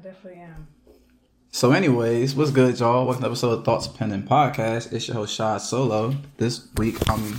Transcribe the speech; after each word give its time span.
I 0.00 0.02
definitely 0.02 0.40
am. 0.40 0.68
So, 1.50 1.72
anyways, 1.72 2.34
what's 2.34 2.50
good, 2.50 2.78
y'all? 2.78 3.04
Welcome 3.04 3.22
to 3.22 3.28
episode 3.28 3.58
of 3.58 3.64
Thoughts 3.66 3.86
Pending 3.86 4.22
Podcast. 4.22 4.94
It's 4.94 5.06
your 5.06 5.16
host, 5.16 5.34
Shad 5.34 5.60
Solo. 5.60 6.14
This 6.38 6.68
week, 6.76 6.96
I'm 7.10 7.38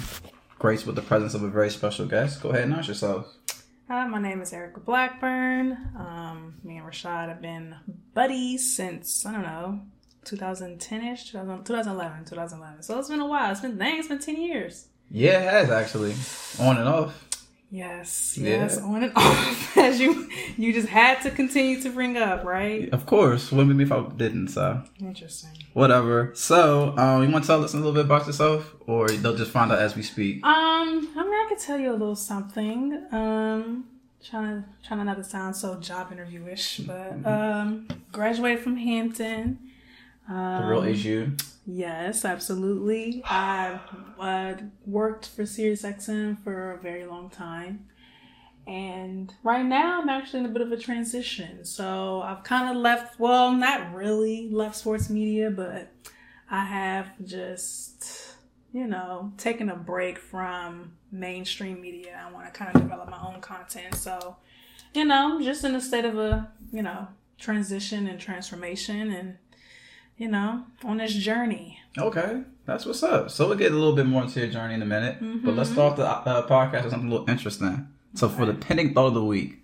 graced 0.59 0.85
with 0.85 0.95
the 0.95 1.01
presence 1.01 1.33
of 1.33 1.41
a 1.41 1.47
very 1.47 1.71
special 1.71 2.05
guest. 2.05 2.43
Go 2.43 2.49
ahead 2.49 2.63
and 2.63 2.73
announce 2.73 2.87
yourself. 2.87 3.33
Hi, 3.87 4.05
my 4.05 4.21
name 4.21 4.41
is 4.41 4.53
Erica 4.53 4.79
Blackburn. 4.79 5.71
Um, 5.97 6.53
me 6.63 6.77
and 6.77 6.85
Rashad 6.85 7.29
have 7.29 7.41
been 7.41 7.75
buddies 8.13 8.75
since, 8.75 9.25
I 9.25 9.31
don't 9.31 9.41
know, 9.41 9.81
2010-ish, 10.25 11.31
2011, 11.31 12.25
2011. 12.25 12.83
So 12.83 12.99
it's 12.99 13.09
been 13.09 13.21
a 13.21 13.27
while. 13.27 13.51
It's 13.51 13.61
been, 13.61 13.79
dang, 13.79 13.97
it's 13.97 14.07
been 14.07 14.19
10 14.19 14.39
years. 14.39 14.87
Yeah, 15.09 15.39
it 15.39 15.49
has 15.49 15.69
actually. 15.71 16.13
On 16.59 16.77
and 16.77 16.87
off. 16.87 17.27
Yes, 17.73 18.37
Yeah. 18.37 18.49
yes, 18.49 18.77
on 18.79 19.01
and 19.03 19.13
off. 19.15 19.77
As 19.77 19.99
you, 19.99 20.29
you 20.57 20.73
just 20.73 20.89
had 20.89 21.21
to 21.21 21.31
continue 21.31 21.81
to 21.81 21.89
bring 21.89 22.17
up, 22.17 22.43
right? 22.43 22.89
Of 22.91 23.05
course. 23.05 23.49
Wouldn't 23.51 23.69
be 23.69 23.73
me 23.75 23.83
if 23.85 23.91
I 23.93 24.01
didn't, 24.17 24.49
so 24.49 24.81
Interesting. 24.99 25.51
whatever. 25.73 26.31
So, 26.35 26.93
um, 26.97 27.23
you 27.23 27.29
want 27.31 27.45
to 27.45 27.47
tell 27.47 27.63
us 27.63 27.73
a 27.73 27.77
little 27.77 27.93
bit 27.93 28.05
about 28.05 28.27
yourself? 28.27 28.75
Or 28.87 29.07
they'll 29.07 29.37
just 29.37 29.51
find 29.51 29.71
out 29.71 29.79
as 29.79 29.95
we 29.95 30.01
speak? 30.03 30.45
Um, 30.45 31.09
I 31.15 31.23
mean, 31.23 31.33
I 31.33 31.45
could 31.47 31.59
tell 31.59 31.79
you 31.79 31.91
a 31.91 31.93
little 32.01 32.15
something. 32.17 33.05
Um, 33.13 33.85
trying 34.23 34.61
to 34.63 34.67
trying 34.85 35.05
not 35.05 35.15
to 35.17 35.23
sound 35.23 35.55
so 35.55 35.79
job 35.79 36.11
interview-ish, 36.11 36.79
but 36.79 37.25
um, 37.25 37.87
graduated 38.11 38.59
from 38.59 38.75
Hampton. 38.75 39.59
Um, 40.27 40.61
The 40.61 40.67
real 40.67 40.83
issue. 40.83 41.31
Yes, 41.65 42.25
absolutely. 42.25 43.21
I 43.25 43.79
uh, 44.19 44.55
worked 44.85 45.27
for 45.27 45.43
SiriusXM 45.43 46.43
for 46.43 46.73
a 46.73 46.77
very 46.77 47.05
long 47.05 47.29
time. 47.29 47.87
And 48.67 49.33
right 49.43 49.65
now, 49.65 50.01
I'm 50.01 50.09
actually 50.09 50.41
in 50.41 50.45
a 50.47 50.49
bit 50.49 50.61
of 50.61 50.71
a 50.71 50.77
transition. 50.77 51.65
So 51.65 52.21
I've 52.21 52.43
kind 52.43 52.69
of 52.69 52.81
left, 52.81 53.19
well, 53.19 53.51
not 53.51 53.93
really 53.93 54.49
left 54.51 54.75
sports 54.75 55.09
media, 55.09 55.51
but 55.51 55.91
I 56.49 56.65
have 56.65 57.11
just, 57.25 58.35
you 58.73 58.87
know, 58.87 59.31
taken 59.37 59.69
a 59.69 59.75
break 59.75 60.17
from 60.17 60.93
mainstream 61.11 61.81
media. 61.81 62.23
I 62.27 62.31
want 62.31 62.51
to 62.51 62.51
kind 62.51 62.75
of 62.75 62.81
develop 62.81 63.09
my 63.09 63.21
own 63.21 63.39
content. 63.41 63.95
So, 63.95 64.37
you 64.93 65.05
know, 65.05 65.35
I'm 65.35 65.43
just 65.43 65.63
in 65.63 65.75
a 65.75 65.81
state 65.81 66.05
of 66.05 66.17
a, 66.17 66.51
you 66.71 66.81
know, 66.81 67.07
transition 67.37 68.07
and 68.07 68.19
transformation 68.19 69.11
and, 69.11 69.37
you 70.21 70.27
know, 70.27 70.63
on 70.83 70.97
this 70.97 71.15
journey. 71.15 71.79
Okay, 71.97 72.43
that's 72.67 72.85
what's 72.85 73.01
up. 73.01 73.31
So 73.31 73.47
we'll 73.47 73.57
get 73.57 73.71
a 73.71 73.75
little 73.75 73.95
bit 73.95 74.05
more 74.05 74.21
into 74.21 74.39
your 74.39 74.49
journey 74.49 74.75
in 74.75 74.81
a 74.83 74.85
minute, 74.85 75.17
but 75.43 75.55
let's 75.55 75.71
start 75.71 75.97
the 75.97 76.07
uh, 76.07 76.47
podcast 76.47 76.83
with 76.83 76.91
something 76.91 77.09
a 77.09 77.11
little 77.11 77.29
interesting. 77.29 77.87
So 78.13 78.29
for 78.29 78.45
the 78.45 78.53
pending 78.53 78.93
thought 78.93 79.07
of 79.07 79.13
the 79.15 79.25
week, 79.25 79.57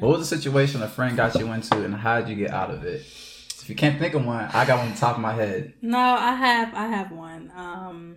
what 0.00 0.10
was 0.10 0.28
the 0.28 0.36
situation 0.36 0.82
a 0.82 0.88
friend 0.88 1.16
got 1.16 1.34
you 1.36 1.50
into, 1.50 1.82
and 1.82 1.94
how 1.94 2.20
did 2.20 2.28
you 2.28 2.36
get 2.36 2.50
out 2.50 2.70
of 2.70 2.84
it? 2.84 3.00
If 3.00 3.70
you 3.70 3.74
can't 3.74 3.98
think 3.98 4.12
of 4.12 4.26
one, 4.26 4.44
I 4.52 4.66
got 4.66 4.78
one 4.78 4.88
on 4.88 4.92
the 4.92 4.98
top 4.98 5.16
of 5.16 5.22
my 5.22 5.32
head. 5.32 5.72
No, 5.80 5.98
I 5.98 6.34
have 6.34 6.74
I 6.74 6.86
have 6.88 7.10
one. 7.10 7.50
Um 7.56 8.16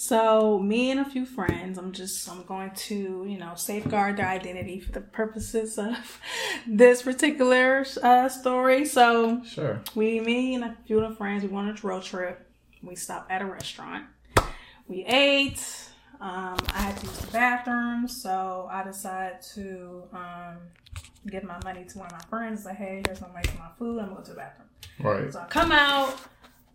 so 0.00 0.58
me 0.58 0.90
and 0.90 0.98
a 0.98 1.04
few 1.04 1.26
friends, 1.26 1.76
I'm 1.76 1.92
just 1.92 2.26
I'm 2.26 2.42
going 2.44 2.70
to, 2.88 3.26
you 3.28 3.36
know, 3.36 3.52
safeguard 3.54 4.16
their 4.16 4.28
identity 4.28 4.80
for 4.80 4.92
the 4.92 5.02
purposes 5.02 5.76
of 5.78 6.18
this 6.66 7.02
particular 7.02 7.84
uh 8.02 8.30
story. 8.30 8.86
So 8.86 9.42
Sure. 9.44 9.82
we 9.94 10.18
me 10.20 10.54
and 10.54 10.64
a 10.64 10.74
few 10.86 11.00
of 11.00 11.10
the 11.10 11.14
friends, 11.16 11.42
we 11.42 11.50
went 11.50 11.68
on 11.68 11.76
a 11.76 11.86
road 11.86 12.02
trip. 12.02 12.50
We 12.82 12.96
stopped 12.96 13.30
at 13.30 13.42
a 13.42 13.44
restaurant. 13.44 14.06
We 14.88 15.04
ate. 15.04 15.62
Um, 16.18 16.56
I 16.74 16.80
had 16.80 16.96
to 16.96 17.06
use 17.06 17.18
the 17.18 17.32
bathroom, 17.32 18.08
so 18.08 18.68
I 18.72 18.82
decided 18.82 19.42
to 19.54 20.04
um, 20.14 20.56
give 21.30 21.44
my 21.44 21.58
money 21.62 21.84
to 21.84 21.98
one 21.98 22.06
of 22.06 22.12
my 22.12 22.24
friends. 22.30 22.64
Like, 22.64 22.76
hey, 22.76 23.02
here's 23.04 23.20
my 23.20 23.28
money 23.28 23.48
for 23.48 23.58
my 23.58 23.68
food. 23.78 23.98
I'm 24.00 24.06
gonna 24.06 24.16
go 24.16 24.22
to 24.22 24.30
the 24.30 24.36
bathroom. 24.36 24.68
Right. 24.98 25.30
So 25.32 25.40
I 25.40 25.44
come 25.46 25.72
out, 25.72 26.14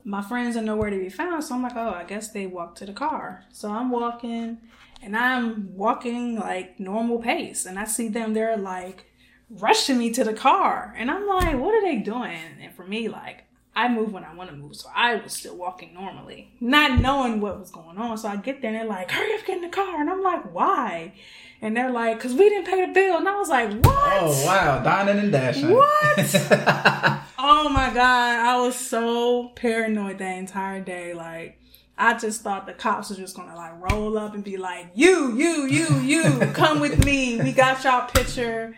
my 0.06 0.22
friends 0.22 0.56
are 0.56 0.61
nowhere 0.61 0.92
to 0.92 0.98
be 0.98 1.09
found. 1.09 1.44
So 1.44 1.56
I'm 1.56 1.64
like, 1.64 1.75
oh, 1.75 1.89
I 1.89 2.03
guess 2.03 2.30
they 2.30 2.45
walked 2.45 2.78
to 2.78 2.86
the 2.86 2.94
car. 2.94 3.44
So 3.52 3.71
I'm 3.71 3.89
walking 3.89 4.60
and 5.02 5.17
I'm 5.17 5.76
walking 5.76 6.36
like 6.36 6.80
normal 6.80 7.17
pace. 7.17 7.66
And 7.66 7.80
I 7.80 7.86
see 7.86 8.08
them, 8.08 8.33
they're 8.33 8.55
like 8.55 9.11
rushing 9.49 9.98
me 9.98 10.11
to 10.11 10.23
the 10.23 10.33
car. 10.33 10.93
And 10.95 11.10
I'm 11.10 11.27
like, 11.27 11.58
what 11.58 11.73
are 11.73 11.82
they 11.82 11.98
doing? 11.98 12.39
And 12.61 12.73
for 12.76 12.86
me, 12.86 13.10
like, 13.10 13.45
I 13.76 13.89
move 13.89 14.14
when 14.14 14.23
I 14.23 14.33
want 14.33 14.52
to 14.52 14.55
move. 14.55 14.76
So 14.76 14.89
I 14.95 15.16
was 15.16 15.33
still 15.33 15.58
walking 15.58 15.93
normally, 15.93 16.54
not 16.61 17.02
knowing 17.02 17.42
what 17.42 17.60
was 17.60 17.72
going 17.72 17.98
on. 17.98 18.17
So 18.17 18.30
I 18.30 18.37
get 18.37 18.61
there 18.61 18.72
and 18.72 18.80
they're 18.80 18.87
like, 18.87 19.11
hurry 19.11 19.33
up, 19.33 19.45
get 19.45 19.58
in 19.58 19.64
the 19.64 19.70
car. 19.70 19.99
And 19.99 20.10
I'm 20.10 20.23
like, 20.23 20.54
why? 20.54 21.14
And 21.61 21.76
they're 21.76 21.92
like, 21.92 22.17
because 22.17 22.33
we 22.33 22.48
didn't 22.48 22.67
pay 22.67 22.86
the 22.86 22.93
bill. 22.93 23.17
And 23.17 23.27
I 23.27 23.36
was 23.37 23.49
like, 23.49 23.72
what? 23.83 24.17
Oh 24.22 24.45
wow, 24.45 24.82
dining 24.82 25.20
and 25.20 25.32
dashing. 25.32 25.72
What? 25.72 27.22
Oh 27.38 27.70
my 27.70 27.94
god, 27.94 28.40
I 28.40 28.62
was 28.62 28.76
so 28.76 29.50
paranoid 29.50 30.20
that 30.20 30.38
entire 30.38 30.82
day. 30.82 31.14
Like, 31.14 31.60
I 31.98 32.18
just 32.18 32.42
thought 32.42 32.66
the 32.66 32.73
cops 32.73 33.10
were 33.10 33.16
just 33.16 33.36
gonna 33.36 33.56
like 33.56 33.92
roll 33.92 34.18
up 34.18 34.34
and 34.34 34.44
be 34.44 34.58
like, 34.58 34.88
"You, 34.96 35.36
you, 35.36 35.66
you, 35.66 36.00
you, 36.00 36.40
come 36.54 36.80
with 36.80 37.04
me. 37.06 37.42
We 37.42 37.52
got 37.52 37.84
y'all 37.84 38.08
picture." 38.08 38.76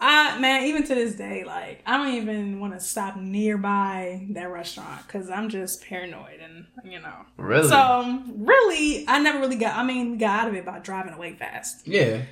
I 0.00 0.38
man, 0.38 0.64
even 0.64 0.82
to 0.84 0.94
this 0.94 1.14
day, 1.14 1.44
like 1.44 1.82
I 1.86 1.96
don't 1.96 2.14
even 2.14 2.60
want 2.60 2.74
to 2.74 2.80
stop 2.80 3.16
nearby 3.16 4.26
that 4.30 4.50
restaurant 4.50 5.06
because 5.06 5.30
I'm 5.30 5.48
just 5.48 5.82
paranoid 5.82 6.40
and 6.40 6.66
you 6.84 7.00
know. 7.00 7.24
really? 7.36 7.68
So 7.68 7.78
um, 7.78 8.34
really, 8.38 9.06
I 9.08 9.18
never 9.20 9.38
really 9.38 9.56
got. 9.56 9.76
I 9.76 9.84
mean, 9.84 10.12
we 10.12 10.16
got 10.18 10.40
out 10.40 10.48
of 10.48 10.54
it 10.54 10.66
by 10.66 10.78
driving 10.80 11.14
away 11.14 11.34
fast. 11.34 11.86
yeah. 11.86 12.22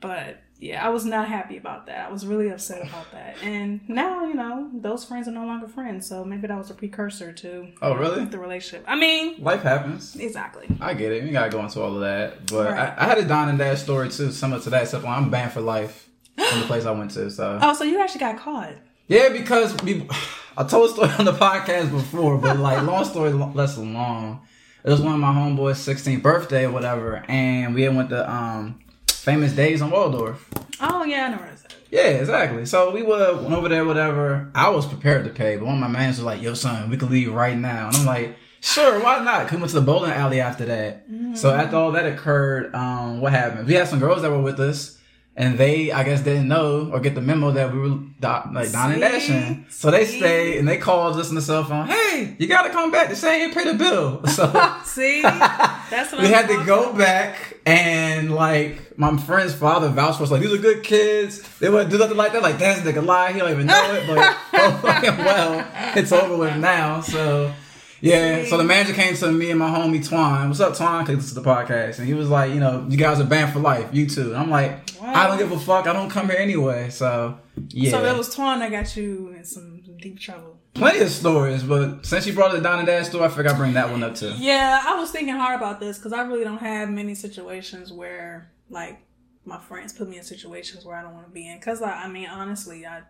But 0.00 0.42
yeah, 0.62 0.86
I 0.86 0.90
was 0.90 1.04
not 1.04 1.26
happy 1.28 1.56
about 1.56 1.86
that. 1.86 2.08
I 2.08 2.12
was 2.12 2.24
really 2.24 2.48
upset 2.50 2.82
about 2.88 3.10
that. 3.12 3.36
And 3.42 3.80
now, 3.88 4.24
you 4.26 4.34
know, 4.34 4.70
those 4.72 5.04
friends 5.04 5.26
are 5.26 5.32
no 5.32 5.44
longer 5.44 5.66
friends. 5.66 6.06
So 6.08 6.24
maybe 6.24 6.46
that 6.46 6.56
was 6.56 6.70
a 6.70 6.74
precursor 6.74 7.32
to 7.32 7.66
Oh 7.82 7.94
really? 7.94 8.24
the 8.26 8.38
relationship. 8.38 8.84
I 8.86 8.94
mean, 8.96 9.42
Life 9.42 9.62
happens. 9.62 10.14
exactly. 10.16 10.68
I 10.80 10.94
get 10.94 11.10
it. 11.12 11.24
You 11.24 11.32
gotta 11.32 11.50
go 11.50 11.60
into 11.64 11.82
all 11.82 11.94
of 11.94 12.00
that. 12.02 12.46
But 12.46 12.70
Right. 12.70 12.94
I, 12.96 13.04
I 13.04 13.08
had 13.08 13.18
a 13.18 13.24
dine 13.24 13.48
and 13.48 13.58
dash 13.58 13.82
story 13.82 14.08
too, 14.08 14.30
similar 14.30 14.62
to 14.62 14.70
that, 14.70 14.82
except 14.84 15.04
I'm 15.04 15.30
banned 15.30 15.50
for 15.52 15.60
life 15.60 16.08
from 16.36 16.60
the 16.60 16.66
place 16.66 16.84
I 16.86 16.92
went 16.92 17.10
to. 17.12 17.28
So 17.30 17.58
Oh, 17.60 17.74
so 17.74 17.82
you 17.84 18.00
actually 18.00 18.20
got 18.20 18.38
caught. 18.38 18.74
Yeah, 19.08 19.30
because 19.30 19.76
we, 19.82 20.08
I 20.56 20.62
told 20.64 20.90
a 20.90 20.92
story 20.92 21.10
on 21.18 21.24
the 21.24 21.32
podcast 21.32 21.90
before, 21.90 22.38
but 22.38 22.58
like 22.58 22.80
long 22.86 23.04
story 23.04 23.32
less 23.32 23.76
long. 23.78 24.46
It 24.84 24.90
was 24.90 25.00
one 25.00 25.14
of 25.14 25.20
my 25.20 25.32
homeboys' 25.32 25.82
16th 25.94 26.22
birthday 26.22 26.66
or 26.66 26.70
whatever, 26.70 27.24
and 27.28 27.74
we 27.74 27.82
had 27.82 27.96
went 27.96 28.10
to 28.10 28.30
um 28.30 28.78
Famous 29.22 29.52
Dave's 29.52 29.80
on 29.82 29.90
Waldorf. 29.92 30.48
Oh, 30.80 31.04
yeah, 31.04 31.26
I 31.26 31.28
know 31.30 31.36
where. 31.36 31.52
Yeah, 31.92 32.08
exactly. 32.08 32.66
So 32.66 32.90
we 32.90 33.02
were 33.02 33.36
went 33.36 33.52
over 33.54 33.68
there, 33.68 33.84
whatever. 33.84 34.50
I 34.54 34.70
was 34.70 34.84
prepared 34.86 35.24
to 35.26 35.30
pay, 35.30 35.56
but 35.56 35.66
one 35.66 35.74
of 35.76 35.80
my 35.80 35.86
mans 35.86 36.16
was 36.16 36.24
like, 36.24 36.42
"Yo, 36.42 36.54
son, 36.54 36.90
we 36.90 36.96
can 36.96 37.08
leave 37.10 37.32
right 37.32 37.56
now," 37.56 37.88
and 37.88 37.96
I'm 37.98 38.06
like. 38.06 38.36
Sure, 38.64 39.00
why 39.02 39.18
not? 39.18 39.42
'Cause 39.42 39.52
we 39.54 39.58
went 39.58 39.70
to 39.70 39.80
the 39.80 39.84
bowling 39.84 40.12
alley 40.12 40.40
after 40.40 40.64
that. 40.66 41.04
So 41.34 41.50
after 41.52 41.74
all 41.76 41.90
that 41.92 42.06
occurred, 42.06 42.72
um, 42.76 43.20
what 43.20 43.32
happened? 43.32 43.66
We 43.66 43.74
had 43.74 43.88
some 43.88 43.98
girls 43.98 44.22
that 44.22 44.30
were 44.30 44.40
with 44.40 44.60
us, 44.60 44.98
and 45.34 45.56
they, 45.56 45.90
I 45.90 46.02
guess, 46.04 46.20
didn't 46.20 46.46
know 46.48 46.90
or 46.92 47.00
get 47.00 47.14
the 47.14 47.20
memo 47.22 47.50
that 47.52 47.72
we 47.72 47.78
were 47.78 47.88
do- 47.88 48.52
like 48.52 48.70
down 48.72 48.92
and 48.92 49.00
dashing. 49.00 49.66
So 49.70 49.90
they 49.90 50.04
stayed 50.04 50.58
and 50.58 50.68
they 50.68 50.76
called 50.76 51.16
us 51.18 51.30
on 51.30 51.34
the 51.34 51.42
cell 51.42 51.64
phone. 51.64 51.86
Hey, 51.88 52.36
you 52.38 52.46
gotta 52.46 52.68
come 52.70 52.90
back. 52.90 53.08
They 53.08 53.14
say 53.14 53.42
ain't 53.44 53.54
pay 53.54 53.64
the 53.64 53.74
bill. 53.74 54.22
So 54.28 54.44
See? 54.84 55.22
That's 55.22 56.12
what 56.12 56.20
we 56.20 56.26
I'm 56.28 56.32
had 56.34 56.48
to 56.48 56.64
go 56.66 56.84
about. 56.90 56.98
back 56.98 57.56
and 57.64 58.34
like 58.34 58.98
my 58.98 59.16
friend's 59.16 59.54
father 59.54 59.88
vouched 59.88 60.18
for 60.18 60.24
us 60.24 60.30
like 60.30 60.42
these 60.42 60.52
are 60.52 60.58
good 60.58 60.82
kids. 60.82 61.40
They 61.58 61.70
wouldn't 61.70 61.90
do 61.90 61.96
nothing 61.98 62.16
like 62.18 62.32
that. 62.32 62.42
Like 62.42 62.58
that's 62.58 62.80
a 62.80 62.92
nigga 62.92 63.04
lie. 63.04 63.32
He 63.32 63.38
don't 63.38 63.50
even 63.50 63.66
know 63.66 63.94
it. 63.94 64.06
But 64.06 64.36
oh 64.52 64.80
well, 64.82 65.66
it's 65.96 66.12
over 66.12 66.36
with 66.36 66.56
now. 66.58 67.00
So. 67.00 67.52
Yeah, 68.02 68.44
so 68.46 68.56
the 68.56 68.64
manager 68.64 68.92
came 68.94 69.14
to 69.14 69.30
me 69.30 69.50
and 69.50 69.60
my 69.60 69.70
homie 69.70 70.06
Twine. 70.06 70.48
What's 70.48 70.58
up, 70.58 70.76
Twine? 70.76 71.06
Cause 71.06 71.14
this 71.16 71.24
is 71.26 71.34
the 71.34 71.40
podcast, 71.40 71.98
and 71.98 72.08
he 72.08 72.14
was 72.14 72.28
like, 72.28 72.52
you 72.52 72.58
know, 72.58 72.84
you 72.88 72.96
guys 72.96 73.20
are 73.20 73.24
banned 73.24 73.52
for 73.52 73.60
life. 73.60 73.88
You 73.92 74.08
too. 74.08 74.30
And 74.30 74.36
I'm 74.36 74.50
like, 74.50 74.90
I 75.00 75.28
don't 75.28 75.38
give 75.38 75.52
a 75.52 75.58
fuck. 75.58 75.86
I 75.86 75.92
don't 75.92 76.10
come 76.10 76.28
here 76.28 76.38
anyway. 76.38 76.90
So 76.90 77.38
yeah, 77.68 77.92
So 77.92 78.04
it 78.04 78.16
was 78.18 78.34
Twine 78.34 78.58
that 78.58 78.72
got 78.72 78.96
you 78.96 79.28
in 79.36 79.44
some 79.44 79.82
deep 80.00 80.18
trouble. 80.18 80.58
plenty 80.74 80.98
of 80.98 81.10
stories. 81.10 81.62
But 81.62 82.04
since 82.04 82.26
you 82.26 82.32
brought 82.32 82.50
the 82.50 82.60
Don 82.60 82.80
and 82.80 82.86
Dad 82.88 83.06
story, 83.06 83.24
I 83.24 83.28
figured 83.28 83.46
I'd 83.46 83.56
bring 83.56 83.74
that 83.74 83.88
one 83.88 84.02
up 84.02 84.16
too. 84.16 84.34
Yeah, 84.36 84.82
I 84.84 84.98
was 84.98 85.12
thinking 85.12 85.36
hard 85.36 85.56
about 85.60 85.78
this 85.78 85.96
because 85.98 86.12
I 86.12 86.22
really 86.22 86.42
don't 86.42 86.58
have 86.58 86.90
many 86.90 87.14
situations 87.14 87.92
where, 87.92 88.50
like, 88.68 88.98
my 89.44 89.58
friends 89.60 89.92
put 89.92 90.08
me 90.08 90.18
in 90.18 90.24
situations 90.24 90.84
where 90.84 90.96
I 90.96 91.02
don't 91.02 91.14
want 91.14 91.26
to 91.28 91.32
be 91.32 91.48
in. 91.48 91.56
Because, 91.58 91.80
like, 91.80 91.94
I 91.94 92.08
mean, 92.08 92.28
honestly, 92.28 92.84
I 92.84 93.02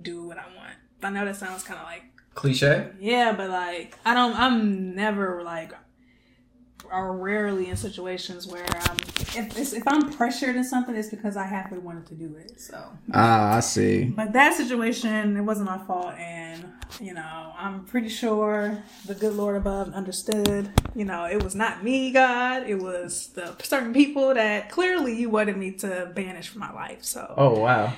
do 0.00 0.22
what 0.24 0.38
I 0.38 0.46
want. 0.56 0.74
I 1.02 1.10
know 1.10 1.24
that 1.24 1.34
sounds 1.36 1.64
kind 1.64 1.80
of 1.80 1.86
like, 1.86 2.04
Cliche. 2.36 2.90
yeah, 3.00 3.32
but 3.36 3.50
like, 3.50 3.98
I 4.04 4.14
don't, 4.14 4.36
I'm 4.38 4.94
never 4.94 5.42
like, 5.42 5.72
or 6.92 7.16
rarely 7.16 7.68
in 7.68 7.76
situations 7.76 8.46
where 8.46 8.64
I'm, 8.82 8.96
if, 8.96 9.58
it's, 9.58 9.72
if 9.72 9.82
I'm 9.88 10.12
pressured 10.12 10.54
in 10.54 10.62
something, 10.62 10.94
it's 10.94 11.08
because 11.08 11.36
I 11.36 11.44
happily 11.44 11.80
wanted 11.80 12.06
to 12.06 12.14
do 12.14 12.36
it. 12.36 12.60
So, 12.60 12.78
Ah, 13.12 13.56
I 13.56 13.60
see. 13.60 14.04
but 14.04 14.32
that 14.34 14.54
situation, 14.54 15.36
it 15.36 15.40
wasn't 15.40 15.66
my 15.66 15.78
fault, 15.78 16.14
and 16.14 16.64
you 17.00 17.12
know, 17.12 17.52
I'm 17.58 17.84
pretty 17.84 18.08
sure 18.08 18.82
the 19.06 19.14
good 19.14 19.34
Lord 19.34 19.56
above 19.56 19.92
understood. 19.94 20.70
You 20.94 21.04
know, 21.06 21.24
it 21.24 21.42
was 21.42 21.54
not 21.56 21.82
me, 21.82 22.12
God. 22.12 22.68
It 22.68 22.76
was 22.76 23.28
the 23.34 23.56
certain 23.62 23.92
people 23.92 24.32
that 24.34 24.70
clearly 24.70 25.18
you 25.18 25.28
wanted 25.28 25.56
me 25.56 25.72
to 25.72 26.12
banish 26.14 26.48
from 26.48 26.60
my 26.60 26.72
life. 26.72 27.02
So, 27.02 27.34
Oh 27.36 27.58
wow. 27.58 27.92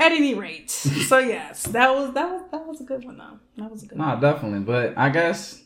At 0.00 0.12
any 0.12 0.34
rate, 0.34 0.70
so 0.70 1.18
yes, 1.18 1.64
that 1.64 1.94
was 1.94 2.14
that 2.14 2.30
was 2.30 2.42
that 2.50 2.66
was 2.66 2.80
a 2.80 2.84
good 2.84 3.04
one 3.04 3.18
though. 3.18 3.38
That 3.58 3.70
was 3.70 3.82
a 3.82 3.86
good 3.86 3.98
one. 3.98 4.08
Nah, 4.08 4.14
one. 4.14 4.22
definitely. 4.22 4.60
But 4.60 4.96
I 4.96 5.10
guess 5.10 5.62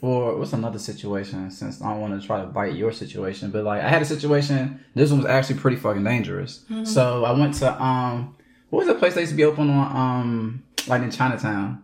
for 0.00 0.36
what's 0.36 0.52
another 0.52 0.78
situation? 0.78 1.50
Since 1.50 1.80
I 1.80 1.90
don't 1.90 2.00
want 2.02 2.20
to 2.20 2.26
try 2.26 2.42
to 2.42 2.46
bite 2.46 2.74
your 2.74 2.92
situation, 2.92 3.50
but 3.50 3.64
like 3.64 3.82
I 3.82 3.88
had 3.88 4.02
a 4.02 4.04
situation. 4.04 4.84
This 4.94 5.10
one 5.10 5.20
was 5.22 5.26
actually 5.26 5.60
pretty 5.60 5.78
fucking 5.78 6.04
dangerous. 6.04 6.64
Mm-hmm. 6.70 6.84
So 6.84 7.24
I 7.24 7.32
went 7.32 7.54
to 7.54 7.82
um, 7.82 8.36
what 8.68 8.80
was 8.80 8.88
the 8.88 8.94
place 8.94 9.14
that 9.14 9.20
used 9.20 9.32
to 9.32 9.36
be 9.36 9.44
open 9.44 9.70
on 9.70 9.96
um, 9.96 10.62
like 10.86 11.02
in 11.02 11.10
Chinatown? 11.10 11.82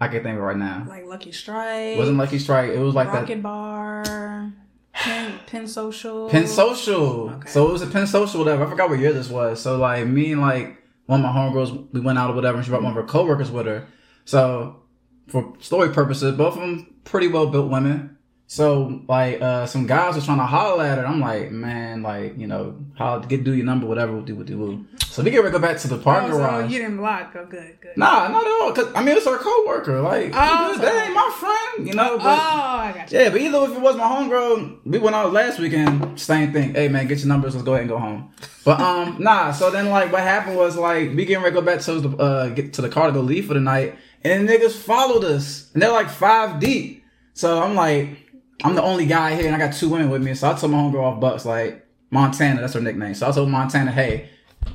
I 0.00 0.08
can 0.08 0.22
think 0.22 0.36
of 0.36 0.42
it 0.42 0.46
right 0.46 0.56
now. 0.56 0.86
Like 0.88 1.04
Lucky 1.06 1.30
Strike, 1.30 1.96
wasn't 1.96 2.16
Lucky 2.16 2.38
Strike. 2.38 2.70
It 2.70 2.78
was 2.78 2.94
like 2.94 3.08
Rocket 3.08 3.26
that 3.26 3.42
Bar, 3.42 4.52
Penn, 4.94 5.38
Penn 5.46 5.68
Social, 5.68 6.28
Penn 6.28 6.46
Social. 6.46 7.30
Okay. 7.30 7.48
So 7.50 7.68
it 7.68 7.72
was 7.72 7.82
a 7.82 7.86
Penn 7.86 8.06
Social, 8.06 8.40
whatever. 8.40 8.64
I 8.64 8.70
forgot 8.70 8.88
what 8.88 8.98
year 8.98 9.12
this 9.12 9.28
was. 9.28 9.60
So 9.60 9.76
like 9.76 10.06
me 10.06 10.32
and 10.32 10.40
like 10.40 10.79
one 11.10 11.24
of 11.24 11.34
my 11.34 11.40
homegirls, 11.40 11.92
we 11.92 11.98
went 11.98 12.20
out 12.20 12.30
or 12.30 12.34
whatever, 12.34 12.56
and 12.56 12.64
she 12.64 12.70
brought 12.70 12.84
one 12.84 12.96
of 12.96 12.96
her 12.96 13.02
coworkers 13.02 13.50
with 13.50 13.66
her. 13.66 13.88
So 14.24 14.84
for 15.26 15.54
story 15.58 15.88
purposes, 15.92 16.36
both 16.36 16.54
of 16.54 16.60
them 16.60 16.94
pretty 17.02 17.26
well 17.26 17.48
built 17.48 17.68
women. 17.68 18.16
So 18.50 19.00
like 19.06 19.40
uh 19.40 19.64
some 19.66 19.86
guys 19.86 20.16
were 20.16 20.22
trying 20.22 20.38
to 20.38 20.44
holler 20.44 20.82
at 20.84 20.98
her. 20.98 21.06
I'm 21.06 21.20
like, 21.20 21.52
man, 21.52 22.02
like 22.02 22.36
you 22.36 22.48
know, 22.48 22.74
how 22.98 23.20
get 23.20 23.44
do 23.44 23.54
your 23.54 23.64
number, 23.64 23.86
whatever, 23.86 24.10
we'll 24.12 24.22
do, 24.22 24.34
we'll 24.34 24.44
do. 24.44 24.84
So 25.06 25.22
we 25.22 25.30
get 25.30 25.38
ready 25.38 25.52
to 25.52 25.58
go 25.60 25.62
back 25.64 25.78
to 25.78 25.86
the 25.88 25.98
parking 25.98 26.30
Oh, 26.32 26.34
so 26.34 26.38
garage. 26.40 26.72
you 26.72 26.80
didn't 26.80 26.96
block. 26.96 27.32
Oh, 27.36 27.46
good, 27.46 27.78
good. 27.80 27.96
Nah, 27.96 28.26
not 28.26 28.44
at 28.44 28.50
all. 28.60 28.72
Cause 28.72 28.92
I 28.96 29.04
mean, 29.04 29.16
it's 29.16 29.24
her 29.26 29.38
coworker. 29.38 30.00
Like, 30.00 30.32
Oh, 30.34 30.76
that 30.78 31.04
ain't 31.06 31.14
my 31.14 31.30
friend, 31.38 31.86
you 31.86 31.94
know. 31.94 32.16
oh, 32.20 32.26
I 32.28 32.92
got 32.92 33.12
you. 33.12 33.18
yeah, 33.20 33.30
but 33.30 33.40
either 33.40 33.58
if 33.70 33.70
it 33.76 33.80
was 33.80 33.94
my 33.96 34.02
homegirl, 34.04 34.78
we 34.84 34.98
went 34.98 35.14
out 35.14 35.32
last 35.32 35.60
weekend, 35.60 36.18
same 36.18 36.52
thing. 36.52 36.74
Hey 36.74 36.88
man, 36.88 37.06
get 37.06 37.18
your 37.20 37.28
numbers, 37.28 37.54
let's 37.54 37.64
go 37.64 37.74
ahead 37.74 37.82
and 37.82 37.90
go 37.90 37.98
home. 37.98 38.32
But 38.64 38.80
um, 38.80 39.16
nah. 39.20 39.52
So 39.52 39.70
then 39.70 39.90
like 39.90 40.10
what 40.10 40.22
happened 40.22 40.56
was 40.56 40.76
like 40.76 41.10
we 41.14 41.24
getting 41.24 41.44
ready 41.44 41.54
to 41.54 41.60
go 41.60 41.64
back 41.64 41.82
to 41.82 42.00
the 42.00 42.16
uh 42.16 42.48
get 42.48 42.72
to 42.74 42.82
the 42.82 42.88
car 42.88 43.06
to 43.06 43.12
go 43.12 43.20
leave 43.20 43.46
for 43.46 43.54
the 43.54 43.60
night, 43.60 43.96
and 44.24 44.48
niggas 44.48 44.72
followed 44.72 45.22
us, 45.22 45.70
and 45.72 45.80
they're 45.80 45.92
like 45.92 46.10
five 46.10 46.58
deep. 46.58 47.04
So 47.32 47.62
I'm 47.62 47.74
like, 47.76 48.29
I'm 48.64 48.74
the 48.74 48.82
only 48.82 49.06
guy 49.06 49.34
here, 49.34 49.46
and 49.46 49.54
I 49.54 49.58
got 49.58 49.74
two 49.74 49.88
women 49.88 50.10
with 50.10 50.22
me. 50.22 50.34
So 50.34 50.50
I 50.50 50.54
told 50.54 50.72
my 50.72 50.78
homegirl 50.78 51.02
off 51.02 51.20
Bucks 51.20 51.44
like 51.44 51.86
Montana, 52.10 52.60
that's 52.60 52.74
her 52.74 52.80
nickname. 52.80 53.14
So 53.14 53.28
I 53.28 53.32
told 53.32 53.48
Montana, 53.48 53.90
hey, 53.92 54.28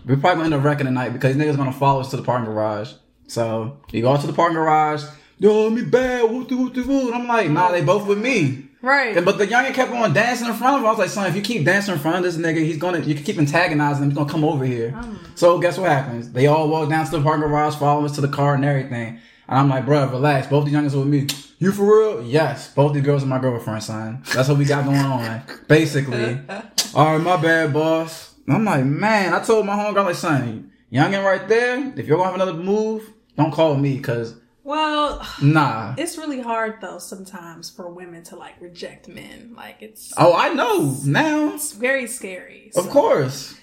we're 0.06 0.18
probably 0.18 0.44
gonna 0.44 0.46
end 0.46 0.54
up 0.56 0.64
wrecking 0.64 0.86
tonight 0.86 1.10
because 1.10 1.36
these 1.36 1.44
niggas 1.44 1.58
gonna 1.58 1.72
follow 1.72 2.00
us 2.02 2.10
to 2.12 2.18
the 2.18 2.24
parking 2.24 2.46
garage. 2.46 2.94
So 3.28 3.78
you 3.92 4.02
go 4.02 4.12
out 4.14 4.22
to 4.22 4.28
the 4.28 4.34
parking 4.34 4.56
garage. 4.56 5.04
Yo, 5.40 5.70
me 5.70 5.84
bad. 5.84 6.30
Whoop 6.30 6.48
de 6.48 6.56
whoop 6.56 6.74
de 6.74 6.82
whoop. 6.84 7.08
And 7.08 7.16
I'm 7.16 7.28
like, 7.28 7.50
nah, 7.50 7.72
they 7.72 7.82
both 7.82 8.08
with 8.08 8.18
me. 8.20 8.70
Right. 8.82 9.18
And- 9.18 9.26
But 9.26 9.38
the 9.38 9.46
youngin 9.48 9.74
kept 9.74 9.92
on 9.92 10.14
dancing 10.14 10.48
in 10.48 10.54
front 10.54 10.76
of 10.76 10.82
him. 10.82 10.88
I 10.88 10.90
was 10.92 11.00
like, 11.00 11.10
son, 11.10 11.28
if 11.28 11.36
you 11.36 11.42
keep 11.42 11.66
dancing 11.66 11.94
in 11.94 12.00
front 12.00 12.18
of 12.18 12.24
this 12.24 12.38
nigga, 12.38 12.58
he's 12.64 12.78
gonna, 12.78 13.00
you 13.00 13.16
keep 13.16 13.38
antagonizing 13.38 14.04
him. 14.04 14.10
He's 14.12 14.18
gonna 14.18 14.30
come 14.32 14.44
over 14.46 14.64
here. 14.64 14.94
Oh. 14.96 15.20
So 15.36 15.60
guess 15.60 15.78
what 15.78 15.90
happens? 15.92 16.32
They 16.32 16.48
all 16.48 16.70
walk 16.70 16.90
down 16.90 17.06
to 17.06 17.12
the 17.12 17.22
parking 17.22 17.48
garage, 17.48 17.76
follow 17.76 18.06
us 18.06 18.16
to 18.16 18.22
the 18.22 18.28
car 18.30 18.54
and 18.56 18.64
everything. 18.64 19.20
And 19.48 19.60
I'm 19.60 19.70
like, 19.70 19.86
bro, 19.86 20.08
relax. 20.10 20.48
Both 20.48 20.66
the 20.66 20.72
youngins 20.72 20.94
are 20.94 21.00
with 21.00 21.08
me. 21.08 21.28
You 21.58 21.72
for 21.72 21.84
real? 21.86 22.22
Yes. 22.24 22.74
Both 22.74 22.94
the 22.94 23.02
girls 23.02 23.24
are 23.24 23.28
my 23.28 23.40
girlfriend, 23.40 23.84
son. 23.84 24.24
That's 24.34 24.50
what 24.50 24.58
we 24.58 24.66
got 24.66 24.86
going 24.86 24.98
on. 24.98 25.42
Basically. 25.68 26.40
All 26.96 27.14
right, 27.14 27.22
my 27.22 27.38
bad, 27.38 27.74
boss. 27.74 28.36
I'm 28.48 28.66
like, 28.66 28.86
man, 28.86 29.34
I 29.34 29.42
told 29.42 29.66
my 29.66 29.74
homegirl, 29.74 30.06
like, 30.06 30.16
son, 30.16 30.72
youngin 30.92 31.24
right 31.24 31.48
there, 31.48 31.94
if 31.98 32.06
you're 32.08 32.18
gonna 32.18 32.30
have 32.32 32.36
another 32.36 32.54
move, 32.54 33.12
don't 33.38 33.52
call 33.52 33.76
me, 33.76 34.00
cause 34.00 34.36
well, 34.64 35.26
nah. 35.44 35.94
it's 35.96 36.18
really 36.18 36.42
hard 36.42 36.82
though 36.82 36.98
sometimes 36.98 37.70
for 37.70 37.88
women 37.88 38.24
to 38.24 38.36
like 38.36 38.60
reject 38.60 39.08
men. 39.08 39.54
Like 39.56 39.78
it's 39.82 40.12
Oh, 40.18 40.36
I 40.36 40.50
know 40.54 40.98
now. 41.06 41.54
it's 41.54 41.74
very 41.74 42.08
scary. 42.08 42.72
Of 42.76 42.90
course. 42.90 43.56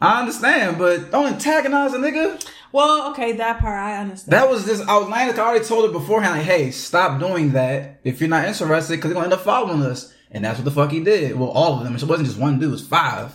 I 0.00 0.20
understand, 0.20 0.78
but 0.78 1.10
don't 1.10 1.26
antagonize 1.26 1.92
a 1.94 1.98
nigga. 1.98 2.42
Well, 2.72 3.10
okay, 3.10 3.32
that 3.32 3.58
part 3.60 3.78
I 3.78 3.96
understand. 3.96 4.32
That 4.32 4.48
was 4.48 4.64
just 4.64 4.86
outlandish. 4.88 5.38
I 5.38 5.42
already 5.42 5.64
told 5.64 5.86
her 5.86 5.92
beforehand, 5.92 6.38
like, 6.38 6.46
hey, 6.46 6.70
stop 6.70 7.18
doing 7.18 7.52
that 7.52 8.00
if 8.04 8.20
you're 8.20 8.30
not 8.30 8.44
interested, 8.44 8.96
because 8.96 9.10
they're 9.10 9.14
gonna 9.14 9.24
end 9.24 9.32
up 9.32 9.40
following 9.40 9.82
us. 9.82 10.14
And 10.30 10.44
that's 10.44 10.58
what 10.58 10.64
the 10.64 10.70
fuck 10.70 10.92
he 10.92 11.02
did. 11.02 11.36
Well, 11.36 11.48
all 11.50 11.78
of 11.78 11.84
them. 11.84 11.96
It 11.96 12.02
wasn't 12.04 12.28
just 12.28 12.38
one 12.38 12.60
dude, 12.60 12.68
it 12.68 12.72
was 12.72 12.86
five. 12.86 13.32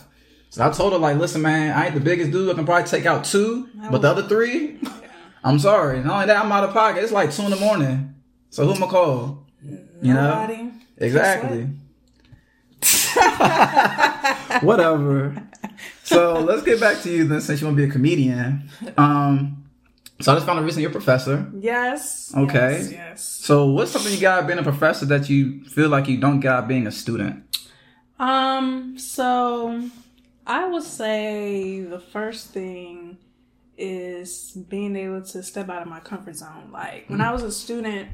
So 0.48 0.66
I 0.66 0.70
told 0.70 0.94
her, 0.94 0.98
like, 0.98 1.18
listen, 1.18 1.42
man, 1.42 1.76
I 1.76 1.86
ain't 1.86 1.94
the 1.94 2.00
biggest 2.00 2.30
dude. 2.30 2.50
I 2.50 2.54
can 2.54 2.64
probably 2.64 2.88
take 2.88 3.04
out 3.04 3.24
two, 3.24 3.68
but 3.90 4.00
the 4.00 4.08
other 4.08 4.22
three, 4.22 4.78
I'm 5.44 5.58
sorry. 5.58 6.02
Not 6.02 6.14
only 6.14 6.26
that, 6.26 6.42
I'm 6.42 6.50
out 6.50 6.64
of 6.64 6.72
pocket. 6.72 7.02
It's 7.02 7.12
like 7.12 7.30
two 7.32 7.42
in 7.42 7.50
the 7.50 7.56
morning. 7.56 8.14
So 8.48 8.64
who 8.64 8.72
am 8.72 8.82
I 8.82 8.86
call? 8.86 9.46
You 9.62 10.14
know? 10.14 10.30
Nobody. 10.30 10.70
Exactly. 10.96 11.68
Whatever. 14.62 15.42
So 16.06 16.34
let's 16.34 16.62
get 16.62 16.78
back 16.78 17.02
to 17.02 17.10
you 17.10 17.26
then, 17.26 17.40
since 17.40 17.60
you 17.60 17.66
want 17.66 17.76
to 17.76 17.82
be 17.82 17.88
a 17.88 17.92
comedian. 17.92 18.70
Um, 18.96 19.64
so 20.20 20.32
I 20.32 20.36
just 20.36 20.46
found 20.46 20.60
a 20.60 20.62
reason 20.62 20.80
you're 20.80 20.90
a 20.90 20.92
professor. 20.92 21.50
Yes. 21.58 22.32
Okay. 22.34 22.78
Yes. 22.78 22.92
yes. 22.92 23.22
So 23.22 23.66
what's 23.66 23.90
something 23.90 24.12
you 24.12 24.20
got 24.20 24.46
being 24.46 24.60
a 24.60 24.62
professor 24.62 25.04
that 25.06 25.28
you 25.28 25.64
feel 25.64 25.88
like 25.88 26.06
you 26.06 26.18
don't 26.18 26.38
got 26.38 26.68
being 26.68 26.86
a 26.86 26.92
student? 26.92 27.44
Um, 28.20 28.96
so 28.98 29.90
I 30.46 30.68
would 30.68 30.84
say 30.84 31.80
the 31.80 31.98
first 31.98 32.50
thing 32.50 33.18
is 33.76 34.56
being 34.68 34.94
able 34.94 35.22
to 35.22 35.42
step 35.42 35.68
out 35.68 35.82
of 35.82 35.88
my 35.88 35.98
comfort 36.00 36.36
zone. 36.36 36.70
Like 36.72 37.10
when 37.10 37.20
I 37.20 37.32
was 37.32 37.42
a 37.42 37.50
student, 37.50 38.08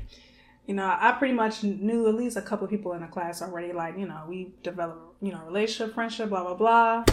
you 0.67 0.75
know, 0.75 0.97
I 0.99 1.13
pretty 1.13 1.35
much 1.35 1.63
knew 1.63 2.09
at 2.09 2.15
least 2.15 2.39
a 2.39 2.43
couple 2.43 2.65
of 2.65 2.71
people 2.71 2.95
in 2.95 3.03
the 3.03 3.07
class 3.07 3.43
already. 3.43 3.75
Like, 3.75 3.99
you 3.99 4.07
know, 4.07 4.25
we 4.27 4.55
developed, 4.63 5.23
you 5.23 5.31
know, 5.31 5.45
relationship, 5.45 5.95
friendship, 5.95 6.31
blah, 6.31 6.43
blah, 6.43 6.55
blah. 6.55 7.05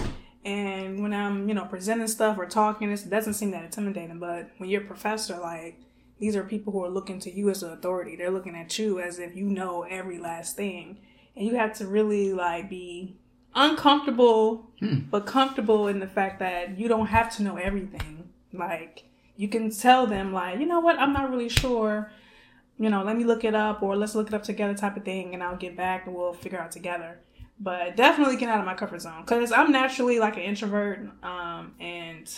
And 0.46 1.02
when 1.02 1.14
I'm, 1.14 1.48
you 1.50 1.54
know, 1.54 1.66
presenting 1.66 2.08
stuff 2.08 2.38
or 2.38 2.46
talking, 2.46 2.90
it 2.90 3.10
doesn't 3.10 3.34
seem 3.34 3.52
that 3.52 3.66
intimidating. 3.66 4.20
But 4.20 4.50
when 4.58 4.70
you're 4.70 4.84
a 4.84 4.86
professor, 4.86 5.38
like, 5.38 5.80
these 6.20 6.36
are 6.36 6.44
people 6.44 6.74
who 6.74 6.84
are 6.84 6.90
looking 6.90 7.20
to 7.22 7.32
you 7.32 7.50
as 7.50 7.64
an 7.64 7.72
authority. 7.72 8.16
They're 8.16 8.32
looking 8.32 8.56
at 8.56 8.78
you 8.80 9.00
as 9.00 9.20
if 9.20 9.36
you 9.36 9.46
know 9.46 9.84
every 9.84 10.18
last 10.18 10.56
thing. 10.56 11.00
And 11.36 11.46
you 11.46 11.56
have 11.56 11.78
to 11.78 11.88
really, 11.88 12.34
like, 12.34 12.70
be 12.70 13.18
uncomfortable, 13.56 14.70
hmm. 14.80 15.00
but 15.10 15.26
comfortable 15.26 15.88
in 15.88 16.00
the 16.00 16.08
fact 16.08 16.40
that 16.40 16.78
you 16.78 16.88
don't 16.88 17.08
have 17.08 17.36
to 17.38 17.44
know 17.44 17.58
everything. 17.58 18.30
Like, 18.54 19.06
you 19.36 19.48
can 19.48 19.72
tell 19.72 20.08
them, 20.08 20.34
like, 20.34 20.60
you 20.60 20.66
know 20.66 20.80
what, 20.80 21.00
I'm 21.00 21.14
not 21.14 21.30
really 21.30 21.50
sure. 21.50 22.12
You 22.78 22.90
know, 22.90 23.04
let 23.04 23.18
me 23.18 23.26
look 23.26 23.44
it 23.44 23.56
up 23.56 23.82
or 23.82 23.96
let's 23.96 24.16
look 24.16 24.28
it 24.28 24.34
up 24.34 24.44
together 24.44 24.74
type 24.74 24.98
of 24.98 25.04
thing 25.04 25.34
and 25.34 25.44
I'll 25.44 25.58
get 25.58 25.76
back 25.76 26.06
and 26.06 26.16
we'll 26.16 26.34
figure 26.34 26.60
out 26.60 26.72
together. 26.72 27.20
But 27.60 27.98
definitely 27.98 28.38
get 28.38 28.48
out 28.50 28.60
of 28.60 28.66
my 28.66 28.74
comfort 28.74 29.02
zone 29.02 29.22
because 29.22 29.52
I'm 29.52 29.72
naturally 29.72 30.18
like 30.20 30.38
an 30.38 30.44
introvert 30.44 31.10
um, 31.24 31.74
and 31.80 32.32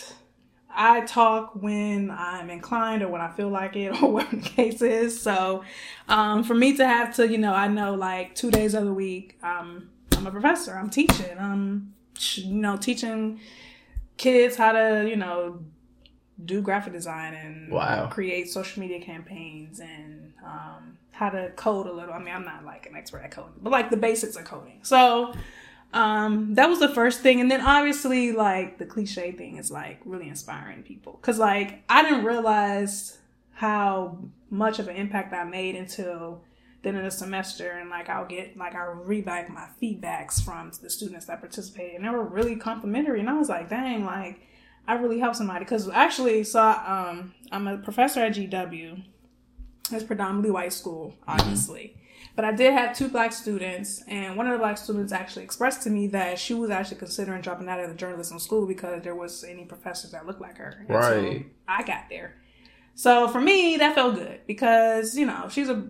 I 0.74 1.02
talk 1.02 1.52
when 1.54 2.10
I'm 2.10 2.50
inclined 2.50 3.02
or 3.02 3.08
when 3.08 3.20
I 3.20 3.30
feel 3.30 3.48
like 3.48 3.76
it 3.76 3.90
or 4.02 4.10
whatever 4.10 4.36
the 4.36 4.42
case 4.42 4.82
is. 4.82 5.20
So 5.20 5.62
um, 6.08 6.42
for 6.42 6.54
me 6.54 6.76
to 6.76 6.86
have 6.86 7.14
to, 7.16 7.28
you 7.30 7.38
know, 7.38 7.54
I 7.54 7.68
know 7.68 7.94
like 7.94 8.34
two 8.34 8.50
days 8.50 8.74
of 8.74 8.84
the 8.84 8.92
week, 8.92 9.38
um, 9.44 9.90
I'm 10.16 10.26
a 10.26 10.30
professor. 10.30 10.74
I'm 10.74 10.90
teaching. 10.90 11.38
I'm, 11.38 11.94
you 12.34 12.54
know, 12.54 12.76
teaching 12.76 13.38
kids 14.16 14.56
how 14.56 14.72
to, 14.72 15.06
you 15.08 15.16
know, 15.16 15.60
do 16.44 16.60
graphic 16.62 16.92
design 16.92 17.34
and 17.34 17.70
Wow. 17.70 18.08
create 18.08 18.50
social 18.50 18.80
media 18.80 19.00
campaigns 19.00 19.78
and 19.78 20.32
um, 20.44 20.98
how 21.12 21.30
to 21.30 21.50
code 21.50 21.86
a 21.86 21.92
little. 21.92 22.12
I 22.12 22.18
mean, 22.18 22.34
I'm 22.34 22.44
not 22.44 22.64
like 22.64 22.86
an 22.86 22.96
expert 22.96 23.18
at 23.18 23.30
coding, 23.30 23.52
but 23.62 23.70
like 23.70 23.90
the 23.90 23.96
basics 23.96 24.34
of 24.36 24.44
coding. 24.44 24.80
So 24.82 25.34
um, 25.92 26.54
that 26.54 26.68
was 26.68 26.80
the 26.80 26.88
first 26.88 27.20
thing. 27.20 27.40
And 27.40 27.50
then 27.50 27.60
obviously, 27.60 28.32
like 28.32 28.78
the 28.78 28.86
cliche 28.86 29.32
thing 29.32 29.58
is 29.58 29.70
like 29.70 30.00
really 30.04 30.28
inspiring 30.28 30.82
people. 30.82 31.18
Cause 31.22 31.38
like 31.38 31.82
I 31.88 32.02
didn't 32.02 32.24
realize 32.24 33.18
how 33.52 34.18
much 34.50 34.78
of 34.78 34.88
an 34.88 34.96
impact 34.96 35.32
I 35.32 35.44
made 35.44 35.76
until 35.76 36.42
then 36.82 36.96
in 36.96 37.04
the 37.04 37.10
semester. 37.10 37.70
And 37.72 37.90
like 37.90 38.08
I'll 38.08 38.26
get, 38.26 38.56
like 38.56 38.74
I'll 38.74 38.94
read 38.94 39.24
back 39.24 39.50
my 39.50 39.68
feedbacks 39.80 40.42
from 40.42 40.72
the 40.82 40.90
students 40.90 41.26
that 41.26 41.40
participated 41.40 41.96
and 41.96 42.04
they 42.04 42.10
were 42.10 42.24
really 42.24 42.56
complimentary. 42.56 43.20
And 43.20 43.28
I 43.28 43.34
was 43.34 43.48
like, 43.48 43.68
dang, 43.68 44.04
like, 44.04 44.40
I 44.88 44.94
really 44.94 45.20
helped 45.20 45.36
somebody 45.36 45.60
because 45.60 45.88
actually, 45.90 46.42
so 46.42 46.60
I, 46.60 47.10
um, 47.10 47.34
I'm 47.52 47.68
a 47.68 47.78
professor 47.78 48.20
at 48.20 48.34
GW. 48.34 49.04
It's 49.90 50.04
predominantly 50.04 50.50
white 50.50 50.72
school, 50.72 51.14
obviously, 51.26 51.96
but 52.36 52.44
I 52.44 52.52
did 52.52 52.72
have 52.72 52.96
two 52.96 53.08
black 53.08 53.32
students, 53.32 54.02
and 54.06 54.36
one 54.36 54.46
of 54.46 54.52
the 54.52 54.58
black 54.58 54.78
students 54.78 55.12
actually 55.12 55.44
expressed 55.44 55.82
to 55.82 55.90
me 55.90 56.06
that 56.08 56.38
she 56.38 56.54
was 56.54 56.70
actually 56.70 56.98
considering 56.98 57.42
dropping 57.42 57.68
out 57.68 57.80
of 57.80 57.88
the 57.90 57.94
journalism 57.94 58.38
school 58.38 58.66
because 58.66 59.02
there 59.02 59.14
was 59.14 59.44
any 59.44 59.64
professors 59.64 60.12
that 60.12 60.26
looked 60.26 60.40
like 60.40 60.56
her. 60.58 60.78
until 60.80 60.96
Right. 60.96 61.46
I 61.68 61.82
got 61.82 62.04
there. 62.08 62.36
So 62.94 63.28
for 63.28 63.40
me, 63.40 63.76
that 63.78 63.94
felt 63.94 64.14
good 64.14 64.40
because 64.46 65.16
you 65.16 65.26
know 65.26 65.48
she's 65.50 65.68
a 65.68 65.86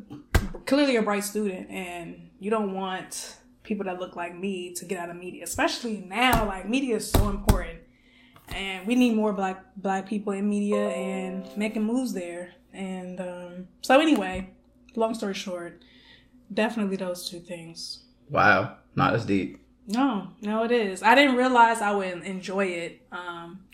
clearly 0.67 0.97
a 0.97 1.03
bright 1.03 1.25
student, 1.25 1.71
and 1.71 2.31
you 2.41 2.51
don't 2.51 2.75
want 2.75 3.37
people 3.63 3.85
that 3.85 4.01
look 4.01 4.17
like 4.17 4.35
me 4.35 4.73
to 4.75 4.85
get 4.85 4.99
out 4.99 5.11
of 5.11 5.17
media, 5.17 5.45
especially 5.45 6.05
now. 6.09 6.47
Like 6.47 6.69
media 6.69 6.97
is 6.97 7.11
so 7.11 7.29
important 7.29 7.79
and 8.55 8.87
we 8.87 8.95
need 8.95 9.15
more 9.15 9.33
black 9.33 9.65
black 9.77 10.07
people 10.07 10.33
in 10.33 10.49
media 10.49 10.89
and 10.91 11.45
making 11.57 11.83
moves 11.85 12.13
there. 12.13 12.53
And 12.73 13.21
um, 13.21 13.42
so 13.83 14.01
anyway, 14.01 14.51
long 14.97 15.15
story 15.15 15.35
short, 15.35 15.83
definitely 16.53 16.97
those 16.97 17.29
two 17.29 17.41
things. 17.41 18.05
Wow. 18.31 18.79
not 18.95 19.15
as 19.15 19.27
deep. 19.27 19.59
No, 19.87 20.29
no, 20.41 20.65
it 20.65 20.71
is. 20.73 21.03
I 21.03 21.15
didn't 21.15 21.37
realize 21.37 21.83
I 21.83 21.93
would 21.93 22.23
enjoy 22.23 22.67
it. 22.67 23.03
Um, 23.11 23.65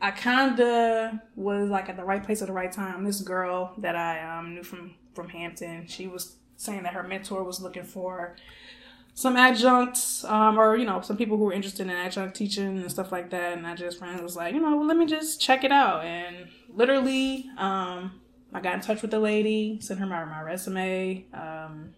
I 0.00 0.10
kind 0.12 0.58
of 0.60 1.18
was 1.36 1.68
like 1.68 1.88
at 1.88 1.96
the 1.96 2.04
right 2.04 2.24
place 2.24 2.40
at 2.40 2.48
the 2.48 2.54
right 2.54 2.72
time. 2.72 3.04
This 3.04 3.20
girl 3.20 3.74
that 3.78 3.96
I 3.96 4.38
um, 4.38 4.54
knew 4.54 4.62
from 4.62 4.94
from 5.14 5.28
Hampton, 5.28 5.86
she 5.86 6.06
was 6.06 6.36
saying 6.56 6.84
that 6.84 6.94
her 6.94 7.02
mentor 7.02 7.42
was 7.44 7.60
looking 7.60 7.84
for 7.84 8.36
some 9.14 9.36
adjuncts 9.36 10.24
um, 10.24 10.58
or 10.58 10.76
you 10.76 10.86
know 10.86 11.00
some 11.00 11.16
people 11.16 11.36
who 11.36 11.44
were 11.44 11.52
interested 11.52 11.86
in 11.86 11.90
adjunct 11.90 12.34
teaching 12.34 12.78
and 12.78 12.90
stuff 12.90 13.12
like 13.12 13.28
that 13.30 13.52
and 13.52 13.66
i 13.66 13.74
just 13.74 13.98
friends 13.98 14.22
was 14.22 14.36
like 14.36 14.54
you 14.54 14.60
know 14.60 14.76
well, 14.76 14.86
let 14.86 14.96
me 14.96 15.04
just 15.04 15.38
check 15.38 15.64
it 15.64 15.72
out 15.72 16.02
and 16.02 16.48
literally 16.70 17.44
um, 17.58 18.21
i 18.52 18.60
got 18.60 18.74
in 18.74 18.80
touch 18.80 19.02
with 19.02 19.10
the 19.10 19.18
lady 19.18 19.78
sent 19.80 20.00
her 20.00 20.06
my, 20.06 20.24
my 20.24 20.42
resume. 20.42 21.24
Um, 21.32 21.94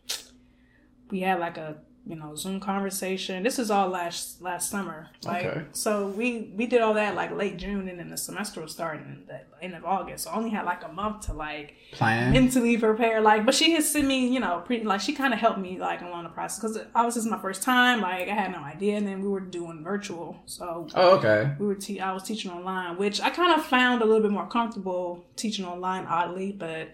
we 1.11 1.21
had 1.21 1.41
like 1.41 1.57
a 1.57 1.77
you 2.07 2.15
know 2.17 2.35
zoom 2.35 2.61
conversation 2.61 3.43
this 3.43 3.59
is 3.59 3.71
all 3.71 3.89
last 3.89 4.43
last 4.43 4.69
summer 4.71 5.09
like 5.25 5.47
Okay. 5.47 5.65
so 5.73 6.09
we 6.09 6.53
we 6.55 6.67
did 6.67 6.83
all 6.83 6.93
that 6.95 7.15
like 7.15 7.31
late 7.35 7.57
june 7.57 7.89
and 7.89 7.99
then 7.99 8.11
the 8.11 8.17
semester 8.17 8.61
was 8.61 8.73
starting 8.73 9.05
in 9.07 9.23
the 9.27 9.41
end 9.65 9.75
of 9.75 9.85
august 9.87 10.25
so 10.25 10.31
I 10.31 10.37
only 10.37 10.51
had 10.51 10.67
like 10.67 10.85
a 10.85 10.93
month 10.93 11.27
to 11.27 11.33
like 11.33 11.75
Plan. 11.93 12.33
mentally 12.33 12.77
prepare. 12.77 13.21
Like, 13.21 13.47
but 13.47 13.55
she 13.55 13.71
had 13.71 13.85
sent 13.85 14.07
me, 14.09 14.27
you 14.27 14.41
know, 14.41 14.63
pretty 14.67 14.85
like 14.85 15.01
she 15.01 15.13
kind 15.15 15.33
of 15.33 15.39
helped 15.39 15.61
me 15.61 15.79
like 15.79 16.03
along 16.03 16.25
the 16.25 16.31
process 16.31 16.59
because 16.61 16.77
obviously 16.95 17.21
it's 17.23 17.31
my 17.31 17.39
first 17.41 17.63
time. 17.63 18.01
Like, 18.01 18.29
I 18.29 18.35
had 18.35 18.51
no 18.51 18.59
idea, 18.59 18.97
and 18.97 19.07
then 19.07 19.23
we 19.23 19.29
were 19.29 19.39
doing 19.41 19.85
virtual, 19.85 20.43
so 20.47 20.89
oh, 20.97 21.17
okay. 21.19 21.55
we 21.61 21.67
were 21.67 21.77
te- 21.77 22.01
I 22.01 22.13
was 22.13 22.25
teaching 22.25 22.51
online, 22.51 22.97
which 22.99 23.21
I 23.21 23.31
kind 23.31 23.59
of 23.59 23.65
found 23.65 24.03
a 24.03 24.05
little 24.05 24.23
bit 24.23 24.33
more 24.33 24.49
comfortable 24.49 25.25
teaching 25.37 25.65
online, 25.65 26.05
oddly. 26.07 26.51
But 26.51 26.89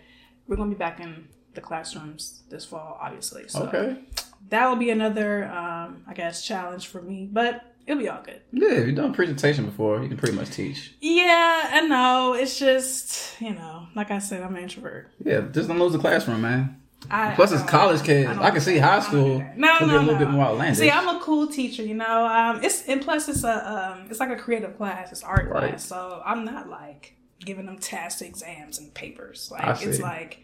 we're 0.47 0.57
gonna 0.57 0.71
be 0.71 0.76
back 0.76 1.00
in 1.00 1.26
the 1.55 1.62
classrooms 1.62 2.43
this 2.50 2.67
fall, 2.67 2.99
obviously. 3.00 3.49
So 3.49 3.62
Okay. 3.69 4.02
That 4.50 4.69
will 4.69 4.76
be 4.76 4.90
another, 4.90 5.47
um, 5.47 6.02
I 6.07 6.14
guess, 6.14 6.47
challenge 6.47 6.87
for 6.88 7.00
me, 7.02 7.28
but 7.30 7.64
it'll 7.87 8.00
be 8.00 8.09
all 8.09 8.23
good. 8.23 8.40
Yeah, 8.52 8.73
if 8.73 8.87
you've 8.87 8.97
done 8.97 9.11
a 9.11 9.14
presentation 9.14 9.64
before, 9.66 10.02
you 10.02 10.09
can 10.09 10.16
pretty 10.16 10.37
much 10.37 10.50
teach. 10.50 10.92
Yeah, 11.00 11.69
I 11.73 11.80
know. 11.83 12.35
It's 12.35 12.59
just, 12.59 13.40
you 13.40 13.54
know, 13.54 13.87
like 13.95 14.11
I 14.11 14.19
said, 14.19 14.42
I'm 14.42 14.54
an 14.57 14.62
introvert. 14.62 15.11
Yeah, 15.25 15.42
just 15.52 15.69
don't 15.69 15.78
lose 15.78 15.92
the 15.92 15.99
classroom, 15.99 16.42
man. 16.42 16.76
I, 17.11 17.35
Plus, 17.35 17.50
it's 17.50 17.62
college 17.62 18.02
kids. 18.02 18.28
don't 18.28 18.38
I, 18.40 18.50
can 18.50 18.61
see 18.61 18.76
high 18.76 18.99
that. 18.99 19.09
I 19.09 19.12
don't 19.12 19.25
do 19.25 19.37
school. 19.38 19.52
No, 19.57 19.78
no, 19.78 19.78
be 19.78 19.85
a 19.85 19.87
little 20.00 20.12
no. 20.12 20.19
bit 20.19 20.28
more 20.28 20.45
outlandish. 20.45 20.78
See, 20.78 20.90
I'm 20.90 21.09
a 21.16 21.19
cool 21.21 21.47
teacher, 21.47 21.83
you 21.83 21.95
know. 21.95 22.26
Um, 22.26 22.62
it's 22.62 22.87
and 22.88 23.00
plus 23.00 23.26
it's 23.28 23.42
a 23.42 23.73
um, 23.99 24.07
it's 24.11 24.21
like 24.21 24.28
a 24.30 24.37
creative 24.37 24.76
class. 24.76 25.11
It's 25.11 25.23
art 25.23 25.49
Right. 25.49 25.71
class, 25.71 25.85
so 25.87 26.23
I'm 26.26 26.45
not 26.45 26.69
like 26.69 27.14
giving 27.42 27.64
them 27.64 27.78
tests, 27.78 28.21
exams, 28.21 28.78
and 28.78 28.92
papers. 28.92 29.50
I 29.59 29.71
Like 29.73 29.83
it's 29.87 29.99
like 29.99 30.40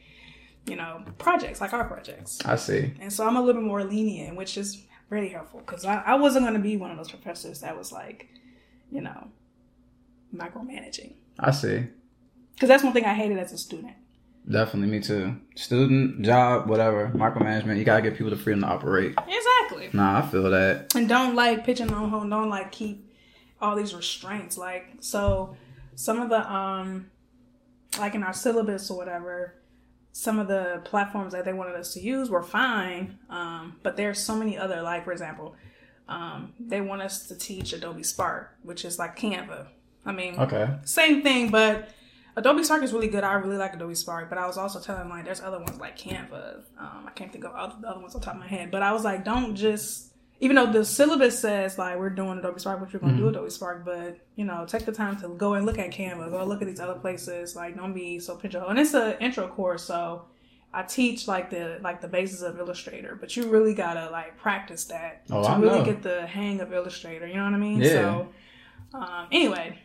you 0.66 0.76
know 0.76 1.02
projects, 1.18 1.60
like 1.60 1.72
our 1.72 1.84
projects. 1.84 2.38
I 2.44 2.56
see. 2.56 2.92
And 3.00 3.12
so 3.12 3.26
I'm 3.26 3.36
a 3.36 3.40
little 3.40 3.60
bit 3.60 3.66
more 3.66 3.84
lenient, 3.84 4.36
which 4.36 4.56
is 4.56 4.82
really 5.10 5.28
helpful 5.28 5.60
because 5.60 5.84
I, 5.84 6.02
I 6.04 6.14
wasn't 6.16 6.44
going 6.44 6.54
to 6.54 6.60
be 6.60 6.76
one 6.76 6.90
of 6.90 6.96
those 6.96 7.10
professors 7.10 7.60
that 7.60 7.76
was 7.76 7.92
like, 7.92 8.28
you 8.90 9.00
know, 9.00 9.28
micromanaging. 10.34 11.14
I 11.38 11.50
see. 11.52 11.86
Because 12.54 12.68
that's 12.68 12.82
one 12.82 12.92
thing 12.92 13.04
I 13.04 13.14
hated 13.14 13.38
as 13.38 13.52
a 13.52 13.58
student. 13.58 13.94
Definitely, 14.50 14.88
me 14.88 15.00
too. 15.00 15.36
Student, 15.56 16.22
job, 16.22 16.68
whatever, 16.68 17.10
micromanagement. 17.14 17.78
You 17.78 17.84
gotta 17.84 18.02
give 18.02 18.14
people 18.14 18.30
the 18.30 18.36
freedom 18.36 18.62
to 18.62 18.68
operate. 18.68 19.14
Exactly. 19.28 19.90
Nah, 19.92 20.20
I 20.20 20.22
feel 20.22 20.48
that. 20.50 20.94
and 20.94 21.08
don't 21.08 21.34
like 21.34 21.64
pitching 21.64 21.92
on 21.92 22.10
home 22.10 22.30
don't 22.30 22.48
like 22.48 22.70
keep 22.72 23.12
all 23.60 23.74
these 23.74 23.94
restraints 23.94 24.58
like 24.58 24.86
so 25.00 25.56
some 25.94 26.20
of 26.20 26.28
the 26.28 26.52
um 26.52 27.10
like 27.98 28.14
in 28.14 28.22
our 28.22 28.34
syllabus 28.34 28.90
or 28.90 28.98
whatever 28.98 29.54
some 30.18 30.38
of 30.38 30.48
the 30.48 30.80
platforms 30.84 31.32
that 31.34 31.44
they 31.44 31.52
wanted 31.52 31.74
us 31.74 31.92
to 31.92 32.00
use 32.00 32.30
were 32.30 32.42
fine 32.42 33.18
um 33.28 33.76
but 33.82 33.96
there's 33.98 34.18
so 34.18 34.34
many 34.34 34.56
other 34.56 34.80
like 34.80 35.04
for 35.04 35.12
example 35.12 35.54
um 36.08 36.52
they 36.58 36.80
want 36.80 37.02
us 37.02 37.28
to 37.28 37.34
teach 37.36 37.72
adobe 37.74 38.02
spark 38.02 38.56
which 38.62 38.82
is 38.84 38.98
like 38.98 39.14
canva 39.18 39.66
i 40.06 40.12
mean 40.12 40.34
Okay. 40.38 40.66
same 40.84 41.22
thing, 41.22 41.50
but 41.50 41.90
Adobe 42.38 42.62
Spark 42.64 42.82
is 42.82 42.92
really 42.92 43.08
good. 43.08 43.24
I 43.24 43.32
really 43.32 43.56
like 43.56 43.72
Adobe 43.72 43.94
Spark, 43.94 44.28
but 44.28 44.36
I 44.36 44.46
was 44.46 44.58
also 44.58 44.78
telling 44.78 45.08
like 45.08 45.24
there's 45.24 45.40
other 45.40 45.58
ones 45.58 45.78
like 45.80 45.96
Canva. 45.98 46.64
Um, 46.78 47.04
I 47.06 47.10
can't 47.14 47.32
think 47.32 47.44
of 47.44 47.52
all 47.54 47.74
the 47.80 47.88
other 47.88 47.98
ones 47.98 48.14
on 48.14 48.20
top 48.20 48.34
of 48.34 48.40
my 48.40 48.46
head, 48.46 48.70
but 48.70 48.82
I 48.82 48.92
was 48.92 49.04
like, 49.04 49.24
don't 49.24 49.56
just 49.56 50.12
even 50.40 50.56
though 50.56 50.70
the 50.70 50.84
syllabus 50.84 51.38
says 51.38 51.78
like 51.78 51.98
we're 51.98 52.10
doing 52.10 52.38
Adobe 52.38 52.60
Spark, 52.60 52.80
which 52.80 52.92
we're 52.92 53.00
gonna 53.00 53.16
do 53.16 53.28
Adobe 53.28 53.50
Spark, 53.50 53.84
but 53.84 54.18
you 54.36 54.44
know, 54.44 54.64
take 54.66 54.84
the 54.84 54.92
time 54.92 55.18
to 55.20 55.28
go 55.28 55.54
and 55.54 55.64
look 55.66 55.78
at 55.78 55.90
Canva, 55.90 56.30
go 56.30 56.44
look 56.44 56.60
at 56.62 56.68
these 56.68 56.80
other 56.80 56.98
places. 56.98 57.56
Like, 57.56 57.76
don't 57.76 57.92
be 57.94 58.18
so 58.18 58.36
pigeonholed. 58.36 58.70
And 58.72 58.78
it's 58.80 58.94
an 58.94 59.16
intro 59.20 59.48
course, 59.48 59.82
so 59.84 60.26
I 60.74 60.82
teach 60.82 61.26
like 61.26 61.48
the 61.50 61.78
like 61.82 62.00
the 62.02 62.08
basis 62.08 62.42
of 62.42 62.58
Illustrator, 62.58 63.16
but 63.18 63.36
you 63.36 63.48
really 63.48 63.72
gotta 63.74 64.10
like 64.10 64.36
practice 64.36 64.84
that 64.86 65.22
Oh, 65.30 65.42
to 65.42 65.48
I 65.48 65.58
really 65.58 65.78
know. 65.78 65.84
get 65.84 66.02
the 66.02 66.26
hang 66.26 66.60
of 66.60 66.72
Illustrator. 66.72 67.26
You 67.26 67.34
know 67.36 67.44
what 67.44 67.54
I 67.54 67.58
mean? 67.58 67.80
Yeah. 67.80 67.88
So 67.90 68.28
um, 68.94 69.28
anyway, 69.32 69.78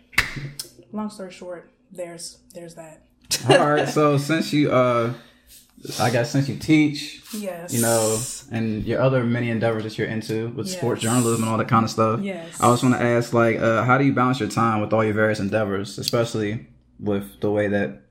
long 0.92 1.10
story 1.10 1.32
short, 1.32 1.72
there's 1.92 2.40
there's 2.54 2.76
that. 2.76 3.04
All 3.50 3.72
right. 3.72 3.88
So 3.88 4.18
since 4.18 4.52
you, 4.52 4.70
uh, 4.72 5.14
I 6.00 6.10
guess 6.12 6.32
since 6.32 6.48
you 6.48 6.58
teach, 6.58 7.22
Yes. 7.36 7.74
you 7.74 7.82
know, 7.82 8.20
and 8.52 8.84
your 8.86 9.02
other 9.02 9.24
many 9.24 9.50
endeavors 9.50 9.84
that 9.84 9.98
you're 9.98 10.08
into 10.08 10.50
with 10.50 10.70
sports 10.70 11.02
journalism 11.02 11.44
and 11.44 11.52
all 11.52 11.58
that 11.58 11.68
kind 11.68 11.84
of 11.84 11.90
stuff. 11.90 12.20
Yes. 12.22 12.60
I 12.62 12.68
was 12.70 12.84
want 12.84 12.96
to 12.96 13.02
ask, 13.02 13.34
like, 13.34 13.58
uh, 13.60 13.84
how 13.84 13.98
do 13.98 14.06
you 14.06 14.14
balance 14.14 14.40
your 14.40 14.50
time 14.50 14.82
with 14.82 14.94
all 14.94 15.04
your 15.04 15.14
various 15.14 15.40
endeavors, 15.40 15.98
especially 15.98 16.68
with 17.00 17.40
the 17.42 17.50
way 17.50 17.68
that 17.70 18.02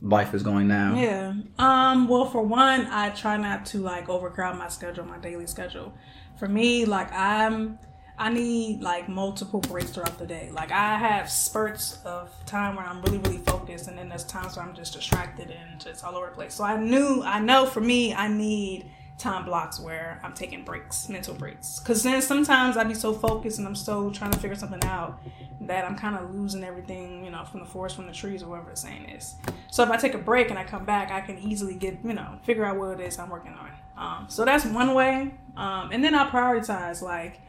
life 0.00 0.32
is 0.34 0.42
going 0.42 0.66
now? 0.68 0.94
Yeah. 0.98 1.34
Um. 1.58 2.08
Well, 2.08 2.24
for 2.26 2.42
one, 2.42 2.86
I 2.86 3.10
try 3.10 3.36
not 3.36 3.66
to 3.66 3.78
like 3.78 4.08
overcrowd 4.08 4.56
my 4.58 4.68
schedule, 4.68 5.04
my 5.04 5.18
daily 5.18 5.46
schedule. 5.46 5.92
For 6.38 6.48
me, 6.48 6.86
like 6.86 7.12
I'm, 7.12 7.78
I 8.20 8.28
need 8.28 8.82
like 8.82 9.08
multiple 9.08 9.60
breaks 9.60 9.92
throughout 9.92 10.18
the 10.18 10.26
day. 10.26 10.50
Like 10.52 10.70
I 10.70 10.98
have 10.98 11.30
spurts 11.30 11.98
of 12.04 12.30
time 12.44 12.76
where 12.76 12.84
I'm 12.84 13.00
really, 13.00 13.16
really 13.16 13.38
focused, 13.38 13.88
and 13.88 13.96
then 13.96 14.10
there's 14.10 14.24
times 14.24 14.56
where 14.56 14.64
I'm 14.66 14.74
just 14.74 14.92
distracted 14.92 15.50
and 15.50 15.80
just 15.80 16.04
all 16.04 16.14
over 16.14 16.26
the 16.26 16.32
place. 16.32 16.52
So 16.52 16.62
I 16.62 16.76
knew, 16.76 17.22
I 17.24 17.40
know, 17.40 17.64
for 17.64 17.80
me, 17.80 18.12
I 18.12 18.28
need 18.28 18.90
time 19.16 19.46
blocks 19.46 19.80
where 19.80 20.20
I'm 20.22 20.34
taking 20.34 20.64
breaks, 20.64 21.08
mental 21.08 21.32
breaks. 21.32 21.80
Because 21.80 22.02
then 22.02 22.20
sometimes 22.20 22.76
I'd 22.76 22.88
be 22.88 22.94
so 22.94 23.14
focused 23.14 23.58
and 23.58 23.66
I'm 23.66 23.74
still 23.74 24.10
trying 24.10 24.32
to 24.32 24.38
figure 24.38 24.56
something 24.56 24.84
out 24.84 25.18
that 25.62 25.86
I'm 25.86 25.96
kind 25.96 26.14
of 26.14 26.34
losing 26.34 26.62
everything, 26.62 27.24
you 27.24 27.30
know, 27.30 27.44
from 27.46 27.60
the 27.60 27.66
forest, 27.66 27.96
from 27.96 28.06
the 28.06 28.12
trees, 28.12 28.42
or 28.42 28.50
whatever 28.50 28.70
the 28.70 28.76
saying 28.76 29.08
is. 29.08 29.36
So 29.70 29.82
if 29.82 29.88
I 29.88 29.96
take 29.96 30.12
a 30.12 30.18
break 30.18 30.50
and 30.50 30.58
I 30.58 30.64
come 30.64 30.84
back, 30.84 31.10
I 31.10 31.22
can 31.22 31.38
easily 31.38 31.74
get, 31.74 31.98
you 32.04 32.12
know, 32.12 32.38
figure 32.42 32.66
out 32.66 32.76
what 32.76 33.00
it 33.00 33.06
is 33.06 33.18
I'm 33.18 33.30
working 33.30 33.54
on. 33.54 33.70
Um, 33.96 34.26
so 34.28 34.44
that's 34.44 34.66
one 34.66 34.92
way. 34.92 35.32
Um, 35.56 35.90
and 35.90 36.04
then 36.04 36.14
I 36.14 36.28
prioritize, 36.28 37.00
like, 37.00 37.40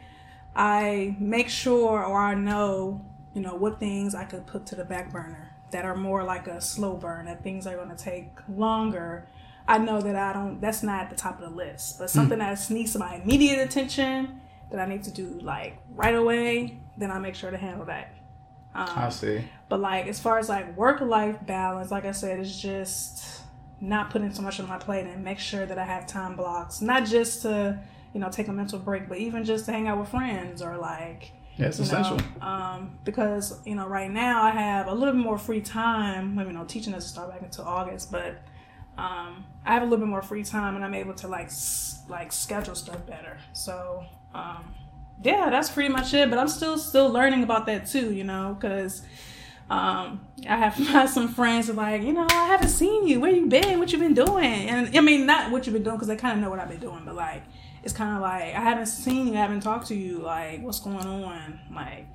I 0.55 1.15
make 1.19 1.49
sure 1.49 2.03
or 2.03 2.19
I 2.19 2.35
know, 2.35 3.05
you 3.33 3.41
know, 3.41 3.55
what 3.55 3.79
things 3.79 4.15
I 4.15 4.25
could 4.25 4.45
put 4.45 4.65
to 4.67 4.75
the 4.75 4.85
back 4.85 5.11
burner 5.11 5.55
that 5.71 5.85
are 5.85 5.95
more 5.95 6.23
like 6.23 6.47
a 6.47 6.59
slow 6.59 6.95
burn, 6.95 7.25
that 7.25 7.43
things 7.43 7.65
are 7.65 7.75
going 7.75 7.89
to 7.89 7.95
take 7.95 8.29
longer. 8.49 9.27
I 9.67 9.77
know 9.77 10.01
that 10.01 10.15
I 10.15 10.33
don't, 10.33 10.59
that's 10.59 10.83
not 10.83 11.03
at 11.03 11.09
the 11.09 11.15
top 11.15 11.41
of 11.41 11.49
the 11.49 11.55
list, 11.55 11.97
but 11.97 12.09
hmm. 12.09 12.15
something 12.15 12.39
that 12.39 12.69
needs 12.69 12.95
my 12.97 13.15
immediate 13.15 13.59
attention 13.59 14.41
that 14.71 14.79
I 14.79 14.85
need 14.85 15.03
to 15.03 15.11
do 15.11 15.39
like 15.41 15.77
right 15.93 16.15
away, 16.15 16.79
then 16.97 17.11
I 17.11 17.19
make 17.19 17.35
sure 17.35 17.51
to 17.51 17.57
handle 17.57 17.85
that. 17.85 18.13
Um, 18.73 18.89
I 18.89 19.09
see. 19.09 19.43
But 19.69 19.79
like 19.79 20.07
as 20.07 20.19
far 20.19 20.39
as 20.39 20.49
like 20.49 20.75
work 20.77 21.01
life 21.01 21.37
balance, 21.45 21.91
like 21.91 22.05
I 22.05 22.11
said, 22.11 22.39
it's 22.39 22.59
just 22.59 23.41
not 23.81 24.09
putting 24.09 24.33
so 24.33 24.41
much 24.41 24.59
on 24.59 24.67
my 24.67 24.77
plate 24.77 25.05
and 25.05 25.23
make 25.23 25.39
sure 25.39 25.65
that 25.65 25.77
I 25.77 25.85
have 25.85 26.07
time 26.07 26.35
blocks, 26.35 26.81
not 26.81 27.05
just 27.05 27.41
to 27.41 27.79
you 28.13 28.19
know 28.19 28.29
take 28.29 28.47
a 28.47 28.53
mental 28.53 28.79
break, 28.79 29.07
but 29.09 29.17
even 29.17 29.43
just 29.45 29.65
to 29.65 29.71
hang 29.71 29.87
out 29.87 29.99
with 29.99 30.09
friends 30.09 30.61
or 30.61 30.77
like 30.77 31.31
Yeah, 31.57 31.67
it's 31.67 31.79
you 31.79 31.85
know, 31.85 31.99
essential. 31.99 32.19
um, 32.41 32.97
because 33.05 33.59
you 33.65 33.75
know 33.75 33.87
right 33.87 34.11
now 34.11 34.43
I 34.43 34.51
have 34.51 34.87
a 34.87 34.93
little 34.93 35.13
bit 35.13 35.23
more 35.23 35.37
free 35.37 35.61
time. 35.61 36.37
I 36.37 36.43
mean, 36.43 36.53
you 36.53 36.59
know, 36.59 36.65
teaching 36.65 36.93
doesn't 36.93 37.09
start 37.09 37.29
back 37.31 37.41
until 37.41 37.65
August, 37.65 38.11
but 38.11 38.35
um, 38.97 39.45
I 39.65 39.73
have 39.73 39.81
a 39.83 39.85
little 39.85 39.99
bit 39.99 40.09
more 40.09 40.21
free 40.21 40.43
time 40.43 40.75
and 40.75 40.83
I'm 40.83 40.93
able 40.93 41.13
to 41.15 41.27
like 41.27 41.45
s- 41.47 42.01
like 42.09 42.31
schedule 42.31 42.75
stuff 42.75 43.05
better. 43.07 43.37
So 43.53 44.03
um, 44.33 44.73
yeah, 45.23 45.49
that's 45.49 45.69
pretty 45.69 45.89
much 45.89 46.13
it. 46.13 46.29
But 46.29 46.39
I'm 46.39 46.47
still 46.49 46.77
still 46.77 47.09
learning 47.09 47.43
about 47.43 47.65
that 47.67 47.87
too, 47.87 48.13
you 48.13 48.23
know, 48.25 48.57
because 48.59 49.01
um, 49.69 50.19
I 50.49 50.57
have 50.57 50.73
had 50.93 51.05
some 51.09 51.29
friends 51.29 51.69
are 51.69 51.73
like, 51.73 52.01
you 52.01 52.11
know, 52.13 52.27
I 52.29 52.47
haven't 52.47 52.69
seen 52.69 53.07
you. 53.07 53.19
Where 53.21 53.31
you 53.31 53.45
been? 53.47 53.79
What 53.79 53.91
you 53.93 53.99
been 53.99 54.13
doing? 54.13 54.43
And 54.69 54.95
I 54.97 55.01
mean, 55.01 55.25
not 55.25 55.51
what 55.51 55.65
you've 55.65 55.73
been 55.73 55.83
doing 55.83 55.95
because 55.95 56.09
they 56.09 56.17
kind 56.17 56.33
of 56.37 56.43
know 56.43 56.49
what 56.49 56.59
I've 56.59 56.69
been 56.69 56.79
doing, 56.81 57.03
but 57.05 57.15
like, 57.15 57.43
it's 57.83 57.93
kind 57.93 58.15
of 58.15 58.21
like 58.21 58.43
I 58.55 58.61
haven't 58.61 58.87
seen 58.87 59.27
you, 59.27 59.33
I 59.33 59.37
haven't 59.37 59.61
talked 59.61 59.87
to 59.87 59.95
you. 59.95 60.19
Like, 60.19 60.61
what's 60.63 60.79
going 60.79 60.97
on? 60.97 61.59
Like, 61.73 62.05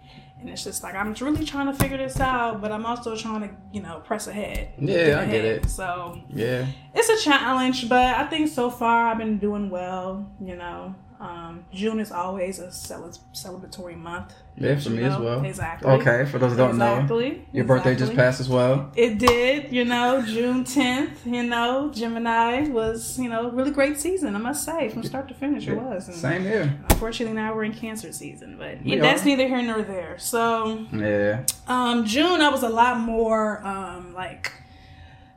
and 0.40 0.50
it's 0.50 0.64
just 0.64 0.82
like 0.82 0.94
I'm 0.94 1.14
really 1.20 1.44
trying 1.44 1.66
to 1.66 1.72
figure 1.72 1.96
this 1.96 2.20
out, 2.20 2.60
but 2.60 2.70
I'm 2.70 2.84
also 2.84 3.16
trying 3.16 3.40
to, 3.48 3.50
you 3.72 3.80
know, 3.82 4.00
press 4.04 4.26
ahead. 4.26 4.70
Yeah, 4.78 5.20
I 5.20 5.26
get 5.26 5.44
it. 5.44 5.68
So 5.70 6.20
Yeah. 6.28 6.66
it's 6.94 7.08
a 7.08 7.24
challenge, 7.24 7.88
but 7.88 8.16
I 8.16 8.26
think 8.26 8.48
so 8.48 8.70
far 8.70 9.08
I've 9.08 9.18
been 9.18 9.38
doing 9.38 9.70
well. 9.70 10.30
You 10.40 10.56
know, 10.56 10.94
Um, 11.18 11.64
June 11.72 11.98
is 11.98 12.12
always 12.12 12.58
a 12.58 12.70
cel- 12.70 13.10
celebratory 13.34 13.96
month. 13.96 14.34
Yeah, 14.58 14.78
for 14.78 14.90
me 14.90 14.98
you 14.98 15.04
as 15.04 15.18
well. 15.18 15.44
Exactly. 15.44 15.90
Okay, 15.92 16.24
for 16.30 16.38
those 16.38 16.52
who 16.52 16.56
don't 16.58 16.76
know, 16.78 16.94
Exactly. 16.96 17.46
your 17.52 17.64
birthday 17.64 17.94
just 17.94 18.14
passed 18.14 18.38
as 18.40 18.48
well. 18.48 18.90
It 18.96 19.18
did, 19.18 19.72
you 19.72 19.84
know, 19.84 20.22
June 20.22 20.64
10th, 20.64 21.24
you 21.24 21.42
know, 21.42 21.90
Gemini 21.94 22.68
was, 22.68 23.18
you 23.18 23.28
know, 23.30 23.50
really 23.50 23.70
great 23.70 23.98
season, 23.98 24.34
I 24.34 24.38
must 24.38 24.64
say, 24.64 24.88
from 24.90 25.02
start 25.04 25.28
to 25.28 25.34
finish 25.34 25.66
it 25.68 25.74
was. 25.76 26.08
And 26.08 26.16
Same 26.16 26.42
here. 26.42 26.78
Unfortunately, 26.90 27.34
now 27.34 27.54
we're 27.54 27.64
in 27.64 27.74
Cancer 27.74 28.12
season, 28.12 28.56
but 28.58 28.82
We 28.84 28.96
that's 28.96 29.22
are. 29.22 29.26
neither 29.26 29.46
here 29.48 29.62
nor 29.62 29.82
there. 29.82 30.18
So, 30.18 30.86
Yeah. 30.92 31.44
um, 31.66 32.04
June, 32.04 32.40
I 32.42 32.48
was 32.50 32.62
a 32.62 32.68
lot 32.70 32.98
more, 33.00 33.64
um, 33.66 34.12
like, 34.14 34.52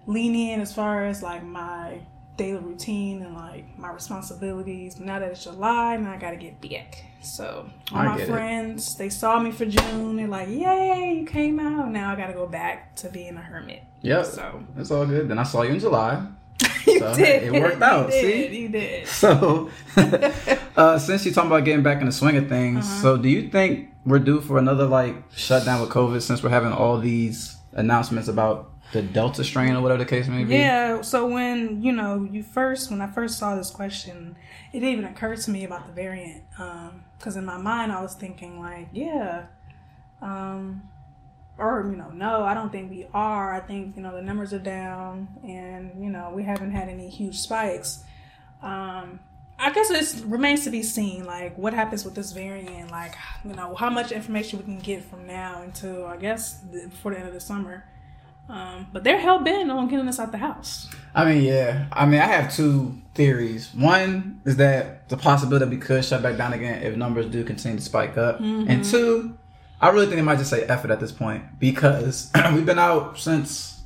lenient 0.08 0.62
as 0.62 0.74
far 0.74 1.06
as, 1.06 1.22
like, 1.22 1.44
my 1.44 2.00
daily 2.40 2.60
routine 2.60 3.22
and, 3.22 3.36
like, 3.36 3.78
my 3.78 3.92
responsibilities. 3.92 4.96
But 4.96 5.06
now 5.06 5.20
that 5.20 5.32
it's 5.32 5.44
July, 5.44 5.98
now 5.98 6.14
I 6.14 6.18
gotta 6.18 6.38
get 6.38 6.60
back. 6.62 7.04
So, 7.22 7.70
all 7.92 7.98
I 8.00 8.06
my 8.06 8.18
get 8.18 8.30
it. 8.30 8.32
friends, 8.32 8.96
they 8.96 9.10
saw 9.10 9.40
me 9.40 9.52
for 9.52 9.66
June. 9.66 10.16
They're 10.16 10.28
like, 10.28 10.48
yay, 10.50 11.18
you 11.20 11.26
came 11.26 11.60
out. 11.60 11.92
Now 11.92 12.12
I 12.12 12.16
gotta 12.16 12.34
go 12.34 12.48
back 12.48 12.96
to 12.98 13.10
being 13.10 13.36
a 13.38 13.42
hermit. 13.42 13.84
Yep. 14.02 14.26
So, 14.26 14.64
It's 14.78 14.90
all 14.92 15.06
good. 15.06 15.28
Then 15.28 15.38
I 15.38 15.44
saw 15.44 15.62
you 15.64 15.74
in 15.74 15.80
July. 15.80 16.26
you 16.88 17.00
So, 17.00 17.14
did. 17.16 17.44
it 17.54 17.62
worked 17.62 17.82
out, 17.82 18.06
You 18.14 18.22
did. 18.22 18.52
see? 18.52 18.58
You 18.62 18.70
did. 18.70 19.08
So, 19.08 19.70
uh, 20.78 20.98
since 21.00 21.26
you're 21.26 21.34
talking 21.34 21.52
about 21.52 21.66
getting 21.66 21.84
back 21.84 22.00
in 22.00 22.06
the 22.06 22.12
swing 22.12 22.38
of 22.38 22.48
things, 22.48 22.86
Uh-huh. 22.86 23.02
so 23.02 23.18
do 23.18 23.30
you 23.30 23.50
think 23.50 23.90
we're 24.06 24.20
due 24.20 24.42
for 24.42 24.58
another 24.58 24.86
like 24.86 25.16
shutdown 25.36 25.82
with 25.82 25.90
COVID 25.90 26.22
since 26.22 26.42
we're 26.42 26.50
having 26.50 26.72
all 26.72 26.98
these 27.00 27.58
announcements 27.74 28.28
about 28.28 28.72
the 28.92 29.02
Delta 29.02 29.44
strain 29.44 29.76
or 29.76 29.82
whatever 29.82 30.00
the 30.00 30.10
case 30.10 30.28
may 30.28 30.44
be? 30.44 30.56
Yeah. 30.56 31.02
So 31.02 31.28
when 31.28 31.82
you 31.84 31.92
know 31.92 32.28
you 32.30 32.44
first 32.44 32.90
when 32.90 33.02
I 33.02 33.08
first 33.08 33.38
saw 33.38 33.56
this 33.56 33.70
question, 33.70 34.36
it 34.74 34.80
didn't 34.80 34.90
even 34.90 35.06
occur 35.06 35.36
to 35.36 35.52
me 35.52 35.64
about 35.64 35.88
the 35.88 35.94
variant. 35.94 36.44
Because 37.18 37.36
in 37.36 37.46
my 37.46 37.58
mind 37.58 37.92
I 37.92 38.02
was 38.02 38.16
thinking 38.16 38.60
like, 38.60 38.88
yeah, 38.94 39.46
um, 40.22 40.84
or 41.58 41.88
you 41.90 41.98
know, 41.98 42.10
no, 42.10 42.44
I 42.44 42.54
don't 42.54 42.72
think 42.72 42.90
we 42.90 43.06
are. 43.14 43.54
I 43.54 43.60
think 43.60 43.96
you 43.96 44.02
know 44.02 44.16
the 44.16 44.22
numbers 44.22 44.54
are 44.54 44.60
down, 44.60 45.28
and 45.44 46.04
you 46.04 46.10
know 46.10 46.32
we 46.34 46.44
haven't 46.44 46.72
had 46.72 46.90
any 46.90 47.10
huge 47.10 47.38
spikes. 47.38 48.04
Um, 48.62 49.20
I 49.62 49.72
guess 49.72 49.92
it 49.92 50.24
remains 50.26 50.64
to 50.64 50.70
be 50.70 50.84
seen, 50.84 51.26
like 51.26 51.58
what 51.58 51.74
happens 51.74 52.06
with 52.06 52.16
this 52.16 52.32
variant, 52.32 52.92
like 52.92 53.14
you 53.44 53.54
know 53.54 53.76
how 53.76 53.90
much 53.90 54.12
information 54.12 54.60
we 54.60 54.66
can 54.66 54.80
get 54.80 55.04
from 55.04 55.28
now 55.28 55.62
until 55.62 56.06
I 56.06 56.18
guess 56.18 56.60
the, 56.60 56.88
before 56.88 57.12
the 57.12 57.20
end 57.20 57.28
of 57.28 57.34
the 57.34 57.42
summer. 57.42 57.84
Um, 58.50 58.88
but 58.92 59.04
they're 59.04 59.20
hell 59.20 59.40
bent 59.40 59.70
on 59.70 59.88
getting 59.88 60.08
us 60.08 60.20
out 60.20 60.32
the 60.32 60.40
house. 60.40 60.90
I 61.14 61.26
mean, 61.26 61.44
yeah. 61.44 61.86
I 61.92 62.06
mean, 62.06 62.20
I 62.20 62.26
have 62.26 62.54
two 62.54 62.96
theories. 63.14 63.70
One 63.76 64.42
is 64.46 64.56
that 64.58 65.08
the 65.10 65.18
possibility 65.18 65.66
we 65.66 65.78
could 65.78 66.04
shut 66.04 66.24
back 66.24 66.38
down 66.38 66.54
again 66.54 66.82
if 66.82 66.96
numbers 66.98 67.28
do 67.28 67.44
continue 67.44 67.78
to 67.78 67.84
spike 67.84 68.18
up. 68.18 68.40
Mm-hmm. 68.40 68.70
And 68.70 68.84
two, 68.84 69.38
I 69.80 69.90
really 69.90 70.08
think 70.08 70.16
they 70.18 70.22
might 70.24 70.38
just 70.40 70.50
say 70.50 70.64
effort 70.64 70.90
at 70.92 71.00
this 71.00 71.12
point 71.12 71.44
because 71.60 72.32
we've 72.54 72.66
been 72.66 72.80
out 72.80 73.20
since, 73.20 73.82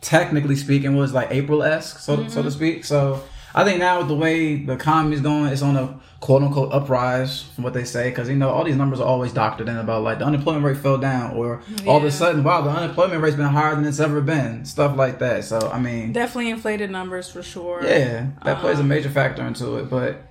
technically 0.00 0.56
speaking, 0.56 0.96
was 0.96 1.12
like 1.12 1.28
April 1.30 1.62
esque, 1.62 1.98
so, 2.00 2.16
so 2.16 2.22
Mm-hmm. 2.22 2.42
to 2.42 2.50
speak. 2.50 2.84
So 2.84 3.22
I 3.58 3.64
think 3.64 3.80
now 3.80 3.98
with 3.98 4.06
the 4.06 4.14
way 4.14 4.54
the 4.54 4.74
economy 4.74 5.16
is 5.16 5.20
going, 5.20 5.46
it's 5.52 5.62
on 5.62 5.76
a 5.76 5.98
quote 6.20 6.44
unquote 6.44 6.72
uprise 6.72 7.42
from 7.42 7.64
what 7.64 7.74
they 7.74 7.82
say 7.82 8.08
because 8.08 8.28
you 8.28 8.36
know 8.36 8.50
all 8.50 8.62
these 8.62 8.76
numbers 8.76 9.00
are 9.00 9.06
always 9.06 9.32
doctored 9.32 9.68
in 9.68 9.76
about 9.76 10.04
like 10.04 10.20
the 10.20 10.24
unemployment 10.24 10.64
rate 10.64 10.76
fell 10.76 10.96
down 10.96 11.34
or 11.36 11.60
all 11.84 11.96
of 11.96 12.04
a 12.04 12.10
sudden 12.10 12.42
wow 12.44 12.60
the 12.60 12.70
unemployment 12.70 13.20
rate's 13.20 13.36
been 13.36 13.46
higher 13.46 13.74
than 13.74 13.84
it's 13.84 13.98
ever 13.98 14.20
been 14.20 14.64
stuff 14.64 14.96
like 14.96 15.18
that. 15.18 15.42
So 15.42 15.58
I 15.72 15.80
mean. 15.80 16.12
Definitely 16.12 16.50
inflated 16.50 16.92
numbers 16.92 17.28
for 17.28 17.42
sure. 17.42 17.80
Yeah, 17.82 18.28
that 18.44 18.60
plays 18.60 18.78
a 18.78 18.82
um, 18.82 18.88
major 18.88 19.10
factor 19.10 19.44
into 19.44 19.78
it, 19.78 19.90
but 19.90 20.22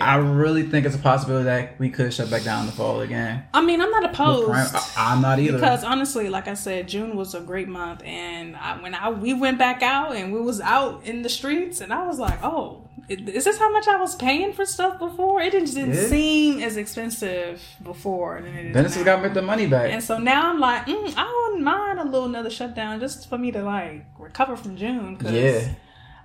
I 0.00 0.16
really 0.16 0.64
think 0.64 0.84
it's 0.84 0.94
a 0.94 0.98
possibility 0.98 1.44
that 1.44 1.78
we 1.78 1.90
could 1.90 2.12
shut 2.12 2.30
back 2.30 2.42
down 2.42 2.60
in 2.60 2.66
the 2.66 2.72
fall 2.72 3.00
again. 3.00 3.44
I 3.54 3.62
mean, 3.62 3.80
I'm 3.80 3.90
not 3.90 4.04
opposed. 4.04 4.50
I, 4.96 5.12
am 5.14 5.22
not 5.22 5.38
either. 5.38 5.54
Because 5.54 5.84
honestly, 5.84 6.28
like 6.28 6.48
I 6.48 6.54
said, 6.54 6.88
June 6.88 7.16
was 7.16 7.34
a 7.34 7.40
great 7.40 7.68
month, 7.68 8.02
and 8.04 8.56
I, 8.56 8.80
when 8.82 8.94
I 8.94 9.10
we 9.10 9.32
went 9.32 9.58
back 9.58 9.82
out 9.82 10.14
and 10.14 10.32
we 10.32 10.40
was 10.40 10.60
out 10.60 11.04
in 11.04 11.22
the 11.22 11.28
streets, 11.28 11.80
and 11.80 11.92
I 11.92 12.06
was 12.06 12.18
like, 12.18 12.42
"Oh, 12.42 12.82
is 13.08 13.44
this 13.44 13.58
how 13.58 13.70
much 13.72 13.86
I 13.88 13.96
was 14.00 14.14
paying 14.16 14.52
for 14.52 14.66
stuff 14.66 14.98
before? 14.98 15.40
It 15.40 15.52
didn't, 15.52 15.72
didn't 15.72 15.94
Yeah. 15.94 16.06
seem 16.08 16.60
as 16.60 16.76
expensive 16.76 17.62
before 17.82 18.40
than 18.42 18.54
it 18.54 18.76
is 18.76 18.96
now." 18.96 19.04
got 19.04 19.22
me 19.22 19.28
the 19.30 19.40
money 19.42 19.66
back. 19.66 19.90
And 19.92 20.02
so 20.02 20.18
now 20.18 20.50
I'm 20.50 20.58
like, 20.60 20.86
mm, 20.86 21.14
I 21.16 21.46
wouldn't 21.48 21.64
mind 21.64 22.00
a 22.00 22.04
little 22.04 22.24
another 22.26 22.50
shutdown 22.50 23.00
just 23.00 23.28
for 23.30 23.38
me 23.38 23.50
to 23.52 23.62
like 23.62 24.04
recover 24.18 24.56
from 24.56 24.76
June. 24.76 25.16
Cause, 25.16 25.32
Yeah. 25.32 25.68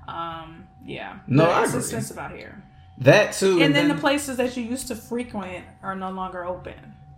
Um. 0.07 0.67
Yeah. 0.85 1.19
No, 1.27 1.45
I 1.45 1.61
it's 1.61 1.69
agree. 1.69 1.79
expensive 1.81 2.17
out 2.17 2.31
here. 2.31 2.63
That 2.99 3.33
too. 3.33 3.61
And 3.61 3.75
then 3.75 3.87
the 3.87 3.95
places 3.95 4.37
that 4.37 4.55
you 4.57 4.63
used 4.63 4.87
to 4.87 4.95
frequent 4.95 5.65
are 5.81 5.95
no 5.95 6.11
longer 6.11 6.45
open. 6.45 6.73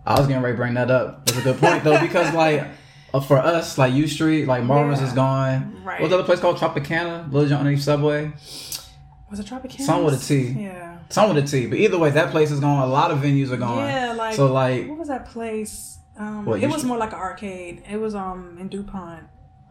I 0.06 0.18
was 0.18 0.26
getting 0.28 0.42
ready 0.42 0.54
to 0.54 0.58
bring 0.58 0.74
that 0.74 0.90
up. 0.90 1.24
That's 1.26 1.38
a 1.38 1.42
good 1.42 1.58
point 1.58 1.84
though, 1.84 2.00
because 2.00 2.32
like 2.44 2.66
uh, 3.12 3.20
for 3.20 3.38
us, 3.38 3.78
like 3.78 3.94
U 3.94 4.06
Street, 4.06 4.46
like 4.46 4.64
Marvin's 4.64 5.00
Yeah. 5.00 5.06
is 5.06 5.12
gone. 5.12 5.82
Right. 5.84 6.00
What's 6.00 6.10
the 6.10 6.18
other 6.18 6.24
place 6.26 6.40
called 6.40 6.56
Tropicana? 6.56 7.30
Little 7.32 7.48
John 7.48 7.60
underneath 7.60 7.82
Subway. 7.82 8.32
Was 9.30 9.40
it 9.40 9.46
Tropicana? 9.46 9.80
Some 9.80 10.04
with 10.04 10.22
a 10.22 10.24
T. 10.26 10.48
Yeah. 10.62 10.98
Some 11.10 11.34
with 11.34 11.44
a 11.44 11.46
T, 11.46 11.66
but 11.66 11.78
either 11.78 11.98
way, 11.98 12.10
that 12.10 12.30
place 12.30 12.50
is 12.50 12.60
gone. 12.60 12.82
A 12.82 12.86
lot 12.90 13.10
of 13.10 13.18
venues 13.18 13.50
are 13.50 13.56
gone. 13.56 13.78
Yeah, 13.86 14.12
like 14.12 14.34
so 14.34 14.52
like 14.52 14.88
what 14.88 14.98
was 14.98 15.08
that 15.08 15.26
place? 15.26 15.98
Um, 16.16 16.44
What, 16.44 16.62
it 16.62 16.68
was 16.70 16.84
more 16.84 16.96
like 16.96 17.12
an 17.12 17.18
arcade. 17.18 17.82
It 17.90 17.96
was 17.98 18.14
um 18.14 18.56
in 18.60 18.68
Dupont. 18.68 19.24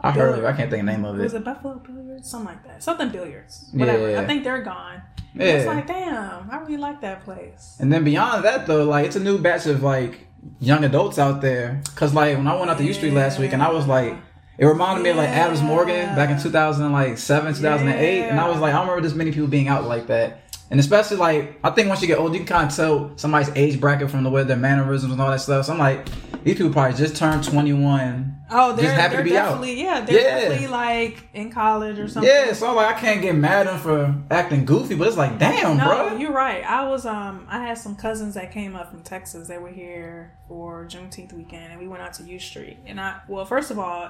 I 0.04 0.12
heard, 0.12 0.40
it. 0.40 0.46
I 0.46 0.52
can't 0.52 0.70
think 0.70 0.82
of 0.82 0.86
the 0.86 0.92
name 0.92 1.06
of 1.06 1.18
it. 1.20 1.24
Was 1.24 1.34
it. 1.34 1.44
Buffalo 1.44 1.76
Billiards? 1.76 2.30
Something 2.30 2.48
like 2.48 2.64
that. 2.68 2.84
Something 2.84 3.10
billiards. 3.10 3.70
Whatever. 3.72 4.12
Yeah. 4.12 4.22
I 4.22 4.26
think 4.26 4.44
they're 4.44 4.62
gone. 4.62 5.02
Yeah. 5.34 5.46
It's 5.46 5.66
like, 5.66 5.88
damn, 5.88 6.52
I 6.52 6.58
really 6.58 6.78
like 6.78 7.02
that 7.02 7.24
place. 7.24 7.78
And 7.80 7.92
then 7.92 8.04
beyond 8.04 8.44
that, 8.44 8.68
though, 8.68 8.84
like 8.84 9.06
it's 9.06 9.16
a 9.16 9.20
new 9.20 9.38
batch 9.38 9.66
of 9.66 9.82
like 9.82 10.28
young 10.60 10.84
adults 10.84 11.18
out 11.18 11.42
there. 11.42 11.82
Cause 11.96 12.14
like 12.14 12.38
when 12.38 12.48
I 12.48 12.56
went 12.56 12.70
out 12.70 12.78
to 12.78 12.84
U 12.84 12.94
Street 12.94 13.14
last 13.14 13.40
week, 13.40 13.54
and 13.54 13.64
I 13.64 13.72
was 13.72 13.88
like, 13.88 14.14
it 14.58 14.66
reminded 14.66 15.04
me 15.04 15.10
of 15.10 15.16
like 15.16 15.30
Adams 15.30 15.62
Morgan 15.62 16.16
back 16.16 16.30
in 16.30 16.40
two 16.40 16.52
thousand 16.52 16.92
like 16.92 17.18
seven, 17.18 17.54
two 17.54 17.62
thousand 17.62 17.88
and 17.88 18.00
eight, 18.00 18.24
and 18.24 18.40
I 18.40 18.50
was 18.50 18.60
like, 18.60 18.74
I 18.74 18.78
don't 18.78 18.88
remember 18.88 19.08
this 19.08 19.16
many 19.16 19.32
people 19.32 19.48
being 19.48 19.68
out 19.70 19.86
like 19.86 20.08
that. 20.08 20.42
And 20.74 20.80
especially 20.80 21.18
like 21.18 21.60
I 21.64 21.70
think 21.70 21.88
once 21.88 22.02
you 22.02 22.08
get 22.08 22.18
old, 22.18 22.34
you 22.34 22.40
can 22.40 22.48
kind 22.48 22.68
of 22.68 22.76
tell 22.76 23.12
somebody's 23.16 23.52
age 23.56 23.80
bracket 23.80 24.10
from 24.10 24.24
the 24.24 24.30
way 24.32 24.44
their 24.44 24.58
mannerisms 24.58 25.12
and 25.12 25.22
all 25.22 25.30
that 25.30 25.40
stuff. 25.40 25.68
So 25.68 25.74
I'm 25.74 25.78
like, 25.78 26.04
these 26.44 26.58
people 26.58 26.74
probably 26.74 26.98
just 26.98 27.16
turned 27.16 27.44
21. 27.44 28.32
Oh, 28.50 28.76
they're, 28.76 28.96
they're 29.10 29.24
be 29.24 29.38
out. 29.38 29.46
definitely 29.50 29.80
yeah, 29.80 30.02
they're 30.02 30.20
Yeah. 30.20 30.40
definitely 30.40 30.68
like 30.68 31.30
in 31.36 31.52
college 31.52 32.00
or 32.00 32.08
something. 32.08 32.28
Yeah, 32.32 32.54
so 32.54 32.70
I'm 32.70 32.76
like 32.76 32.96
I 32.96 33.00
can't 33.00 33.22
get 33.22 33.36
mad 33.36 33.68
at 33.68 33.72
them 33.72 33.80
for 33.82 34.16
acting 34.32 34.66
goofy, 34.66 34.96
but 34.96 35.08
it's 35.08 35.16
like, 35.18 35.38
damn, 35.38 35.78
No, 35.78 35.86
bro. 36.10 36.18
you're 36.18 36.32
right. 36.34 36.64
I 36.64 36.88
was 36.90 37.06
um 37.06 37.46
I 37.50 37.60
had 37.68 37.78
some 37.78 37.96
cousins 37.96 38.34
that 38.34 38.52
came 38.52 38.76
up 38.76 38.90
from 38.90 39.04
Texas. 39.04 39.48
They 39.48 39.60
were 39.60 39.70
here 39.70 40.34
for 40.48 40.86
Juneteenth 40.86 41.34
weekend 41.34 41.72
and 41.72 41.80
we 41.80 41.88
went 41.88 42.02
out 42.02 42.14
to 42.16 42.24
U 42.24 42.40
Street. 42.40 42.78
And 42.88 43.00
I 43.00 43.20
well, 43.28 43.46
first 43.46 43.70
of 43.70 43.78
all, 43.78 44.10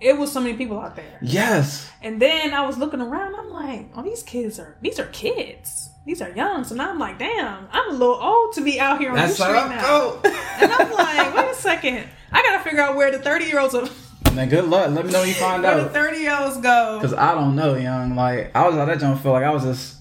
it 0.00 0.18
was 0.18 0.30
so 0.32 0.40
many 0.40 0.56
people 0.56 0.78
out 0.80 0.96
there. 0.96 1.18
Yes. 1.22 1.90
And 2.02 2.20
then 2.20 2.52
I 2.54 2.66
was 2.66 2.76
looking 2.78 3.00
around, 3.00 3.34
I'm 3.34 3.50
like, 3.50 3.90
oh 3.96 4.02
these 4.02 4.22
kids 4.22 4.58
are 4.58 4.76
these 4.80 4.98
are 4.98 5.06
kids. 5.06 5.90
These 6.04 6.22
are 6.22 6.30
young. 6.30 6.62
So 6.62 6.74
now 6.76 6.90
I'm 6.90 6.98
like, 7.00 7.18
damn, 7.18 7.66
I'm 7.72 7.90
a 7.90 7.92
little 7.92 8.14
old 8.14 8.52
to 8.54 8.60
be 8.60 8.78
out 8.78 9.00
here 9.00 9.10
on 9.10 9.16
That's 9.16 9.34
Street 9.34 9.48
now. 9.48 10.20
And 10.58 10.72
I'm 10.72 10.92
like, 10.92 11.34
wait 11.34 11.50
a 11.50 11.54
second. 11.54 12.08
I 12.32 12.42
gotta 12.42 12.62
figure 12.62 12.80
out 12.80 12.96
where 12.96 13.10
the 13.10 13.18
thirty 13.18 13.46
year 13.46 13.58
olds 13.60 13.74
are 13.74 13.88
Man, 14.32 14.48
good 14.50 14.66
luck. 14.66 14.90
Let 14.90 15.06
me 15.06 15.12
know 15.12 15.20
when 15.20 15.28
you 15.28 15.34
find 15.48 15.64
out. 15.64 15.74
where 15.76 15.84
the 15.84 15.90
thirty 15.90 16.18
year 16.18 16.36
olds 16.38 16.58
go. 16.58 16.98
Cause 17.00 17.14
I 17.14 17.34
don't 17.34 17.56
know, 17.56 17.74
young. 17.74 18.14
Like 18.14 18.54
I 18.54 18.66
was 18.68 18.76
out 18.76 18.86
there, 18.86 18.96
don't 18.96 19.18
feel 19.18 19.32
like 19.32 19.44
I 19.44 19.50
was 19.50 19.64
just 19.64 19.96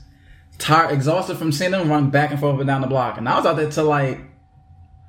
tired, 0.57 0.91
exhausted 0.91 1.37
from 1.37 1.51
seeing 1.51 1.71
them 1.71 1.89
run 1.89 2.09
back 2.09 2.31
and 2.31 2.39
forth 2.39 2.59
and 2.59 2.67
down 2.67 2.81
the 2.81 2.87
block, 2.87 3.17
and 3.17 3.27
I 3.29 3.37
was 3.37 3.45
out 3.45 3.55
there 3.55 3.69
till 3.71 3.85
like 3.85 4.19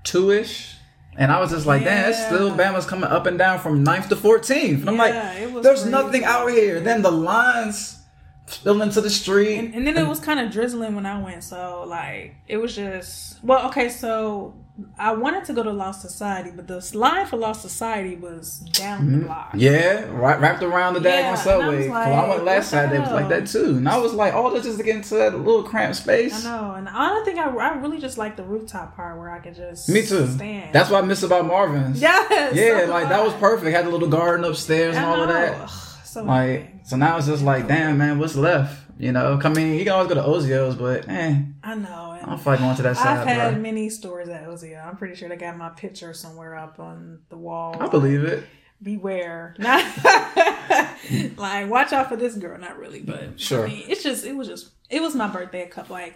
two 0.05 0.31
ish, 0.31 0.76
and 1.17 1.33
I 1.33 1.41
was 1.41 1.51
just 1.51 1.67
like, 1.67 1.85
damn, 1.85 2.11
it's 2.11 2.25
still 2.25 2.51
Bama's 2.51 2.87
coming 2.87 3.11
up 3.11 3.27
and 3.27 3.39
down 3.39 3.59
from 3.59 3.85
9th 3.85 4.09
to 4.09 4.17
14th. 4.17 4.81
And 4.81 4.91
I'm 4.91 4.97
like, 4.97 5.15
there's 5.63 5.81
crazy. 5.81 5.91
nothing 5.91 6.25
out 6.25 6.51
here. 6.51 6.81
Then 6.81 7.03
the 7.03 7.11
lines 7.11 8.03
spilling 8.47 8.83
into 8.83 9.01
the 9.01 9.11
street. 9.11 9.57
And, 9.57 9.75
and 9.75 9.87
then 9.87 9.97
it 9.97 10.07
was 10.07 10.21
kind 10.21 10.41
of 10.41 10.51
drizzling 10.51 10.95
when 10.95 11.07
I 11.07 11.21
went, 11.23 11.45
so 11.45 11.85
like 11.87 12.37
it 12.47 12.59
was 12.59 12.75
just 12.75 13.43
well, 13.43 13.67
okay. 13.69 13.89
So 13.89 14.55
I 14.99 15.13
wanted 15.15 15.45
to 15.47 15.55
go 15.55 15.63
to 15.63 15.73
Lost 15.73 16.03
Society, 16.03 16.51
but 16.55 16.67
the 16.69 16.87
line 16.93 17.25
for 17.25 17.39
Lost 17.39 17.63
Society 17.63 18.15
was 18.17 18.59
down 18.59 19.11
the 19.11 19.25
block. 19.25 19.49
Mm-hmm. 19.49 19.59
Yeah, 19.61 20.05
right, 20.11 20.39
wrapped 20.39 20.63
around 20.63 20.95
the 20.95 21.01
Yeah, 21.01 21.11
daggone 21.11 21.25
and 21.25 21.37
I 21.39 21.43
subway. 21.43 21.89
like, 21.89 22.09
I 22.09 22.29
went 22.29 22.45
last 22.45 22.65
the 22.71 22.77
Saturday, 22.77 22.97
it 22.97 23.01
was 23.01 23.11
like 23.13 23.29
that 23.31 23.47
too. 23.47 23.77
And 23.79 23.89
I 23.89 23.97
was 23.97 24.13
like, 24.13 24.35
oh, 24.35 24.53
this 24.55 24.67
is 24.67 24.77
to 24.77 24.83
get 24.83 24.97
into 24.97 25.15
that 25.15 25.35
little 25.35 25.63
cramped 25.63 25.97
space. 25.97 26.45
I 26.45 26.51
know, 26.51 26.73
and 26.75 26.89
I 26.91 27.09
don't 27.09 27.25
think 27.25 27.39
I, 27.39 27.49
I 27.49 27.75
really 27.79 27.99
just 27.99 28.19
like 28.19 28.37
the 28.37 28.43
rooftop 28.45 28.95
part 28.97 29.19
where 29.19 29.31
I 29.31 29.39
could 29.39 29.55
just 29.55 29.89
Me 29.89 30.03
too. 30.03 30.27
stand. 30.27 30.75
That's 30.75 30.91
what 30.91 31.03
I 31.03 31.07
miss 31.07 31.23
about 31.23 31.47
Marvin's. 31.47 31.99
yes, 32.01 32.55
Yeah, 32.55 32.85
so 32.85 32.91
like 32.93 33.09
that 33.09 33.25
was 33.25 33.33
perfect. 33.35 33.75
Had 33.75 33.87
a 33.87 33.91
little 33.91 34.09
garden 34.09 34.45
upstairs 34.45 34.95
and 34.97 35.05
all 35.07 35.23
of 35.23 35.29
that. 35.31 35.71
So 36.05 36.23
Like, 36.23 36.71
so 36.85 36.97
now 36.97 37.17
it's 37.17 37.27
just 37.27 37.43
like, 37.43 37.67
damn, 37.67 37.97
man, 37.99 38.19
what's 38.19 38.37
left? 38.37 38.79
You 38.99 39.13
know, 39.13 39.39
I 39.43 39.49
mean, 39.51 39.75
you 39.75 39.85
can 39.85 39.93
always 39.93 40.09
go 40.09 40.15
to 40.15 40.23
Ozio's, 40.23 40.75
but 40.75 41.07
eh, 41.09 41.37
I 41.63 41.75
know. 41.75 42.19
I 42.23 42.25
don't 42.25 42.39
feel 42.41 42.53
like 42.55 42.61
going 42.61 42.77
to 42.77 42.83
that 42.83 42.97
side. 42.97 43.19
I've 43.19 43.27
had 43.27 43.53
bro. 43.55 43.63
many 43.63 43.91
stores 43.91 44.29
at 44.29 44.47
Ozio. 44.47 44.85
I'm 44.87 44.97
pretty 44.97 45.15
sure 45.15 45.29
they 45.29 45.37
got 45.37 45.57
my 45.59 45.69
picture 45.69 46.15
somewhere 46.15 46.57
up 46.57 46.81
on 46.81 47.21
the 47.29 47.37
wall. 47.37 47.77
I 47.79 47.89
believe 47.89 48.25
it. 48.25 48.45
beware. 48.83 49.55
Not 49.59 49.85
like 51.37 51.69
watch 51.69 51.93
out 51.93 52.09
for 52.09 52.17
this 52.17 52.37
girl. 52.37 52.59
Not 52.59 52.79
really, 52.79 53.01
but 53.01 53.39
Sure. 53.41 53.67
I 53.67 53.69
mean, 53.69 53.85
it's 53.89 54.03
just 54.03 54.25
it 54.25 54.35
was 54.35 54.49
just 54.49 54.71
it 54.91 55.01
was 55.03 55.15
my 55.15 55.29
birthday 55.29 55.63
a 55.63 55.69
couple 55.69 55.95
like 55.95 56.15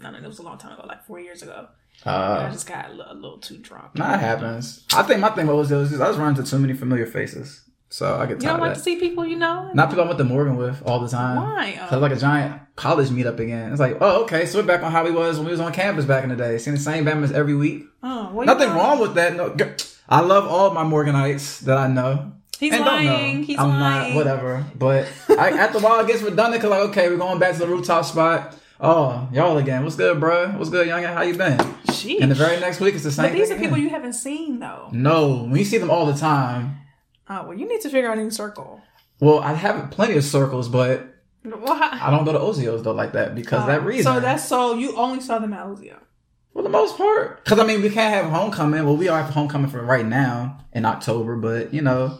no, 0.00 0.10
no, 0.10 0.18
it 0.18 0.24
was 0.26 0.38
a 0.40 0.42
long 0.42 0.58
time 0.58 0.72
ago, 0.72 0.84
like 0.88 1.04
four 1.04 1.20
years 1.20 1.42
ago. 1.42 1.68
I 2.04 2.10
Uh, 2.10 2.50
just 2.52 2.66
got 2.66 2.86
a 2.90 2.92
little, 2.94 3.12
a 3.12 3.14
little 3.14 3.38
too 3.38 3.58
drunk. 3.58 3.94
nah, 3.94 4.14
it 4.14 4.20
happens. 4.20 4.84
I 4.94 5.02
think 5.04 5.20
my 5.20 5.28
thing 5.30 5.46
was 5.46 5.70
I 5.70 5.76
was 5.76 5.92
running 6.16 6.36
into 6.36 6.50
too 6.50 6.58
many 6.58 6.72
familiar 6.74 7.06
faces, 7.06 7.62
so 7.92 8.16
I 8.16 8.24
get 8.24 8.30
You 8.30 8.36
tired 8.36 8.42
don't 8.42 8.54
of 8.54 8.60
like 8.68 8.74
to 8.74 8.80
see 8.80 8.96
people 8.96 9.26
you 9.26 9.36
know? 9.36 9.70
Not 9.74 9.90
people 9.90 10.04
I 10.04 10.06
went 10.06 10.16
to 10.18 10.24
Morgan 10.24 10.56
with 10.56 10.82
all 10.86 10.98
the 10.98 11.08
time. 11.08 11.36
Why? 11.36 11.74
So 11.90 11.96
it's 11.96 12.02
like 12.02 12.12
a 12.12 12.16
giant 12.16 12.60
college 12.74 13.08
meetup 13.10 13.38
again. 13.38 13.70
It's 13.70 13.80
like, 13.80 13.98
oh, 14.00 14.22
okay, 14.22 14.46
so 14.46 14.58
we're 14.58 14.66
back 14.66 14.82
on 14.82 14.90
how 14.90 15.04
we 15.04 15.10
was 15.10 15.36
when 15.36 15.44
we 15.44 15.50
was 15.52 15.60
on 15.60 15.72
campus 15.74 16.06
back 16.06 16.24
in 16.24 16.30
the 16.30 16.36
day, 16.36 16.56
seeing 16.56 16.74
the 16.74 16.82
same 16.82 17.04
Bama's 17.04 17.32
every 17.32 17.54
week. 17.54 17.84
Oh, 18.02 18.42
Nothing 18.46 18.70
wrong 18.70 18.98
with 18.98 19.14
that. 19.16 19.36
No, 19.36 19.54
I 20.08 20.20
love 20.20 20.46
all 20.46 20.70
my 20.72 20.84
Morganites 20.84 21.60
that 21.60 21.76
I 21.76 21.86
know. 21.86 22.32
He's 22.58 22.72
and 22.72 22.84
don't 22.84 23.04
lying. 23.04 23.42
He's 23.42 23.58
I'm 23.58 23.68
lying. 23.68 24.14
not, 24.14 24.16
whatever. 24.16 24.64
But 24.74 25.08
I, 25.28 25.50
after 25.58 25.78
a 25.78 25.80
while, 25.82 26.00
it 26.00 26.06
gets 26.06 26.22
redundant 26.22 26.62
because, 26.62 26.70
like, 26.70 26.88
okay, 26.90 27.08
we're 27.10 27.18
going 27.18 27.38
back 27.38 27.52
to 27.54 27.58
the 27.58 27.66
rooftop 27.66 28.04
spot. 28.04 28.56
Oh, 28.80 29.28
y'all 29.32 29.58
again. 29.58 29.84
What's 29.84 29.96
good, 29.96 30.18
bro? 30.18 30.48
What's 30.52 30.70
good, 30.70 30.86
youngin? 30.88 31.12
How 31.12 31.22
you 31.22 31.36
been? 31.36 31.58
Sheesh. 31.88 32.20
And 32.20 32.30
the 32.30 32.34
very 32.34 32.58
next 32.58 32.80
week, 32.80 32.94
it's 32.94 33.04
the 33.04 33.12
same 33.12 33.26
but 33.26 33.32
these 33.32 33.50
are 33.50 33.54
people 33.56 33.74
again. 33.74 33.84
you 33.84 33.90
haven't 33.90 34.14
seen 34.14 34.60
though. 34.60 34.88
No, 34.92 35.48
we 35.50 35.62
see 35.62 35.78
them 35.78 35.90
all 35.90 36.06
the 36.06 36.14
time. 36.14 36.78
Oh 37.34 37.48
well, 37.48 37.58
you 37.58 37.66
need 37.68 37.80
to 37.82 37.88
figure 37.88 38.10
out 38.10 38.18
a 38.18 38.22
new 38.22 38.30
circle. 38.30 38.80
Well, 39.20 39.38
I 39.40 39.52
have 39.54 39.90
plenty 39.90 40.16
of 40.16 40.24
circles, 40.24 40.68
but 40.68 41.06
I 41.44 42.08
don't 42.10 42.24
go 42.24 42.32
to 42.32 42.38
Ozios, 42.38 42.82
though, 42.84 42.92
like 42.92 43.12
that 43.12 43.34
because 43.34 43.66
that 43.66 43.80
Oh, 43.80 43.84
reason. 43.84 44.14
So 44.14 44.20
that's 44.20 44.44
so 44.46 44.74
you 44.74 44.96
only 44.96 45.20
saw 45.20 45.38
them 45.38 45.52
at 45.52 45.64
Ozio. 45.66 45.96
For 46.52 46.62
the 46.62 46.68
most 46.68 46.96
part. 46.98 47.42
Because, 47.42 47.58
I 47.58 47.64
mean, 47.64 47.80
we 47.80 47.88
can't 47.88 48.12
have 48.14 48.30
homecoming. 48.30 48.84
Well, 48.84 48.96
we 48.96 49.08
are 49.08 49.22
homecoming 49.22 49.70
for 49.70 49.82
right 49.82 50.04
now 50.04 50.58
in 50.72 50.84
October, 50.84 51.36
but, 51.36 51.72
you 51.72 51.80
know, 51.80 52.18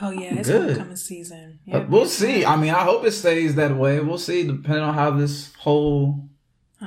Oh 0.00 0.10
yeah, 0.10 0.34
it's 0.34 0.48
Good. 0.48 0.68
homecoming 0.70 0.96
season. 0.96 1.58
uh, 1.70 1.84
we'll 1.88 2.06
see. 2.06 2.44
I 2.46 2.56
mean, 2.56 2.70
I 2.70 2.84
hope 2.84 3.04
it 3.04 3.10
stays 3.12 3.56
that 3.56 3.76
way. 3.76 4.00
We'll 4.00 4.16
see, 4.16 4.46
depending 4.46 4.82
on 4.82 4.94
how 4.94 5.10
this 5.10 5.52
whole 5.56 6.26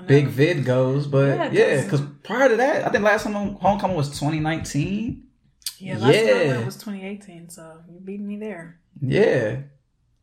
big 0.08 0.28
vid 0.30 0.66
goes. 0.66 1.06
But, 1.06 1.54
yeah, 1.54 1.84
because 1.84 2.02
prior 2.24 2.50
to 2.50 2.56
that, 2.56 2.88
I 2.88 2.90
think 2.90 3.04
last 3.04 3.24
time 3.26 3.34
homecoming 3.34 3.96
was 3.96 4.08
2019. 4.10 5.24
Yeah, 5.80 5.98
last 5.98 6.16
Yeah. 6.16 6.48
went 6.48 6.66
was 6.66 6.76
2018, 6.76 7.50
so 7.50 7.82
you 7.92 8.00
beat 8.00 8.22
me 8.22 8.38
there. 8.38 8.80
Yeah. 9.02 9.58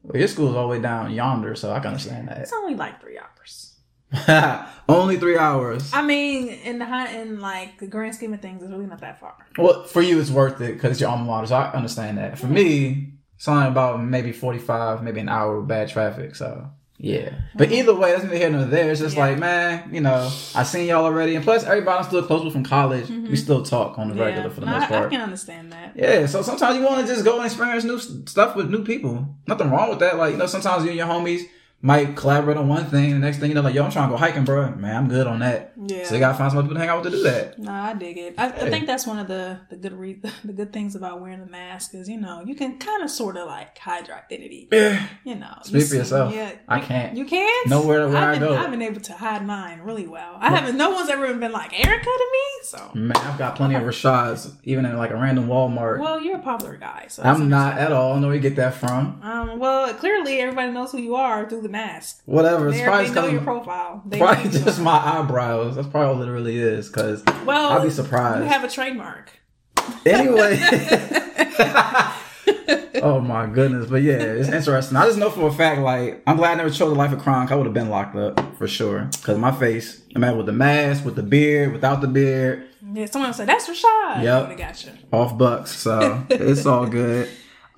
Well, 0.03 0.19
your 0.19 0.29
school's 0.29 0.57
all 0.57 0.63
the 0.63 0.69
way 0.69 0.81
down 0.81 1.13
yonder, 1.13 1.55
so 1.55 1.73
I 1.73 1.79
can 1.81 1.89
understand 1.89 2.29
that. 2.29 2.39
It's 2.39 2.53
only 2.53 2.75
like 2.75 3.01
three 3.01 3.19
hours. 3.19 3.77
Only 4.89 5.19
three 5.19 5.39
hours. 5.39 5.93
I 5.93 6.03
mean, 6.03 6.49
in 6.49 6.81
the 6.81 6.85
high, 6.85 7.15
in 7.15 7.41
like 7.41 7.79
the 7.79 7.87
grand 7.87 8.15
scheme 8.17 8.35
of 8.35 8.41
things, 8.41 8.61
it's 8.61 8.73
really 8.73 8.87
not 8.87 9.01
that 9.03 9.21
far. 9.21 9.35
Well, 9.57 9.85
for 9.85 10.03
you, 10.03 10.19
it's 10.21 10.31
worth 10.31 10.61
it 10.61 10.75
because 10.75 10.93
it's 10.93 11.01
your 11.01 11.11
alma 11.11 11.25
mater, 11.25 11.47
so 11.47 11.55
I 11.55 11.73
understand 11.73 12.19
that. 12.19 12.37
For 12.37 12.49
me, 12.49 13.13
it's 13.37 13.47
only 13.47 13.69
about 13.69 14.03
maybe 14.03 14.33
45, 14.33 15.05
maybe 15.05 15.21
an 15.21 15.29
hour 15.29 15.61
with 15.61 15.69
bad 15.69 15.89
traffic, 15.89 16.35
so 16.35 16.71
yeah. 17.03 17.31
But 17.55 17.73
either 17.73 17.95
way, 17.95 18.13
that's 18.13 18.25
neither 18.25 18.37
here 18.37 18.51
nor 18.51 18.65
there. 18.65 18.91
It's 18.91 19.01
just 19.01 19.17
Yeah. 19.17 19.25
like, 19.27 19.39
man, 19.39 19.89
you 19.93 20.03
know, 20.03 20.31
I 20.55 20.65
seen 20.65 20.87
y'all 20.87 21.05
already, 21.05 21.35
and 21.35 21.43
plus, 21.43 21.65
everybody 21.65 21.99
I'm 21.99 22.05
still 22.05 22.23
close 22.23 22.45
with 22.45 22.53
from 22.53 22.65
college. 22.65 23.09
We 23.09 23.17
mm-hmm. 23.17 23.35
still 23.37 23.63
talk 23.63 23.99
on 23.99 24.09
the 24.09 24.15
regular 24.23 24.51
for 24.51 24.61
the 24.61 24.67
no, 24.67 24.73
most 24.73 24.89
part. 24.89 25.05
I, 25.05 25.07
I 25.07 25.09
can 25.09 25.21
understand 25.23 25.73
that. 25.73 25.93
Yeah, 25.97 26.27
so 26.27 26.43
sometimes 26.43 26.77
you 26.77 26.85
want 26.85 27.07
to 27.07 27.13
just 27.13 27.25
go 27.25 27.37
and 27.37 27.47
experience 27.47 27.85
new 27.85 27.99
stuff 27.99 28.55
with 28.55 28.71
new 28.71 28.85
people. 28.85 29.35
Nothing 29.47 29.71
wrong 29.71 29.89
with 29.89 30.01
that. 30.01 30.19
Like, 30.19 30.33
you 30.33 30.39
know, 30.39 30.47
sometimes 30.47 30.85
you 30.85 30.91
and 30.91 30.99
your 30.99 31.07
homies 31.07 31.47
might 31.83 32.14
collaborate 32.14 32.59
on 32.59 32.69
one 32.69 32.85
thing, 32.87 33.11
the 33.12 33.19
next 33.19 33.38
thing 33.38 33.49
you 33.49 33.55
know, 33.55 33.62
like, 33.62 33.75
yo, 33.75 33.83
I'm 33.83 33.90
trying 33.90 34.09
to 34.09 34.12
go 34.12 34.19
hiking, 34.19 34.45
bro. 34.45 34.71
Man, 34.75 34.95
I'm 34.95 35.09
good 35.09 35.27
on 35.27 35.38
that. 35.38 35.73
Yeah. 35.77 36.05
So 36.05 36.14
you 36.14 36.21
gotta 36.21 36.37
find 36.37 36.51
some 36.51 36.59
other 36.59 36.66
people 36.69 36.75
to 36.75 36.81
hang 36.81 36.88
out 36.90 37.03
with 37.03 37.12
to 37.12 37.19
do 37.19 37.23
that. 37.25 37.59
Nah, 37.59 37.87
I 37.87 37.95
dig 37.95 38.19
it. 38.19 38.35
I, 38.37 38.49
I 38.49 38.69
think 38.71 38.87
that's 38.87 39.07
one 39.07 39.19
of 39.19 39.29
the 39.29 39.61
the 39.71 39.77
good 39.77 39.95
re- 39.95 40.21
the 40.45 40.53
good 40.53 40.73
things 40.75 40.95
about 40.95 41.23
wearing 41.23 41.40
the 41.40 41.47
mask 41.47 41.95
is 41.95 42.07
you 42.09 42.21
know 42.21 42.43
you 42.45 42.55
can 42.55 42.79
kind 42.79 43.03
of 43.03 43.11
sort 43.11 43.38
of 43.38 43.47
like 43.47 43.79
hide 43.79 44.09
your 44.09 44.16
identity. 44.19 44.69
Yeah. 44.71 45.07
You 45.25 45.37
know, 45.37 45.55
Speak 45.62 45.75
you 45.75 45.81
for 45.81 45.87
see- 45.87 45.97
yourself. 45.97 46.35
Yeah, 46.35 46.53
I 46.69 46.81
can't. 46.81 47.16
You 47.16 47.25
can't. 47.25 47.69
Nowhere 47.71 48.07
where 48.09 48.16
I've 48.19 48.37
I 48.37 48.38
been, 48.38 48.49
go. 48.49 48.57
I've 48.57 48.71
been 48.71 48.83
able 48.83 49.01
to 49.01 49.12
hide 49.14 49.47
mine 49.47 49.81
really 49.81 50.07
well. 50.07 50.37
I 50.38 50.51
haven't. 50.51 50.77
No 50.77 50.90
one's 50.90 51.09
ever 51.09 51.33
been 51.33 51.53
like 51.53 51.73
Erica 51.73 52.05
to 52.05 52.29
me. 52.33 52.40
So, 52.64 52.90
Man, 52.95 53.16
I've 53.16 53.38
got 53.38 53.57
plenty 53.57 53.75
of 53.77 53.83
Rashads, 53.87 54.53
even 54.64 54.85
in 54.85 54.97
like 54.99 55.11
a 55.12 55.16
random 55.16 55.47
Walmart. 55.49 55.99
well, 55.99 56.21
you're 56.21 56.37
a 56.37 56.43
popular 56.43 56.77
guy. 56.77 57.07
So 57.09 57.23
I'm 57.23 57.49
not 57.49 57.79
at 57.79 57.90
all. 57.90 58.11
I 58.11 58.12
don't 58.14 58.21
know 58.21 58.27
where 58.29 58.37
you 58.37 58.43
get 58.43 58.57
that 58.57 58.75
from. 58.75 59.19
Um, 59.23 59.59
well, 59.59 59.93
clearly 59.95 60.40
everybody 60.40 60.71
knows 60.73 60.93
who 60.93 60.99
you 60.99 61.14
are 61.16 61.49
through 61.49 61.62
the 61.62 61.70
mask. 61.71 62.21
Whatever. 62.27 62.69
It's 62.69 62.81
probably, 62.83 63.09
they 63.09 63.13
just 63.13 63.15
know 63.15 63.27
your 63.29 63.41
profile. 63.43 64.03
They 64.07 64.19
probably 64.19 64.51
just 64.51 64.81
my 64.81 64.99
eyebrows. 65.19 65.77
That's 65.77 65.89
probably 65.89 66.15
all 66.15 66.23
it 66.29 66.31
really 66.31 66.59
is. 66.59 66.89
Because 66.89 67.23
Well, 67.47 67.73
I'll 67.73 67.83
be 67.83 67.91
surprised. 67.91 68.45
You 68.45 68.51
have 68.51 68.65
a 68.65 68.69
trademark. 68.69 69.31
anyway. 70.07 70.59
oh 73.03 73.21
my 73.21 73.47
goodness. 73.47 73.87
But 73.89 74.03
yeah, 74.03 74.15
it's 74.15 74.49
interesting. 74.49 74.97
I 74.97 75.07
just 75.07 75.19
know 75.19 75.31
for 75.31 75.49
a 75.49 75.53
fact, 75.53 75.81
like, 75.81 76.23
I'm 76.27 76.37
glad 76.37 76.53
I 76.53 76.55
never 76.57 76.71
chose 76.71 76.93
a 76.93 76.95
life 76.95 77.13
of 77.13 77.21
crime. 77.21 77.49
I 77.51 77.55
would 77.55 77.67
have 77.67 77.75
been 77.75 77.91
locked 77.91 78.17
up 78.17 78.57
for 78.57 78.69
sure. 78.69 79.09
Because 79.13 79.39
my 79.39 79.53
face, 79.53 80.03
no 80.15 80.21
matter 80.21 80.37
with 80.37 80.47
the 80.47 80.53
mask, 80.53 81.05
with 81.05 81.17
the 81.17 81.23
beard, 81.23 81.73
without 81.73 82.01
the 82.01 82.09
beard, 82.09 82.69
Yeah, 82.93 83.07
someone 83.07 83.33
said 83.35 83.49
that's 83.49 83.69
Rashad. 83.69 84.23
Yep. 84.23 84.49
I 84.49 84.55
got 84.55 84.85
you. 84.85 84.93
off 85.13 85.37
bucks. 85.39 85.77
So 85.77 86.25
it's 86.31 86.67
all 86.67 86.87
good. 86.87 87.29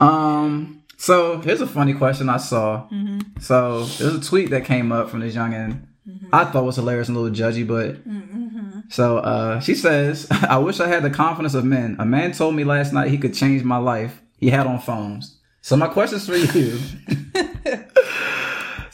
Um, 0.01 0.82
so 1.03 1.41
here's 1.41 1.61
a 1.61 1.67
funny 1.67 1.95
question 1.95 2.29
I 2.29 2.37
saw. 2.37 2.87
Mm-hmm. 2.93 3.41
So 3.41 3.85
there's 3.85 4.15
a 4.15 4.21
tweet 4.21 4.51
that 4.51 4.65
came 4.65 4.93
up 4.93 5.11
from 5.11 5.19
this 5.19 5.35
youngin. 5.35 5.87
Mm-hmm. 6.09 6.29
I 6.33 6.45
thought 6.45 6.65
was 6.65 6.77
hilarious 6.77 7.09
and 7.09 7.17
a 7.17 7.21
little 7.21 7.37
judgy, 7.37 7.67
but 7.67 8.09
mm-hmm. 8.09 8.81
so 8.89 9.19
uh, 9.19 9.59
she 9.59 9.75
says, 9.75 10.29
"I 10.31 10.59
wish 10.59 10.79
I 10.79 10.87
had 10.87 11.03
the 11.03 11.11
confidence 11.11 11.55
of 11.55 11.65
men. 11.65 11.97
A 11.99 12.07
man 12.07 12.31
told 12.31 12.55
me 12.55 12.63
last 12.63 12.93
night 12.93 13.11
he 13.11 13.19
could 13.19 13.35
change 13.35 13.65
my 13.65 13.79
life. 13.79 14.23
He 14.39 14.51
had 14.51 14.69
on 14.69 14.79
foams. 14.79 15.41
So 15.61 15.77
my 15.77 15.89
question's 15.89 16.27
for 16.27 16.37
you." 16.37 16.79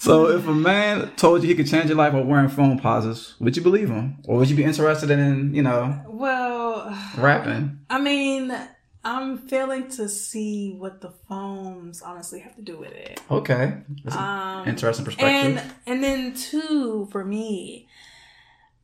So 0.00 0.28
if 0.28 0.46
a 0.46 0.54
man 0.54 1.10
told 1.16 1.42
you 1.42 1.48
he 1.48 1.56
could 1.56 1.66
change 1.66 1.86
your 1.86 1.96
life 1.96 2.12
by 2.12 2.20
wearing 2.20 2.48
Foamposites, 2.48 3.38
would 3.40 3.56
you 3.56 3.62
believe 3.64 3.90
him, 3.90 4.18
or 4.26 4.36
would 4.36 4.48
you 4.48 4.54
be 4.54 4.62
interested 4.62 5.10
in, 5.10 5.52
you 5.52 5.62
know, 5.62 6.00
Well, 6.06 6.96
rapping? 7.16 7.80
I 7.90 8.00
mean, 8.00 8.56
I'm 9.04 9.38
failing 9.38 9.88
to 9.92 10.08
see 10.08 10.72
what 10.72 11.00
the 11.00 11.10
foams 11.28 12.02
honestly 12.02 12.40
have 12.40 12.56
to 12.56 12.62
do 12.62 12.76
with 12.78 12.92
it. 12.92 13.20
Okay, 13.30 13.74
That's 14.04 14.16
Um, 14.16 14.68
interesting 14.68 15.04
perspective. 15.04 15.62
and 15.62 15.74
and 15.86 16.02
then 16.04 16.34
two 16.34 17.06
for 17.12 17.24
me, 17.24 17.88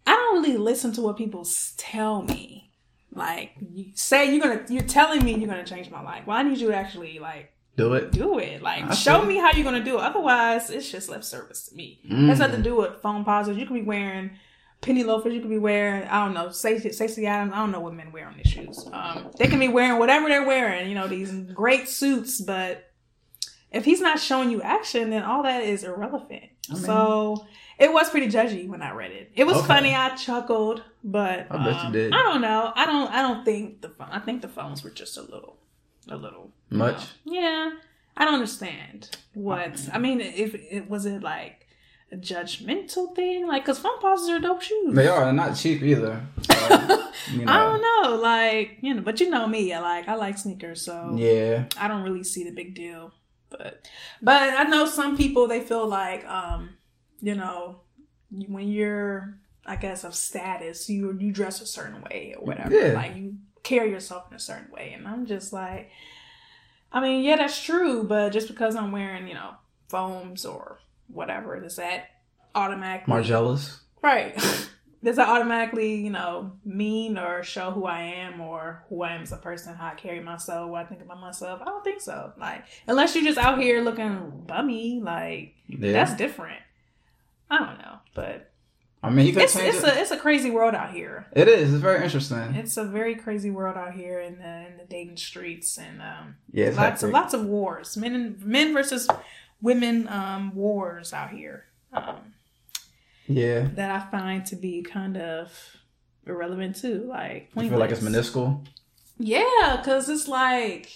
I 0.07 0.13
don't 0.13 0.43
really 0.43 0.57
listen 0.57 0.93
to 0.93 1.03
what 1.03 1.17
people 1.17 1.47
tell 1.77 2.23
me. 2.23 2.71
Like 3.13 3.53
you 3.73 3.87
say 3.95 4.33
you're 4.35 4.41
gonna, 4.43 4.65
you're 4.69 4.83
telling 4.83 5.25
me 5.25 5.35
you're 5.37 5.49
gonna 5.49 5.65
change 5.65 5.91
my 5.91 6.03
life. 6.03 6.27
Well, 6.27 6.37
I 6.37 6.43
need 6.43 6.59
you 6.59 6.69
to 6.69 6.75
actually 6.77 7.19
like 7.21 7.53
Do 7.77 7.95
it. 7.95 8.11
do 8.13 8.39
it. 8.39 8.61
Like 8.63 8.85
I 8.85 8.95
show 8.95 9.21
see. 9.23 9.27
me 9.29 9.37
how 9.37 9.53
you're 9.53 9.65
gonna 9.65 9.85
do 9.85 9.97
it. 9.99 10.03
Otherwise, 10.03 10.71
it's 10.71 10.91
just 10.91 11.09
lip 11.09 11.23
service 11.25 11.69
to 11.69 11.77
me. 11.77 12.01
Mm. 12.09 12.27
That's 12.29 12.41
nothing 12.41 12.57
to 12.57 12.63
do 12.63 12.77
with 12.77 13.01
Foamposites. 13.03 13.57
You 13.57 13.67
can 13.67 13.75
be 13.77 13.83
wearing 13.83 14.31
penny 14.85 15.03
loafers. 15.05 15.35
You 15.35 15.41
could 15.41 15.51
be 15.51 15.59
wearing 15.59 16.07
I 16.09 16.25
don't 16.25 16.35
know 16.35 16.51
Stacy 16.51 16.93
Stacy 16.93 17.27
Adams. 17.27 17.53
I 17.55 17.59
don't 17.59 17.71
know 17.73 17.81
what 17.81 17.95
men 17.95 18.13
wear 18.13 18.27
on 18.29 18.37
these 18.37 18.47
shoes. 18.53 18.89
Um, 18.93 19.31
they 19.39 19.47
can 19.49 19.59
be 19.59 19.69
wearing 19.69 19.99
whatever 19.99 20.29
they're 20.29 20.47
wearing. 20.47 20.89
You 20.89 20.95
know 20.95 21.09
these 21.09 21.33
great 21.33 21.89
suits, 21.89 22.41
but 22.41 22.91
if 23.73 23.85
he's 23.85 24.01
not 24.01 24.21
showing 24.21 24.51
you 24.51 24.63
action, 24.63 25.11
then 25.11 25.23
all 25.25 25.43
that 25.43 25.65
is 25.65 25.85
irrelevant. 25.85 26.45
I 26.71 26.75
mean- 26.75 26.83
so. 26.83 27.47
It 27.77 27.93
was 27.93 28.09
pretty 28.09 28.29
judgy 28.29 28.69
when 28.69 28.83
I 28.83 28.93
read 28.93 29.11
it. 29.11 29.33
It 29.35 29.49
was 29.49 29.57
Okay. 29.57 29.67
funny. 29.67 29.95
I 29.97 30.15
chuckled, 30.15 30.85
but 31.03 31.49
I 31.51 31.57
bet 31.65 31.75
you 31.75 31.87
um, 31.89 31.93
did. 31.93 32.15
I 32.15 32.19
don't 32.19 32.41
know. 32.41 32.73
I 32.73 32.87
don't. 32.87 33.11
I 33.11 33.21
don't 33.21 33.45
think 33.45 33.81
the 33.83 33.89
phone. 33.89 34.07
I 34.13 34.21
think 34.21 34.43
the 34.43 34.49
foams 34.49 34.85
were 34.85 34.91
just 34.91 35.17
a 35.19 35.23
little, 35.23 35.57
a 36.09 36.17
little 36.17 36.53
you 36.71 36.79
Much? 36.79 37.01
know. 37.25 37.33
Yeah, 37.33 37.71
I 38.17 38.25
don't 38.25 38.35
understand 38.35 39.17
what. 39.33 39.89
I 39.93 39.99
mean, 39.99 40.21
if 40.21 40.55
it 40.55 40.89
was 40.89 41.05
it 41.05 41.21
like 41.25 41.64
a 42.13 42.17
judgmental 42.17 43.15
thing, 43.17 43.47
like 43.47 43.65
because 43.65 43.81
Foamposites 43.81 44.29
are 44.31 44.39
dope 44.41 44.63
shoes. 44.63 44.95
They 44.95 45.09
are. 45.09 45.33
Not 45.33 45.57
cheap 45.57 45.83
either. 45.83 46.23
You 47.33 47.47
know. 47.47 47.53
I 47.53 47.59
don't 47.59 47.81
know, 48.13 48.17
like 48.17 48.79
you 48.83 48.93
know, 48.93 49.01
but 49.01 49.19
you 49.19 49.31
know 49.31 49.47
me. 49.47 49.73
I 49.73 49.81
like 49.81 50.09
I 50.09 50.15
like 50.15 50.37
sneakers, 50.37 50.83
so 50.83 51.15
Yeah. 51.17 51.65
I 51.79 51.89
don't 51.89 52.03
really 52.03 52.23
see 52.23 52.45
the 52.45 52.51
big 52.51 52.75
deal. 52.75 53.13
But 53.49 53.89
but 54.21 54.43
I 54.59 54.65
know 54.65 54.85
some 54.85 55.17
people 55.17 55.47
they 55.49 55.61
feel 55.61 55.87
like 55.87 56.27
um 56.27 56.77
you 57.23 57.35
know 57.35 57.81
when 58.31 58.69
you're 58.69 59.39
I 59.65 59.77
guess 59.77 60.05
of 60.05 60.15
status 60.15 60.91
you 60.91 61.17
you 61.19 61.33
dress 61.33 61.63
a 61.63 61.67
certain 61.67 62.03
way 62.03 62.35
or 62.39 62.45
whatever 62.45 62.75
Yeah. 62.75 62.93
like 62.93 63.17
you 63.17 63.37
carry 63.63 63.89
yourself 63.91 64.25
in 64.31 64.37
a 64.37 64.41
certain 64.41 64.71
way 64.71 64.93
and 64.95 65.09
I'm 65.09 65.25
just 65.25 65.51
like 65.53 65.91
I 66.93 67.01
mean 67.01 67.25
yeah 67.25 67.37
that's 67.37 67.63
true 67.63 68.05
but 68.05 68.31
just 68.31 68.49
because 68.49 68.77
I'm 68.77 68.93
wearing 68.93 69.29
you 69.29 69.35
know 69.35 69.53
foams 69.89 70.45
or 70.45 70.79
whatever 71.09 71.59
does 71.61 71.77
that 71.77 72.07
automatically 72.55 73.13
Margielas. 73.13 73.79
right 74.03 74.35
does 75.05 75.17
that 75.17 75.29
automatically 75.29 75.97
you 75.97 76.11
know 76.11 76.53
mean 76.65 77.19
or 77.19 77.43
show 77.43 77.71
who 77.71 77.85
I 77.85 78.01
am 78.03 78.41
or 78.41 78.85
who 78.89 79.03
I 79.03 79.13
am 79.15 79.23
as 79.23 79.33
a 79.33 79.37
person 79.37 79.75
how 79.75 79.89
I 79.89 79.95
carry 79.95 80.21
myself 80.21 80.71
what 80.71 80.83
I 80.83 80.85
think 80.87 81.03
about 81.03 81.21
myself 81.21 81.61
I 81.63 81.67
don't 81.67 81.85
think 81.85 82.01
so 82.01 82.33
like 82.39 82.65
unless 82.87 83.15
you're 83.15 83.25
just 83.25 83.39
out 83.39 83.61
here 83.61 83.81
looking 83.83 84.45
bummy 84.47 85.01
like 85.03 85.55
Yeah. 85.69 85.93
that's 85.93 86.15
different 86.17 86.61
I 87.51 87.59
don't 87.59 87.79
know 87.79 87.99
but 88.15 88.51
I 89.03 89.11
mean, 89.11 89.27
you 89.35 89.39
it's 89.39 89.55
it's 89.55 89.83
it. 89.83 89.85
a 89.85 90.01
it's 90.01 90.11
a 90.13 90.17
crazy 90.17 90.51
world 90.51 90.75
out 90.75 90.91
here 90.95 91.27
it 91.33 91.47
is. 91.47 91.75
It's 91.75 91.83
very 91.83 92.03
interesting. 92.03 92.55
it's 92.55 92.79
a 92.79 92.85
very 92.87 93.15
crazy 93.17 93.51
world 93.51 93.77
out 93.77 93.93
here 93.93 94.19
in 94.19 94.39
the 94.39 94.67
in 94.67 94.79
the 94.79 94.85
dating 94.89 95.19
streets 95.19 95.77
and 95.77 96.01
um 96.01 96.37
yeah, 96.53 96.71
lots 96.71 97.03
of 97.03 97.11
lots 97.11 97.35
of 97.35 97.45
wars 97.45 97.99
men 97.99 98.15
and 98.15 98.43
men 98.43 98.73
versus 98.73 99.07
women 99.61 100.07
um 100.09 100.55
wars 100.55 101.13
out 101.13 101.31
here 101.31 101.65
um 101.93 102.35
Yeah. 103.27 103.69
that 103.75 103.91
I 103.91 104.01
find 104.11 104.45
to 104.47 104.57
be 104.57 104.83
kind 104.83 105.17
of 105.17 105.51
irrelevant 106.27 106.77
too. 106.77 107.05
Like, 107.09 107.51
I 107.57 107.69
feel 107.69 107.79
like 107.79 107.91
it's 107.91 108.03
minuscule. 108.03 108.63
Yeah, 109.19 109.77
because 109.79 110.09
it's 110.09 110.29
like 110.29 110.91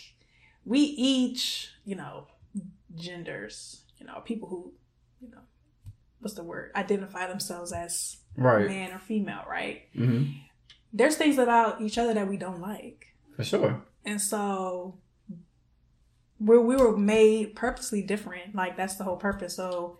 we 0.64 0.80
each, 0.80 1.70
you 1.84 1.94
know, 1.96 2.26
genders, 2.94 3.82
you 3.98 4.06
know, 4.06 4.20
people 4.24 4.48
who, 4.48 4.72
you 5.20 5.30
know, 5.30 5.40
what's 6.20 6.34
the 6.34 6.42
word, 6.42 6.72
identify 6.74 7.26
themselves 7.26 7.72
as 7.72 8.16
Right. 8.36 8.66
man 8.66 8.92
or 8.92 8.98
female, 8.98 9.44
right? 9.48 9.82
hmm 9.94 10.24
There's 10.92 11.16
things 11.16 11.38
about 11.38 11.80
each 11.80 11.98
other 11.98 12.14
that 12.14 12.28
we 12.28 12.36
don't 12.36 12.60
like. 12.60 13.14
For 13.36 13.44
sure. 13.44 13.82
And 14.04 14.20
so 14.20 14.98
we 16.40 16.58
we 16.58 16.76
were 16.76 16.96
made 16.96 17.54
purposely 17.56 18.02
different. 18.02 18.54
Like 18.54 18.76
that's 18.76 18.96
the 18.96 19.04
whole 19.04 19.16
purpose. 19.16 19.56
So 19.56 19.98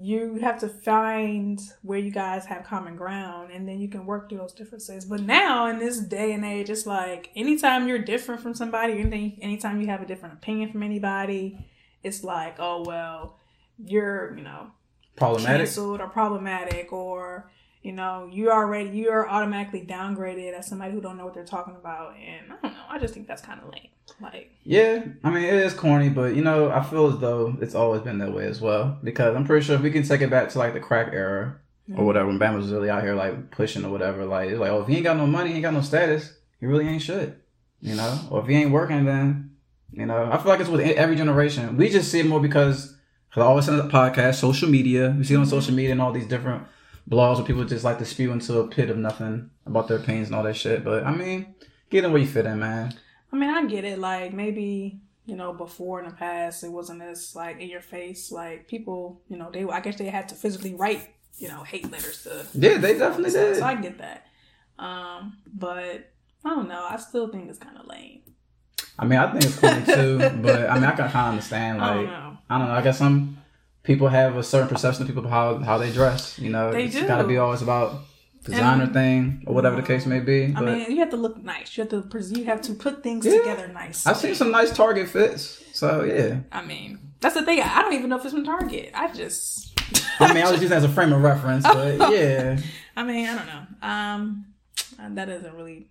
you 0.00 0.36
have 0.36 0.60
to 0.60 0.68
find 0.68 1.60
where 1.82 1.98
you 1.98 2.10
guys 2.12 2.46
have 2.46 2.62
common 2.64 2.94
ground 2.94 3.50
and 3.52 3.66
then 3.68 3.80
you 3.80 3.88
can 3.88 4.06
work 4.06 4.28
through 4.28 4.38
those 4.38 4.52
differences. 4.52 5.04
But 5.04 5.22
now 5.22 5.66
in 5.66 5.78
this 5.80 5.98
day 5.98 6.32
and 6.32 6.44
age, 6.44 6.70
it's 6.70 6.86
like 6.86 7.30
anytime 7.34 7.88
you're 7.88 7.98
different 7.98 8.40
from 8.40 8.54
somebody, 8.54 8.92
anything 8.94 9.38
anytime 9.42 9.80
you 9.80 9.88
have 9.88 10.00
a 10.02 10.06
different 10.06 10.34
opinion 10.34 10.70
from 10.70 10.82
anybody, 10.84 11.58
it's 12.04 12.22
like, 12.22 12.56
oh 12.60 12.84
well, 12.86 13.38
you're, 13.84 14.36
you 14.36 14.44
know, 14.44 14.68
Problematic. 15.16 15.66
canceled 15.66 16.00
or 16.00 16.08
problematic 16.08 16.92
or 16.92 17.50
you 17.82 17.90
know 17.92 18.28
you 18.30 18.50
already 18.52 18.90
you're 18.90 19.28
automatically 19.28 19.84
downgraded 19.84 20.52
as 20.52 20.68
somebody 20.68 20.92
who 20.92 21.00
don't 21.00 21.16
know 21.16 21.24
what 21.24 21.34
they're 21.34 21.44
talking 21.44 21.74
about 21.74 22.14
and 22.16 22.52
i 22.52 22.56
don't 22.62 22.72
know 22.72 22.84
i 22.88 22.98
just 23.00 23.14
think 23.14 23.26
that's 23.26 23.42
kind 23.42 23.60
of 23.60 23.68
lame 23.72 23.88
like 24.20 24.50
Yeah, 24.64 25.04
I 25.24 25.30
mean 25.30 25.44
it 25.44 25.54
is 25.54 25.74
corny, 25.74 26.08
but 26.08 26.34
you 26.34 26.42
know 26.42 26.70
I 26.70 26.82
feel 26.82 27.08
as 27.08 27.18
though 27.18 27.56
it's 27.60 27.74
always 27.74 28.02
been 28.02 28.18
that 28.18 28.34
way 28.34 28.46
as 28.46 28.60
well. 28.60 28.98
Because 29.02 29.36
I'm 29.36 29.44
pretty 29.44 29.64
sure 29.64 29.76
if 29.76 29.82
we 29.82 29.90
can 29.90 30.02
take 30.02 30.20
it 30.20 30.30
back 30.30 30.48
to 30.50 30.58
like 30.58 30.74
the 30.74 30.80
crack 30.80 31.12
era 31.12 31.58
or 31.96 32.04
whatever, 32.04 32.26
when 32.26 32.38
Bam 32.38 32.54
was 32.54 32.70
really 32.70 32.90
out 32.90 33.02
here 33.02 33.14
like 33.14 33.50
pushing 33.50 33.84
or 33.84 33.90
whatever, 33.90 34.24
like 34.24 34.50
it's 34.50 34.60
like 34.60 34.70
oh 34.70 34.82
if 34.82 34.88
he 34.88 34.96
ain't 34.96 35.04
got 35.04 35.16
no 35.16 35.26
money, 35.26 35.50
he 35.50 35.56
ain't 35.56 35.62
got 35.62 35.74
no 35.74 35.80
status, 35.80 36.34
he 36.60 36.66
really 36.66 36.86
ain't 36.86 37.02
shit, 37.02 37.38
you 37.80 37.94
know. 37.94 38.20
Or 38.30 38.40
if 38.42 38.46
he 38.46 38.54
ain't 38.54 38.72
working, 38.72 39.04
then 39.04 39.56
you 39.92 40.06
know 40.06 40.30
I 40.30 40.38
feel 40.38 40.48
like 40.48 40.60
it's 40.60 40.68
with 40.68 40.80
every 40.80 41.16
generation. 41.16 41.76
We 41.76 41.88
just 41.88 42.10
see 42.10 42.20
it 42.20 42.26
more 42.26 42.40
because 42.40 42.96
cause 43.32 43.42
I 43.42 43.46
always 43.46 43.66
send 43.66 43.80
a 43.80 43.84
podcast, 43.84 44.36
social 44.36 44.68
media. 44.68 45.14
We 45.16 45.24
see 45.24 45.34
it 45.34 45.36
on 45.36 45.44
mm-hmm. 45.44 45.50
social 45.50 45.74
media 45.74 45.92
and 45.92 46.02
all 46.02 46.12
these 46.12 46.26
different 46.26 46.64
blogs 47.08 47.36
where 47.36 47.44
people 47.44 47.64
just 47.64 47.84
like 47.84 47.98
to 47.98 48.04
spew 48.04 48.32
into 48.32 48.58
a 48.58 48.68
pit 48.68 48.90
of 48.90 48.98
nothing 48.98 49.50
about 49.66 49.88
their 49.88 49.98
opinions 49.98 50.28
and 50.28 50.36
all 50.36 50.42
that 50.42 50.56
shit. 50.56 50.84
But 50.84 51.04
I 51.04 51.14
mean, 51.14 51.54
get 51.90 52.04
in 52.04 52.12
where 52.12 52.20
you 52.20 52.28
fit 52.28 52.46
in, 52.46 52.58
man. 52.58 52.94
I 53.32 53.36
mean 53.36 53.50
i 53.50 53.64
get 53.66 53.84
it 53.84 53.98
like 53.98 54.32
maybe 54.32 55.00
you 55.26 55.36
know 55.36 55.52
before 55.52 56.00
in 56.00 56.08
the 56.08 56.14
past 56.14 56.64
it 56.64 56.68
wasn't 56.70 57.00
as 57.02 57.34
like 57.34 57.60
in 57.60 57.68
your 57.68 57.80
face 57.82 58.32
like 58.32 58.66
people 58.68 59.20
you 59.28 59.36
know 59.36 59.50
they 59.50 59.64
i 59.64 59.80
guess 59.80 59.96
they 59.96 60.06
had 60.08 60.28
to 60.28 60.34
physically 60.34 60.74
write 60.74 61.08
you 61.38 61.48
know 61.48 61.62
hate 61.62 61.90
letters 61.90 62.22
to 62.24 62.46
Yeah, 62.54 62.78
they 62.78 62.96
definitely 62.98 63.30
did. 63.30 63.56
so 63.56 63.64
i 63.64 63.74
get 63.74 63.98
that 63.98 64.26
um 64.78 65.36
but 65.52 66.10
i 66.44 66.48
don't 66.50 66.68
know 66.68 66.86
i 66.88 66.96
still 66.96 67.28
think 67.28 67.48
it's 67.50 67.58
kind 67.58 67.76
of 67.76 67.86
lame 67.86 68.22
I 69.00 69.04
mean, 69.04 69.16
I 69.20 69.30
think 69.30 69.44
it's 69.44 69.54
funny 69.60 69.84
too, 69.84 70.18
but 70.42 70.68
I 70.68 70.74
mean, 70.74 70.82
I 70.82 70.90
can 70.90 71.08
kind 71.08 71.28
of 71.28 71.32
understand. 71.34 71.80
i 71.80 71.94
don't 71.94 72.04
Like, 72.04 72.12
know 72.12 72.38
I 72.50 72.58
don't 72.58 72.66
know. 72.66 72.74
I 72.74 72.82
guess 72.82 72.98
some 72.98 73.36
people 73.84 74.08
have 74.08 74.36
a 74.36 74.42
certain 74.42 74.66
perception 74.68 75.02
of 75.02 75.06
people 75.08 75.28
how 75.28 75.58
how 75.58 75.78
they 75.78 75.92
dress. 75.92 76.36
You 76.36 76.50
know, 76.50 76.72
They 76.72 76.86
it's 76.86 77.00
got 77.02 77.18
to 77.18 77.24
be 77.28 77.38
always 77.38 77.62
about 77.62 78.00
designer 78.48 78.84
And- 78.84 78.92
thing 78.92 79.42
or 79.46 79.54
whatever 79.54 79.76
the 79.76 79.82
case 79.82 80.06
may 80.06 80.20
be. 80.20 80.44
I 80.46 80.60
But 80.60 80.64
mean, 80.64 80.90
you 80.90 80.98
have 80.98 81.10
to 81.10 81.16
look 81.16 81.42
nice. 81.42 81.76
You 81.76 81.82
have 81.82 81.90
to 81.90 82.02
pres- 82.02 82.32
you 82.32 82.44
have 82.44 82.60
to 82.62 82.74
put 82.74 83.02
things 83.02 83.24
Yeah. 83.26 83.38
together 83.38 83.68
nice. 83.68 84.06
I've 84.06 84.16
seen 84.16 84.34
some 84.34 84.50
nice 84.50 84.70
Target 84.74 85.08
fits. 85.08 85.62
So 85.72 86.04
yeah, 86.04 86.40
I 86.50 86.64
mean, 86.64 86.98
that's 87.20 87.34
the 87.34 87.44
thing. 87.44 87.60
I 87.60 87.82
don't 87.82 87.92
even 87.94 88.08
know 88.10 88.16
if 88.18 88.24
it's 88.24 88.34
from 88.34 88.44
Target. 88.44 88.90
I 88.94 89.12
just. 89.12 89.78
I 90.20 90.34
mean, 90.34 90.44
I 90.44 90.50
was 90.50 90.60
using 90.60 90.76
as 90.76 90.84
a 90.84 90.88
frame 90.88 91.12
of 91.12 91.22
reference, 91.22 91.62
but 91.64 92.10
yeah, 92.12 92.58
I 92.96 93.02
mean, 93.04 93.28
I 93.28 93.34
don't 93.36 93.46
know. 93.46 93.88
Um, 93.88 94.46
that 95.14 95.26
doesn't 95.26 95.54
really 95.54 95.88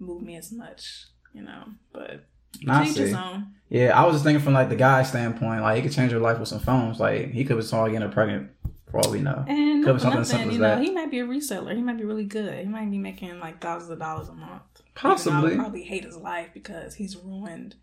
move 0.00 0.22
me 0.22 0.36
as 0.36 0.50
much, 0.52 1.06
you 1.32 1.42
know. 1.42 1.64
But 1.92 2.26
Nah, 2.62 2.80
I 2.80 2.84
his 2.84 2.94
see. 2.96 3.14
own. 3.14 3.46
Yeah, 3.68 3.98
I 3.98 4.04
was 4.04 4.14
just 4.16 4.24
thinking 4.24 4.42
from 4.42 4.54
like 4.54 4.68
the 4.68 4.76
guy's 4.76 5.08
standpoint, 5.08 5.62
like 5.62 5.76
he 5.76 5.82
could 5.82 5.92
change 5.92 6.12
your 6.12 6.20
life 6.20 6.38
with 6.38 6.48
some 6.48 6.58
foams. 6.60 6.98
Like 7.00 7.30
he 7.32 7.44
could 7.44 7.56
be 7.56 7.62
someone 7.62 7.90
getting 7.92 8.06
her 8.06 8.12
pregnant 8.12 8.50
for 8.94 9.06
all 9.06 9.12
we 9.12 9.20
know. 9.20 9.44
And 9.48 9.84
Could 9.84 10.00
something 10.00 10.20
nothing, 10.20 10.52
you 10.52 10.58
know, 10.58 10.76
that. 10.76 10.82
he 10.82 10.90
might 10.92 11.10
be 11.10 11.18
a 11.18 11.24
reseller. 11.26 11.74
He 11.74 11.82
might 11.82 11.98
be 11.98 12.04
really 12.04 12.24
good. 12.24 12.58
He 12.60 12.66
might 12.70 12.90
be 12.90 12.98
making 12.98 13.40
like 13.40 13.60
thousands 13.60 13.90
of 13.90 13.98
dollars 13.98 14.28
a 14.28 14.34
month. 14.34 14.62
Possibly. 14.94 15.56
probably 15.56 15.82
hate 15.82 16.04
his 16.04 16.16
life 16.16 16.50
because 16.54 16.94
he's 16.94 17.16
ruined 17.16 17.74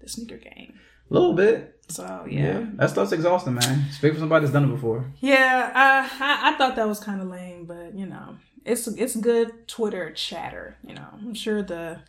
the 0.00 0.08
sneaker 0.08 0.38
game. 0.38 0.78
A 1.10 1.12
little 1.12 1.34
bit. 1.34 1.80
So 1.88 2.26
Yeah. 2.30 2.60
yeah. 2.60 2.66
that 2.76 2.90
stuff's 2.90 3.12
exhausting, 3.12 3.54
man. 3.54 3.90
Speak 3.92 4.14
for 4.14 4.18
somebody 4.20 4.44
that's 4.46 4.52
done 4.54 4.64
it 4.64 4.68
before. 4.74 5.04
Yeah, 5.20 5.70
I, 5.74 6.00
I 6.24 6.54
I 6.54 6.56
thought 6.56 6.76
that 6.76 6.88
was 6.88 6.98
kind 6.98 7.20
of 7.20 7.28
lame, 7.28 7.66
but 7.66 7.94
you 7.94 8.06
know, 8.06 8.36
it's 8.64 8.86
it's 8.88 9.14
good 9.16 9.68
Twitter 9.68 10.10
chatter. 10.12 10.78
You 10.82 10.94
know, 10.94 11.08
I'm 11.12 11.34
sure 11.34 11.62
the 11.62 12.00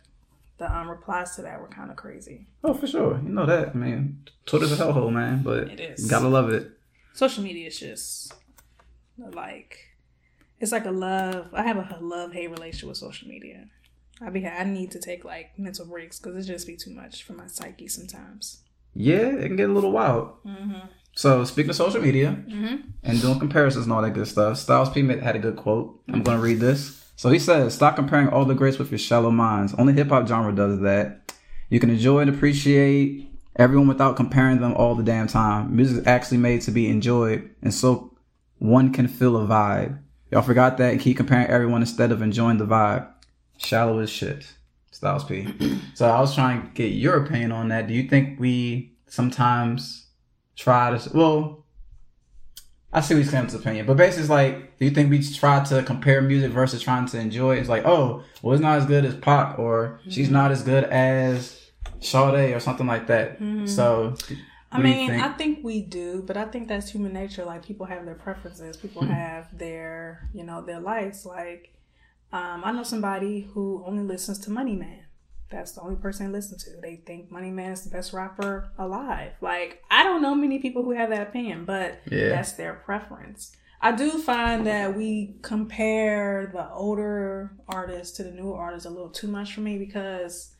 the 0.56 0.74
um, 0.74 0.88
replies 0.88 1.36
to 1.36 1.42
that 1.42 1.60
were 1.60 1.68
kind 1.68 1.90
of 1.90 1.96
crazy. 1.96 2.46
Oh, 2.64 2.72
for 2.72 2.86
sure. 2.86 3.20
You 3.22 3.28
know 3.28 3.44
that. 3.44 3.68
I 3.68 3.74
mean, 3.74 4.24
Twitter's 4.46 4.72
a 4.72 4.76
hellhole, 4.82 5.12
man. 5.12 5.42
But 5.42 5.68
It 5.68 5.80
is. 5.80 6.10
gotta 6.10 6.28
love 6.28 6.48
it. 6.50 6.70
Social 7.12 7.44
media 7.44 7.66
is 7.66 7.78
just 7.78 8.32
like 9.18 9.78
it's 10.60 10.72
like 10.72 10.86
a 10.86 10.90
love. 10.90 11.48
I 11.52 11.62
have 11.62 11.76
a 11.76 11.98
love 12.00 12.32
hate 12.32 12.50
relationship 12.50 12.88
with 12.88 12.98
social 12.98 13.28
media. 13.28 13.66
I 14.20 14.30
be 14.30 14.46
I 14.46 14.64
need 14.64 14.90
to 14.92 14.98
take 14.98 15.24
like 15.24 15.58
mental 15.58 15.86
breaks 15.86 16.18
because 16.18 16.44
it 16.44 16.50
just 16.52 16.66
be 16.66 16.76
too 16.76 16.90
much 16.90 17.22
for 17.24 17.34
my 17.34 17.46
psyche 17.46 17.88
sometimes. 17.88 18.62
Yeah, 18.94 19.28
it 19.28 19.46
can 19.48 19.56
get 19.56 19.68
a 19.68 19.72
little 19.72 19.92
wild. 19.92 20.42
Mm-hmm. 20.46 20.86
So 21.14 21.44
speaking 21.44 21.70
of 21.70 21.76
social 21.76 22.00
media 22.00 22.36
Mm-hmm. 22.48 22.76
and 23.02 23.20
doing 23.20 23.38
comparisons 23.38 23.84
and 23.84 23.92
all 23.92 24.02
that 24.02 24.12
good 24.14 24.28
stuff, 24.28 24.56
Styles 24.58 24.90
P 24.90 25.06
had 25.06 25.36
a 25.36 25.38
good 25.38 25.56
quote. 25.56 26.00
I'm 26.08 26.22
gonna 26.22 26.40
read 26.40 26.60
this. 26.60 27.02
So 27.16 27.30
he 27.30 27.38
says, 27.38 27.74
"Stop 27.74 27.96
comparing 27.96 28.28
all 28.28 28.44
the 28.44 28.54
greats 28.54 28.78
with 28.78 28.90
your 28.90 28.98
shallow 28.98 29.30
minds. 29.30 29.74
Only 29.78 29.92
hip 29.94 30.08
hop 30.08 30.26
genre 30.28 30.54
does 30.54 30.80
that. 30.80 31.32
You 31.68 31.80
can 31.80 31.90
enjoy 31.90 32.20
and 32.20 32.30
appreciate 32.30 33.28
everyone 33.56 33.88
without 33.88 34.16
comparing 34.16 34.60
them 34.60 34.74
all 34.74 34.94
the 34.94 35.02
damn 35.02 35.26
time. 35.26 35.74
Music 35.74 35.98
is 36.02 36.06
actually 36.06 36.38
made 36.38 36.60
to 36.62 36.70
be 36.70 36.88
enjoyed, 36.88 37.50
and 37.62 37.72
so 37.72 38.12
one 38.58 38.92
can 38.92 39.08
feel 39.08 39.36
a 39.36 39.46
vibe. 39.46 39.98
Y'all 40.30 40.42
forgot 40.42 40.78
that 40.78 40.92
and 40.92 41.00
keep 41.00 41.16
comparing 41.16 41.46
everyone 41.46 41.80
instead 41.80 42.12
of 42.12 42.22
enjoying 42.22 42.58
the 42.58 42.66
vibe. 42.66 43.08
Shallow 43.58 43.98
as 43.98 44.10
shit." 44.10 44.52
Styles 44.90 45.24
P. 45.24 45.46
so 45.94 46.08
I 46.08 46.20
was 46.20 46.34
trying 46.34 46.62
to 46.62 46.68
get 46.68 46.92
your 46.92 47.22
opinion 47.22 47.52
on 47.52 47.68
that. 47.68 47.86
Do 47.86 47.94
you 47.94 48.08
think 48.08 48.40
we 48.40 48.96
sometimes 49.08 50.06
try 50.56 50.96
to 50.96 51.10
well 51.16 51.66
I 52.96 53.00
see 53.02 53.12
what 53.12 53.24
he's 53.24 53.30
saying 53.30 53.54
opinion, 53.54 53.84
but 53.84 53.98
basically, 53.98 54.22
it's 54.22 54.30
like, 54.30 54.78
do 54.78 54.86
you 54.86 54.90
think 54.90 55.10
we 55.10 55.22
try 55.22 55.62
to 55.62 55.82
compare 55.82 56.22
music 56.22 56.50
versus 56.50 56.80
trying 56.80 57.04
to 57.06 57.20
enjoy? 57.20 57.56
it? 57.56 57.60
It's 57.60 57.68
like, 57.68 57.84
oh, 57.84 58.22
well, 58.40 58.54
it's 58.54 58.62
not 58.62 58.78
as 58.78 58.86
good 58.86 59.04
as 59.04 59.14
Pac, 59.16 59.58
or 59.58 60.00
she's 60.08 60.28
mm-hmm. 60.28 60.34
not 60.34 60.50
as 60.50 60.62
good 60.62 60.84
as 60.84 61.60
Sade, 62.00 62.54
or 62.54 62.60
something 62.60 62.86
like 62.86 63.08
that. 63.08 63.38
Mm-hmm. 63.38 63.66
So, 63.66 64.14
I 64.72 64.78
what 64.78 64.84
mean, 64.84 65.10
think? 65.10 65.22
I 65.22 65.28
think 65.32 65.64
we 65.64 65.80
do, 65.82 66.22
but 66.26 66.36
I 66.36 66.44
think 66.46 66.68
that's 66.68 66.90
human 66.90 67.12
nature. 67.12 67.44
Like 67.44 67.64
people 67.64 67.86
have 67.86 68.04
their 68.04 68.14
preferences. 68.16 68.76
People 68.76 69.02
Hmm. 69.02 69.10
have 69.12 69.56
their, 69.56 70.28
you 70.34 70.42
know, 70.44 70.60
their 70.62 70.80
likes. 70.80 71.24
Like, 71.24 71.72
um, 72.32 72.62
I 72.64 72.72
know 72.72 72.82
somebody 72.82 73.42
who 73.52 73.84
only 73.86 74.02
listens 74.02 74.38
to 74.40 74.50
Money 74.50 74.74
Man. 74.76 75.04
That's 75.48 75.72
the 75.72 75.80
only 75.82 75.94
person 75.94 76.26
they 76.26 76.32
listen 76.32 76.58
to. 76.58 76.80
They 76.82 76.96
think 76.96 77.30
Money 77.30 77.52
Man 77.52 77.70
is 77.70 77.84
the 77.84 77.90
best 77.90 78.12
rapper 78.12 78.68
alive. 78.78 79.32
Like, 79.40 79.84
I 79.90 80.02
don't 80.02 80.20
know 80.20 80.34
many 80.34 80.58
people 80.58 80.82
who 80.82 80.90
have 80.90 81.10
that 81.10 81.28
opinion, 81.28 81.64
but 81.64 82.00
Yeah. 82.10 82.30
that's 82.30 82.52
their 82.52 82.74
preference. 82.74 83.56
I 83.80 83.92
do 83.92 84.10
find 84.18 84.66
that 84.66 84.96
we 84.96 85.36
compare 85.42 86.46
the 86.52 86.68
older 86.70 87.52
artists 87.68 88.16
to 88.16 88.24
the 88.24 88.32
newer 88.32 88.56
artists 88.58 88.86
a 88.86 88.90
little 88.90 89.10
too 89.10 89.28
much 89.28 89.54
for 89.54 89.60
me 89.60 89.78
because 89.78 90.52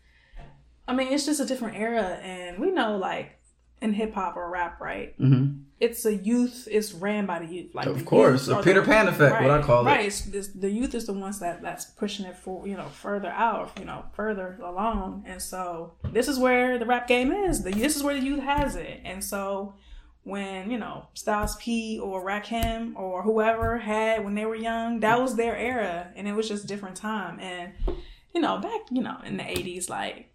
I 0.88 0.95
mean, 0.95 1.09
it's 1.12 1.27
just 1.27 1.40
a 1.40 1.45
different 1.45 1.77
era, 1.77 2.21
and 2.23 2.61
we 2.61 2.71
know, 2.71 2.97
like, 2.97 3.36
in 3.83 3.93
hip 3.93 4.15
hop 4.15 4.37
or 4.37 4.49
rap, 4.51 4.81
right? 4.81 5.19
Mhm. 5.21 5.62
It's 5.79 6.07
a 6.07 6.15
youth. 6.17 6.67
It's 6.71 6.95
ran 6.95 7.27
by 7.27 7.39
the 7.41 7.47
youth. 7.47 7.75
Like, 7.75 7.87
Of 7.87 7.99
the 7.99 8.05
course, 8.05 8.49
a 8.49 8.62
Peter 8.62 8.81
the- 8.81 8.87
Pan 8.87 9.09
effect, 9.09 9.43
what 9.43 9.51
I 9.51 9.61
call 9.62 9.83
it. 9.87 9.91
Right. 9.91 10.07
It's, 10.07 10.23
this, 10.23 10.49
the 10.49 10.71
youth 10.71 10.95
is 10.95 11.05
the 11.07 11.12
ones 11.12 11.39
that 11.41 11.61
that's 11.61 11.85
pushing 11.85 12.25
it 12.25 12.37
for 12.37 12.67
you 12.67 12.77
know 12.77 12.87
further 12.87 13.29
out, 13.29 13.73
you 13.79 13.85
know, 13.85 14.05
further 14.15 14.59
along, 14.62 15.25
and 15.27 15.41
so 15.43 15.93
this 16.12 16.29
is 16.29 16.39
where 16.39 16.79
the 16.79 16.87
rap 16.87 17.07
game 17.07 17.31
is. 17.31 17.62
The, 17.62 17.71
this 17.73 17.95
is 17.97 18.03
where 18.03 18.15
the 18.15 18.25
youth 18.25 18.41
has 18.43 18.75
it, 18.77 19.01
and 19.05 19.23
so 19.23 19.75
when 20.25 20.71
you 20.71 20.79
know 20.79 21.07
Styles 21.12 21.57
P 21.57 22.01
or 22.03 22.25
Rakim 22.25 22.97
or 22.97 23.23
whoever 23.23 23.77
had 23.79 24.25
when 24.25 24.35
they 24.35 24.47
were 24.47 24.57
young, 24.57 25.01
that 25.01 25.21
was 25.21 25.37
their 25.37 25.55
era, 25.57 26.09
and 26.17 26.27
it 26.27 26.33
was 26.33 26.49
just 26.49 26.67
different 26.67 26.97
time. 26.97 27.39
And 27.39 27.73
you 28.35 28.41
know, 28.41 28.57
back 28.59 28.81
you 28.91 29.03
know 29.03 29.19
in 29.27 29.37
the 29.37 29.47
eighties, 29.49 29.91
like 29.91 30.31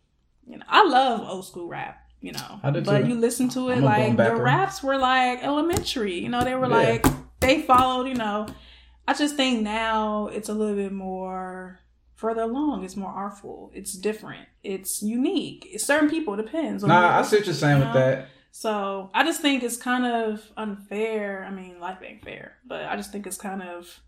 you 0.47 0.58
know, 0.58 0.65
I 0.69 0.84
love 0.88 1.21
old 1.27 1.45
school 1.47 1.67
rap. 1.67 1.97
You 2.21 2.34
know, 2.34 2.60
but 2.62 2.84
too. 3.01 3.07
you 3.07 3.15
listen 3.15 3.49
to 3.49 3.69
it 3.69 3.77
I'm 3.77 3.84
like 3.84 4.15
the 4.15 4.36
raps 4.36 4.84
were 4.84 4.97
like 4.97 5.43
elementary. 5.43 6.19
You 6.19 6.29
know, 6.29 6.43
they 6.43 6.53
were 6.55 6.67
Yeah. 6.69 6.75
like 6.75 7.05
they 7.39 7.62
followed. 7.63 8.07
You 8.07 8.13
know, 8.13 8.45
I 9.07 9.13
just 9.15 9.36
think 9.36 9.63
now 9.63 10.27
it's 10.27 10.47
a 10.47 10.53
little 10.53 10.75
bit 10.75 10.91
more 10.91 11.79
further 12.15 12.43
along. 12.43 12.84
It's 12.84 12.95
more 12.95 13.10
artful. 13.12 13.71
It's 13.73 13.93
different. 13.93 14.47
It's 14.63 15.01
unique. 15.01 15.67
It's 15.71 15.84
certain 15.84 16.10
people. 16.12 16.36
It 16.36 16.43
depends. 16.45 16.84
on 16.84 16.89
Nah, 16.89 17.17
I 17.17 17.21
see 17.23 17.38
what 17.38 17.45
you're 17.47 17.55
saying 17.55 17.79
you 17.79 17.86
with 17.86 17.95
know? 17.95 17.99
that. 17.99 18.27
So 18.51 19.10
I 19.15 19.23
just 19.23 19.41
think 19.41 19.63
it's 19.63 19.77
kind 19.77 20.05
of 20.05 20.43
unfair. 20.57 21.43
I 21.47 21.51
mean, 21.51 21.79
life 21.79 21.97
ain't 22.05 22.23
fair, 22.23 22.57
but 22.67 22.86
I 22.86 22.95
just 22.97 23.12
think 23.12 23.25
it's 23.25 23.38
kind 23.38 23.63
of, 23.63 23.99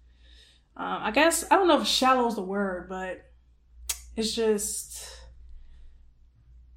um, 0.78 0.99
I 1.02 1.10
guess 1.12 1.45
I 1.49 1.56
don't 1.56 1.67
know 1.67 1.82
if 1.82 1.88
shallow 1.88 2.28
is 2.28 2.36
the 2.36 2.43
word, 2.43 2.89
but 2.89 3.21
it's 4.15 4.36
just, 4.36 5.02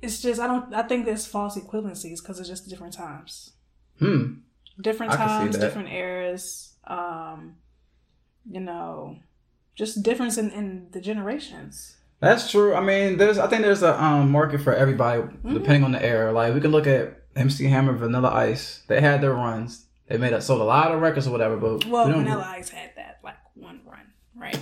it's 0.07 0.23
just 0.23 0.41
I 0.41 0.47
don't 0.47 0.73
I 0.75 0.83
think 0.83 1.05
there's 1.05 1.27
false 1.27 1.59
equivalencies 1.59 2.19
because 2.23 2.39
it's 2.41 2.49
just 2.49 2.69
different 2.69 2.95
times, 2.95 3.53
Hmm. 3.99 4.25
different 4.81 5.13
I 5.13 5.17
times, 5.17 5.59
different 5.59 5.89
eras. 5.91 6.75
Um, 6.87 7.57
you 8.49 8.61
know, 8.61 9.19
just 9.75 10.03
difference 10.03 10.39
in, 10.39 10.51
in 10.51 10.89
the 10.93 11.01
generations. 11.01 11.97
That's 12.21 12.51
true. 12.51 12.75
I 12.75 12.81
mean, 12.81 13.19
there's 13.19 13.39
I 13.39 13.47
think 13.49 13.63
there's 13.63 13.83
a 13.83 13.93
um, 14.03 14.31
market 14.31 14.61
for 14.63 14.73
everybody 14.75 15.23
Mm-hmm. 15.23 15.55
depending 15.55 15.85
on 15.85 15.93
the 15.93 16.03
era. 16.05 16.33
Like 16.33 16.55
we 16.55 16.61
can 16.61 16.71
look 16.71 16.87
at 16.87 17.23
MC 17.35 17.65
Hammer, 17.67 17.93
Vanilla 17.93 18.31
Ice. 18.33 18.83
They 18.89 19.01
had 19.01 19.21
their 19.21 19.35
runs. 19.35 19.85
They 20.09 20.17
made 20.19 20.33
up 20.33 20.43
sold 20.43 20.61
a 20.61 20.65
lot 20.65 20.93
of 20.93 21.01
records 21.03 21.27
or 21.27 21.33
whatever. 21.33 21.57
But 21.57 21.85
Well, 21.87 22.07
we 22.07 22.13
Vanilla 22.15 22.47
Ice 22.57 22.71
had 22.71 22.91
that 22.97 23.19
like 23.25 23.37
one 23.55 23.81
run, 23.85 24.07
right? 24.37 24.59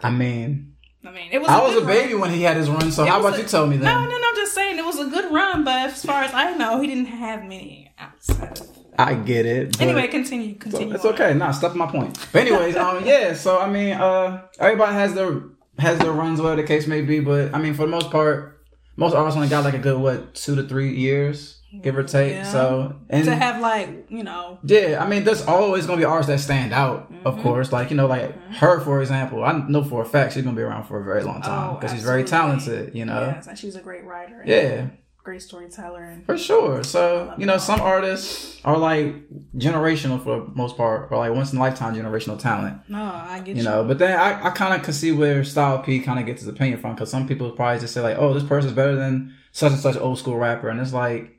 I 0.00 0.10
mean, 0.10 0.74
I 1.08 1.12
mean, 1.12 1.28
it 1.32 1.38
was. 1.38 1.48
I 1.48 1.62
was 1.62 1.76
a 1.76 1.86
baby 1.86 2.12
run. 2.12 2.22
when 2.22 2.30
he 2.32 2.42
had 2.42 2.56
his 2.58 2.68
run. 2.68 2.92
So 2.92 3.04
It 3.04 3.08
how 3.08 3.20
about 3.20 3.34
a- 3.34 3.38
you 3.38 3.44
tell 3.44 3.66
me 3.66 3.78
that? 3.78 3.84
No, 3.84 4.04
no, 4.04 4.10
no. 4.10 4.28
I'm 4.28 4.36
just 4.36 4.54
saying 4.54 4.78
it 4.78 4.84
was 4.84 4.98
a 4.98 5.06
good 5.06 5.32
run, 5.32 5.64
but 5.64 5.88
as 5.88 6.04
far 6.04 6.22
as 6.22 6.34
I 6.34 6.54
know, 6.54 6.80
he 6.80 6.86
didn't 6.86 7.06
have 7.06 7.42
many 7.44 7.90
outside. 7.98 8.60
I 8.98 9.14
get 9.14 9.46
it. 9.46 9.80
Anyway, 9.80 10.08
continue. 10.08 10.56
Continue. 10.56 10.94
it's 10.94 11.04
on. 11.04 11.14
okay. 11.14 11.32
Nah, 11.32 11.52
step 11.52 11.74
my 11.74 11.86
point. 11.86 12.18
But 12.32 12.42
anyways, 12.42 12.76
um, 12.76 13.04
yeah. 13.06 13.32
So 13.32 13.58
I 13.58 13.70
mean, 13.70 13.94
uh, 13.94 14.42
everybody 14.58 14.92
has 14.92 15.14
their 15.14 15.40
has 15.78 15.98
their 15.98 16.12
runs, 16.12 16.40
whatever 16.42 16.60
the 16.60 16.68
case 16.68 16.86
may 16.86 17.00
be. 17.00 17.20
But 17.20 17.54
I 17.54 17.58
mean, 17.58 17.72
for 17.74 17.82
the 17.82 17.88
most 17.88 18.10
part, 18.10 18.60
most 18.96 19.14
artists 19.14 19.36
only 19.36 19.48
got 19.48 19.64
like 19.64 19.74
a 19.74 19.78
good 19.78 19.98
what 19.98 20.34
two 20.34 20.56
to 20.56 20.64
three 20.64 20.94
years, 20.94 21.57
give 21.82 21.96
or 21.96 22.02
take. 22.02 22.32
Yeah. 22.32 22.50
So 22.50 22.96
and 23.10 23.24
To 23.24 23.34
have 23.34 23.60
like 23.60 24.06
you 24.10 24.24
know, 24.24 24.58
yeah, 24.64 25.02
I 25.04 25.08
mean, 25.08 25.24
there's 25.24 25.42
always 25.46 25.86
gonna 25.86 25.98
be 25.98 26.04
artists 26.04 26.28
that 26.32 26.40
stand 26.40 26.72
out, 26.72 27.12
Mm-hmm. 27.12 27.26
of 27.26 27.38
course. 27.40 27.72
Like 27.72 27.90
you 27.90 27.96
know, 27.96 28.06
like 28.06 28.34
her 28.54 28.80
for 28.80 29.00
example. 29.00 29.44
I 29.44 29.52
know 29.68 29.84
for 29.84 30.02
a 30.02 30.06
fact 30.06 30.34
she's 30.34 30.44
gonna 30.44 30.56
be 30.56 30.62
around 30.62 30.84
for 30.84 31.00
a 31.00 31.04
very 31.04 31.22
long 31.22 31.42
time 31.42 31.70
Oh, 31.70 31.74
because 31.74 31.92
she's 31.92 32.04
very 32.04 32.24
talented. 32.24 32.94
You 32.94 33.04
know, 33.04 33.20
yes, 33.36 33.46
and 33.46 33.58
she's 33.58 33.76
a 33.76 33.80
great 33.80 34.04
writer. 34.04 34.40
and 34.40 34.48
yeah. 34.48 34.86
great 35.22 35.42
storyteller. 35.42 36.02
And 36.04 36.24
For 36.24 36.38
sure. 36.38 36.82
So, 36.82 37.34
you 37.36 37.44
know, 37.44 37.58
some 37.58 37.80
artists 37.82 38.58
are 38.64 38.78
like 38.78 39.14
generational 39.56 40.22
for 40.22 40.40
the 40.40 40.52
most 40.54 40.76
part, 40.76 41.10
or 41.10 41.18
like 41.18 41.32
once 41.34 41.52
in 41.52 41.58
a 41.58 41.60
lifetime 41.60 41.94
generational 41.94 42.38
talent, 42.38 42.80
no, 42.88 43.02
I 43.02 43.38
get 43.40 43.48
you. 43.56 43.62
you 43.62 43.62
know. 43.68 43.84
But 43.84 43.98
then 43.98 44.18
I, 44.18 44.46
I 44.46 44.50
kind 44.50 44.74
of 44.74 44.82
can 44.82 44.94
see 44.94 45.12
where 45.12 45.44
Styles 45.44 45.84
P 45.84 46.00
kind 46.00 46.18
of 46.18 46.26
gets 46.26 46.40
his 46.42 46.48
opinion 46.48 46.80
from 46.80 46.94
because 46.94 47.10
some 47.10 47.26
people 47.28 47.50
probably 47.52 47.80
just 47.80 47.92
say, 47.94 48.00
like, 48.00 48.16
oh, 48.18 48.32
this 48.32 48.42
person's 48.44 48.72
better 48.72 48.96
than 48.96 49.34
such 49.52 49.72
and 49.72 49.80
such 49.80 49.96
old 49.96 50.18
school 50.18 50.36
rapper. 50.36 50.68
And 50.68 50.80
it's 50.80 50.92
like, 50.92 51.37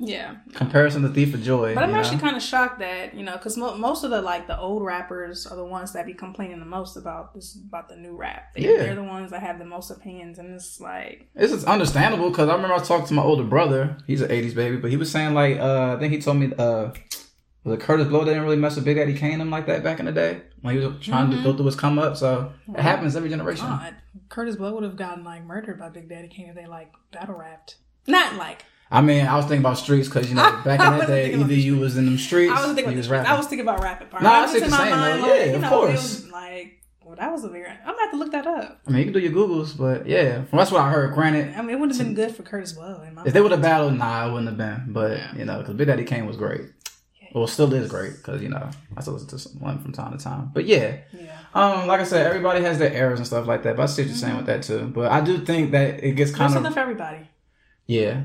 yeah, 0.00 0.36
comparison 0.54 1.02
to 1.02 1.08
Thief 1.08 1.34
of 1.34 1.42
Joy. 1.42 1.74
but 1.74 1.82
I'm 1.84 1.94
actually 1.94 2.18
kind 2.18 2.36
of 2.36 2.42
shocked 2.42 2.78
that 2.80 3.14
you 3.14 3.22
know 3.24 3.32
because 3.32 3.56
mo- 3.56 3.76
most 3.76 4.04
of 4.04 4.10
the 4.10 4.22
like 4.22 4.46
the 4.46 4.58
old 4.58 4.82
rappers 4.84 5.46
are 5.46 5.56
the 5.56 5.64
ones 5.64 5.92
that 5.92 6.06
be 6.06 6.14
complaining 6.14 6.60
the 6.60 6.66
most 6.66 6.96
about 6.96 7.34
this 7.34 7.58
about 7.66 7.88
the 7.88 7.96
new 7.96 8.16
rap. 8.16 8.54
They, 8.54 8.62
Yeah. 8.62 8.76
they're 8.78 8.94
the 8.94 9.02
ones 9.02 9.30
that 9.32 9.40
have 9.42 9.58
the 9.58 9.64
most 9.64 9.90
opinions, 9.90 10.38
and 10.38 10.54
it's 10.54 10.80
like 10.80 11.28
It's 11.34 11.52
just 11.52 11.66
understandable 11.66 12.30
because 12.30 12.48
I 12.48 12.54
remember 12.54 12.74
I 12.74 12.78
talked 12.78 13.08
to 13.08 13.14
my 13.14 13.22
older 13.22 13.44
brother. 13.44 13.98
He's 14.06 14.20
an 14.20 14.30
'80s 14.30 14.54
baby, 14.54 14.76
but 14.76 14.90
he 14.90 14.96
was 14.96 15.10
saying 15.10 15.34
like, 15.34 15.58
uh, 15.58 15.94
I 15.96 15.98
think 15.98 16.12
he 16.12 16.20
told 16.20 16.36
me, 16.38 16.52
uh, 16.58 16.90
was 17.64 17.74
it 17.74 17.80
Kurtis 17.80 18.08
Blow 18.08 18.24
didn't 18.24 18.42
really 18.44 18.56
mess 18.56 18.76
with 18.76 18.84
Big 18.84 18.96
Daddy 18.96 19.14
Kane 19.14 19.32
and 19.32 19.40
them 19.42 19.50
like 19.50 19.66
that 19.66 19.82
back 19.82 19.98
in 20.00 20.06
the 20.06 20.12
day 20.12 20.42
when 20.62 20.78
he 20.78 20.84
was 20.86 20.96
trying 21.04 21.30
to 21.30 21.42
go 21.42 21.54
through 21.56 21.66
his 21.66 21.76
come 21.76 21.98
up. 21.98 22.16
So 22.16 22.52
it 22.72 22.80
happens 22.80 23.16
every 23.16 23.28
generation. 23.28 23.66
God, 23.66 23.96
Kurtis 24.28 24.56
Blow 24.56 24.74
would 24.74 24.84
have 24.84 24.96
gotten 24.96 25.24
like 25.24 25.44
murdered 25.44 25.78
by 25.78 25.88
Big 25.88 26.08
Daddy 26.08 26.28
Kane 26.28 26.48
if 26.50 26.54
they 26.54 26.66
like 26.66 26.92
battle 27.12 27.34
rapped. 27.34 27.76
Not 28.06 28.36
like 28.36 28.64
I 28.90 29.00
mean, 29.02 29.26
I 29.26 29.36
was 29.36 29.44
thinking 29.44 29.60
about 29.60 29.76
streets 29.78 30.08
because 30.08 30.28
you 30.28 30.34
know 30.34 30.42
back 30.64 30.80
in 30.80 30.98
that 30.98 31.06
day, 31.06 31.34
either 31.34 31.52
you 31.52 31.76
was 31.78 31.96
in 31.96 32.06
them 32.06 32.18
streets, 32.18 32.52
I 32.52 32.66
was 32.66 32.74
thinking 32.74 32.78
or 32.78 32.86
about 32.86 32.92
you 32.92 32.98
was 32.98 33.08
rapping. 33.08 33.30
I 33.30 33.36
was 33.36 33.46
thinking 33.46 33.66
about 33.68 33.82
rapping 33.82 34.08
part. 34.08 34.22
Nah, 34.22 34.30
I 34.30 34.42
was 34.42 34.52
see 34.52 34.60
just 34.60 34.70
what 34.72 34.80
in 34.82 34.88
you're 34.88 34.96
my 34.96 35.04
saying, 35.10 35.20
mind, 35.20 35.22
like, 35.30 35.38
Yeah, 35.40 35.44
you 35.46 35.54
of 35.56 35.60
know, 35.62 35.68
course. 35.68 35.90
It 35.90 36.24
was 36.24 36.32
like, 36.32 36.82
well, 37.04 37.16
that 37.16 37.32
was 37.32 37.44
a 37.44 37.48
very. 37.48 37.68
I'm 37.70 37.84
gonna 37.84 38.00
have 38.00 38.10
to 38.12 38.16
look 38.16 38.32
that 38.32 38.46
up. 38.46 38.80
I 38.86 38.90
mean, 38.90 38.98
you 38.98 39.04
can 39.04 39.12
do 39.12 39.18
your 39.20 39.32
googles, 39.32 39.76
but 39.76 40.06
yeah, 40.06 40.38
well, 40.50 40.58
that's 40.60 40.70
what 40.70 40.80
I 40.80 40.90
heard. 40.90 41.12
Granted, 41.14 41.54
I 41.54 41.60
mean, 41.62 41.70
it 41.70 41.80
would 41.80 41.90
have 41.90 41.98
been 41.98 42.14
good 42.14 42.34
for 42.34 42.42
Kurtis 42.42 42.74
Blow. 42.74 43.02
In 43.02 43.14
my 43.14 43.24
if 43.26 43.32
they 43.34 43.40
would 43.42 43.50
have 43.52 43.60
battled, 43.62 43.96
nah, 43.98 44.26
it 44.28 44.32
wouldn't 44.32 44.48
have 44.48 44.56
been. 44.58 44.92
But 44.92 45.18
Yeah. 45.18 45.34
you 45.36 45.44
know, 45.44 45.58
because 45.58 45.74
Big 45.74 45.86
Daddy 45.86 46.04
Kane 46.04 46.24
was 46.26 46.36
great. 46.38 46.62
Yeah. 47.20 47.28
Well, 47.34 47.46
still 47.46 47.70
is 47.74 47.90
great 47.90 48.14
because 48.16 48.42
you 48.42 48.48
know 48.48 48.70
I 48.96 49.00
still 49.02 49.12
listen 49.14 49.28
to 49.28 49.38
some- 49.38 49.60
one 49.60 49.78
from 49.82 49.92
time 49.92 50.16
to 50.16 50.22
time. 50.22 50.50
But 50.54 50.64
yeah, 50.64 50.96
yeah. 51.12 51.36
um, 51.54 51.86
like 51.88 52.00
I 52.00 52.04
said, 52.04 52.26
everybody 52.26 52.62
has 52.62 52.78
their 52.78 52.92
errors 52.92 53.18
and 53.18 53.26
stuff 53.26 53.46
like 53.46 53.64
that. 53.64 53.76
But 53.76 53.82
I 53.82 53.86
see 53.86 54.02
what 54.02 54.08
you're 54.08 54.16
saying 54.16 54.36
with 54.38 54.46
that 54.46 54.62
too. 54.62 54.90
But 54.94 55.12
I 55.12 55.20
do 55.20 55.38
think 55.44 55.72
that 55.72 56.02
it 56.02 56.12
gets 56.12 56.30
There's 56.30 56.38
kind 56.38 56.52
something 56.52 56.68
of 56.68 56.74
for 56.74 56.80
everybody. 56.80 57.28
yeah. 57.86 58.22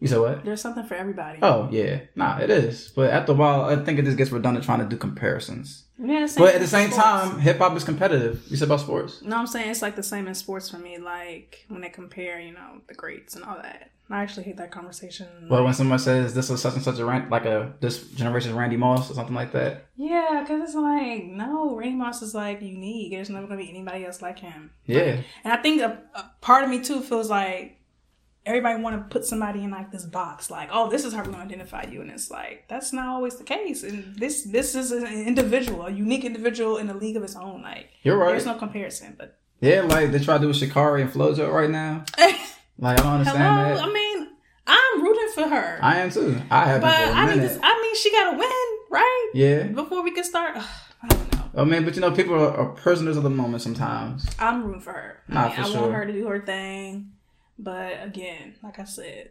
You 0.00 0.08
said 0.08 0.18
what? 0.20 0.44
There's 0.44 0.60
something 0.62 0.84
for 0.84 0.94
everybody. 0.94 1.38
Oh 1.42 1.68
yeah, 1.70 2.00
nah, 2.16 2.38
it 2.38 2.48
is. 2.50 2.88
But 2.96 3.10
after 3.10 3.32
a 3.32 3.34
while, 3.34 3.64
I 3.64 3.76
think 3.84 3.98
it 3.98 4.04
just 4.06 4.16
gets 4.16 4.30
redundant 4.32 4.64
trying 4.64 4.78
to 4.80 4.86
do 4.86 4.96
comparisons. 4.96 5.84
Yeah, 6.02 6.26
But 6.38 6.54
at 6.54 6.60
the 6.62 6.66
same 6.66 6.90
sports. 6.90 7.04
time, 7.04 7.38
hip 7.40 7.58
hop 7.58 7.76
is 7.76 7.84
competitive. 7.84 8.42
You 8.48 8.56
said 8.56 8.68
about 8.68 8.80
sports. 8.80 9.20
No, 9.22 9.36
I'm 9.36 9.46
saying 9.46 9.70
it's 9.70 9.82
like 9.82 9.96
the 9.96 10.02
same 10.02 10.26
in 10.26 10.34
sports 10.34 10.70
for 10.70 10.78
me. 10.78 10.96
Like 10.96 11.66
when 11.68 11.82
they 11.82 11.90
compare, 11.90 12.40
you 12.40 12.52
know, 12.54 12.80
the 12.88 12.94
greats 12.94 13.36
and 13.36 13.44
all 13.44 13.56
that. 13.56 13.90
I 14.12 14.22
actually 14.22 14.42
hate 14.44 14.56
that 14.56 14.72
conversation. 14.72 15.28
Well, 15.48 15.62
when 15.62 15.72
someone 15.74 15.98
says 16.00 16.34
this 16.34 16.50
is 16.50 16.60
such 16.60 16.74
and 16.74 16.82
such 16.82 16.98
a 16.98 17.04
rant, 17.04 17.30
like 17.30 17.44
a 17.44 17.74
this 17.80 18.08
generation's 18.08 18.54
Randy 18.54 18.76
Moss 18.76 19.08
or 19.10 19.14
something 19.14 19.34
like 19.36 19.52
that. 19.52 19.86
yeah, 19.96 20.40
because 20.40 20.62
it's 20.62 20.74
like 20.74 21.26
no, 21.26 21.76
Randy 21.76 21.96
Moss 21.96 22.20
is 22.22 22.34
like 22.34 22.60
unique. 22.62 23.12
There's 23.12 23.30
never 23.30 23.46
gonna 23.46 23.60
be 23.60 23.68
anybody 23.70 24.04
else 24.06 24.20
like 24.22 24.38
him. 24.40 24.70
Yeah, 24.86 25.18
And 25.44 25.52
I 25.52 25.58
think 25.58 25.82
a, 25.82 25.98
a 26.14 26.30
part 26.40 26.64
of 26.64 26.70
me 26.70 26.80
too 26.80 27.02
feels 27.02 27.30
like 27.30 27.76
everybody 28.46 28.82
want 28.82 28.96
to 28.96 29.12
put 29.12 29.24
somebody 29.24 29.62
in 29.64 29.70
like 29.70 29.90
this 29.92 30.04
box, 30.04 30.50
like, 30.50 30.68
oh, 30.72 30.90
this 30.90 31.04
is 31.04 31.12
how 31.12 31.22
we're 31.22 31.32
gonna 31.32 31.44
identify 31.44 31.84
you, 31.90 32.00
and 32.00 32.10
it's 32.10 32.30
like 32.30 32.64
that's 32.68 32.92
not 32.92 33.06
always 33.06 33.36
the 33.36 33.44
case. 33.44 33.82
And 33.82 34.16
this 34.16 34.44
this 34.44 34.74
is 34.74 34.92
an 34.92 35.04
individual, 35.06 35.86
a 35.86 35.90
unique 35.90 36.24
individual 36.24 36.76
in 36.78 36.88
a 36.90 36.94
league 36.96 37.16
of 37.16 37.22
his 37.22 37.36
own. 37.36 37.62
Like, 37.62 37.90
you're 38.02 38.16
right. 38.16 38.30
there's 38.30 38.46
no 38.46 38.54
comparison. 38.54 39.14
But 39.18 39.38
Yeah, 39.60 39.82
like 39.82 40.12
they 40.12 40.18
try 40.18 40.36
to 40.36 40.42
do 40.42 40.48
with 40.48 40.56
Sha'Carri 40.56 41.02
and 41.02 41.12
Flo-Jo 41.12 41.50
right 41.50 41.70
now. 41.70 42.04
Like 42.82 42.98
I 42.98 43.02
don't 43.02 43.12
understand 43.12 43.42
hello, 43.42 43.74
that. 43.74 43.84
I 43.84 43.92
mean, 43.92 44.28
I'm 44.66 45.02
rooting 45.02 45.28
for 45.34 45.46
her, 45.48 45.78
I 45.82 45.98
am 45.98 46.10
too. 46.10 46.40
I 46.50 46.64
have 46.64 46.80
but 46.80 46.98
a 46.98 47.12
I 47.12 47.26
need 47.26 47.42
minute. 47.42 47.60
I 47.62 47.78
mean, 47.82 47.94
she 47.94 48.10
got 48.10 48.30
to 48.30 48.38
win, 48.38 48.66
right? 48.90 49.30
yeah. 49.34 49.64
Before 49.64 50.02
we 50.02 50.12
can 50.12 50.24
start. 50.24 50.56
I 51.02 51.08
don't 51.08 51.32
know. 51.34 51.60
I 51.62 51.64
mean, 51.64 51.84
but 51.84 51.94
you 51.94 52.00
know, 52.00 52.10
people 52.10 52.34
are, 52.34 52.56
are 52.56 52.68
prisoners 52.70 53.18
of 53.18 53.22
the 53.22 53.30
moment 53.30 53.62
sometimes. 53.62 54.24
I'm 54.38 54.64
rooting 54.64 54.80
for 54.80 54.92
her. 54.92 55.18
Nah, 55.28 55.42
I, 55.42 55.46
mean, 55.48 55.56
for 55.56 55.60
I 55.60 55.64
sure. 55.64 55.80
want 55.82 55.92
her 55.94 56.06
to 56.06 56.12
do 56.12 56.26
her 56.28 56.40
thing, 56.40 57.12
but 57.62 57.92
again, 58.02 58.54
like 58.62 58.78
I 58.78 58.84
said, 58.84 59.30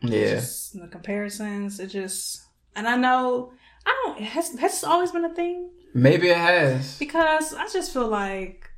Yeah. 0.00 0.34
just 0.34 0.78
the 0.78 0.88
comparisons 0.88 1.78
it 1.78 1.86
just 1.88 2.42
and 2.74 2.88
i 2.88 2.96
know 2.96 3.52
i 3.86 3.90
don't 4.04 4.18
has 4.20 4.46
has 4.58 4.82
always 4.82 5.12
been 5.12 5.24
a 5.24 5.34
thing 5.34 5.70
Maybe 5.94 6.28
it 6.28 6.36
has. 6.36 6.98
because 6.98 7.54
i 7.54 7.66
just 7.68 7.92
feel 7.92 8.08
like 8.08 8.68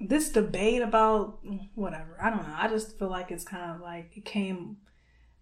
this 0.00 0.30
debate 0.30 0.82
about 0.82 1.38
whatever 1.76 2.18
i 2.20 2.30
don't 2.30 2.42
know 2.48 2.54
i 2.58 2.66
just 2.66 2.98
feel 2.98 3.08
like 3.08 3.30
it's 3.30 3.44
kind 3.44 3.70
of 3.74 3.80
like 3.80 4.08
it 4.16 4.24
came 4.24 4.78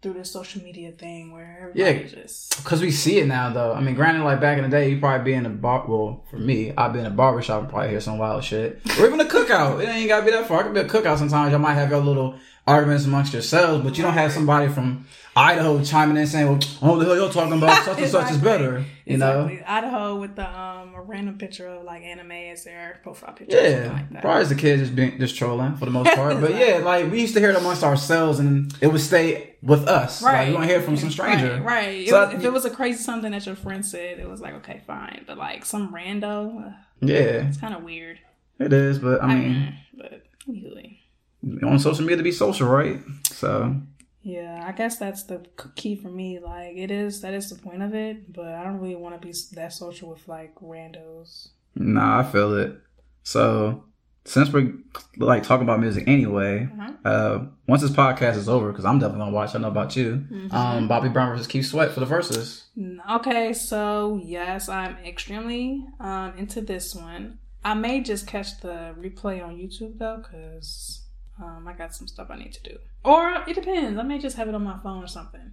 through 0.04 0.12
this 0.12 0.30
social 0.30 0.62
media 0.62 0.92
thing 0.92 1.32
where 1.32 1.70
everybody 1.72 2.06
just 2.06 2.58
Because 2.58 2.82
we 2.82 2.90
see 2.90 3.20
it 3.20 3.26
now, 3.26 3.50
though. 3.50 3.72
I 3.72 3.80
mean, 3.80 3.94
granted, 3.94 4.22
like 4.22 4.38
back 4.38 4.58
in 4.58 4.64
the 4.64 4.68
day, 4.68 4.90
you 4.90 5.00
probably 5.00 5.32
be 5.32 5.34
in 5.34 5.46
a 5.46 5.48
bar. 5.48 5.86
Well, 5.88 6.22
for 6.30 6.36
me, 6.36 6.74
I'd 6.76 6.92
be 6.92 6.98
in 6.98 7.06
a 7.06 7.10
barbershop 7.10 7.62
and 7.62 7.70
probably 7.70 7.88
hear 7.88 8.00
some 8.00 8.18
wild 8.18 8.44
shit. 8.44 8.82
Or 9.00 9.06
even 9.06 9.18
a 9.18 9.24
cookout. 9.24 9.82
It 9.82 9.88
ain't 9.88 10.06
gotta 10.06 10.26
be 10.26 10.30
that 10.32 10.46
far. 10.46 10.60
It 10.60 10.64
could 10.64 10.74
be 10.74 10.80
a 10.80 10.84
cookout 10.84 11.16
sometimes. 11.16 11.52
Y'all 11.52 11.58
might 11.58 11.72
have 11.72 11.88
your 11.88 12.00
little 12.00 12.38
arguments 12.66 13.06
amongst 13.06 13.32
yourselves, 13.32 13.82
but 13.82 13.96
you 13.96 14.04
don't 14.04 14.12
have 14.12 14.30
somebody 14.30 14.70
from 14.70 15.06
Idaho 15.34 15.82
chiming 15.82 16.18
in 16.18 16.26
saying, 16.26 16.48
well, 16.48 16.58
what 16.80 16.98
the 16.98 17.06
hell 17.06 17.16
you're 17.16 17.32
talking 17.32 17.56
about? 17.56 17.82
Such 17.84 17.98
and 17.98 18.10
such 18.10 18.30
is 18.30 18.36
better. 18.38 18.84
You 19.06 19.16
know? 19.16 19.50
idaho 19.66 20.20
with 20.20 20.36
the 20.36 20.46
um 20.46 20.73
a 20.94 21.00
random 21.02 21.38
picture 21.38 21.66
of 21.68 21.84
like 21.84 22.02
anime 22.02 22.32
as 22.32 22.64
their 22.64 23.00
profile 23.02 23.32
picture 23.32 23.58
or 23.58 23.62
Yeah, 23.62 23.92
like 23.92 24.10
that. 24.12 24.22
probably 24.22 24.42
as 24.42 24.50
a 24.50 24.54
kid 24.54 24.78
just 24.78 24.94
being 24.96 25.18
just 25.18 25.36
trolling 25.36 25.76
for 25.76 25.84
the 25.84 25.90
most 25.90 26.12
part. 26.14 26.40
But 26.40 26.54
yeah, 26.54 26.78
like 26.78 27.10
we 27.10 27.20
used 27.20 27.34
to 27.34 27.40
hear 27.40 27.50
it 27.50 27.56
amongst 27.56 27.82
ourselves, 27.84 28.38
and 28.38 28.72
it 28.80 28.86
would 28.88 29.00
stay 29.00 29.56
with 29.62 29.86
us. 29.88 30.22
Like 30.22 30.32
Right. 30.34 30.48
you 30.48 30.54
don't 30.54 30.62
hear 30.64 30.78
it 30.78 30.84
from 30.84 30.96
some 30.96 31.10
stranger. 31.10 31.54
Right, 31.54 31.64
right. 31.64 31.88
It 32.08 32.12
was- 32.12 32.14
I- 32.14 32.32
if 32.34 32.44
it 32.44 32.52
was 32.52 32.64
a 32.64 32.70
crazy 32.70 33.02
something 33.02 33.32
that 33.32 33.44
your 33.46 33.56
friend 33.56 33.84
said, 33.84 34.18
it 34.18 34.28
was 34.28 34.40
like, 34.40 34.54
okay, 34.54 34.82
fine. 34.86 35.24
But 35.26 35.38
like 35.38 35.64
some 35.64 35.92
rando, 35.92 36.66
uh, 36.68 36.72
Yeah, 37.00 37.48
it's 37.48 37.58
kind 37.58 37.74
of 37.74 37.82
weird. 37.82 38.18
it 38.58 38.72
is. 38.72 38.98
But 38.98 39.22
I 39.22 39.34
mean, 39.34 39.52
Mm, 39.54 39.74
but 39.98 40.22
usually, 40.46 41.00
on 41.62 41.78
social 41.78 42.02
media 42.02 42.16
to 42.18 42.22
be 42.22 42.32
social, 42.32 42.68
right? 42.68 43.00
So 43.30 43.76
yeah, 44.24 44.64
I 44.66 44.72
guess 44.72 44.98
that's 44.98 45.22
the 45.24 45.44
key 45.76 45.94
for 45.94 46.08
me. 46.08 46.38
Like, 46.40 46.76
it 46.76 46.90
is 46.90 47.20
that 47.20 47.34
is 47.34 47.50
the 47.50 47.56
point 47.62 47.82
of 47.82 47.94
it. 47.94 48.32
But 48.32 48.48
I 48.54 48.64
don't 48.64 48.80
really 48.80 48.96
want 48.96 49.20
to 49.20 49.24
be 49.26 49.32
that 49.52 49.72
social 49.72 50.08
with 50.10 50.26
like 50.26 50.54
randos. 50.56 51.48
nah, 51.76 52.18
I 52.20 52.22
feel 52.24 52.56
it. 52.58 52.76
So 53.22 53.84
since 54.26 54.50
we're 54.52 54.72
like 55.18 55.42
talking 55.42 55.64
about 55.64 55.80
music 55.80 56.04
anyway, 56.08 56.66
Uh-huh. 56.72 56.92
uh, 57.04 57.46
once 57.68 57.82
this 57.82 57.90
podcast 57.90 58.36
is 58.36 58.48
over, 58.48 58.72
because 58.72 58.86
I'm 58.86 58.98
definitely 58.98 59.26
gonna 59.26 59.36
watch. 59.36 59.54
I 59.54 59.58
know 59.58 59.68
about 59.68 59.94
you. 59.96 60.24
Mm-hmm. 60.32 60.54
Um, 60.56 60.88
Bobby 60.88 61.10
Brown 61.10 61.30
versus 61.30 61.46
Keith 61.46 61.66
Sweat 61.66 61.92
for 61.92 62.00
the 62.00 62.06
verses. 62.06 62.64
Okay, 63.10 63.52
so 63.52 64.18
yes, 64.24 64.68
I'm 64.70 64.96
extremely 65.04 65.86
um, 66.00 66.32
into 66.38 66.60
this 66.62 66.94
one. 66.94 67.38
I 67.62 67.74
may 67.74 68.00
just 68.00 68.26
catch 68.26 68.60
the 68.60 68.94
replay 68.98 69.44
on 69.44 69.56
YouTube 69.56 69.98
though, 69.98 70.18
because 70.22 71.03
um, 71.42 71.66
I 71.68 71.72
got 71.72 71.94
some 71.94 72.06
stuff 72.08 72.28
I 72.30 72.36
need 72.36 72.52
to 72.54 72.62
do. 72.62 72.78
Or 73.04 73.42
it 73.46 73.54
depends. 73.54 73.98
I 73.98 74.02
may 74.02 74.18
just 74.18 74.36
have 74.36 74.48
it 74.48 74.54
on 74.54 74.62
my 74.62 74.78
phone 74.82 75.02
or 75.02 75.06
something. 75.06 75.52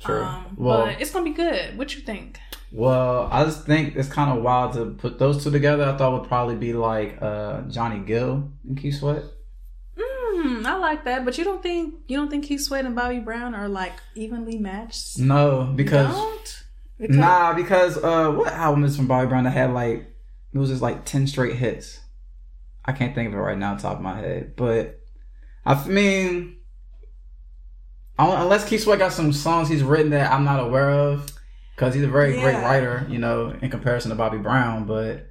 True. 0.00 0.22
Um, 0.22 0.54
Well- 0.56 0.86
but 0.86 1.00
it's 1.00 1.10
gonna 1.10 1.24
be 1.24 1.30
good. 1.32 1.76
What 1.78 1.94
you 1.94 2.02
think? 2.02 2.38
Well, 2.72 3.28
I 3.30 3.44
just 3.44 3.64
think 3.66 3.94
it's 3.94 4.08
kind 4.08 4.36
of 4.36 4.42
wild 4.42 4.72
to 4.74 4.86
put 4.86 5.18
those 5.20 5.44
two 5.44 5.50
together. 5.50 5.84
I 5.84 5.96
thought 5.96 6.18
would 6.20 6.28
probably 6.28 6.56
be 6.56 6.72
like 6.72 7.18
uh, 7.22 7.62
Johnny 7.62 8.00
Gill 8.00 8.50
and 8.68 8.76
Keith 8.76 8.96
Sweat. 8.98 9.22
Mm, 9.96 10.66
I 10.66 10.76
like 10.78 11.04
that, 11.04 11.24
but 11.24 11.38
you 11.38 11.44
don't 11.44 11.62
think 11.62 11.94
you 12.08 12.16
don't 12.16 12.28
think 12.30 12.44
Keith 12.44 12.60
Sweat 12.60 12.84
and 12.84 12.94
Bobby 12.96 13.20
Brown 13.20 13.54
are 13.54 13.68
like 13.68 13.92
evenly 14.16 14.58
matched? 14.58 15.18
No, 15.18 15.72
because 15.74 16.14
Don't? 16.14 16.64
Because- 16.98 17.16
nah, 17.16 17.52
because 17.54 17.96
uh, 17.98 18.30
what 18.30 18.52
album 18.52 18.84
is 18.84 18.96
from 18.96 19.06
Bobby 19.06 19.28
Brown 19.28 19.44
that 19.44 19.50
had 19.50 19.72
like 19.72 20.06
it 20.52 20.58
was 20.58 20.70
just 20.70 20.82
like 20.82 21.04
ten 21.04 21.26
straight 21.26 21.56
hits. 21.56 22.00
I 22.84 22.92
can't 22.92 23.14
think 23.14 23.28
of 23.28 23.34
it 23.34 23.38
right 23.38 23.56
now, 23.58 23.72
on 23.72 23.78
top 23.78 23.96
of 23.96 24.02
my 24.02 24.18
head, 24.18 24.54
but 24.56 25.00
I 25.64 25.86
mean, 25.88 26.56
unless 28.18 28.68
Keith 28.68 28.82
Sweat 28.82 28.98
got 28.98 29.12
some 29.12 29.32
songs 29.32 29.68
he's 29.68 29.82
written 29.82 30.10
that 30.10 30.30
I'm 30.32 30.44
not 30.44 30.60
aware 30.60 30.90
of, 30.90 31.30
because 31.74 31.94
he's 31.94 32.04
a 32.04 32.08
very 32.08 32.32
great 32.40 32.54
writer, 32.56 33.06
you 33.08 33.18
know, 33.18 33.50
in 33.60 33.70
comparison 33.70 34.10
to 34.10 34.14
Bobby 34.16 34.38
Brown. 34.38 34.84
But 34.86 35.30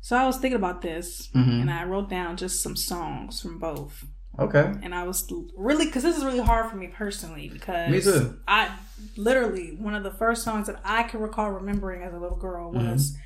So 0.00 0.16
I 0.16 0.26
was 0.26 0.38
thinking 0.38 0.56
about 0.56 0.80
this, 0.82 1.28
Mhm. 1.34 1.60
and 1.62 1.70
I 1.70 1.84
wrote 1.84 2.08
down 2.08 2.36
just 2.36 2.62
some 2.62 2.76
songs 2.76 3.40
from 3.40 3.58
both. 3.58 4.04
okay, 4.38 4.72
and 4.82 4.94
I 4.94 5.02
was 5.02 5.30
really 5.56 5.86
because 5.86 6.04
this 6.04 6.16
is 6.16 6.24
really 6.24 6.38
hard 6.40 6.70
for 6.70 6.76
me 6.76 6.86
personally 6.86 7.48
because 7.52 7.90
Me 7.90 8.00
too. 8.00 8.38
I 8.48 8.70
literally 9.16 9.76
one 9.78 9.94
of 9.94 10.04
the 10.04 10.10
first 10.12 10.42
songs 10.44 10.68
that 10.68 10.80
I 10.84 11.02
can 11.02 11.20
recall 11.20 11.50
remembering 11.50 12.02
as 12.02 12.14
a 12.14 12.18
little 12.18 12.36
girl 12.38 12.72
Mm-hmm. 12.72 12.92
was 12.92 13.16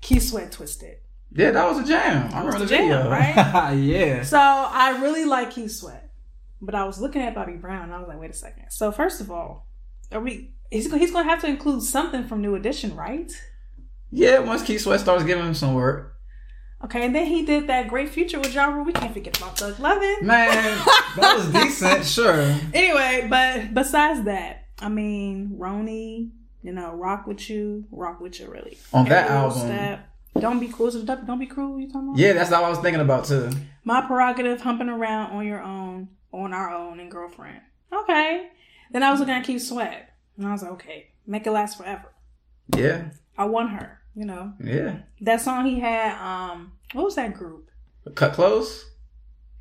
Keith 0.00 0.22
Sweat 0.24 0.50
Twisted. 0.50 0.96
Yeah, 1.34 1.50
that 1.50 1.68
was 1.68 1.78
a 1.78 1.84
jam. 1.84 2.32
I 2.32 2.38
remember 2.38 2.58
the 2.58 2.64
a 2.64 2.68
jam, 2.68 2.88
video, 2.88 3.10
right? 3.10 3.72
yeah. 3.76 4.22
So 4.22 4.38
I 4.38 4.98
really 5.00 5.24
like 5.24 5.50
Keith 5.50 5.72
Sweat, 5.72 6.10
but 6.60 6.74
I 6.74 6.84
was 6.84 7.00
looking 7.00 7.22
at 7.22 7.34
Bobby 7.34 7.54
Brown 7.54 7.84
and 7.84 7.94
I 7.94 7.98
was 7.98 8.08
like, 8.08 8.20
wait 8.20 8.30
a 8.30 8.34
second. 8.34 8.70
So 8.70 8.92
first 8.92 9.20
of 9.20 9.30
all, 9.30 9.68
are 10.10 10.20
we? 10.20 10.54
He's 10.70 10.92
he's 10.92 11.12
going 11.12 11.24
to 11.26 11.30
have 11.30 11.40
to 11.42 11.46
include 11.48 11.82
something 11.82 12.24
from 12.26 12.40
New 12.40 12.54
Edition, 12.54 12.96
right? 12.96 13.30
Yeah, 14.10 14.40
once 14.40 14.62
Keith 14.62 14.80
Sweat 14.82 15.00
starts 15.00 15.24
giving 15.24 15.44
him 15.44 15.54
some 15.54 15.74
work, 15.74 16.12
Okay, 16.84 17.04
and 17.06 17.14
then 17.14 17.26
he 17.26 17.44
did 17.44 17.68
that 17.68 17.86
great 17.88 18.08
feature 18.08 18.40
with 18.40 18.52
Ja 18.52 18.66
Rule. 18.66 18.84
We 18.84 18.92
can't 18.92 19.12
forget 19.12 19.36
about 19.38 19.56
Thug 19.56 19.78
Lovin'. 19.78 20.26
man, 20.26 20.48
that 21.16 21.34
was 21.36 21.46
decent. 21.52 22.04
Sure. 22.04 22.58
Anyway, 22.74 23.28
but 23.30 23.72
besides 23.72 24.24
that, 24.24 24.66
I 24.80 24.88
mean, 24.88 25.56
Roni, 25.58 26.30
you 26.60 26.72
know, 26.72 26.92
rock 26.92 27.26
with 27.28 27.48
you, 27.48 27.84
rock 27.92 28.20
with 28.20 28.40
you, 28.40 28.50
really. 28.50 28.78
On 28.92 29.08
that 29.08 29.30
album. 29.30 29.58
step. 29.58 30.08
Don't 30.38 30.60
be 30.60 30.68
cruel. 30.68 30.90
Don't 30.90 31.38
be 31.38 31.46
cruel. 31.46 31.78
You 31.78 31.88
talking 31.88 32.08
about? 32.08 32.18
Yeah, 32.18 32.32
that's 32.32 32.50
what 32.50 32.64
I 32.64 32.68
was 32.68 32.78
thinking 32.78 33.00
about 33.00 33.26
too. 33.26 33.50
My 33.84 34.00
prerogative, 34.00 34.60
humping 34.60 34.88
around 34.88 35.32
on 35.32 35.46
your 35.46 35.62
own, 35.62 36.08
on 36.32 36.52
our 36.52 36.70
own, 36.70 37.00
and 37.00 37.10
girlfriend. 37.10 37.60
Okay. 37.92 38.48
Then 38.90 39.02
I 39.02 39.10
was 39.10 39.20
looking 39.20 39.34
at 39.34 39.44
Keith 39.44 39.62
Sweat, 39.62 40.14
and 40.36 40.46
I 40.46 40.52
was 40.52 40.62
like, 40.62 40.72
okay, 40.72 41.08
make 41.26 41.46
it 41.46 41.50
last 41.50 41.76
forever. 41.76 42.12
Yeah, 42.76 43.10
I 43.36 43.44
want 43.44 43.70
her. 43.70 44.00
You 44.14 44.26
know 44.26 44.52
yeah. 44.62 44.98
that 45.22 45.40
song 45.40 45.64
he 45.64 45.80
had. 45.80 46.18
Um, 46.20 46.72
what 46.92 47.04
was 47.04 47.14
that 47.14 47.32
group 47.32 47.70
Kut 48.14 48.34
Klose 48.34 48.82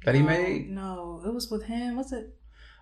that 0.04 0.16
he 0.16 0.22
Oh, 0.22 0.26
made. 0.26 0.70
No, 0.70 1.22
it 1.26 1.34
was 1.34 1.50
with 1.50 1.64
him. 1.64 1.96
What's 1.96 2.12
it? 2.12 2.36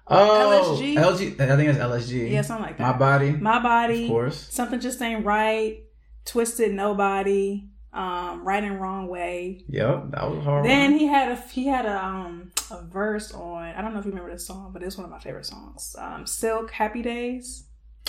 Oh, 0.08 0.76
LSG? 0.80 0.96
LG. 0.96 1.40
I 1.40 1.56
think 1.56 1.70
it's 1.70 1.78
LSG. 1.78 2.32
Yeah, 2.32 2.42
something 2.42 2.66
like 2.66 2.78
that. 2.78 2.94
My 2.94 2.98
body. 2.98 3.32
My 3.32 3.62
body. 3.62 4.06
Of 4.06 4.10
course. 4.10 4.48
something 4.50 4.80
just 4.80 5.02
ain't 5.02 5.26
right 5.26 5.84
twisted 6.26 6.74
nobody 6.74 7.69
um 7.94 8.44
right 8.48 8.64
and 8.64 8.80
wrong 8.80 9.08
way 9.08 9.64
Yep, 9.68 10.12
that 10.12 10.30
was 10.30 10.44
hard. 10.44 10.64
then 10.66 10.98
he 10.98 11.08
had 11.08 11.32
a 11.32 11.36
he 11.36 11.66
had 11.68 11.86
a 11.86 12.04
um 12.06 12.52
a 12.70 12.84
verse 12.84 13.32
on 13.34 13.64
i 13.76 13.82
don't 13.82 13.94
know 13.94 14.00
if 14.00 14.06
you 14.06 14.12
remember 14.12 14.32
this 14.32 14.46
song 14.46 14.70
but 14.72 14.84
it's 14.84 14.96
one 14.98 15.06
of 15.06 15.12
my 15.12 15.18
favorite 15.20 15.46
songs 15.48 15.96
um 15.98 16.26
silk 16.28 16.72
happy 16.72 17.02
days 17.02 17.66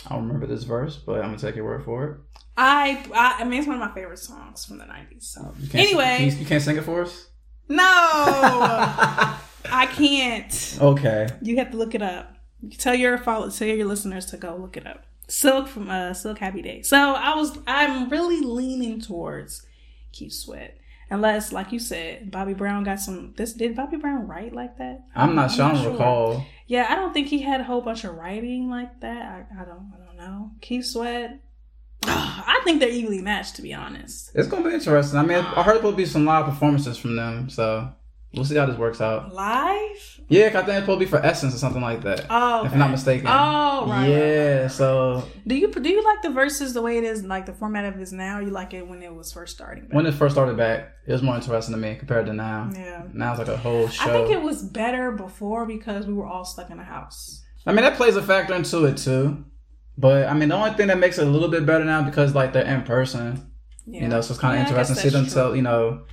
I 0.07 0.15
don't 0.15 0.27
remember 0.29 0.47
this 0.47 0.63
verse, 0.65 0.97
but 0.97 1.17
I'm 1.17 1.25
gonna 1.27 1.37
take 1.39 1.57
your 1.57 1.67
word 1.67 1.85
for 1.85 2.05
it. 2.07 2.17
i 2.57 3.03
i, 3.15 3.37
I 3.43 3.45
mean 3.45 3.59
it's 3.61 3.69
one 3.69 3.81
of 3.81 3.87
my 3.89 3.95
favorite 3.95 4.19
songs 4.19 4.65
from 4.65 4.79
the 4.79 4.85
90s 4.85 5.23
so 5.25 5.53
You 5.59 5.69
Anyway. 5.79 6.19
you, 6.31 6.39
you 6.39 6.47
can't 6.47 6.63
sing 6.63 6.77
it 6.77 6.85
for 6.85 7.03
us. 7.03 7.29
no 7.69 7.85
i 9.73 9.87
can't 9.93 10.79
okay. 10.81 11.29
you 11.43 11.57
have 11.57 11.71
to 11.71 11.77
look 11.77 11.95
it 11.95 12.03
up 12.03 12.35
tell 12.79 12.95
your 12.95 13.19
follow 13.19 13.51
tell 13.51 13.69
your 13.69 13.87
listeners 13.87 14.27
to 14.27 14.37
go 14.37 14.57
look 14.57 14.77
it 14.77 14.87
up 14.87 15.05
silk 15.29 15.69
from 15.69 15.89
uh 15.91 16.13
silk 16.15 16.39
happy 16.39 16.63
days 16.63 16.89
so 16.89 16.97
i 17.15 17.35
was 17.35 17.57
i'm 17.67 18.09
really 18.09 18.41
leaning 18.41 19.01
towards 19.01 19.67
keith 20.13 20.33
sweat 20.33 20.77
unless 21.11 21.53
like 21.53 21.73
you 21.73 21.79
said 21.79 22.31
bobby 22.31 22.55
brown 22.55 22.85
got 22.85 23.01
some 23.01 23.33
this 23.37 23.53
did 23.53 23.75
bobby 23.77 23.97
brown 23.97 24.27
write 24.27 24.53
like 24.55 24.77
that 24.79 25.05
I'm 25.15 25.35
not 25.35 25.51
sure. 25.51 25.65
I 25.65 25.73
don't 25.73 25.83
sure. 25.83 25.93
recall. 25.93 26.47
yeah 26.67 26.87
i 26.89 26.95
don't 26.95 27.13
think 27.13 27.29
he 27.29 27.41
had 27.43 27.61
a 27.61 27.65
whole 27.65 27.81
bunch 27.81 28.05
of 28.05 28.15
writing 28.15 28.71
like 28.71 29.01
that 29.01 29.23
i, 29.23 29.63
I 29.63 29.65
don't 29.65 29.93
i 29.95 30.05
don't 30.07 30.17
know 30.17 30.51
keith 30.61 30.87
sweat 30.87 31.41
i 32.05 32.61
think 32.65 32.81
they're 32.81 32.89
evenly 32.89 33.21
matched 33.23 33.57
to 33.57 33.63
be 33.63 33.75
honest 33.75 34.31
It's 34.35 34.49
gonna 34.49 34.67
be 34.69 34.75
interesting. 34.75 35.19
I 35.19 35.23
mean, 35.23 35.39
I 35.39 35.63
heard 35.63 35.77
um, 35.77 35.83
there'll 35.83 35.93
be 35.97 36.07
some 36.07 36.25
live 36.25 36.47
performances 36.47 36.97
from 36.97 37.17
them, 37.17 37.51
so 37.51 37.93
we'll 38.35 38.45
see 38.45 38.57
how 38.57 38.67
this 38.67 38.77
works 38.79 39.01
out. 39.01 39.35
live 39.35 40.21
Yeah, 40.29 40.47
I 40.47 40.51
think 40.51 40.69
it's 40.69 40.79
supposed 40.81 41.01
to 41.01 41.05
be 41.07 41.11
for 41.11 41.19
Essence 41.25 41.55
or 41.55 41.59
something 41.59 41.83
like 41.83 42.03
that. 42.03 42.27
oh 42.31 42.65
If 42.65 42.73
I'm 42.73 42.79
not 42.79 42.91
mistaken. 42.91 43.27
oh 43.29 43.87
right, 43.89 44.07
yeah, 44.09 44.17
right, 44.57 44.63
right. 44.63 44.71
so 44.71 45.27
Do 45.47 45.55
you 45.57 45.71
do 45.73 45.89
you 45.89 46.05
like 46.05 46.23
the 46.23 46.31
verses 46.31 46.73
the 46.75 46.83
way 46.83 46.99
it 46.99 47.05
is, 47.05 47.25
like 47.25 47.47
the 47.47 47.53
format 47.53 47.85
of 47.87 47.97
it 47.97 48.01
is 48.03 48.13
now? 48.13 48.39
Or 48.39 48.43
you 48.43 48.51
like 48.51 48.73
it 48.75 48.87
when 48.87 49.03
it 49.03 49.15
was 49.15 49.33
first 49.33 49.55
starting? 49.55 49.85
back? 49.85 49.95
when 49.95 50.07
it 50.07 50.13
first 50.15 50.35
started 50.35 50.57
back, 50.57 50.93
it 51.07 51.13
was 51.13 51.23
more 51.23 51.35
interesting 51.37 51.75
to 51.75 51.81
me 51.81 51.97
compared 51.97 52.27
to 52.27 52.33
now. 52.33 52.71
yeah, 52.75 53.03
Now 53.13 53.31
it's 53.33 53.39
like 53.41 53.49
a 53.49 53.57
whole 53.57 53.89
show. 53.89 54.09
I 54.09 54.13
think 54.13 54.31
it 54.31 54.41
was 54.43 54.63
better 54.63 55.11
before 55.13 55.67
because 55.67 56.07
we 56.07 56.15
were 56.15 56.27
all 56.27 56.45
stuck 56.45 56.71
in 56.71 56.77
the 56.79 56.85
house. 56.85 57.43
I 57.67 57.73
mean, 57.73 57.83
that 57.85 57.97
plays 57.97 58.17
a 58.17 58.23
factor 58.23 58.55
into 58.55 58.85
it 58.87 58.97
too. 58.97 59.45
But 59.99 60.29
I 60.29 60.35
mean, 60.35 60.49
the 60.49 60.55
only 60.55 60.71
thing 60.73 60.87
that 60.87 60.99
makes 60.99 61.19
it 61.19 61.27
a 61.27 61.31
little 61.31 61.49
bit 61.49 61.67
better 61.67 61.85
now 61.85 62.03
because 62.03 62.35
like 62.35 62.53
they're 62.55 62.65
in 62.65 62.83
person, 62.85 63.51
Yeah. 63.87 64.03
you 64.03 64.09
know, 64.09 64.21
so 64.23 64.33
it's 64.33 64.41
kind 64.41 64.55
of 64.55 64.59
Yeah, 64.63 64.69
interesting 64.69 64.97
to 64.97 65.03
see 65.03 65.09
them 65.11 65.25
that's 65.25 65.35
tell, 65.35 65.55
you 65.55 65.61
know, 65.63 66.05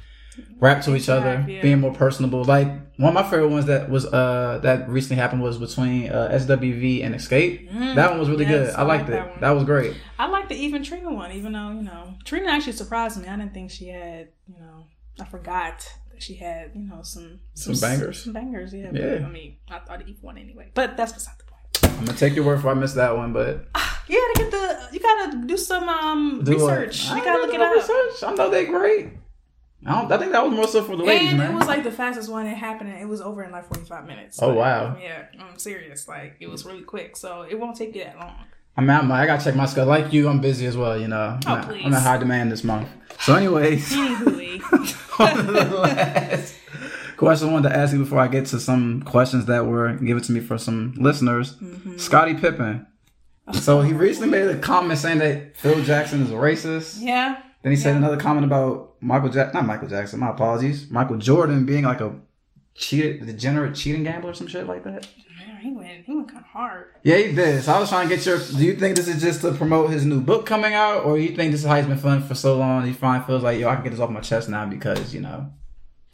rap 0.59 0.81
to 0.83 0.95
each 0.95 1.09
other, 1.09 1.45
yeah. 1.47 1.61
being 1.61 1.79
more 1.79 1.93
personable. 1.93 2.43
Like 2.43 2.67
one 2.97 3.09
of 3.09 3.13
my 3.13 3.23
favorite 3.23 3.49
ones 3.49 3.65
that 3.65 3.89
was 3.89 4.05
uh 4.05 4.59
that 4.63 4.89
recently 4.89 5.17
happened 5.17 5.41
was 5.43 5.57
between 5.57 6.09
uh, 6.09 6.29
SWV 6.33 7.03
and 7.05 7.13
Xscape. 7.15 7.71
Mm, 7.71 7.95
That 7.95 8.09
one 8.11 8.19
was 8.19 8.29
really 8.29 8.45
yes, 8.45 8.67
good. 8.71 8.75
I 8.75 8.83
liked 8.83 9.09
like 9.09 9.19
it. 9.19 9.33
that. 9.33 9.41
That 9.41 9.51
was 9.51 9.63
great. 9.65 9.95
I 10.17 10.27
like 10.27 10.49
the 10.49 10.55
even 10.55 10.83
Trina 10.83 11.13
won, 11.13 11.31
even 11.31 11.53
though 11.53 11.69
you 11.71 11.83
know 11.83 12.15
Trina 12.25 12.49
actually 12.51 12.73
surprised 12.73 13.21
me. 13.21 13.27
I 13.27 13.35
didn't 13.35 13.53
think 13.53 13.71
she 13.71 13.87
had, 13.89 14.29
you 14.47 14.59
know, 14.59 14.85
I 15.19 15.25
forgot 15.25 15.87
that 16.11 16.21
she 16.23 16.35
had, 16.35 16.71
you 16.73 16.81
know, 16.87 17.01
some 17.03 17.39
Some 17.53 17.75
bangers. 17.79 18.23
some 18.23 18.33
bangers. 18.33 18.73
Yeah, 18.73 18.89
Yeah. 18.93 19.15
But, 19.17 19.23
I 19.23 19.29
mean, 19.29 19.57
I 19.69 19.79
thought 19.79 20.07
Eve 20.07 20.17
one 20.21 20.37
anyway, 20.37 20.71
but 20.73 20.97
that's 20.97 21.13
beside 21.13 21.35
the 21.37 21.43
point. 21.43 21.99
I'm 21.99 22.05
gonna 22.05 22.17
take 22.17 22.35
your 22.35 22.45
word 22.45 22.61
for 22.61 22.69
I 22.69 22.73
missed 22.73 22.95
that 22.95 23.15
one, 23.15 23.33
but 23.33 23.67
You 24.07 24.15
gotta 24.35 24.49
get 24.49 24.51
the, 24.51 24.89
you 24.93 24.99
gotta 24.99 25.45
do 25.45 25.57
some 25.57 25.87
um 25.89 26.41
do 26.43 26.53
research. 26.53 27.09
I 27.11 27.17
You 27.17 27.23
gotta 27.23 27.41
look 27.45 27.53
it 27.53 27.61
up. 27.61 27.75
Research. 27.75 28.23
I 28.23 28.33
know 28.35 28.49
they're 28.49 28.65
great. 28.65 29.09
I 29.87 30.01
don't. 30.01 30.11
I 30.11 30.17
think 30.17 30.31
that 30.33 30.43
was 30.43 30.53
more 30.53 30.67
so 30.67 30.83
for 30.83 30.95
the 30.97 31.03
ladies, 31.03 31.29
and 31.29 31.37
man. 31.37 31.51
it 31.51 31.55
was 31.55 31.65
like 31.67 31.83
the 31.83 31.91
fastest 31.91 32.29
one. 32.29 32.45
It 32.45 32.55
happened. 32.57 32.91
and 32.91 32.99
It 33.01 33.07
was 33.07 33.21
over 33.21 33.43
in 33.43 33.51
like 33.51 33.65
forty 33.73 33.85
five 33.85 34.05
minutes. 34.05 34.39
Oh, 34.41 34.49
Like, 34.49 34.57
wow. 34.57 34.97
Yeah, 35.01 35.25
I'm 35.39 35.57
serious. 35.57 36.07
Like 36.07 36.35
it 36.39 36.47
was 36.49 36.65
really 36.65 36.81
quick, 36.81 37.15
so 37.15 37.43
it 37.43 37.57
won't 37.59 37.77
take 37.77 37.95
you 37.95 38.03
that 38.03 38.19
long. 38.19 38.35
I 38.75 38.81
mean, 38.81 38.89
I'm, 38.91 39.11
I 39.11 39.25
gotta 39.25 39.43
check 39.43 39.55
my 39.55 39.65
schedule. 39.65 39.87
Like 39.89 40.13
you, 40.13 40.27
I'm 40.29 40.39
busy 40.41 40.65
as 40.67 40.77
well. 40.77 40.99
You 40.99 41.07
know, 41.07 41.39
Oh, 41.47 41.51
I'm, 41.51 41.63
please. 41.67 41.81
I'm 41.85 41.93
in 41.93 41.99
high 41.99 42.17
demand 42.17 42.51
this 42.51 42.63
month. 42.63 42.87
So, 43.21 43.33
anyways, 43.33 43.89
Anywho, 43.93 45.19
on 45.19 45.45
to 45.45 45.51
the 45.51 45.65
last 45.77 46.55
question 47.17 47.49
I 47.49 47.51
wanted 47.53 47.69
to 47.69 47.75
ask 47.75 47.93
you 47.93 47.99
before 47.99 48.19
I 48.19 48.27
get 48.27 48.45
to 48.47 48.59
some 48.59 49.01
questions 49.01 49.45
that 49.45 49.65
were 49.65 49.93
given 49.95 50.21
to 50.23 50.31
me 50.31 50.39
for 50.39 50.57
some 50.59 50.93
listeners. 50.97 51.55
Mm-hmm. 51.55 51.97
Scottie 51.97 52.35
Pippen. 52.35 52.85
So 53.53 53.81
he 53.81 53.93
recently 53.93 54.29
made 54.29 54.47
a 54.47 54.59
comment 54.59 54.99
saying 54.99 55.19
that 55.19 55.55
Phil 55.57 55.81
Jackson 55.83 56.21
is 56.23 56.31
a 56.31 56.35
racist. 56.35 56.97
yeah, 57.01 57.41
Then 57.63 57.71
he 57.71 57.77
said 57.77 57.91
Yeah. 57.91 57.97
another 57.97 58.17
comment 58.17 58.45
about 58.45 58.86
Michael 59.01 59.29
Jack, 59.29 59.53
not 59.53 59.65
Michael 59.65 59.87
Jackson. 59.87 60.19
My 60.19 60.29
apologies, 60.31 60.89
Michael 60.89 61.17
Jordan 61.17 61.65
being 61.65 61.83
like 61.83 62.01
a 62.01 62.15
cheated, 62.75 63.25
degenerate 63.25 63.75
cheating 63.75 64.03
gambler 64.03 64.31
or 64.31 64.33
some 64.33 64.47
shit 64.47 64.67
like 64.67 64.83
that. 64.83 65.07
man, 65.39 65.57
he 65.61 65.71
went, 65.71 66.05
he 66.05 66.15
went 66.15 66.27
kind 66.27 66.39
of 66.39 66.45
hard. 66.45 66.87
Yeah, 67.03 67.17
he 67.17 67.33
did. 67.33 67.63
So 67.63 67.73
I 67.73 67.79
was 67.79 67.89
trying 67.89 68.07
to 68.07 68.15
get 68.15 68.25
your. 68.25 68.37
Do 68.39 68.63
you 68.65 68.75
think 68.75 68.95
this 68.95 69.07
is 69.07 69.21
just 69.21 69.41
to 69.41 69.51
promote 69.53 69.89
his 69.89 70.05
new 70.05 70.21
book 70.21 70.45
coming 70.45 70.73
out, 70.73 71.03
or 71.03 71.17
you 71.17 71.35
think 71.35 71.51
this 71.51 71.61
is 71.61 71.67
how 71.67 71.75
he's 71.75 71.85
been 71.85 71.97
feeling 71.97 72.21
for 72.21 72.35
so 72.35 72.57
long? 72.57 72.85
He 72.85 72.93
finally 72.93 73.25
feels 73.25 73.43
like, 73.43 73.59
yo, 73.59 73.69
I 73.69 73.75
can 73.75 73.83
get 73.83 73.91
this 73.91 73.99
off 73.99 74.09
my 74.09 74.21
chest 74.21 74.49
now 74.49 74.65
because 74.65 75.13
you 75.13 75.21
know 75.21 75.51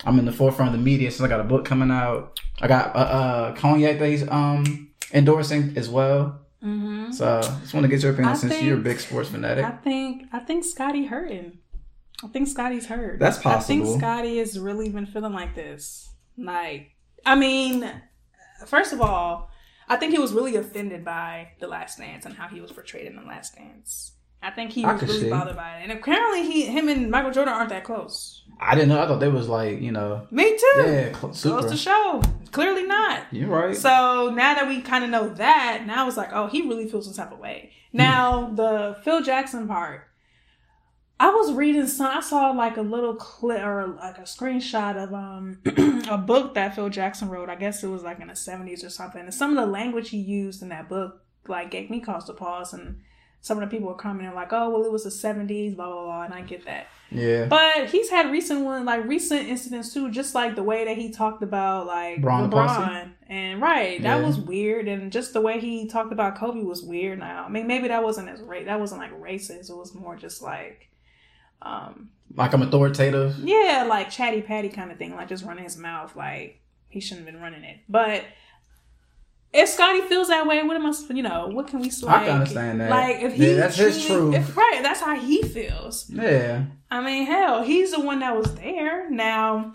I'm 0.06 0.20
in 0.20 0.26
the 0.26 0.32
forefront 0.32 0.74
of 0.74 0.80
the 0.80 0.84
media. 0.84 1.12
Since 1.12 1.22
I 1.26 1.28
got 1.28 1.40
a 1.40 1.46
book 1.46 1.66
coming 1.66 1.92
out, 1.92 2.40
I 2.62 2.68
got 2.68 2.96
uh, 2.96 3.00
uh 3.00 3.56
cognac 3.56 4.00
that 4.00 4.08
he's 4.10 4.28
um 4.30 4.94
endorsing 5.14 5.74
as 5.78 5.90
well. 5.90 6.40
Mm-hmm. 6.64 7.12
So 7.12 7.40
I 7.40 7.42
just 7.42 7.74
want 7.74 7.84
to 7.84 7.90
get 7.90 8.02
your 8.02 8.14
opinion 8.14 8.34
I 8.34 8.38
since 8.38 8.54
think- 8.54 8.66
you're 8.66 8.78
a 8.78 8.82
big 8.82 9.00
sports 9.00 9.30
fanatic. 9.30 9.66
I 9.66 9.72
think 9.72 10.28
I 10.32 10.40
think 10.40 10.64
Scottie 10.64 11.06
hurting. 11.06 11.60
I 12.24 12.28
think 12.28 12.48
Scottie's 12.48 12.86
hurt. 12.86 13.20
That's 13.20 13.38
possible. 13.38 13.58
I 13.82 13.86
think 13.86 14.00
Scottie 14.00 14.38
has 14.38 14.58
really 14.60 14.90
been 14.90 15.06
feeling 15.06 15.34
like 15.34 15.56
this. 15.56 16.10
Like, 16.38 16.92
I 17.26 17.36
mean, 17.36 17.90
first 18.66 18.94
of 18.94 19.02
all, 19.02 19.50
I 19.90 19.98
think 19.98 20.14
he 20.14 20.20
was 20.20 20.34
really 20.34 20.56
offended 20.56 21.04
by 21.04 21.50
the 21.60 21.68
Last 21.68 21.98
Dance 21.98 22.26
and 22.26 22.34
how 22.36 22.48
he 22.48 22.62
was 22.62 22.72
portrayed 22.72 23.06
in 23.08 23.16
the 23.16 23.22
Last 23.24 23.56
Dance. 23.56 24.14
I 24.42 24.52
think 24.52 24.72
he 24.72 24.84
I 24.84 24.94
was 24.94 25.02
really 25.04 25.20
see. 25.22 25.30
bothered 25.30 25.56
by 25.56 25.78
it. 25.80 25.84
And 25.84 25.92
apparently, 25.92 26.44
he, 26.52 26.66
him 26.66 26.90
and 26.90 27.10
Michael 27.10 27.32
Jordan 27.32 27.54
aren't 27.54 27.70
that 27.70 27.84
close. 27.86 28.44
I 28.60 28.76
didn't 28.76 28.90
know. 28.90 29.02
I 29.02 29.08
thought 29.08 29.20
they 29.20 29.30
was 29.30 29.48
like, 29.48 29.80
you 29.82 29.92
know, 29.92 30.28
Me 30.32 30.58
too. 30.58 30.84
yeah, 30.86 31.18
cl- 31.18 31.34
super. 31.34 31.62
Goes 31.62 31.72
to 31.72 31.78
show. 31.78 32.22
Clearly 32.52 32.84
not. 32.84 33.24
You're 33.32 33.50
right. 33.50 33.76
So 33.76 34.32
now 34.36 34.54
that 34.54 34.68
we 34.68 34.82
kind 34.82 35.04
of 35.06 35.10
know 35.10 35.30
that, 35.30 35.84
now 35.88 36.08
it's 36.08 36.18
like, 36.18 36.30
oh, 36.34 36.48
he 36.48 36.62
really 36.68 36.88
feels 36.90 37.06
some 37.06 37.14
type 37.14 37.34
of 37.34 37.40
way. 37.40 37.72
Now 37.94 38.50
the 38.54 38.98
Phil 39.04 39.22
Jackson 39.24 39.68
part, 39.68 40.08
I 41.20 41.30
was 41.30 41.54
reading 41.54 41.88
some. 41.88 42.08
I 42.18 42.22
saw 42.22 42.52
like 42.52 42.78
a 42.78 42.82
little 42.82 43.16
clip 43.16 43.62
or 43.64 43.88
like 43.88 44.18
a 44.18 44.22
screenshot 44.24 45.02
of 45.02 45.14
um 45.14 45.60
a 46.10 46.18
book 46.18 46.54
that 46.56 46.76
Phil 46.76 46.90
Jackson 46.90 47.30
wrote. 47.30 47.50
I 47.50 47.56
guess 47.56 47.84
it 47.84 47.88
was 47.88 48.04
like 48.04 48.20
in 48.20 48.28
the 48.28 48.36
seventies 48.36 48.84
or 48.84 48.90
something. 48.90 49.22
And 49.22 49.34
some 49.34 49.52
of 49.52 49.58
the 49.58 49.72
language 49.72 50.10
he 50.10 50.18
used 50.18 50.62
in 50.62 50.70
that 50.70 50.90
book 50.90 51.22
like 51.48 51.72
gave 51.72 51.90
me 51.90 52.00
cause 52.02 52.26
to 52.26 52.34
pause. 52.34 52.74
And 52.74 53.00
some 53.42 53.58
of 53.58 53.70
the 53.70 53.74
people 53.74 53.88
were 53.90 53.96
commenting 53.96 54.34
like, 54.36 54.52
oh, 54.54 54.70
well, 54.70 54.84
it 54.86 54.92
was 54.92 55.04
the 55.06 55.12
seventies, 55.12 55.76
blah 55.76 55.86
blah 55.86 56.04
blah. 56.04 56.24
And 56.24 56.34
I 56.34 56.42
get 56.42 56.66
that. 56.66 56.88
yeah. 57.12 57.46
But 57.46 57.90
he's 57.90 58.10
had 58.10 58.32
recent 58.32 58.62
one, 58.62 58.84
like 58.84 59.06
recent 59.06 59.48
incidents 59.48 59.94
too, 59.94 60.10
just 60.12 60.34
like 60.36 60.56
the 60.56 60.64
way 60.64 60.84
that 60.86 60.98
he 60.98 61.10
talked 61.12 61.44
about 61.44 61.86
like 61.86 62.22
Braun 62.22 62.50
LeBron, 62.50 63.12
and 63.30 63.62
right, 63.62 64.02
that 64.02 64.20
Yeah. 64.20 64.26
was 64.26 64.40
weird, 64.40 64.88
and 64.90 65.12
just 65.12 65.32
the 65.34 65.42
way 65.42 65.60
he 65.60 65.88
talked 65.88 66.12
about 66.12 66.38
Kobe 66.38 66.64
was 66.64 66.82
weird. 66.84 67.20
Now, 67.20 67.46
I 67.46 67.50
mean, 67.50 67.68
maybe 67.68 67.88
that 67.90 68.04
wasn't 68.04 68.30
as 68.30 68.42
ra- 68.42 68.64
that 68.66 68.80
wasn't 68.80 69.00
like 69.00 69.12
racist. 69.22 69.70
It 69.70 69.78
was 69.78 69.94
more 69.94 70.16
just 70.16 70.42
like, 70.42 70.90
um, 71.64 72.10
like 72.36 72.54
I'm 72.54 72.62
authoritative. 72.62 73.38
yeah, 73.40 73.86
like 73.88 74.10
chatty 74.10 74.42
patty 74.42 74.70
kind 74.70 74.92
of 74.92 74.98
thing, 74.98 75.16
like 75.16 75.30
just 75.30 75.46
running 75.46 75.64
his 75.64 75.78
mouth, 75.78 76.16
like 76.16 76.60
he 76.90 77.00
shouldn't 77.00 77.26
have 77.26 77.34
been 77.34 77.42
running 77.42 77.64
it. 77.64 77.78
But 77.90 78.24
if 79.54 79.70
Scottie 79.70 80.02
feels 80.02 80.30
that 80.30 80.48
way, 80.48 80.64
what 80.64 80.76
am 80.76 80.86
I? 80.86 80.94
You 81.14 81.22
know, 81.24 81.48
what 81.48 81.68
can 81.68 81.80
we? 81.80 81.90
Like, 82.02 82.22
I 82.22 82.26
can 82.26 82.34
understand 82.36 82.82
that. 82.82 82.90
Like 82.90 83.18
if 83.22 83.34
he, 83.34 83.50
Yeah, 83.52 83.56
that's 83.58 83.76
his 83.78 84.04
truth. 84.06 84.34
if- 84.36 84.58
right? 84.58 84.80
That's 84.82 85.00
how 85.00 85.16
he 85.20 85.44
feels. 85.44 86.10
Yeah. 86.10 86.66
I 86.90 87.02
mean, 87.02 87.26
hell, 87.28 87.64
he's 87.64 87.92
the 87.92 88.00
one 88.02 88.20
that 88.20 88.36
was 88.36 88.56
there. 88.56 89.10
Now, 89.10 89.74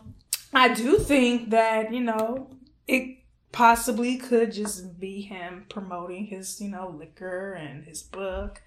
I 0.52 0.72
do 0.74 0.98
think 0.98 1.50
that, 1.50 1.92
you 1.92 2.00
know, 2.00 2.50
it 2.86 3.18
possibly 3.52 4.16
could 4.16 4.52
just 4.52 4.98
be 5.00 5.20
him 5.22 5.66
promoting 5.68 6.26
his, 6.26 6.60
you 6.60 6.68
know, 6.70 6.88
liquor 6.88 7.52
and 7.54 7.84
his 7.84 8.02
book. 8.02 8.60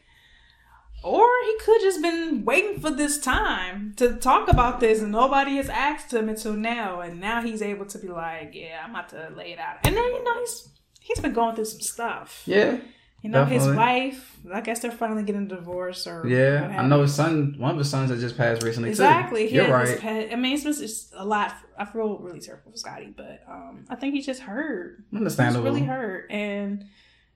Or 1.04 1.28
he 1.46 1.58
could 1.66 1.82
just 1.82 2.02
been 2.02 2.46
waiting 2.46 2.80
for 2.80 2.92
this 2.92 3.18
time 3.18 3.94
to 3.98 4.14
talk 4.16 4.48
about 4.50 4.80
this 4.80 5.02
and 5.02 5.12
nobody 5.12 5.56
has 5.58 5.68
asked 5.70 6.14
him 6.14 6.30
until 6.30 6.54
now. 6.54 7.02
And 7.02 7.20
now 7.20 7.42
he's 7.42 7.62
able 7.62 7.86
to 7.88 7.98
be 7.98 8.08
like, 8.08 8.52
yeah, 8.54 8.82
I'm 8.84 8.92
about 8.92 9.10
to 9.10 9.32
lay 9.36 9.52
it 9.54 9.60
out. 9.60 9.78
And 9.84 9.96
then, 9.96 10.04
you 10.06 10.24
know, 10.24 10.40
he's 10.40 10.70
he's 11.00 11.20
been 11.20 11.34
going 11.34 11.56
through 11.56 11.66
some 11.66 11.82
stuff. 11.82 12.44
Yeah. 12.46 12.78
You 13.24 13.30
know, 13.30 13.46
his 13.46 13.68
wife, 13.68 14.38
I 14.52 14.62
guess 14.62 14.80
they're 14.80 14.92
finally 14.92 15.22
getting 15.22 15.44
a 15.44 15.48
divorce 15.48 16.08
or 16.08 16.26
Yeah. 16.28 16.76
I 16.80 16.86
know 16.88 17.04
his 17.04 17.14
son, 17.14 17.54
one 17.60 17.72
of 17.72 17.78
his 17.78 17.88
sons 17.90 18.10
that 18.10 18.20
just 18.20 18.36
passed 18.36 18.64
recently 18.64 18.90
Exactly. 18.90 19.48
too. 19.48 19.56
You're 19.56 19.72
right. 19.72 20.00
pet- 20.00 20.34
I 20.34 20.36
mean, 20.36 20.54
it's 20.56 20.64
just 20.64 21.14
a 21.16 21.24
lot. 21.26 21.54
I 21.78 21.86
feel 21.86 22.18
really 22.18 22.40
terrible 22.40 22.72
for 22.72 22.78
Scottie, 22.78 23.14
but 23.16 23.42
um, 23.48 23.86
I 23.90 23.96
think 23.96 24.16
he 24.16 24.22
just 24.22 24.42
hurt. 24.42 25.04
He's 25.12 25.18
Understandable. 25.20 25.64
really 25.66 25.84
hurt, 25.84 26.32
and 26.32 26.86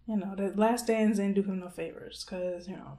you 0.07 0.18
know, 0.18 0.34
the 0.36 0.53
last 0.55 0.88
dance 0.88 1.18
didn't 1.18 1.36
do 1.36 1.43
him 1.43 1.59
no 1.59 1.70
favors 1.70 2.26
because 2.28 2.68
you 2.68 2.76
know, 2.76 2.97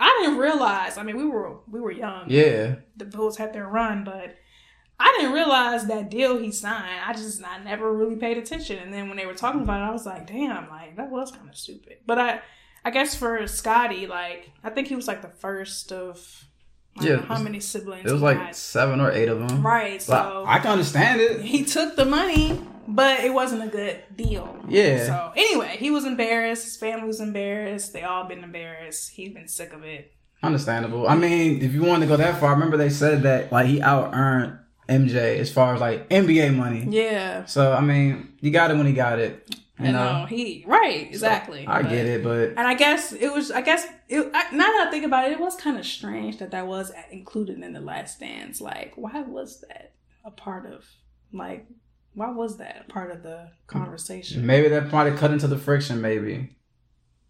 I 0.00 0.20
didn't 0.22 0.38
realize. 0.38 0.96
I 0.98 1.02
mean, 1.02 1.16
we 1.18 1.26
were 1.26 1.58
we 1.70 1.78
were 1.80 1.92
young. 1.92 2.24
Yeah. 2.28 2.76
The 2.96 3.04
Bulls 3.04 3.36
had 3.36 3.52
their 3.52 3.68
run, 3.68 4.02
but 4.02 4.34
I 4.98 5.14
didn't 5.18 5.32
realize 5.34 5.86
that 5.86 6.10
deal 6.10 6.38
he 6.38 6.50
signed. 6.52 7.00
I 7.06 7.12
just 7.12 7.44
I 7.44 7.62
never 7.62 7.92
really 7.92 8.16
paid 8.16 8.38
attention, 8.38 8.78
and 8.78 8.92
then 8.92 9.08
when 9.08 9.16
they 9.16 9.26
were 9.26 9.34
talking 9.34 9.60
about 9.62 9.80
it, 9.82 9.84
I 9.84 9.90
was 9.92 10.06
like, 10.06 10.26
damn, 10.26 10.68
like 10.70 10.96
that 10.96 11.10
was 11.10 11.30
kind 11.30 11.48
of 11.48 11.56
stupid. 11.56 11.98
But 12.06 12.18
I. 12.18 12.40
I 12.82 12.90
guess 12.90 13.14
for 13.14 13.46
Scottie, 13.46 14.06
like 14.06 14.52
I 14.64 14.70
think 14.70 14.88
he 14.88 14.96
was 14.96 15.06
like 15.06 15.20
the 15.20 15.28
first 15.28 15.92
of 15.92 16.46
I 16.96 17.04
don't 17.04 17.10
Yeah, 17.10 17.22
how 17.26 17.38
many 17.38 17.60
siblings 17.60 18.08
It 18.08 18.12
was 18.12 18.22
he 18.22 18.24
like 18.24 18.38
had. 18.38 18.56
seven 18.56 19.02
or 19.02 19.12
eight 19.12 19.28
of 19.28 19.38
them. 19.46 19.60
Right. 19.62 20.02
But 20.08 20.22
So 20.22 20.44
I 20.48 20.60
can 20.60 20.70
understand 20.70 21.20
it. 21.20 21.42
he 21.42 21.62
took 21.66 21.94
the 21.96 22.06
money, 22.06 22.58
but 22.88 23.20
it 23.20 23.32
wasn't 23.32 23.62
a 23.64 23.68
good 23.68 24.02
deal. 24.16 24.58
Yeah. 24.68 25.06
So 25.06 25.32
anyway, 25.36 25.76
he 25.78 25.90
was 25.90 26.04
embarrassed. 26.04 26.64
His 26.64 26.76
family 26.76 27.06
was 27.06 27.20
embarrassed. 27.20 27.92
They 27.92 28.02
all 28.02 28.24
been 28.24 28.44
embarrassed. 28.44 29.10
He's 29.10 29.32
been 29.32 29.48
sick 29.48 29.72
of 29.72 29.84
it. 29.84 30.12
Understandable. 30.42 31.06
I 31.08 31.16
mean, 31.16 31.62
if 31.62 31.74
you 31.74 31.82
want 31.82 32.02
to 32.02 32.08
go 32.08 32.16
that 32.16 32.40
far, 32.40 32.50
I 32.50 32.52
remember 32.54 32.76
they 32.76 32.90
said 32.90 33.22
that 33.24 33.52
like 33.52 33.66
he 33.66 33.82
out 33.82 34.14
earned 34.14 34.58
MJ 34.88 35.38
as 35.38 35.52
far 35.52 35.74
as 35.74 35.80
like 35.80 36.08
NBA 36.08 36.56
money. 36.56 36.86
Yeah. 36.88 37.44
So 37.44 37.72
I 37.72 37.80
mean, 37.80 38.34
you 38.40 38.50
got 38.50 38.70
it 38.70 38.76
when 38.76 38.86
he 38.86 38.92
got 38.92 39.18
it. 39.18 39.54
You 39.78 39.92
know. 39.92 40.20
know, 40.20 40.26
he 40.26 40.62
right 40.66 41.06
exactly. 41.08 41.66
I 41.66 41.80
But- 41.80 41.90
get 41.90 42.06
it, 42.06 42.22
but 42.22 42.50
And 42.50 42.60
I 42.60 42.74
guess 42.74 43.12
it 43.12 43.32
was. 43.32 43.50
I 43.50 43.62
guess 43.62 43.86
it, 44.08 44.30
I, 44.34 44.54
now 44.54 44.66
that 44.66 44.86
I 44.88 44.90
think 44.90 45.06
about 45.06 45.26
it, 45.28 45.32
it 45.32 45.40
was 45.40 45.56
kind 45.56 45.78
of 45.78 45.86
strange 45.86 46.38
that 46.38 46.50
that 46.50 46.66
was 46.66 46.92
included 47.10 47.58
in 47.62 47.72
the 47.72 47.80
Last 47.80 48.20
Dance. 48.20 48.60
Like, 48.60 48.92
why 48.96 49.22
was 49.22 49.64
that 49.68 49.92
a 50.22 50.30
part 50.30 50.66
of? 50.66 50.84
Like, 51.32 51.66
why 52.20 52.30
was 52.30 52.58
that 52.58 52.86
part 52.88 53.10
of 53.10 53.22
the 53.22 53.48
conversation? 53.66 54.44
maybe 54.44 54.68
that 54.68 54.90
probably 54.90 55.16
cut 55.16 55.30
into 55.30 55.48
the 55.48 55.56
friction. 55.56 56.00
Maybe 56.02 56.50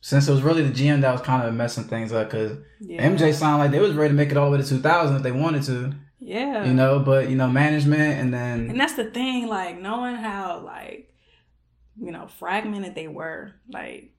since 0.00 0.26
it 0.28 0.32
was 0.32 0.42
really 0.42 0.62
the 0.62 0.72
GM 0.72 1.02
that 1.02 1.12
was 1.12 1.20
kind 1.20 1.46
of 1.46 1.54
messing 1.54 1.84
things 1.84 2.12
up 2.12 2.28
because 2.30 2.58
Yeah. 2.80 3.06
MJ 3.08 3.32
sounded 3.32 3.58
like 3.62 3.70
they 3.70 3.78
was 3.78 3.94
ready 3.94 4.10
to 4.10 4.14
make 4.16 4.30
it 4.30 4.36
all 4.36 4.50
the 4.50 4.56
way 4.56 4.62
to 4.62 4.68
2000 4.68 5.16
if 5.16 5.22
they 5.22 5.30
wanted 5.32 5.62
to. 5.64 5.92
Yeah. 6.18 6.64
You 6.64 6.74
know, 6.74 6.98
but 6.98 7.28
you 7.30 7.36
know, 7.36 7.48
management 7.48 8.18
and 8.20 8.34
then 8.34 8.68
And 8.70 8.80
that's 8.80 8.94
the 8.94 9.10
thing, 9.10 9.46
like 9.46 9.80
knowing 9.80 10.16
how 10.16 10.60
like 10.60 11.14
you 11.96 12.10
know 12.10 12.26
fragmented 12.26 12.94
they 12.94 13.08
were. 13.08 13.52
Like 13.70 14.09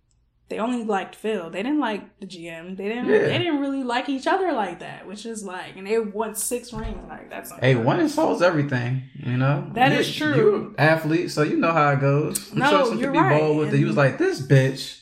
they 0.52 0.60
only 0.60 0.84
liked 0.84 1.16
Phil. 1.16 1.50
They 1.50 1.64
didn't 1.64 1.80
like 1.80 2.20
the 2.20 2.28
GM. 2.28 2.76
They 2.76 2.90
didn't. 2.90 3.06
Yeah. 3.08 3.20
They 3.20 3.38
didn't 3.38 3.62
really 3.62 3.84
like 3.84 4.10
each 4.10 4.28
other 4.28 4.52
like 4.52 4.80
that. 4.82 5.08
Which 5.08 5.26
is 5.26 5.44
like, 5.46 5.78
and 5.78 5.88
they 5.88 5.98
won 5.98 6.36
six 6.36 6.74
rings. 6.74 6.98
Like 7.10 7.30
that's 7.30 7.52
Hey, 7.54 7.76
one 7.76 8.08
solves 8.10 8.42
everything, 8.42 9.04
you 9.16 9.38
know. 9.38 9.66
That 9.74 9.94
you, 9.94 10.00
is 10.00 10.14
true. 10.16 10.36
You 10.36 10.56
an 10.56 10.76
athlete, 10.78 11.32
so 11.32 11.44
you 11.44 11.56
know 11.58 11.72
how 11.72 11.92
it 11.92 12.02
goes. 12.02 12.52
I'm 12.52 12.60
No, 12.60 12.70
sure 12.70 12.86
some 12.88 13.00
you're 13.00 13.14
right. 13.14 13.40
bold 13.40 13.58
with 13.60 13.74
it. 13.74 13.78
He 13.78 13.86
was 13.86 13.96
like, 13.96 14.18
"This 14.18 14.42
bitch," 14.42 15.00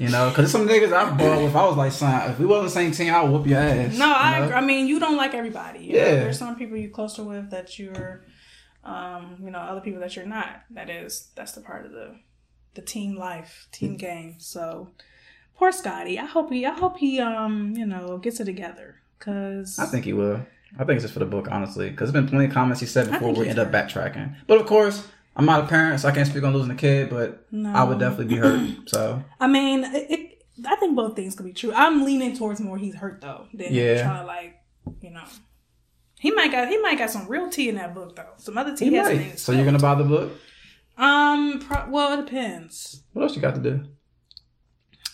you 0.00 0.08
know, 0.08 0.28
because 0.30 0.50
some 0.50 0.66
niggas 0.68 0.92
I 0.92 1.16
ball 1.16 1.44
with. 1.44 1.54
I 1.54 1.64
was 1.66 1.76
like, 1.76 1.92
"Son, 1.92 2.30
if 2.32 2.40
we 2.40 2.46
wasn't 2.46 2.66
the 2.66 2.70
same 2.74 2.90
team, 2.90 3.14
I'll 3.14 3.28
whoop 3.32 3.46
your 3.46 3.60
ass." 3.60 3.96
No, 3.96 4.06
you 4.08 4.12
I 4.12 4.40
know? 4.48 4.54
I 4.56 4.60
mean, 4.60 4.88
you 4.88 4.98
don't 4.98 5.16
like 5.16 5.34
everybody. 5.34 5.84
You 5.84 5.92
know, 5.92 5.98
Yeah. 6.00 6.14
there's 6.24 6.38
some 6.38 6.56
people 6.56 6.76
you're 6.76 6.90
closer 6.90 7.22
with 7.22 7.50
that 7.50 7.78
you're, 7.78 8.24
um, 8.84 9.36
you 9.44 9.50
know, 9.52 9.60
other 9.60 9.80
people 9.80 10.00
that 10.00 10.16
you're 10.16 10.26
not. 10.26 10.62
That 10.70 10.90
is 10.90 11.30
that's 11.36 11.52
the 11.52 11.60
part 11.60 11.86
of 11.86 11.92
the 11.92 12.16
the 12.74 12.82
team 12.82 13.16
life, 13.16 13.68
team 13.72 13.96
game. 13.96 14.36
So 14.38 14.90
poor 15.56 15.72
Scottie. 15.72 16.18
I 16.18 16.26
hope 16.26 16.50
he. 16.50 16.64
I 16.66 16.72
hope 16.74 16.96
he. 16.98 17.20
Um, 17.20 17.74
you 17.76 17.86
know, 17.86 18.18
gets 18.18 18.40
it 18.40 18.44
together. 18.44 18.96
Cause 19.18 19.78
I 19.78 19.86
think 19.86 20.04
he 20.04 20.12
will. 20.12 20.40
I 20.78 20.84
think 20.84 20.96
it's 20.96 21.02
just 21.02 21.14
for 21.14 21.18
the 21.20 21.26
book, 21.26 21.48
honestly, 21.50 21.90
because 21.90 22.10
there's 22.12 22.22
been 22.22 22.30
plenty 22.30 22.46
of 22.46 22.52
comments 22.52 22.80
he 22.80 22.86
said 22.86 23.10
before 23.10 23.34
we 23.34 23.48
end 23.48 23.58
up 23.58 23.70
backtracking. 23.72 24.34
But 24.46 24.60
of 24.60 24.66
course, 24.66 25.06
I'm 25.36 25.44
not 25.44 25.64
a 25.64 25.66
parent, 25.66 26.00
so 26.00 26.08
I 26.08 26.12
can't 26.12 26.26
speak 26.28 26.42
on 26.44 26.52
losing 26.52 26.70
a 26.70 26.76
kid. 26.76 27.10
But 27.10 27.44
no, 27.52 27.72
I 27.72 27.82
would 27.84 27.98
definitely 27.98 28.26
be 28.34 28.36
hurt. 28.36 28.70
So 28.88 29.22
I 29.40 29.46
mean, 29.46 29.84
it, 29.84 30.10
it. 30.10 30.42
I 30.66 30.76
think 30.76 30.94
both 30.94 31.16
things 31.16 31.34
could 31.34 31.46
be 31.46 31.52
true. 31.52 31.72
I'm 31.74 32.04
leaning 32.04 32.36
towards 32.36 32.60
more 32.60 32.78
he's 32.78 32.94
hurt 32.94 33.20
though 33.20 33.46
than 33.52 33.72
Yeah. 33.74 34.02
trying 34.02 34.20
to 34.20 34.26
like, 34.26 34.56
you 35.00 35.10
know. 35.10 35.24
He 36.18 36.30
might 36.30 36.52
got 36.52 36.68
he 36.68 36.76
might 36.78 36.98
got 36.98 37.10
some 37.10 37.26
real 37.28 37.48
tea 37.48 37.68
in 37.70 37.76
that 37.76 37.94
book 37.94 38.14
though. 38.14 38.28
Some 38.36 38.56
other 38.58 38.76
tea 38.76 38.86
he 38.86 38.90
might. 38.90 39.38
So 39.38 39.52
you're 39.52 39.64
gonna 39.64 39.78
buy 39.78 39.94
the 39.94 40.04
book? 40.04 40.32
Um. 41.00 41.60
Pro- 41.60 41.88
well, 41.90 42.18
it 42.18 42.24
depends. 42.26 43.02
What 43.12 43.22
else 43.22 43.36
you 43.36 43.42
got 43.42 43.54
to 43.56 43.60
do? 43.60 43.84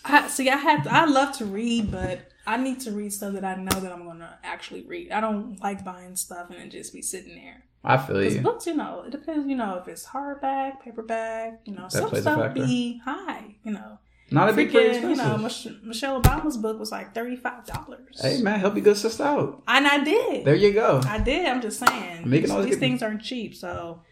I 0.05 0.29
see. 0.29 0.49
I 0.51 0.57
have. 0.57 0.85
To, 0.85 0.93
I 0.93 1.05
love 1.05 1.37
to 1.39 1.45
read, 1.45 1.91
but 1.91 2.29
I 2.47 2.57
need 2.57 2.81
to 2.81 2.93
read 2.93 3.13
stuff 3.13 3.33
that 3.35 3.45
I 3.45 3.57
know 3.57 3.81
that 3.81 3.93
I'm 3.93 4.05
going 4.05 4.19
to 4.21 4.39
actually 4.45 4.83
read. 4.87 5.11
I 5.13 5.21
don't 5.21 5.61
like 5.63 5.85
buying 5.85 6.17
stuff 6.17 6.51
and 6.51 6.59
it 6.61 6.71
just 6.71 6.93
be 6.93 7.03
sitting 7.03 7.35
there. 7.35 7.65
I 7.85 7.99
feel 7.99 8.23
you. 8.23 8.41
books, 8.41 8.67
you 8.67 8.75
know, 8.75 9.05
it 9.07 9.11
depends. 9.11 9.49
You 9.49 9.57
know, 9.57 9.77
if 9.77 9.87
it's 9.89 10.07
hardback, 10.07 10.81
paperback, 10.81 11.61
you 11.65 11.75
know, 11.75 11.89
some 11.89 12.13
stuff 12.15 12.53
be 12.55 13.01
high. 13.05 13.57
You 13.63 13.73
know, 13.73 13.99
Not 14.31 14.49
a 14.49 14.53
big 14.53 14.73
pretty. 14.73 14.99
You 15.07 15.15
know, 15.15 15.39
Mich- 15.39 15.69
Michelle 15.85 16.21
Obama's 16.21 16.57
book 16.57 16.81
was 16.81 16.91
like 16.91 17.15
thirty 17.15 17.37
five 17.37 17.65
dollars. 17.65 18.21
hey 18.21 18.43
man, 18.43 18.59
help 18.59 18.75
your 18.75 18.83
good 18.85 18.97
sister 18.97 19.23
out. 19.23 19.63
and 19.69 19.87
I 19.87 20.03
did. 20.03 20.45
There 20.45 20.57
you 20.57 20.73
go. 20.73 21.01
I 21.05 21.19
did. 21.19 21.47
I'm 21.47 21.61
just 21.61 21.79
saying. 21.79 22.29
Can 22.29 22.51
always 22.51 22.67
these 22.67 22.79
things 22.79 23.03
aren't 23.05 23.23
cheap. 23.23 23.55
So, 23.55 24.03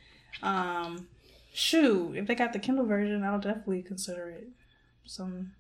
um, 0.42 1.08
shoot, 1.54 2.16
if 2.16 2.26
they 2.26 2.34
got 2.34 2.52
the 2.52 2.58
Kindle 2.58 2.84
version, 2.84 3.22
I'll 3.22 3.38
definitely 3.38 3.82
consider 3.82 4.28
it. 4.28 4.48
Some, 5.04 5.52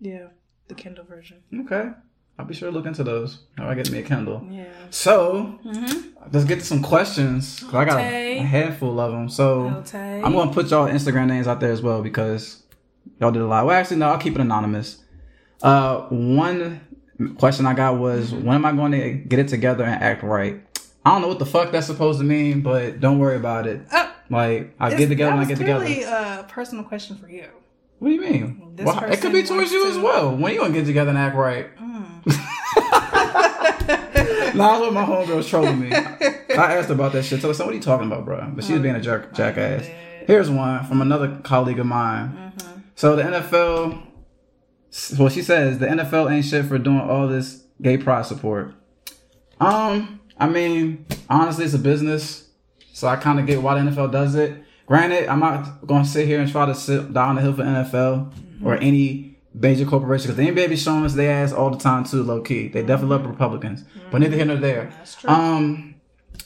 yeah, 0.00 0.28
the 0.68 0.74
Kindle 0.74 1.04
version. 1.04 1.42
Okay. 1.60 1.90
I'll 2.38 2.46
be 2.46 2.54
sure 2.54 2.70
to 2.70 2.74
look 2.76 2.86
into 2.86 3.04
those. 3.04 3.40
How 3.58 3.68
I 3.68 3.74
get 3.74 3.90
me 3.90 3.98
a 3.98 4.02
Kindle. 4.02 4.46
Yeah. 4.50 4.64
So 4.90 5.58
Mm-hmm. 5.64 6.08
let's 6.32 6.46
get 6.46 6.60
to 6.60 6.64
some 6.64 6.82
questions. 6.82 7.62
I 7.72 7.84
got 7.84 8.00
a, 8.00 8.38
a 8.38 8.42
handful 8.42 8.98
of 8.98 9.12
them. 9.12 9.28
So 9.28 9.64
Okay. 9.80 10.22
I'm 10.24 10.32
gonna 10.32 10.52
put 10.52 10.70
y'all 10.70 10.88
Instagram 10.88 11.26
names 11.26 11.46
out 11.46 11.60
there 11.60 11.72
as 11.72 11.82
well 11.82 12.02
because 12.02 12.62
y'all 13.20 13.30
did 13.32 13.42
a 13.42 13.46
lot. 13.46 13.66
Well, 13.66 13.76
actually, 13.78 13.98
no, 13.98 14.08
I'll 14.08 14.18
keep 14.18 14.34
it 14.34 14.40
anonymous. 14.40 15.02
Uh, 15.62 16.06
one 16.08 16.80
question 17.38 17.66
I 17.66 17.74
got 17.74 17.98
was, 17.98 18.32
when 18.32 18.54
am 18.56 18.64
I 18.64 18.72
going 18.72 18.92
to 18.92 19.12
get 19.12 19.38
it 19.38 19.48
together 19.48 19.84
and 19.84 20.02
act 20.02 20.22
right? 20.22 20.60
I 21.04 21.10
don't 21.12 21.20
know 21.22 21.28
what 21.28 21.38
the 21.38 21.46
fuck 21.46 21.70
that's 21.70 21.86
supposed 21.86 22.18
to 22.20 22.24
mean, 22.24 22.62
but 22.62 22.98
don't 23.00 23.18
worry 23.18 23.36
about 23.36 23.66
it. 23.66 23.82
Oh, 23.92 24.11
Like 24.32 24.74
I 24.80 24.86
it's- 24.86 24.98
get 24.98 25.08
together 25.08 25.32
when 25.32 25.40
I 25.44 25.44
get 25.44 25.58
together. 25.58 25.84
clearly 25.84 26.02
a 26.04 26.46
personal 26.48 26.84
question 26.84 27.16
for 27.16 27.28
you. 27.28 27.44
What 27.98 28.08
do 28.08 28.14
you 28.14 28.20
mean? 28.20 28.72
This 28.74 28.86
Well, 28.86 28.98
it 29.04 29.20
could 29.20 29.32
be 29.32 29.42
towards 29.44 29.70
you 29.70 29.84
to- 29.84 29.90
as 29.90 29.98
well. 29.98 30.34
When 30.36 30.52
you 30.52 30.60
gonna 30.60 30.72
get 30.74 30.86
together 30.86 31.10
and 31.10 31.18
act 31.18 31.36
right? 31.36 31.68
Mm. 31.76 32.26
nah, 34.54 34.68
that's 34.68 34.80
what 34.80 34.92
my 34.92 35.04
homegirl's 35.04 35.48
trolling 35.48 35.80
me. 35.80 35.92
I 35.92 36.74
asked 36.76 36.90
about 36.90 37.12
that 37.12 37.24
shit. 37.24 37.40
So 37.40 37.48
what 37.48 37.60
are 37.60 37.72
you 37.74 37.80
talking 37.80 38.06
about, 38.06 38.24
bro? 38.24 38.50
But 38.54 38.64
she 38.64 38.72
was 38.72 38.82
being 38.82 38.94
a 38.96 39.00
jerk, 39.00 39.34
jackass. 39.34 39.86
Here's 40.26 40.50
one 40.50 40.84
from 40.86 41.00
another 41.02 41.38
colleague 41.42 41.78
of 41.78 41.86
mine. 41.86 42.52
So 42.94 43.16
the 43.16 43.22
NFL, 43.22 44.02
well, 45.18 45.28
she 45.28 45.42
says 45.42 45.78
the 45.78 45.86
NFL 45.86 46.30
ain't 46.30 46.44
shit 46.44 46.66
for 46.66 46.78
doing 46.78 47.00
all 47.00 47.28
this 47.28 47.64
gay 47.80 47.96
pride 47.98 48.26
support. 48.26 48.74
Um, 49.60 50.20
I 50.38 50.48
mean, 50.48 51.06
honestly, 51.28 51.64
it's 51.64 51.74
a 51.74 51.78
business, 51.78 52.48
so 52.92 53.08
I 53.08 53.16
kind 53.16 53.40
of 53.40 53.46
get 53.46 53.62
why 53.62 53.80
the 53.80 53.90
NFL 53.90 54.12
does 54.12 54.34
it. 54.34 54.62
Granted, 54.86 55.28
I'm 55.28 55.40
not 55.40 55.86
going 55.86 56.04
to 56.04 56.08
sit 56.08 56.26
here 56.26 56.40
and 56.40 56.50
try 56.50 56.66
to 56.66 56.74
sit 56.74 57.12
down 57.12 57.36
the 57.36 57.40
hill 57.42 57.54
for 57.54 57.62
NFL 57.62 58.32
or 58.64 58.76
any 58.76 59.38
major 59.54 59.84
corporation 59.84 60.28
because 60.30 60.36
the 60.36 60.50
NBA 60.50 60.68
be 60.68 60.76
showing 60.76 61.04
us 61.04 61.14
their 61.14 61.42
ass 61.42 61.52
all 61.52 61.70
the 61.70 61.78
time 61.78 62.04
too, 62.04 62.22
low 62.22 62.40
key. 62.40 62.68
They 62.68 62.80
definitely 62.82 63.16
love 63.16 63.26
Republicans, 63.26 63.84
but 64.10 64.20
neither 64.20 64.36
here 64.36 64.44
nor 64.44 64.56
there. 64.56 64.92
That's 64.98 65.14
true. 65.16 65.30
Um, 65.30 65.94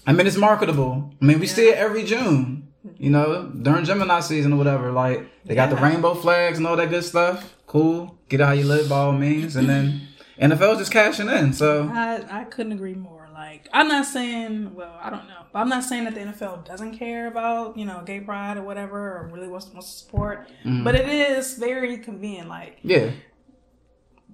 I 0.07 0.12
mean, 0.12 0.26
it's 0.26 0.36
marketable. 0.36 1.12
I 1.20 1.24
mean, 1.24 1.40
we 1.40 1.47
see 1.47 1.68
it 1.68 1.76
every 1.76 2.05
June, 2.05 2.68
you 2.99 3.11
know, 3.11 3.49
during 3.49 3.84
Gemini 3.84 4.20
season 4.20 4.53
or 4.53 4.57
whatever. 4.57 4.92
Like, 4.92 5.28
they 5.44 5.55
got 5.55 5.70
the 5.70 5.76
rainbow 5.76 6.14
flags 6.14 6.59
and 6.59 6.66
all 6.66 6.76
that 6.76 6.90
good 6.90 7.05
stuff. 7.05 7.55
Cool. 7.66 8.16
Get 8.28 8.40
it 8.40 8.44
how 8.44 8.53
you 8.53 8.64
live 8.64 8.88
by 8.88 8.99
all 8.99 9.12
means. 9.12 9.57
And 9.57 9.68
then 9.68 10.03
NFL's 10.40 10.78
just 10.78 10.92
cashing 10.92 11.28
in. 11.28 11.53
So, 11.53 11.90
I, 11.92 12.24
I 12.30 12.44
couldn't 12.44 12.72
agree 12.72 12.94
more. 12.94 13.26
Like, 13.37 13.68
I'm 13.70 13.87
not 13.89 14.07
saying, 14.07 14.74
well, 14.74 14.99
I 14.99 15.11
don't 15.11 15.28
know, 15.28 15.43
but 15.53 15.59
I'm 15.59 15.68
not 15.68 15.84
saying 15.84 16.05
that 16.05 16.14
the 16.14 16.20
NFL 16.20 16.64
doesn't 16.64 16.97
care 16.97 17.26
about, 17.26 17.76
you 17.76 17.84
know, 17.84 18.03
gay 18.07 18.18
pride 18.18 18.57
or 18.57 18.62
whatever, 18.62 19.18
or 19.18 19.30
really 19.30 19.47
wants, 19.47 19.66
wants 19.74 19.93
to 19.93 19.99
support. 19.99 20.49
Mm-hmm. 20.64 20.84
But 20.84 20.95
it 20.95 21.07
is 21.07 21.59
very 21.59 21.99
convenient. 21.99 22.49
Like, 22.49 22.78
yeah. 22.82 23.11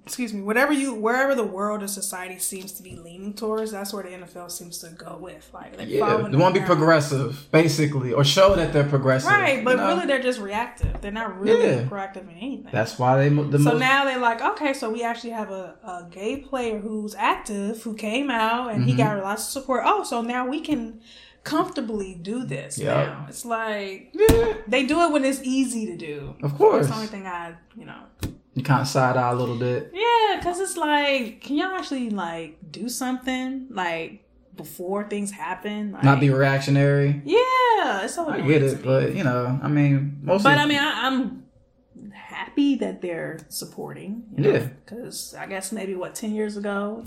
Excuse 0.05 0.33
me, 0.33 0.41
whatever 0.41 0.73
you, 0.73 0.93
wherever 0.93 1.33
the 1.33 1.45
world 1.45 1.81
or 1.81 1.87
society 1.87 2.37
seems 2.37 2.73
to 2.73 2.83
be 2.83 2.95
leaning 2.97 3.33
towards, 3.33 3.71
that's 3.71 3.93
where 3.93 4.03
the 4.03 4.09
NFL 4.09 4.51
seems 4.51 4.77
to 4.79 4.89
go 4.89 5.17
with. 5.19 5.49
Like, 5.53 5.77
they're 5.77 5.85
Yeah. 5.87 6.27
They 6.29 6.35
want 6.37 6.53
to 6.55 6.59
be 6.59 6.65
progressive, 6.65 7.47
basically, 7.51 8.11
or 8.11 8.25
show 8.25 8.53
that 8.55 8.73
they're 8.73 8.83
progressive. 8.83 9.31
Right, 9.31 9.63
but 9.63 9.71
you 9.71 9.77
know? 9.77 9.87
really 9.87 10.05
they're 10.05 10.21
just 10.21 10.41
reactive. 10.41 10.99
They're 10.99 11.11
not 11.11 11.39
really 11.39 11.67
Yeah. 11.75 11.83
proactive 11.85 12.23
in 12.29 12.35
anything. 12.35 12.67
That's 12.71 12.99
why 12.99 13.17
they, 13.17 13.29
the 13.29 13.57
So 13.59 13.71
most. 13.71 13.79
now 13.79 14.03
they're 14.03 14.19
like, 14.19 14.41
okay, 14.41 14.73
so 14.73 14.89
we 14.89 15.03
actually 15.03 15.29
have 15.31 15.51
a, 15.51 15.75
a 15.83 16.05
gay 16.11 16.35
player 16.37 16.79
who's 16.79 17.15
active, 17.15 17.81
who 17.83 17.93
came 17.93 18.29
out 18.29 18.71
and 18.71 18.81
Mm-hmm. 18.81 18.89
he 18.89 18.95
got 18.95 19.23
lots 19.23 19.43
of 19.43 19.49
support. 19.51 19.83
Oh, 19.85 20.03
so 20.03 20.21
now 20.21 20.45
we 20.47 20.59
can 20.59 20.99
comfortably 21.45 22.13
do 22.21 22.43
this 22.45 22.77
Yep. 22.77 23.07
now. 23.07 23.25
It's 23.29 23.45
like 23.45 24.09
yeah, 24.13 24.53
they 24.67 24.85
do 24.85 25.01
it 25.01 25.11
when 25.11 25.23
it's 25.25 25.41
easy 25.43 25.85
to 25.87 25.95
do. 25.97 26.35
of 26.43 26.57
course. 26.57 26.87
That's 26.87 26.89
the 26.89 26.95
only 26.95 27.07
thing 27.07 27.25
I, 27.27 27.53
you 27.77 27.85
know. 27.85 27.99
You 28.55 28.63
kind 28.63 28.81
of 28.81 28.87
side 28.87 29.17
eye 29.17 29.31
a 29.31 29.35
little 29.35 29.55
bit. 29.57 29.91
Yeah, 29.93 30.37
because 30.37 30.59
it's 30.59 30.77
like, 30.77 31.41
can 31.41 31.55
y'all 31.57 31.75
actually 31.75 32.09
like 32.11 32.57
do 32.71 32.87
something 32.87 33.67
like 33.71 34.23
before 34.55 35.03
things 35.09 35.31
happen? 35.31 35.91
Like, 35.93 36.03
Not 36.03 36.19
be 36.19 36.29
reactionary. 36.29 37.21
Yeah, 37.25 38.03
it's 38.03 38.13
so 38.15 38.29
I 38.29 38.41
get 38.41 38.61
it, 38.61 38.83
but 38.83 39.15
you 39.15 39.23
know, 39.23 39.59
I 39.61 39.67
mean, 39.67 40.19
most. 40.21 40.43
But 40.43 40.59
I 40.59 40.65
mean, 40.67 40.77
I, 40.77 41.07
I'm 41.07 41.43
happy 42.11 42.75
that 42.75 43.01
they're 43.01 43.39
supporting. 43.49 44.23
You 44.37 44.43
know, 44.43 44.49
Yeah. 44.51 44.67
Because 44.85 45.33
I 45.33 45.47
guess 45.47 45.71
maybe 45.71 45.95
what 45.95 46.13
ten 46.13 46.33
years 46.35 46.55
ago, 46.55 47.03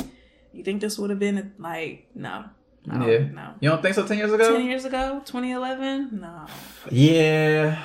you 0.52 0.64
think 0.64 0.80
this 0.80 0.98
would 0.98 1.10
have 1.10 1.20
been 1.20 1.52
like 1.58 2.08
no, 2.14 2.46
no, 2.86 3.06
Yeah. 3.06 3.18
no. 3.32 3.54
you 3.60 3.68
don't 3.68 3.82
think 3.82 3.94
so? 3.94 4.04
Ten 4.04 4.18
years 4.18 4.32
ago? 4.32 4.56
Ten 4.56 4.66
years 4.66 4.84
ago, 4.84 5.22
2011, 5.24 6.20
no, 6.20 6.46
Yeah, 6.90 7.82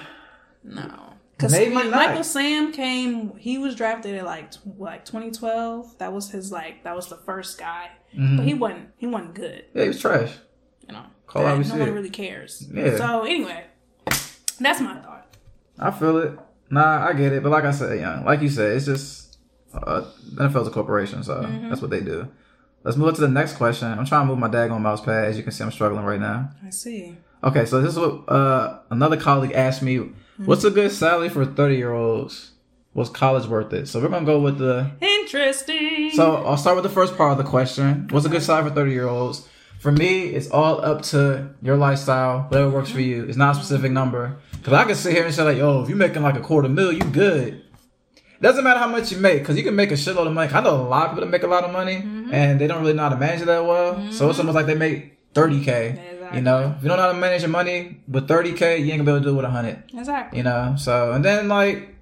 no. 0.63 1.10
Because. 1.49 1.91
Michael 1.91 2.23
Sam 2.23 2.71
came, 2.71 3.35
he 3.37 3.57
was 3.57 3.75
drafted 3.75 4.15
at 4.15 4.25
like 4.25 4.51
tw- 4.51 4.79
like 4.79 5.05
2012. 5.05 5.97
That 5.97 6.13
was 6.13 6.29
his 6.31 6.51
like 6.51 6.83
that 6.83 6.95
was 6.95 7.07
the 7.07 7.17
first 7.17 7.57
guy, 7.57 7.89
Mhm. 8.17 8.37
but 8.37 8.45
he 8.45 8.53
wasn't 8.53 8.89
he 8.97 9.07
wasn't 9.07 9.33
good. 9.35 9.65
yeah, 9.73 9.81
he 9.83 9.87
was 9.89 9.99
trash. 9.99 10.31
You 10.87 10.93
know, 10.93 11.03
Call 11.27 11.43
That- 11.43 11.67
no 11.67 11.75
one 11.77 11.93
really 11.93 12.09
cares. 12.09 12.67
Yeah. 12.73 12.97
So 12.97 13.23
anyway, 13.23 13.65
that's 14.59 14.81
my 14.81 14.95
thought. 14.95 15.27
I 15.79 15.91
feel 15.91 16.17
it. 16.17 16.37
Nah, 16.69 17.07
I 17.07 17.13
get 17.13 17.33
it, 17.33 17.43
but 17.43 17.49
like 17.49 17.63
I 17.65 17.71
said, 17.71 17.99
yeah, 17.99 18.21
like 18.23 18.41
you 18.41 18.49
said, 18.49 18.75
it's 18.75 18.85
just 18.85 19.37
uh, 19.73 20.03
NFL's 20.35 20.67
a 20.67 20.71
corporation, 20.71 21.23
so 21.23 21.35
Mm-hmm. 21.35 21.69
that's 21.69 21.81
what 21.81 21.91
they 21.91 22.01
do. 22.01 22.27
Let's 22.83 22.97
move 22.97 23.09
on 23.09 23.13
to 23.15 23.21
the 23.21 23.27
next 23.27 23.53
question. 23.53 23.87
I'm 23.87 24.05
trying 24.05 24.23
to 24.23 24.25
move 24.27 24.39
my 24.39 24.49
daggone 24.49 24.81
mouse 24.81 25.01
pad. 25.01 25.25
As 25.25 25.37
you 25.37 25.43
can 25.43 25.51
see, 25.51 25.63
I'm 25.63 25.71
struggling 25.71 26.03
right 26.03 26.19
now. 26.19 26.49
I 26.65 26.71
see. 26.71 27.15
Okay, 27.43 27.65
so 27.65 27.79
this 27.81 27.93
is 27.93 27.99
what 27.99 28.27
uh, 28.27 28.79
another 28.89 29.17
colleague 29.17 29.51
asked 29.53 29.81
me. 29.81 30.09
Hmm. 30.37 30.45
What's 30.45 30.63
a 30.63 30.71
good 30.71 30.91
salary 30.91 31.29
for 31.29 31.45
30 31.45 31.75
year 31.75 31.93
olds? 31.93 32.51
Was 32.93 33.09
college 33.09 33.47
worth 33.47 33.71
it? 33.71 33.87
So 33.87 34.01
we're 34.01 34.09
gonna 34.09 34.25
go 34.25 34.39
with 34.39 34.57
the. 34.57 34.91
Interesting. 34.99 36.11
So 36.13 36.43
I'll 36.45 36.57
start 36.57 36.75
with 36.75 36.83
the 36.83 36.89
first 36.89 37.15
part 37.15 37.31
of 37.31 37.37
the 37.37 37.49
question. 37.49 38.07
What's 38.11 38.25
a 38.25 38.29
good 38.29 38.43
salary 38.43 38.69
for 38.69 38.75
30 38.75 38.91
year 38.91 39.07
olds? 39.07 39.47
For 39.79 39.91
me, 39.91 40.25
it's 40.25 40.51
all 40.51 40.83
up 40.83 41.01
to 41.03 41.55
your 41.61 41.77
lifestyle, 41.77 42.43
whatever 42.49 42.69
works 42.69 42.91
for 42.91 43.01
you. 43.01 43.23
It's 43.23 43.37
not 43.37 43.55
a 43.55 43.59
specific 43.59 43.91
number. 43.91 44.37
Cause 44.61 44.73
I 44.73 44.83
can 44.83 44.93
sit 44.93 45.13
here 45.13 45.25
and 45.25 45.33
say 45.33 45.41
like, 45.41 45.57
yo, 45.57 45.81
if 45.81 45.89
you're 45.89 45.97
making 45.97 46.21
like 46.21 46.35
a 46.35 46.41
quarter 46.41 46.69
mil, 46.69 46.91
you 46.91 47.03
good. 47.05 47.63
Doesn't 48.41 48.63
matter 48.63 48.79
how 48.79 48.87
much 48.87 49.11
you 49.11 49.17
make, 49.17 49.43
cause 49.45 49.55
you 49.55 49.63
can 49.63 49.75
make 49.75 49.91
a 49.91 49.95
shitload 49.95 50.27
of 50.27 50.33
money. 50.33 50.51
I 50.51 50.61
know 50.61 50.75
a 50.75 50.87
lot 50.87 51.05
of 51.05 51.11
people 51.11 51.25
that 51.25 51.31
make 51.31 51.43
a 51.43 51.47
lot 51.47 51.63
of 51.63 51.71
money, 51.71 51.97
mm-hmm. 51.97 52.33
and 52.33 52.59
they 52.59 52.67
don't 52.67 52.81
really 52.81 52.93
know 52.93 53.03
how 53.03 53.09
to 53.09 53.17
manage 53.17 53.41
it 53.41 53.45
that 53.45 53.65
well. 53.65 53.95
So 54.11 54.29
it's 54.29 54.37
mm-hmm. 54.37 54.47
almost 54.47 54.55
like 54.55 54.65
they 54.65 54.75
make 54.75 55.33
30k. 55.33 56.20
You 56.35 56.41
know, 56.41 56.75
if 56.77 56.83
you 56.83 56.89
don't 56.89 56.97
know 56.97 57.03
how 57.03 57.11
to 57.11 57.17
manage 57.17 57.41
your 57.41 57.49
money 57.49 58.01
with 58.07 58.27
30k, 58.27 58.79
you 58.79 58.91
ain't 58.91 59.03
gonna 59.03 59.03
be 59.03 59.11
able 59.11 59.19
to 59.19 59.23
do 59.23 59.29
it 59.29 59.35
with 59.35 59.45
100. 59.45 59.83
exactly. 59.93 60.37
You 60.37 60.43
know, 60.43 60.75
so 60.77 61.11
and 61.11 61.23
then 61.23 61.47
like, 61.47 61.95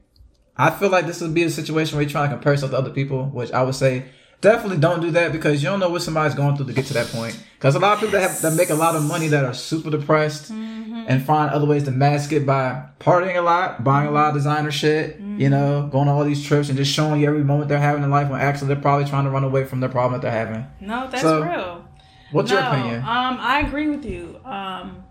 I 0.57 0.71
feel 0.71 0.89
like 0.89 1.05
this 1.07 1.21
would 1.21 1.33
be 1.33 1.43
a 1.43 1.49
situation 1.49 1.95
where 1.95 2.03
you're 2.03 2.11
trying 2.11 2.29
to 2.29 2.35
compare 2.35 2.53
yourself 2.53 2.71
to 2.71 2.77
other 2.77 2.91
people, 2.91 3.25
which 3.25 3.51
I 3.51 3.63
would 3.63 3.75
say 3.75 4.05
definitely 4.41 4.77
don't 4.77 5.01
do 5.01 5.11
that 5.11 5.31
because 5.31 5.61
you 5.61 5.69
don't 5.69 5.79
know 5.79 5.89
what 5.89 6.01
somebody's 6.01 6.35
going 6.35 6.55
through 6.55 6.67
to 6.67 6.73
get 6.73 6.85
to 6.85 6.93
that 6.93 7.07
point. 7.07 7.37
Because 7.57 7.75
a 7.75 7.79
lot 7.79 7.93
of 7.93 7.99
people 7.99 8.19
that 8.19 8.29
have 8.29 8.41
that 8.41 8.53
make 8.53 8.69
a 8.69 8.75
lot 8.75 8.95
of 8.95 9.03
money 9.03 9.27
that 9.27 9.43
are 9.43 9.53
super 9.53 9.89
depressed 9.89 10.51
mm-hmm. 10.51 11.05
and 11.07 11.25
find 11.25 11.51
other 11.51 11.65
ways 11.65 11.83
to 11.83 11.91
mask 11.91 12.31
it 12.31 12.45
by 12.45 12.83
partying 12.99 13.35
a 13.35 13.41
lot, 13.41 13.83
buying 13.83 14.07
a 14.07 14.11
lot 14.11 14.27
of 14.27 14.27
mm-hmm. 14.29 14.37
designer 14.37 14.71
shit, 14.71 15.17
you 15.17 15.23
mm-hmm. 15.23 15.49
know, 15.49 15.89
going 15.91 16.07
on 16.07 16.15
all 16.15 16.23
these 16.23 16.43
trips 16.43 16.69
and 16.69 16.77
just 16.77 16.91
showing 16.91 17.21
you 17.21 17.27
every 17.27 17.43
moment 17.43 17.69
they're 17.69 17.79
having 17.79 18.03
in 18.03 18.09
life 18.09 18.29
when 18.29 18.39
actually 18.39 18.67
they're 18.67 18.81
probably 18.81 19.07
trying 19.09 19.25
to 19.25 19.29
run 19.29 19.43
away 19.43 19.65
from 19.65 19.81
the 19.81 19.89
problem 19.89 20.13
that 20.13 20.21
they're 20.21 20.45
having. 20.45 20.65
No, 20.79 21.09
that's 21.09 21.21
So, 21.21 21.43
real. 21.43 21.85
What's 22.31 22.51
no, 22.51 22.59
your 22.59 22.67
opinion? 22.67 22.99
Um, 23.01 23.37
I 23.39 23.61
agree 23.65 23.89
with 23.89 24.05
you. 24.05 24.39
Um, 24.45 25.03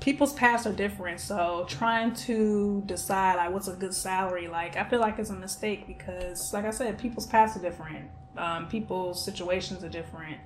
people's 0.00 0.32
paths 0.32 0.66
are 0.66 0.72
different, 0.72 1.20
so 1.20 1.66
trying 1.68 2.14
to 2.14 2.82
decide 2.86 3.36
like 3.36 3.52
what's 3.52 3.68
a 3.68 3.72
good 3.72 3.94
salary, 3.94 4.48
like 4.48 4.76
I 4.76 4.84
feel 4.84 5.00
like 5.00 5.18
it's 5.18 5.30
a 5.30 5.34
mistake 5.34 5.86
because, 5.86 6.52
like 6.52 6.64
I 6.64 6.70
said, 6.70 6.98
people's 6.98 7.26
paths 7.26 7.56
are 7.56 7.60
different. 7.60 8.10
Um, 8.36 8.68
people's 8.68 9.24
situations 9.24 9.82
are 9.82 9.88
different. 9.88 10.38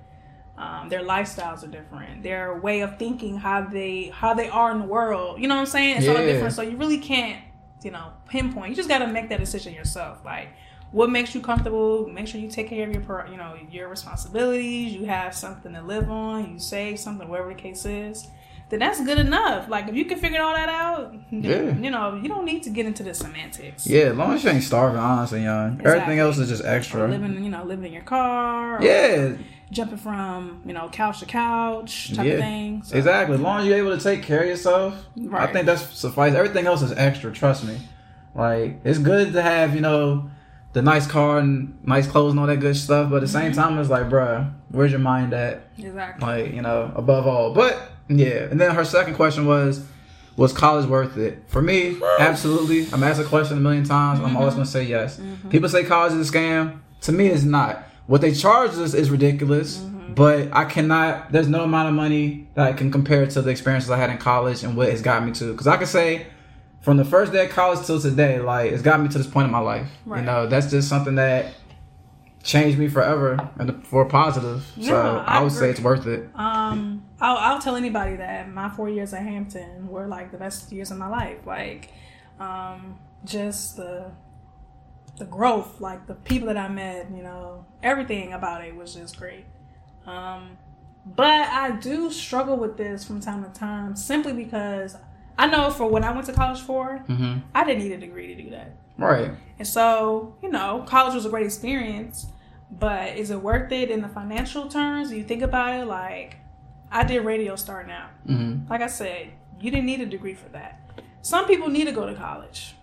Um, 0.57 0.89
their 0.89 1.01
lifestyles 1.01 1.63
are 1.63 1.67
different. 1.67 2.23
Their 2.23 2.59
way 2.59 2.81
of 2.81 2.97
thinking, 2.99 3.37
how 3.37 3.61
they 3.61 4.11
how 4.13 4.33
they 4.33 4.49
are 4.49 4.71
in 4.71 4.79
the 4.79 4.85
world. 4.85 5.39
You 5.39 5.47
know 5.47 5.55
what 5.55 5.61
I'm 5.61 5.67
saying? 5.67 5.97
It's 5.97 6.07
all 6.07 6.17
different. 6.17 6.53
So 6.53 6.61
you 6.61 6.77
really 6.77 6.99
can't, 6.99 7.43
you 7.83 7.91
know, 7.91 8.13
pinpoint. 8.27 8.69
You 8.69 8.75
just 8.75 8.89
got 8.89 8.99
to 8.99 9.07
make 9.07 9.29
that 9.29 9.39
decision 9.39 9.73
yourself. 9.73 10.23
Like 10.23 10.49
what 10.93 11.09
makes 11.09 11.35
you 11.35 11.41
comfortable 11.41 12.07
make 12.07 12.27
sure 12.27 12.39
you 12.39 12.47
take 12.49 12.69
care 12.69 12.87
of 12.87 12.93
your 12.93 13.27
you 13.29 13.35
know 13.37 13.55
your 13.69 13.89
responsibilities 13.89 14.93
you 14.93 15.05
have 15.05 15.33
something 15.35 15.73
to 15.73 15.81
live 15.81 16.09
on 16.09 16.53
you 16.53 16.59
save 16.59 16.97
something 16.99 17.27
whatever 17.27 17.49
the 17.49 17.55
case 17.55 17.85
is 17.85 18.27
then 18.69 18.79
that's 18.79 19.03
good 19.03 19.17
enough 19.19 19.67
like 19.69 19.87
if 19.89 19.95
you 19.95 20.05
can 20.05 20.17
figure 20.17 20.41
all 20.41 20.53
that 20.53 20.69
out 20.69 21.13
Yeah. 21.31 21.75
you 21.77 21.89
know 21.91 22.15
you 22.21 22.29
don't 22.29 22.45
need 22.45 22.63
to 22.63 22.69
get 22.69 22.85
into 22.85 23.03
the 23.03 23.13
semantics 23.13 23.85
Yeah, 23.85 24.05
as 24.05 24.15
long 24.17 24.33
as 24.33 24.43
you 24.43 24.49
ain't 24.51 24.63
starving, 24.63 24.99
honestly, 24.99 25.43
young. 25.43 25.73
Exactly. 25.73 25.91
Everything 25.91 26.19
else 26.19 26.37
is 26.37 26.49
just 26.49 26.63
or 26.63 26.67
extra. 26.67 27.07
living 27.07 27.43
you 27.43 27.49
know 27.49 27.63
living 27.63 27.85
in 27.87 27.93
your 27.93 28.03
car 28.03 28.77
or 28.79 28.83
Yeah, 28.83 29.33
jumping 29.71 29.97
from 29.97 30.61
you 30.65 30.73
know 30.73 30.89
couch 30.91 31.19
to 31.19 31.25
couch 31.25 32.13
type 32.15 32.25
Yeah. 32.25 32.33
of 32.33 32.39
thing 32.39 32.83
So, 32.83 32.97
exactly. 32.97 33.35
As 33.35 33.41
long 33.41 33.61
as 33.61 33.67
you're 33.67 33.77
able 33.77 33.95
to 33.97 34.03
take 34.03 34.23
care 34.23 34.41
of 34.41 34.47
yourself, 34.47 34.95
I 35.33 35.47
think 35.47 35.65
that's 35.65 35.83
suffice. 35.97 36.33
Everything 36.33 36.65
else 36.65 36.81
is 36.81 36.91
extra. 36.93 37.31
Trust 37.31 37.65
me. 37.65 37.77
Like 38.35 38.79
it's 38.83 38.99
good 38.99 39.33
to 39.33 39.41
have 39.41 39.75
you 39.75 39.81
know 39.81 40.29
the 40.73 40.81
nice 40.81 41.07
car 41.07 41.37
and 41.39 41.77
nice 41.85 42.07
clothes 42.07 42.31
and 42.31 42.39
all 42.39 42.47
that 42.47 42.57
good 42.59 42.75
stuff, 42.75 43.09
but 43.09 43.17
at 43.17 43.21
the 43.21 43.27
same 43.27 43.51
Mm-hmm. 43.51 43.61
time, 43.61 43.79
it's 43.79 43.89
like, 43.89 44.09
bruh, 44.09 44.51
where's 44.69 44.91
your 44.91 44.99
mind 44.99 45.33
at? 45.33 45.69
exactly 45.77 46.27
Like 46.27 46.53
you 46.53 46.61
know, 46.61 46.91
above 46.95 47.25
all. 47.27 47.53
But 47.53 47.77
yeah, 48.09 48.47
and 48.51 48.59
then 48.59 48.73
her 48.75 48.85
second 48.85 49.15
question 49.15 49.45
was. 49.47 49.85
Was 50.35 50.51
college 50.51 50.87
worth 50.89 51.15
it? 51.15 51.43
For 51.45 51.61
me, 51.61 51.95
absolutely. 52.19 52.87
I'm 52.91 53.03
asked 53.03 53.21
a 53.21 53.23
question 53.23 53.55
a 53.55 53.61
million 53.61 53.83
times. 53.83 54.19
I'm 54.19 54.29
Mm-hmm. 54.29 54.37
always 54.37 54.55
gonna 54.55 54.65
say 54.65 54.83
yes. 54.83 55.21
People 55.51 55.69
say 55.69 55.83
college 55.83 56.13
is 56.13 56.27
a 56.27 56.33
scam. 56.33 56.79
To 57.01 57.11
me, 57.11 57.27
it's 57.27 57.43
not. 57.43 57.83
What 58.07 58.21
they 58.21 58.33
charge 58.33 58.71
us 58.71 58.95
is 58.95 59.11
ridiculous, 59.11 59.77
Mm-hmm. 59.77 60.15
but 60.15 60.49
I 60.51 60.65
cannot. 60.65 61.31
There's 61.31 61.47
no 61.47 61.63
amount 61.63 61.89
of 61.89 61.93
money 61.93 62.47
that 62.55 62.65
I 62.67 62.73
can 62.73 62.91
compare 62.91 63.27
to 63.27 63.41
the 63.43 63.51
experiences 63.51 63.91
I 63.91 63.97
had 63.97 64.09
in 64.09 64.17
college 64.17 64.63
and 64.63 64.75
what 64.75 64.89
it's 64.89 65.03
got 65.03 65.23
me 65.23 65.33
to. 65.33 65.51
Because 65.51 65.67
I 65.67 65.77
can 65.77 65.85
say, 65.85 66.25
from 66.83 66.97
the 66.97 67.05
first 67.05 67.31
day 67.31 67.45
of 67.45 67.51
college 67.51 67.85
till 67.87 67.99
today, 67.99 68.39
like 68.39 68.71
it's 68.71 68.83
got 68.83 69.01
me 69.01 69.07
to 69.07 69.17
this 69.17 69.25
point 69.25 69.45
in 69.45 69.51
my 69.51 69.59
life. 69.59 69.87
Right. 70.05 70.19
You 70.19 70.25
know, 70.25 70.47
that's 70.47 70.69
just 70.69 70.89
something 70.89 71.15
that 71.15 71.53
changed 72.43 72.77
me 72.77 72.89
forever 72.89 73.49
and 73.57 73.87
for 73.87 74.03
positive. 74.05 74.69
So 74.81 75.23
I 75.25 75.39
I 75.39 75.41
would 75.41 75.53
say 75.53 75.69
it's 75.69 75.79
worth 75.79 76.05
it. 76.05 76.29
Um, 76.35 77.05
I'll, 77.21 77.37
I'll 77.37 77.59
tell 77.61 77.77
anybody 77.77 78.17
that 78.17 78.51
my 78.51 78.69
four 78.69 78.89
years 78.89 79.13
at 79.13 79.23
Hampton 79.23 79.87
were 79.87 80.07
like 80.07 80.31
the 80.31 80.37
best 80.37 80.71
years 80.73 80.91
of 80.91 80.97
my 80.97 81.07
life. 81.07 81.39
Like, 81.45 81.89
um, 82.37 82.99
just 83.23 83.77
the 83.77 84.11
the 85.17 85.25
growth, 85.25 85.79
like 85.79 86.05
the 86.05 86.15
people 86.15 86.47
that 86.47 86.57
I 86.57 86.67
met, 86.67 87.09
you 87.11 87.23
know, 87.23 87.65
everything 87.81 88.33
about 88.33 88.65
it 88.65 88.75
was 88.75 88.93
just 88.93 89.17
great. 89.17 89.45
Um, 90.05 90.57
but 91.05 91.47
I 91.47 91.71
do 91.71 92.11
struggle 92.11 92.57
with 92.57 92.75
this 92.75 93.05
from 93.05 93.21
time 93.21 93.43
to 93.45 93.49
time 93.51 93.95
simply 93.95 94.33
because 94.33 94.97
I 95.37 95.47
know 95.47 95.69
for 95.71 95.87
when 95.87 96.03
I 96.03 96.11
went 96.11 96.25
to 96.27 96.33
college 96.33 96.61
for, 96.61 97.03
Mm-hmm. 97.07 97.39
I 97.55 97.63
didn't 97.63 97.83
need 97.83 97.91
a 97.91 97.97
degree 97.97 98.27
to 98.35 98.41
do 98.43 98.49
that. 98.51 98.75
Right. 98.97 99.31
And 99.57 99.67
so, 99.67 100.35
you 100.41 100.49
know, 100.49 100.83
college 100.87 101.15
was 101.15 101.25
a 101.25 101.29
great 101.29 101.45
experience, 101.45 102.27
but 102.71 103.17
is 103.17 103.31
it 103.31 103.41
worth 103.41 103.71
it 103.71 103.89
in 103.89 104.01
the 104.01 104.07
financial 104.07 104.67
terms? 104.67 105.11
You 105.11 105.23
think 105.23 105.41
about 105.41 105.73
it, 105.81 105.85
like 105.85 106.37
I 106.91 107.03
did 107.03 107.25
Radio 107.25 107.55
Star 107.55 107.83
now. 107.83 108.09
Mm-hmm. 108.27 108.69
Like 108.69 108.81
I 108.81 108.87
said, 108.87 109.31
you 109.59 109.71
didn't 109.71 109.85
need 109.85 110.01
a 110.01 110.05
degree 110.05 110.35
for 110.35 110.49
that. 110.49 110.79
Some 111.21 111.47
people 111.47 111.69
need 111.69 111.85
to 111.85 111.91
go 111.91 112.05
to 112.05 112.13
college. 112.13 112.75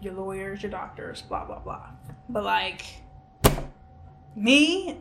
Your 0.00 0.12
lawyers, 0.12 0.62
your 0.62 0.70
doctors, 0.70 1.22
blah 1.22 1.44
blah 1.46 1.58
blah. 1.58 1.86
But 2.28 2.44
like 2.44 2.84
me, 4.34 4.98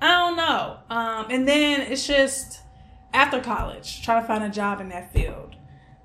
I 0.00 0.06
don't 0.06 0.36
know. 0.36 0.78
Um, 0.88 1.26
and 1.30 1.48
then 1.48 1.80
it's 1.80 2.06
just 2.06 2.60
after 3.12 3.40
college, 3.40 4.02
try 4.02 4.20
to 4.20 4.26
find 4.26 4.44
a 4.44 4.48
job 4.48 4.80
in 4.80 4.88
that 4.90 5.12
field. 5.12 5.55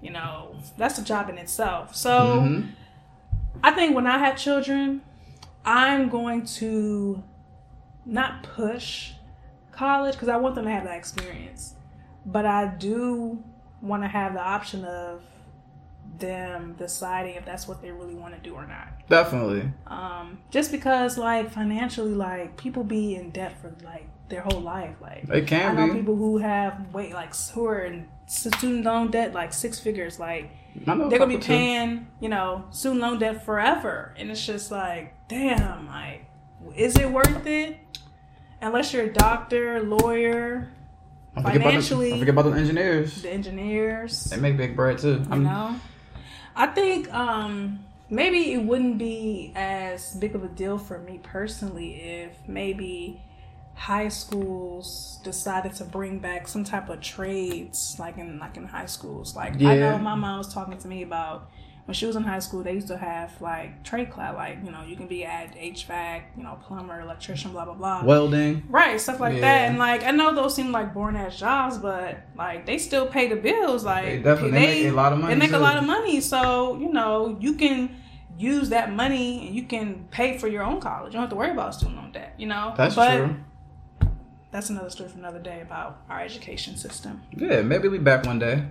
You 0.01 0.11
know, 0.11 0.55
that's 0.77 0.97
a 0.97 1.03
job 1.03 1.29
in 1.29 1.37
itself. 1.37 1.95
So 1.95 2.09
Mm-hmm. 2.41 2.69
I 3.63 3.71
think 3.71 3.95
when 3.95 4.07
I 4.07 4.17
have 4.17 4.37
children, 4.37 5.01
I'm 5.65 6.09
going 6.09 6.45
to 6.45 7.21
not 8.05 8.43
push 8.43 9.11
college 9.71 10.15
because 10.15 10.29
I 10.29 10.37
want 10.37 10.55
them 10.55 10.65
to 10.65 10.71
have 10.71 10.85
that 10.85 10.97
experience. 10.97 11.75
But 12.25 12.45
I 12.45 12.65
do 12.67 13.43
want 13.81 14.03
to 14.03 14.07
have 14.07 14.33
the 14.33 14.41
option 14.41 14.85
of 14.85 15.21
them 16.17 16.75
deciding 16.77 17.35
if 17.35 17.45
that's 17.45 17.67
what 17.67 17.81
they 17.81 17.91
really 17.91 18.15
want 18.15 18.33
to 18.35 18.39
do 18.39 18.55
or 18.55 18.65
not. 18.65 18.87
Definitely. 19.09 19.71
Um, 19.87 20.39
just 20.49 20.71
because, 20.71 21.17
like, 21.17 21.51
financially, 21.51 22.13
like, 22.13 22.57
people 22.57 22.83
be 22.83 23.15
in 23.15 23.31
debt 23.31 23.59
for, 23.61 23.73
like, 23.83 24.07
their 24.31 24.41
whole 24.41 24.61
life. 24.61 24.95
Like, 24.99 25.29
It 25.29 25.45
can 25.47 25.77
I 25.77 25.85
know 25.85 25.93
be. 25.93 25.99
people 25.99 26.15
who 26.15 26.39
have, 26.39 26.91
wait, 26.93 27.13
like, 27.13 27.35
who 27.53 27.65
are 27.67 27.81
in 27.81 28.07
student 28.25 28.83
loan 28.85 29.11
debt, 29.11 29.33
like, 29.33 29.53
six 29.53 29.79
figures. 29.79 30.19
Like, 30.19 30.49
I 30.87 30.95
they're 30.95 31.19
gonna 31.19 31.27
be 31.27 31.35
too. 31.37 31.47
paying, 31.47 32.07
you 32.19 32.29
know, 32.29 32.65
student 32.71 33.01
loan 33.01 33.19
debt 33.19 33.45
forever, 33.45 34.13
and 34.17 34.31
it's 34.31 34.43
just 34.45 34.71
like, 34.71 35.13
damn, 35.27 35.85
like, 35.87 36.25
is 36.75 36.95
it 36.97 37.11
worth 37.11 37.45
it? 37.45 37.77
Unless 38.61 38.93
you're 38.93 39.03
a 39.05 39.13
doctor, 39.13 39.81
lawyer, 39.83 40.71
Don't 41.35 41.43
forget 41.43 41.43
about 41.43 41.53
the- 41.53 41.59
financially- 41.63 42.09
Don't 42.11 42.19
forget 42.19 42.33
about 42.33 42.51
the 42.51 42.57
engineers. 42.57 43.21
the 43.21 43.29
engineers, 43.31 44.23
They 44.25 44.37
make 44.37 44.57
big 44.57 44.75
bread 44.75 44.97
too. 44.97 45.23
you 45.31 45.39
know. 45.39 45.75
I 46.55 46.67
think 46.67 47.11
um, 47.13 47.79
maybe 48.09 48.53
it 48.53 48.61
wouldn't 48.63 48.97
be 48.97 49.51
as 49.55 50.13
big 50.15 50.35
of 50.35 50.43
a 50.43 50.47
deal 50.49 50.77
for 50.77 50.99
me 50.99 51.19
personally 51.23 51.93
if 52.01 52.37
maybe 52.47 53.21
high 53.87 54.07
schools 54.09 55.17
decided 55.23 55.73
to 55.73 55.83
bring 55.83 56.19
back 56.19 56.47
some 56.47 56.63
type 56.63 56.87
of 56.89 57.01
trades 57.01 57.95
like 57.99 58.17
in 58.17 58.37
like 58.39 58.55
in 58.55 58.65
high 58.65 58.85
schools 58.85 59.35
like 59.35 59.53
i 59.63 59.75
know 59.75 59.97
my 59.97 60.13
mom 60.13 60.37
was 60.37 60.53
talking 60.53 60.77
to 60.77 60.87
me 60.87 61.01
about 61.01 61.49
when 61.85 61.95
she 61.95 62.05
was 62.05 62.15
in 62.15 62.21
high 62.23 62.37
school 62.37 62.61
they 62.61 62.73
used 62.73 62.87
to 62.87 62.95
have 62.97 63.31
like 63.41 63.83
trade 63.83 64.11
class 64.11 64.35
like 64.35 64.57
you 64.63 64.69
know 64.71 64.83
you 64.83 64.95
can 64.95 65.07
be 65.07 65.25
at 65.25 65.55
hvac 65.55 66.21
you 66.37 66.43
know 66.43 66.55
plumber 66.63 66.99
electrician 67.01 67.51
blah 67.51 67.65
blah 67.65 67.73
blah 67.73 68.03
Welding. 68.03 68.61
Right, 68.69 69.01
stuff 69.01 69.19
like 69.19 69.33
Yeah. 69.35 69.41
that. 69.41 69.69
And 69.69 69.79
like 69.79 70.03
I 70.03 70.11
know 70.11 70.33
those 70.35 70.53
seem 70.53 70.71
like 70.71 70.93
boring 70.93 71.15
ass 71.15 71.39
jobs, 71.39 71.79
but 71.79 72.19
like 72.37 72.67
they 72.67 72.77
still 72.77 73.07
pay 73.07 73.27
the 73.29 73.35
bills. 73.35 73.83
Like 73.83 74.05
They 74.05 74.17
definitely- 74.19 74.51
they 74.51 74.83
make 74.83 74.93
a 74.93 74.95
lot 74.95 75.11
of 75.11 75.19
money, 75.19 75.33
They 75.33 75.39
make 75.39 75.49
too. 75.49 75.57
a 75.57 75.67
lot 75.69 75.77
of 75.77 75.85
money. 75.85 76.21
So, 76.21 76.77
you 76.77 76.91
know, 76.93 77.35
you 77.39 77.53
can 77.55 77.79
use 78.37 78.69
that 78.69 78.93
money 78.93 79.47
and 79.47 79.55
you 79.55 79.63
can 79.63 80.05
pay 80.11 80.37
for 80.37 80.47
your 80.47 80.63
own 80.63 80.79
college. 80.79 81.09
You 81.13 81.17
don't 81.17 81.23
have 81.23 81.29
to 81.31 81.35
worry 81.35 81.51
about 81.51 81.73
student 81.75 81.97
loan 81.97 82.11
debt, 82.11 82.33
you 82.37 82.47
know? 82.47 82.73
That's 82.77 82.95
but 82.95 83.17
true. 83.17 83.35
That's 84.51 84.69
another 84.69 84.89
story 84.89 85.09
for 85.09 85.17
another 85.17 85.39
day 85.39 85.61
about 85.61 86.01
our 86.09 86.19
education 86.21 86.75
system. 86.75 87.21
Yeah, 87.35 87.61
maybe 87.61 87.87
be 87.89 87.97
back 87.97 88.25
one 88.25 88.39
day. 88.39 88.65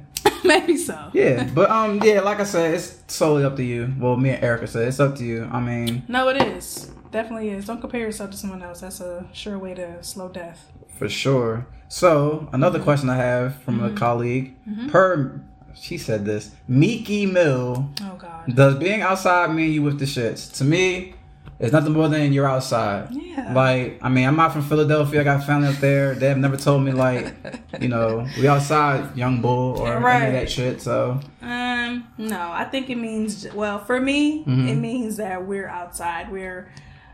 Maybe 0.45 0.77
so. 0.77 1.11
Yeah, 1.13 1.49
but 1.55 1.71
um, 1.71 2.01
yeah, 2.03 2.21
like 2.21 2.41
I 2.41 2.45
said, 2.45 2.75
it's 2.75 3.03
solely 3.09 3.45
up 3.45 3.57
to 3.57 3.63
you. 3.65 3.93
Well, 3.99 4.17
me 4.17 4.31
and 4.31 4.43
Erica 4.45 4.67
said 4.67 4.89
it's 4.89 5.01
up 5.01 5.17
to 5.17 5.25
you. 5.25 5.49
I 5.51 5.61
mean, 5.61 6.03
No, 6.09 6.29
it 6.29 6.41
is. 6.41 6.91
Definitely 7.11 7.51
is. 7.51 7.67
Don't 7.67 7.81
compare 7.81 8.01
yourself 8.01 8.31
to 8.31 8.37
someone 8.37 8.63
else. 8.63 8.81
That's 8.81 9.01
a 9.01 9.27
sure 9.33 9.59
way 9.59 9.75
to 9.75 10.03
slow 10.03 10.29
death. 10.29 10.71
for 10.99 11.09
sure. 11.09 11.67
So 11.89 12.49
another 12.53 12.79
mm-hmm. 12.79 12.85
question 12.85 13.11
I 13.11 13.17
have 13.17 13.57
from 13.63 13.81
a 13.81 13.89
mm-hmm. 13.89 13.97
colleague. 13.97 14.57
Mm-hmm. 14.69 14.89
Per, 14.91 15.43
she 15.75 15.99
said 15.99 16.25
this. 16.25 16.53
Meek 16.69 17.09
Mill. 17.33 17.91
Oh 18.03 18.17
God. 18.17 18.55
Does 18.55 18.77
being 18.77 19.03
outside 19.03 19.53
mean 19.55 19.73
you 19.73 19.83
with 19.83 19.99
the 19.99 20.05
shits? 20.05 20.53
To 20.59 20.65
me, 20.65 21.15
it's 21.61 21.73
nothing 21.73 21.93
more 21.93 22.09
than 22.09 22.33
you're 22.33 22.49
outside. 22.49 23.09
Yeah. 23.11 23.53
Like, 23.55 23.99
I 24.03 24.09
mean, 24.09 24.27
I'm 24.27 24.35
not 24.37 24.53
from 24.53 24.63
Philadelphia. 24.63 25.21
I 25.21 25.25
got 25.25 25.45
family 25.45 25.69
up 25.69 25.77
there. 25.77 26.15
They 26.15 26.29
have 26.29 26.39
never 26.39 26.57
told 26.57 26.83
me 26.83 26.93
like, 26.93 27.35
you 27.81 27.89
know, 27.89 28.27
we 28.39 28.49
outside, 28.49 29.17
young 29.17 29.41
bull, 29.41 29.79
or 29.79 29.93
any 29.95 30.05
Right. 30.05 30.23
of 30.25 30.33
that 30.33 30.51
shit. 30.51 30.81
So 30.83 31.21
Um, 31.43 32.07
no, 32.19 32.51
I 32.53 32.65
think 32.65 32.89
it 32.91 32.97
means 32.97 33.47
well 33.55 33.79
for 33.85 34.01
me. 34.01 34.45
Mhm. 34.45 34.69
It 34.69 34.77
means 34.77 35.17
that 35.19 35.47
we're 35.47 35.69
outside. 35.69 36.33
We're, 36.33 36.71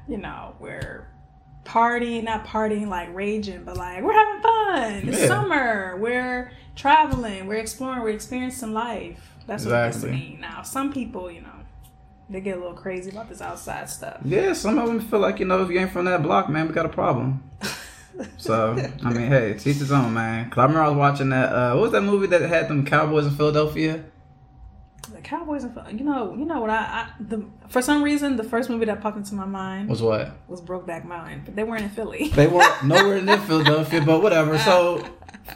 you 0.09 0.19
know, 0.19 0.55
we're 0.61 1.09
partying, 1.65 2.23
not 2.25 2.47
partying 2.47 2.87
like 2.89 3.13
raging, 3.15 3.65
but 3.65 3.77
like 3.77 4.03
we're 4.03 4.13
having 4.13 4.43
fun. 4.43 5.09
It's 5.09 5.21
Yeah. 5.23 5.27
summer. 5.27 5.97
We're 5.99 6.53
traveling. 6.77 7.47
We're 7.49 7.57
exploring. 7.57 8.03
We're 8.03 8.11
experiencing 8.11 8.73
life. 8.73 9.33
That's 9.47 9.65
what 9.65 9.75
it 9.75 9.87
Exactly. 9.89 10.11
means. 10.13 10.41
Now, 10.41 10.63
some 10.63 10.93
people, 10.93 11.31
you 11.31 11.41
know, 11.41 11.56
they 12.29 12.41
get 12.41 12.57
a 12.57 12.61
little 12.61 12.75
crazy 12.77 13.11
about 13.11 13.29
this 13.29 13.41
outside 13.41 13.89
stuff. 13.89 14.19
yeah, 14.25 14.53
some 14.53 14.79
of 14.79 14.87
them 14.87 15.01
feel 15.01 15.21
like 15.21 15.39
you 15.39 15.47
know, 15.47 15.63
if 15.63 15.71
you 15.71 15.79
ain't 15.79 15.93
from 15.93 16.07
that 16.07 16.23
block, 16.23 16.49
man, 16.49 16.67
we 16.69 16.75
got 16.75 16.87
a 16.87 16.91
problem. 16.91 17.43
So 18.39 18.73
I 19.05 19.11
mean, 19.11 19.29
hey, 19.29 19.53
teach 19.59 19.77
his 19.77 19.93
own, 19.93 20.15
man. 20.15 20.49
Cause 20.49 20.57
I 20.57 20.63
remember 20.63 20.83
I 20.85 20.89
was 20.89 20.97
watching 20.97 21.29
that. 21.29 21.53
Uh, 21.53 21.75
what 21.75 21.83
was 21.83 21.93
that 21.93 22.01
movie 22.01 22.27
that 22.29 22.41
had 22.41 22.67
them 22.67 22.87
cowboys 22.87 23.27
in 23.27 23.33
Philadelphia? 23.33 24.05
the 25.13 25.21
Cowboys, 25.21 25.65
and 25.65 26.01
you 26.01 26.05
know, 26.05 26.35
you 26.35 26.45
know 26.45 26.61
what 26.61 26.71
I, 26.71 26.77
I 26.77 27.09
the 27.21 27.45
for 27.69 27.81
some 27.83 28.03
reason 28.03 28.37
the 28.37 28.43
first 28.43 28.69
movie 28.71 28.87
that 28.87 29.01
popped 29.01 29.17
into 29.17 29.35
my 29.35 29.45
mind 29.45 29.89
Was 29.89 30.03
what? 30.03 30.33
was 30.49 30.61
Brokeback 30.61 31.05
Mountain, 31.05 31.43
but 31.45 31.57
they 31.57 31.63
weren't 31.63 31.83
in 31.83 31.91
Philly. 31.91 32.29
They 32.29 32.47
weren't 32.47 32.85
nowhere 32.85 33.21
near 33.23 33.39
Philadelphia, 33.39 34.03
but 34.05 34.23
whatever. 34.23 34.59
So 34.59 35.05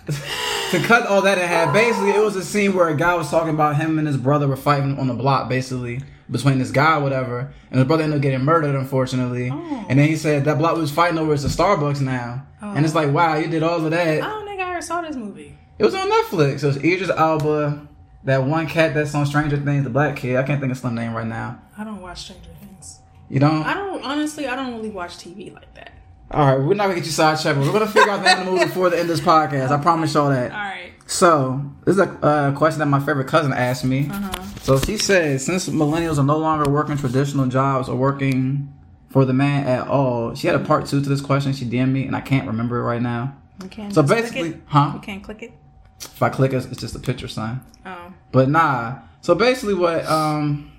to 0.07 0.79
cut 0.83 1.07
all 1.07 1.23
that 1.23 1.39
in 1.39 1.47
half, 1.49 1.73
basically 1.75 2.11
it 2.11 2.23
was 2.23 2.37
a 2.37 2.45
scene 2.45 2.75
where 2.75 2.89
a 2.89 2.97
guy 2.97 3.15
was 3.15 3.31
talking 3.31 3.55
about 3.55 3.77
him 3.77 3.99
and 3.99 4.07
his 4.07 4.17
brother 4.17 4.47
were 4.47 4.57
fighting 4.57 4.99
on 4.99 5.09
the 5.09 5.15
block, 5.15 5.49
basically 5.49 6.01
between 6.31 6.59
this 6.59 6.71
guy, 6.71 6.99
or 6.99 7.03
whatever, 7.03 7.53
and 7.71 7.79
his 7.79 7.87
brother 7.87 8.05
ended 8.05 8.19
up 8.19 8.23
getting 8.23 8.45
murdered, 8.45 8.75
unfortunately. 8.75 9.51
Oh. 9.53 9.87
And 9.89 9.99
then 9.99 10.09
he 10.09 10.17
said 10.17 10.45
that 10.45 10.59
block 10.59 10.75
we 10.75 10.81
was 10.81 10.91
fighting 10.91 11.19
over 11.19 11.33
is 11.33 11.45
a 11.45 11.49
Starbucks 11.49 12.01
now, 12.01 12.47
and 12.61 12.85
it's 12.85 12.95
oh. 12.95 12.99
like, 12.99 13.13
wow, 13.13 13.37
you 13.37 13.49
did 13.49 13.63
all 13.63 13.85
of 13.85 13.91
that. 13.91 14.07
Oh, 14.07 14.11
I 14.11 14.15
that. 14.17 14.21
don't 14.21 14.47
think 14.47 14.61
I 14.61 14.71
ever 14.71 14.83
saw 14.83 15.03
this 15.03 15.17
movie. 15.17 15.57
It 15.79 15.85
was 15.85 15.95
on 15.95 16.11
Netflix. 16.11 16.63
It 16.63 16.67
was 16.67 16.77
Idris 16.77 17.11
Elba, 17.11 17.89
that 18.25 18.45
one 18.45 18.67
cat 18.67 18.95
that's 18.95 19.15
on 19.15 19.25
Stranger 19.27 19.57
Things, 19.57 19.85
the 19.85 19.91
black 19.91 20.17
kid. 20.17 20.37
I 20.37 20.43
can't 20.43 20.61
think 20.61 20.71
of 20.73 20.83
his 20.83 20.93
name 20.93 21.15
right 21.15 21.27
now. 21.27 21.61
I 21.77 21.85
don't 21.85 22.03
watch 22.03 22.23
Stranger 22.23 22.51
Things. 22.61 23.01
You 23.29 23.41
don't? 23.41 23.63
I 23.65 23.75
don't 23.75 24.03
honestly. 24.05 24.47
I 24.47 24.57
don't 24.57 24.75
really 24.75 24.91
watch 24.91 25.17
TV 25.17 25.53
like 25.55 25.73
that. 25.75 25.93
All 26.33 26.47
right, 26.47 26.65
we're 26.65 26.75
not 26.75 26.85
gonna 26.85 26.97
get 26.97 27.07
you 27.07 27.11
sidetracked. 27.11 27.59
but 27.59 27.67
We're 27.67 27.73
gonna 27.73 27.87
figure 27.89 28.11
out 28.11 28.23
the 28.23 28.31
end 28.31 28.41
of 28.41 28.47
the 28.47 28.53
movie 28.53 28.65
before 28.67 28.91
the 28.91 28.99
end 28.99 29.11
of 29.11 29.17
this 29.17 29.27
podcast. 29.27 29.71
I 29.71 29.83
promise 29.83 30.15
y'all 30.15 30.31
that. 30.31 30.53
All 30.53 30.59
right. 30.59 30.90
So 31.11 31.61
this 31.85 31.97
is 31.97 32.01
a 32.01 32.09
uh, 32.25 32.53
question 32.53 32.79
that 32.79 32.87
my 32.87 33.01
favorite 33.01 33.27
cousin 33.27 33.53
asked 33.53 33.85
me. 33.85 34.09
Uh 34.09 34.13
huh. 34.13 34.45
So 34.63 34.79
she 34.79 34.97
said, 34.97 35.41
since 35.41 35.69
millennials 35.69 36.19
are 36.19 36.25
no 36.25 36.39
longer 36.39 36.71
working 36.71 36.97
traditional 36.97 37.47
jobs 37.47 37.89
or 37.89 37.97
working 37.97 38.73
for 39.09 39.25
the 39.25 39.33
man 39.33 39.67
at 39.67 39.89
all, 39.89 40.37
she 40.37 40.47
had 40.47 40.55
a 40.55 40.61
part 40.65 40.87
two 40.87 41.03
to 41.03 41.09
this 41.09 41.21
question. 41.21 41.53
She 41.53 41.65
DM'd 41.65 41.93
me, 41.93 42.07
and 42.07 42.15
I 42.15 42.21
can't 42.21 42.47
remember 42.47 42.79
it 42.79 42.85
right 42.85 43.03
now. 43.03 43.37
We 43.61 43.69
can't. 43.69 43.93
So 43.93 44.05
basically, 44.05 44.61
huh? 44.67 44.93
we 44.95 45.01
can't 45.01 45.23
click 45.23 45.43
it. 45.43 45.53
If 46.01 46.23
I 46.23 46.29
click 46.29 46.53
it, 46.53 46.65
it's 46.65 46.81
just 46.81 46.95
a 46.95 47.01
picture 47.01 47.27
sign. 47.27 47.61
Oh, 47.85 48.13
But 48.31 48.49
nah. 48.49 49.01
So 49.21 49.35
basically, 49.35 49.75
what? 49.75 50.07
Um, 50.07 50.71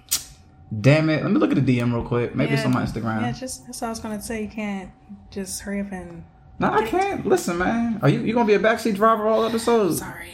damn 0.79 1.09
it. 1.09 1.23
Let 1.23 1.31
me 1.31 1.39
look 1.39 1.51
at 1.51 1.63
the 1.63 1.77
DM 1.77 1.93
real 1.93 2.05
quick. 2.05 2.35
Maybe 2.35 2.53
it's 2.53 2.65
on 2.65 2.71
my 2.71 2.83
Instagram. 2.83 3.21
Yeah, 3.21 3.33
just 3.33 3.65
that's 3.65 3.81
what 3.81 3.87
I 3.87 3.89
was 3.89 3.99
gonna 3.99 4.21
say. 4.21 4.43
You 4.43 4.49
can't 4.49 4.91
just 5.29 5.61
hurry 5.61 5.81
up 5.81 5.91
and. 5.91 6.23
No, 6.61 6.71
I 6.71 6.85
can't. 6.85 7.25
Listen, 7.25 7.57
man. 7.57 7.99
Are 8.01 8.09
you 8.09 8.19
you 8.21 8.33
gonna 8.33 8.45
be 8.47 8.53
a 8.53 8.59
backseat 8.59 8.95
driver 8.95 9.27
all 9.27 9.45
episodes? 9.45 9.99
Sorry. 9.99 10.29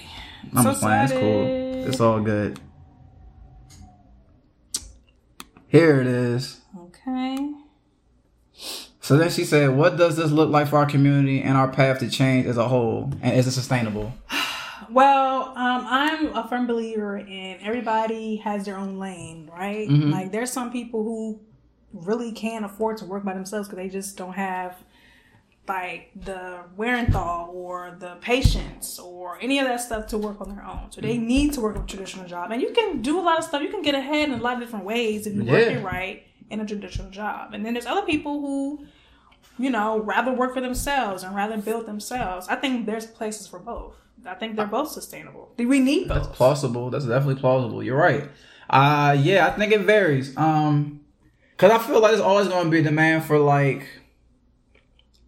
I'm 0.55 0.63
So 0.63 0.69
just 0.71 0.81
playing. 0.81 1.03
It's 1.03 1.11
cool. 1.13 1.87
It's 1.89 1.99
all 2.01 2.19
good. 2.21 2.59
Here 5.67 5.99
it 6.01 6.07
is. 6.07 6.61
Okay. 6.79 7.51
So 9.01 9.17
then 9.17 9.29
she 9.29 9.43
said, 9.45 9.75
"What 9.75 9.97
does 9.97 10.17
this 10.17 10.31
look 10.31 10.49
like 10.49 10.67
for 10.67 10.77
our 10.77 10.85
community 10.85 11.41
and 11.41 11.57
our 11.57 11.67
path 11.69 11.99
to 11.99 12.09
change 12.09 12.45
as 12.45 12.57
a 12.57 12.67
whole, 12.67 13.11
and 13.21 13.35
is 13.37 13.47
it 13.47 13.51
sustainable?" 13.51 14.13
Well, 14.89 15.49
um, 15.57 15.85
I'm 15.89 16.33
a 16.33 16.47
firm 16.47 16.65
believer 16.65 17.17
in 17.17 17.57
everybody 17.61 18.37
has 18.37 18.63
their 18.63 18.77
own 18.77 18.99
lane, 18.99 19.49
right? 19.53 19.85
Mhm. 19.89 20.13
Like 20.13 20.31
there's 20.31 20.49
some 20.49 20.71
people 20.71 21.03
who 21.03 21.41
really 21.91 22.31
can't 22.31 22.63
afford 22.63 22.95
to 22.99 23.05
work 23.05 23.25
by 23.25 23.33
themselves 23.33 23.67
because 23.67 23.83
they 23.83 23.89
just 23.89 24.15
don't 24.15 24.31
have 24.31 24.77
like 25.67 26.11
the 26.15 26.59
wherewithal 26.75 27.51
or 27.53 27.95
the 27.99 28.15
patience 28.21 28.99
or 28.99 29.37
any 29.41 29.59
of 29.59 29.67
that 29.67 29.81
stuff 29.81 30.07
to 30.07 30.17
work 30.17 30.39
on 30.39 30.49
their 30.49 30.65
own. 30.65 30.91
So 30.91 31.01
they 31.01 31.17
need 31.17 31.53
to 31.53 31.61
work 31.61 31.77
a 31.77 31.81
traditional 31.81 32.27
job, 32.27 32.51
and 32.51 32.61
you 32.61 32.71
can 32.71 33.01
do 33.01 33.19
a 33.19 33.21
lot 33.21 33.37
of 33.37 33.43
stuff. 33.43 33.61
You 33.61 33.69
can 33.69 33.81
get 33.81 33.95
ahead 33.95 34.29
in 34.29 34.39
a 34.39 34.41
lot 34.41 34.55
of 34.55 34.59
different 34.59 34.85
ways 34.85 35.27
if 35.27 35.33
you 35.35 35.43
work 35.43 35.67
it 35.67 35.83
right. 35.83 36.23
in 36.49 36.59
a 36.59 36.65
traditional 36.65 37.09
job. 37.09 37.53
And 37.53 37.65
then 37.65 37.73
there's 37.73 37.85
other 37.85 38.03
people 38.03 38.39
who, 38.39 38.85
you 39.57 39.69
know, 39.69 39.99
rather 39.99 40.31
work 40.31 40.53
for 40.53 40.61
themselves 40.61 41.23
and 41.23 41.35
rather 41.35 41.57
build 41.57 41.85
themselves. 41.85 42.47
I 42.47 42.55
think 42.55 42.85
there's 42.85 43.05
places 43.05 43.47
for 43.47 43.59
both. 43.59 43.95
I 44.25 44.33
think 44.33 44.55
they're 44.55 44.67
both 44.67 44.91
sustainable. 44.91 45.53
Do 45.57 45.67
we 45.67 45.79
need 45.79 46.07
both? 46.07 46.23
That's 46.23 46.35
plausible. 46.35 46.89
That's 46.89 47.05
definitely 47.05 47.39
plausible. 47.39 47.83
You're 47.83 47.97
right. 47.97 48.29
Uh 48.69 49.15
yeah, 49.17 49.47
I 49.47 49.51
think 49.51 49.71
it 49.71 49.81
varies. 49.81 50.35
Um 50.35 51.01
cuz 51.55 51.71
I 51.71 51.77
feel 51.77 52.01
like 52.01 52.11
there's 52.11 52.21
always 52.21 52.47
going 52.47 52.65
to 52.65 52.69
be 52.69 52.79
a 52.79 52.83
demand 52.83 53.23
for 53.23 53.39
like 53.39 53.87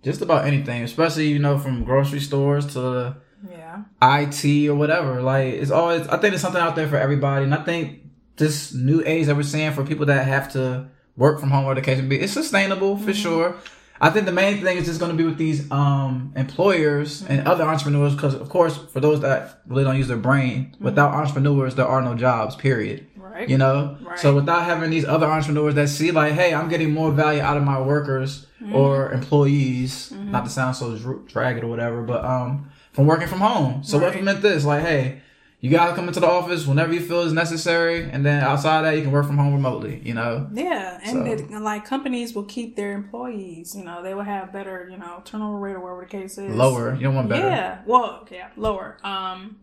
just 0.03 0.21
about 0.21 0.45
anything, 0.45 0.83
especially 0.83 1.27
you 1.27 1.39
know 1.39 1.57
from 1.57 1.83
grocery 1.83 2.19
stores 2.19 2.73
to 2.73 3.17
Yeah. 3.49 3.83
IT 4.01 4.67
or 4.67 4.75
whatever. 4.75 5.21
Like 5.21 5.53
it's 5.53 5.71
always 5.71 6.07
I 6.07 6.17
think 6.17 6.31
there's 6.31 6.41
something 6.41 6.61
out 6.61 6.75
there 6.75 6.87
for 6.87 6.97
everybody. 6.97 7.45
And 7.45 7.53
I 7.53 7.63
think 7.63 8.01
this 8.37 8.73
new 8.73 9.03
age 9.05 9.27
that 9.27 9.35
we're 9.35 9.43
seeing 9.43 9.71
for 9.73 9.85
people 9.85 10.05
that 10.07 10.25
have 10.25 10.51
to 10.53 10.87
work 11.17 11.39
from 11.39 11.51
home 11.51 11.65
or 11.65 11.75
the 11.75 11.81
case 11.81 12.01
may 12.01 12.07
be, 12.07 12.19
it's 12.19 12.33
sustainable 12.33 12.97
for 12.97 13.11
mm-hmm. 13.11 13.21
sure. 13.21 13.55
I 14.01 14.09
think 14.11 14.25
the 14.25 14.31
main 14.31 14.61
thing 14.63 14.77
is 14.77 14.85
just 14.85 14.99
going 14.99 15.11
to 15.11 15.17
be 15.17 15.25
with 15.25 15.37
these 15.37 15.69
um, 15.71 16.31
employers 16.35 17.23
and 17.27 17.47
other 17.47 17.63
entrepreneurs, 17.65 18.15
because 18.15 18.33
of 18.33 18.47
course, 18.49 18.77
for 18.77 18.99
those 18.99 19.19
that 19.21 19.61
really 19.67 19.83
don't 19.83 19.97
use 19.97 20.07
their 20.07 20.17
brain, 20.17 20.75
without 20.79 21.13
entrepreneurs, 21.13 21.75
there 21.75 21.87
are 21.87 22.01
no 22.01 22.15
jobs. 22.15 22.55
Period. 22.55 23.05
Right. 23.17 23.49
You 23.49 23.57
know. 23.57 23.97
Right. 24.01 24.17
So 24.19 24.33
without 24.35 24.63
having 24.63 24.89
these 24.89 25.05
other 25.05 25.25
entrepreneurs 25.27 25.75
that 25.75 25.89
see 25.89 26.11
like, 26.11 26.33
hey, 26.33 26.53
I'm 26.53 26.69
getting 26.69 26.91
more 26.91 27.11
value 27.11 27.41
out 27.41 27.57
of 27.57 27.63
my 27.63 27.79
workers 27.81 28.45
or 28.73 29.11
employees, 29.11 30.11
not 30.11 30.43
to 30.45 30.49
sound 30.51 30.75
so 30.75 30.97
dr- 30.97 31.25
dragged 31.27 31.63
or 31.63 31.67
whatever, 31.67 32.01
but 32.01 32.23
um, 32.25 32.69
from 32.91 33.05
working 33.05 33.27
from 33.27 33.39
home. 33.39 33.83
So 33.83 33.99
Right. 33.99 34.07
implement 34.07 34.41
this, 34.41 34.65
like, 34.65 34.83
hey. 34.83 35.21
You 35.62 35.70
gotta 35.70 35.93
come 35.93 36.07
into 36.07 36.22
the 36.22 36.28
office 36.28 36.66
whenever 36.66 36.93
you 36.93 37.01
feel 37.01 37.20
is 37.22 37.34
necessary, 37.34 38.10
and 38.10 38.26
then 38.26 38.41
outside 38.41 38.78
of 38.80 38.84
that, 38.86 38.95
you 38.95 39.01
can 39.03 39.12
work 39.12 39.26
from 39.26 39.38
home 39.38 39.53
remotely. 39.53 40.01
You 40.05 40.14
know, 40.14 40.47
Yeah, 40.53 40.99
and 41.03 41.26
So- 41.26 41.26
it, 41.26 41.51
like 41.51 41.84
companies 41.84 42.34
will 42.34 42.45
keep 42.45 42.78
their 42.78 42.93
employees. 42.93 43.76
You 43.76 43.84
know, 43.84 44.01
they 44.01 44.14
will 44.14 44.24
have 44.24 44.53
better, 44.53 44.88
you 44.89 44.97
know, 44.97 45.22
turnover 45.26 45.57
rate 45.60 45.74
or 45.76 45.82
whatever 45.82 46.01
the 46.01 46.07
case 46.07 46.38
is. 46.38 46.55
lower. 46.55 46.95
You 46.95 47.01
don't 47.01 47.16
want 47.16 47.28
better. 47.28 47.45
Yeah, 47.47 47.80
well, 47.86 48.26
yeah, 48.32 48.47
lower. 48.55 48.97
Um, 49.03 49.57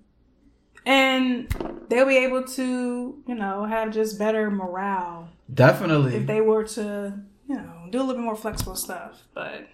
and 0.84 1.48
they'll 1.88 2.06
be 2.06 2.18
able 2.18 2.44
to, 2.44 3.22
you 3.26 3.34
know, 3.34 3.64
have 3.64 3.90
just 3.92 4.18
better 4.18 4.50
morale 4.50 5.30
Definitely. 5.52 6.14
if 6.16 6.26
they 6.26 6.40
were 6.42 6.64
to, 6.64 7.14
you 7.48 7.54
know, 7.54 7.86
do 7.90 7.98
a 7.98 8.02
little 8.02 8.14
bit 8.16 8.22
more 8.22 8.36
flexible 8.36 8.76
stuff. 8.76 9.22
But, 9.34 9.66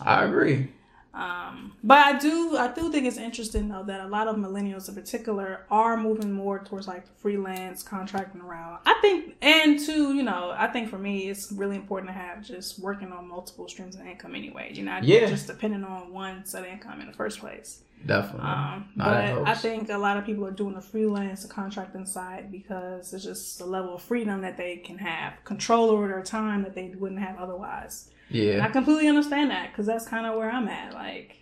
I 0.00 0.24
agree. 0.24 0.68
Um, 1.14 1.72
but 1.84 1.98
I 1.98 2.18
do, 2.18 2.56
I 2.56 2.72
do 2.72 2.90
think 2.90 3.06
it's 3.06 3.18
interesting 3.18 3.68
though 3.68 3.82
that 3.84 4.00
a 4.00 4.08
lot 4.08 4.28
of 4.28 4.36
millennials 4.36 4.88
in 4.88 4.94
particular 4.94 5.66
are 5.70 5.96
moving 5.96 6.32
more 6.32 6.58
towards 6.60 6.88
like 6.88 7.04
freelance 7.18 7.82
contracting 7.82 8.40
around. 8.40 8.78
I 8.86 8.94
think, 9.02 9.36
and 9.42 9.78
to, 9.80 10.14
you 10.14 10.22
know, 10.22 10.54
I 10.56 10.68
think 10.68 10.88
for 10.88 10.98
me, 10.98 11.28
it's 11.28 11.52
really 11.52 11.76
important 11.76 12.08
to 12.10 12.14
have 12.14 12.42
just 12.42 12.78
working 12.78 13.12
on 13.12 13.28
multiple 13.28 13.68
streams 13.68 13.94
of 13.94 14.06
income 14.06 14.34
anyway. 14.34 14.70
You're 14.72 14.86
not 14.86 15.04
Yeah. 15.04 15.26
just 15.26 15.46
depending 15.46 15.84
on 15.84 16.12
one 16.12 16.44
set 16.46 16.62
of 16.62 16.68
income 16.68 17.00
in 17.00 17.06
the 17.08 17.12
first 17.12 17.40
place. 17.40 17.82
Definitely. 18.04 18.48
Um, 18.48 18.88
but. 18.96 19.46
I 19.46 19.54
think 19.54 19.88
a 19.90 19.98
lot 19.98 20.16
of 20.16 20.24
people 20.24 20.44
are 20.46 20.50
doing 20.50 20.74
the 20.74 20.80
freelance 20.80 21.42
and 21.42 21.52
contracting 21.52 22.04
side 22.06 22.50
because 22.50 23.12
it's 23.14 23.22
just 23.22 23.58
the 23.58 23.66
level 23.66 23.94
of 23.94 24.02
freedom 24.02 24.40
that 24.40 24.56
they 24.56 24.78
can 24.78 24.98
have, 24.98 25.34
control 25.44 25.90
over 25.90 26.08
their 26.08 26.22
time 26.22 26.62
that 26.62 26.74
they 26.74 26.92
wouldn't 26.98 27.20
have 27.20 27.38
otherwise. 27.38 28.08
And 28.34 28.62
I 28.62 28.68
completely 28.68 29.08
understand 29.08 29.50
that 29.50 29.70
because 29.72 29.86
that's 29.86 30.06
kind 30.06 30.26
of 30.26 30.36
where 30.36 30.50
I'm 30.50 30.68
at. 30.68 30.94
Like, 30.94 31.36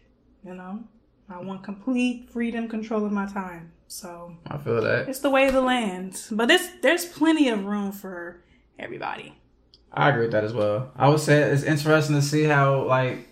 you 0.45 0.55
know, 0.55 0.81
I 1.29 1.39
want 1.41 1.63
complete 1.63 2.29
freedom, 2.31 2.69
control 2.69 3.05
of 3.05 3.13
my 3.13 3.27
time. 3.27 3.73
So 3.89 4.37
I 4.47 4.57
feel 4.59 4.81
that. 4.83 5.09
it's 5.09 5.19
the 5.21 5.31
way 5.31 5.47
of 5.49 5.53
the 5.55 5.61
land. 5.61 6.21
But 6.31 6.47
there's 6.49 6.69
there's 6.83 7.05
plenty 7.07 7.49
of 7.49 7.65
room 7.65 7.93
for 7.93 8.43
everybody. 8.79 9.35
I 9.93 10.09
agree 10.11 10.23
with 10.23 10.33
that 10.33 10.45
as 10.45 10.53
well. 10.53 10.93
I 10.97 11.09
would 11.09 11.19
say 11.21 11.41
it's 11.43 11.65
interesting 11.65 12.15
to 12.17 12.23
see 12.23 12.45
how 12.45 12.85
like 12.85 13.29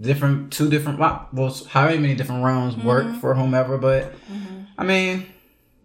different 0.00 0.52
two 0.52 0.68
different 0.68 0.98
well, 0.98 1.28
however 1.68 2.00
many 2.00 2.14
different 2.14 2.42
rounds 2.44 2.76
work 2.76 3.04
Mm-hmm. 3.06 3.20
for 3.20 3.34
whomever. 3.34 3.78
But 3.78 4.12
I 4.78 4.82
mean, 4.84 5.26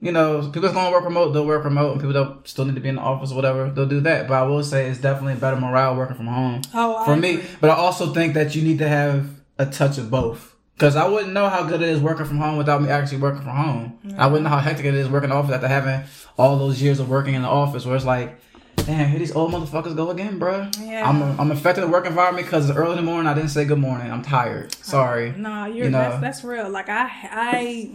you 0.06 0.12
know, 0.12 0.42
people 0.42 0.62
that's 0.62 0.74
gonna 0.74 0.92
work 0.92 1.04
remote, 1.04 1.32
they'll 1.34 1.46
work 1.46 1.64
remote, 1.64 1.94
and 1.94 2.00
people 2.02 2.14
that 2.14 2.48
still 2.48 2.66
need 2.66 2.76
to 2.76 2.82
be 2.82 2.90
in 2.90 2.96
the 2.96 3.02
office 3.02 3.32
or 3.32 3.36
whatever, 3.36 3.70
they'll 3.72 3.88
do 3.88 4.00
that. 4.02 4.28
But 4.28 4.36
I 4.36 4.44
will 4.44 4.64
say 4.64 4.88
it's 4.90 5.00
definitely 5.00 5.36
better 5.40 5.58
morale 5.58 5.96
working 5.96 6.16
from 6.16 6.28
home 6.28 6.62
Oh, 6.74 7.04
for 7.06 7.16
me. 7.18 7.44
But 7.60 7.72
I 7.72 7.76
also 7.76 8.14
think 8.14 8.36
that 8.36 8.56
you 8.56 8.62
need 8.62 8.78
to 8.80 8.88
have 8.88 9.28
a 9.58 9.66
touch 9.66 9.98
of 9.98 10.10
both. 10.12 10.54
Cause 10.78 10.98
I 10.98 11.08
wouldn't 11.08 11.32
know 11.32 11.48
how 11.48 11.64
good 11.64 11.82
it 11.82 11.88
is 11.88 12.02
working 12.02 12.26
from 12.26 12.38
home 12.38 12.58
without 12.58 12.82
me 12.82 12.90
actually 12.90 13.20
working 13.20 13.42
from 13.44 13.56
home. 13.56 14.00
I 14.18 14.28
wouldn't 14.28 14.44
know 14.44 14.50
how 14.50 14.60
hectic 14.60 14.86
it 14.86 14.94
is 14.94 15.08
working 15.08 15.30
in 15.30 15.36
the 15.36 15.38
office 15.38 15.54
after 15.56 15.70
having 15.70 16.02
all 16.38 16.58
those 16.60 16.82
years 16.82 17.00
of 17.00 17.10
working 17.10 17.34
in 17.34 17.44
the 17.44 17.48
office 17.48 17.86
where 17.86 17.96
it's 17.96 18.04
like, 18.04 18.38
damn, 18.78 19.10
here 19.10 19.20
these 19.20 19.36
old 19.36 19.52
motherfuckers 19.52 19.96
go 19.96 20.10
again, 20.12 20.40
bruh. 20.40 20.74
Yeah. 20.80 21.08
I'm 21.10 21.40
I'm 21.40 21.52
affected 21.52 21.82
the 21.82 21.88
work 21.88 22.06
environment 22.06 22.46
because 22.46 22.70
it's 22.70 22.78
early 22.78 22.92
in 22.92 22.98
the 22.98 23.04
morning. 23.04 23.28
I 23.28 23.34
didn't 23.34 23.50
say 23.50 23.66
good 23.66 23.80
morning. 23.80 24.12
I'm 24.12 24.22
tired. 24.22 24.74
Uh, 24.74 24.84
Sorry. 24.84 25.32
No, 25.36 25.66
you're 25.66 25.86
You 25.86 25.92
know. 25.92 25.98
that's 26.00 26.22
that's 26.22 26.44
real. 26.44 26.70
Like 26.70 26.90
I 26.90 27.10
I 27.32 27.92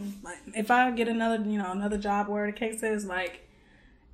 if 0.54 0.70
I 0.70 0.90
get 0.92 1.08
another 1.08 1.42
you 1.44 1.58
know 1.58 1.70
another 1.72 1.98
job 1.98 2.28
where 2.28 2.46
the 2.46 2.52
case 2.52 2.82
is 2.82 3.04
like 3.04 3.46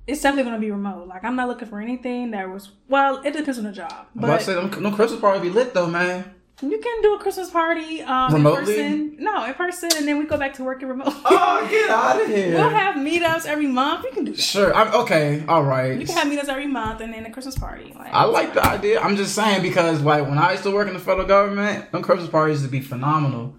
it's 0.05 0.21
definitely 0.21 0.49
gonna 0.49 0.61
be 0.61 0.71
remote. 0.71 1.07
Like 1.07 1.23
I'm 1.23 1.35
not 1.35 1.47
looking 1.47 1.67
for 1.67 1.79
anything 1.81 2.31
that 2.31 2.49
was 2.49 2.71
well. 2.87 3.17
It 3.25 3.31
depends 3.31 3.57
on 3.57 3.65
the 3.65 3.71
job, 3.71 4.07
But 4.15 4.29
I 4.29 4.37
say 4.37 4.53
no 4.53 4.91
Christmas 4.91 5.19
party 5.19 5.41
be 5.41 5.49
lit 5.49 5.73
though, 5.73 5.87
man. 5.87 6.33
You 6.61 6.79
can 6.79 7.01
do 7.03 7.13
a 7.13 7.19
Christmas 7.19 7.49
party 7.51 8.01
um, 8.01 8.33
Remotely? 8.33 8.79
in 8.79 9.09
person. 9.11 9.23
No, 9.23 9.45
in 9.45 9.53
person, 9.53 9.89
and 9.95 10.07
then 10.07 10.17
we 10.17 10.25
go 10.25 10.37
back 10.37 10.53
to 10.55 10.63
working 10.63 10.87
remotely. 10.87 11.13
Oh, 11.25 11.67
get 11.69 11.89
out 11.89 12.19
of 12.21 12.27
here. 12.27 12.55
we'll 12.55 12.69
have 12.69 12.95
meetups 12.95 13.45
every 13.45 13.67
month. 13.67 14.05
You 14.05 14.11
can 14.11 14.25
do 14.25 14.31
that. 14.31 14.41
Sure. 14.41 14.73
I'm 14.73 14.91
okay. 15.01 15.43
All 15.47 15.63
right. 15.63 15.99
You 15.99 16.05
can 16.07 16.15
have 16.17 16.27
meetups 16.27 16.49
every 16.49 16.67
month, 16.67 17.01
and 17.01 17.13
then 17.13 17.25
a 17.25 17.31
Christmas 17.31 17.57
party. 17.57 17.93
Like 17.95 18.11
I 18.11 18.23
like 18.25 18.53
the 18.55 18.65
idea. 18.65 18.99
I'm 18.99 19.15
just 19.15 19.35
saying 19.35 19.61
because 19.61 20.01
like 20.01 20.23
when 20.27 20.37
I 20.39 20.53
used 20.53 20.63
to 20.63 20.71
work 20.71 20.87
in 20.87 20.93
the 20.95 20.99
federal 20.99 21.27
government, 21.27 21.91
them 21.91 22.01
Christmas 22.01 22.29
parties 22.29 22.61
used 22.61 22.65
to 22.65 22.71
be 22.71 22.81
phenomenal. 22.81 23.55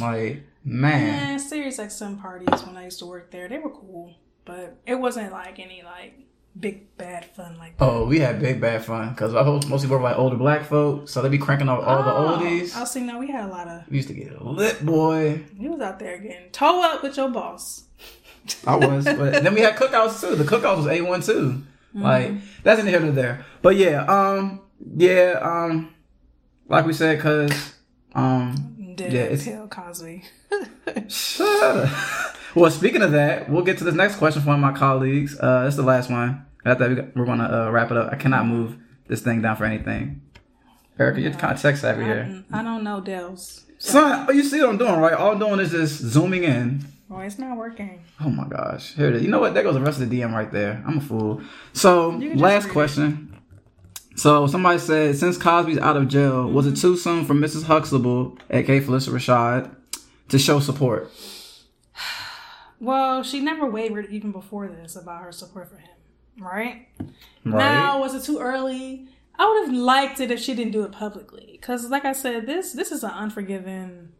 Like 0.00 0.42
man, 0.64 1.30
Yeah, 1.30 1.36
Sirius 1.36 1.78
XM 1.78 2.20
parties 2.20 2.64
when 2.66 2.76
I 2.76 2.84
used 2.84 2.98
to 3.00 3.06
work 3.06 3.30
there, 3.30 3.48
they 3.48 3.58
were 3.58 3.70
cool, 3.70 4.14
but 4.44 4.78
it 4.86 4.94
wasn't 4.96 5.32
like 5.32 5.58
any 5.58 5.82
like 5.84 6.14
big 6.58 6.96
bad 6.96 7.24
fun 7.24 7.56
like 7.58 7.76
that. 7.78 7.84
oh, 7.84 8.04
we 8.06 8.18
had 8.20 8.40
big 8.40 8.60
bad 8.60 8.84
fun 8.84 9.10
because 9.10 9.34
I 9.34 9.42
hope 9.42 9.66
mostly 9.68 9.88
work 9.88 10.00
with 10.02 10.10
like 10.10 10.18
older 10.18 10.36
black 10.36 10.64
folk, 10.64 11.08
so 11.08 11.22
they 11.22 11.28
be 11.28 11.38
cranking 11.38 11.68
out 11.68 11.82
all 11.82 11.98
Oh, 12.02 12.38
the 12.38 12.44
oldies. 12.44 12.74
I 12.76 12.80
was 12.80 12.90
saying, 12.90 13.06
no, 13.06 13.18
we 13.18 13.28
had 13.30 13.44
a 13.44 13.48
lot 13.48 13.68
of. 13.68 13.82
We 13.88 13.96
used 13.96 14.08
to 14.08 14.14
get 14.14 14.40
lit, 14.44 14.84
boy. 14.84 15.42
You 15.58 15.72
was 15.72 15.80
out 15.80 15.98
there 15.98 16.18
getting 16.18 16.50
toe 16.50 16.82
up 16.82 17.02
with 17.02 17.16
your 17.16 17.30
boss. 17.30 17.84
I 18.66 18.76
was, 18.76 19.04
but 19.04 19.42
then 19.42 19.54
we 19.54 19.60
had 19.60 19.76
cookouts 19.76 20.20
too. 20.20 20.34
The 20.36 20.44
cookouts 20.44 20.78
was 20.78 20.86
a 20.88 21.00
one 21.02 21.22
too. 21.22 21.62
Like 21.94 22.32
that's 22.62 22.80
in 22.80 22.86
the 22.86 22.90
here 22.90 23.00
to 23.00 23.12
there. 23.12 23.44
But 23.60 23.76
yeah, 23.76 24.04
um, 24.06 24.62
yeah, 24.96 25.38
um, 25.42 25.94
like 26.68 26.86
we 26.86 26.92
said, 26.94 27.20
cause 27.20 27.74
um, 28.14 28.94
Dead 28.96 29.12
Yeah, 29.12 29.20
it's- 29.22 29.44
Bill 29.46 29.68
Cosby. 29.68 30.22
Shut 31.08 31.46
up. 31.76 32.31
Well, 32.54 32.70
speaking 32.70 33.00
of 33.02 33.12
that, 33.12 33.48
we'll 33.48 33.64
get 33.64 33.78
to 33.78 33.84
this 33.84 33.94
next 33.94 34.16
question 34.16 34.42
from 34.42 34.60
my 34.60 34.72
colleagues. 34.72 35.38
Uh, 35.38 35.64
it's 35.66 35.76
the 35.76 35.82
last 35.82 36.10
one. 36.10 36.44
After 36.64 36.94
that, 36.94 37.16
we're 37.16 37.24
gonna 37.24 37.44
uh, 37.44 37.70
wrap 37.70 37.90
it 37.90 37.96
up. 37.96 38.12
I 38.12 38.16
cannot 38.16 38.46
move 38.46 38.76
this 39.08 39.22
thing 39.22 39.42
down 39.42 39.56
for 39.56 39.64
anything. 39.64 40.20
Erica, 40.98 41.20
you're 41.20 41.32
kind 41.32 41.54
of 41.54 41.60
tech 41.60 41.76
savvy 41.76 42.04
here. 42.04 42.44
I, 42.52 42.62
don't 42.62 42.84
know 42.84 43.00
Dell's. 43.00 43.64
Son, 43.78 44.26
oh, 44.28 44.32
you 44.32 44.44
see 44.44 44.60
what 44.60 44.68
I'm 44.68 44.78
doing, 44.78 44.96
right? 45.00 45.14
All 45.14 45.32
I'm 45.32 45.38
doing 45.38 45.58
is 45.60 45.70
just 45.70 45.98
zooming 45.98 46.44
in. 46.44 46.84
Well, 47.08 47.22
it's 47.22 47.38
not 47.38 47.56
working. 47.56 48.04
Oh 48.20 48.28
my 48.28 48.46
gosh. 48.46 48.94
Here 48.94 49.08
it 49.08 49.16
is. 49.16 49.22
You 49.22 49.28
know 49.28 49.40
what? 49.40 49.54
There 49.54 49.62
goes 49.62 49.74
the 49.74 49.80
rest 49.80 50.00
of 50.00 50.08
the 50.08 50.20
DM 50.20 50.32
right 50.32 50.50
there. 50.52 50.82
I'm 50.86 50.98
a 50.98 51.00
fool. 51.00 51.42
So, 51.72 52.12
You 52.12 52.30
can 52.30 52.38
just 52.38 52.42
last 52.42 52.68
question. 52.68 53.36
So, 54.14 54.46
somebody 54.46 54.78
said, 54.78 55.16
since 55.16 55.36
Cosby's 55.36 55.78
out 55.78 55.96
of 55.96 56.08
jail, 56.08 56.46
was 56.46 56.66
it 56.66 56.76
too 56.76 56.96
soon 56.96 57.24
for 57.24 57.34
Mrs. 57.34 57.64
Huxtable, 57.64 58.38
aka 58.50 58.80
Phylicia 58.80 59.10
Rashad, 59.10 59.74
to 60.28 60.38
show 60.38 60.60
support? 60.60 61.10
Well, 62.82 63.22
she 63.22 63.40
never 63.40 63.64
wavered 63.64 64.06
even 64.10 64.32
before 64.32 64.66
this 64.68 64.96
about 64.96 65.22
her 65.22 65.32
support 65.32 65.70
for 65.70 65.76
him, 65.78 65.96
right? 66.38 66.88
Right. 67.00 67.08
Now, 67.44 68.00
was 68.00 68.14
it 68.14 68.24
too 68.24 68.38
early? 68.40 69.06
I 69.38 69.48
would 69.48 69.66
have 69.66 69.74
liked 69.74 70.18
it 70.20 70.30
if 70.30 70.40
she 70.40 70.52
didn't 70.54 70.72
do 70.72 70.82
it 70.82 70.92
publicly, 70.92 71.48
because, 71.52 71.88
like 71.90 72.04
I 72.04 72.12
said, 72.12 72.46
this 72.46 72.72
this 72.72 72.90
is 72.92 73.02
an 73.04 73.12
unforgiving 73.14 74.10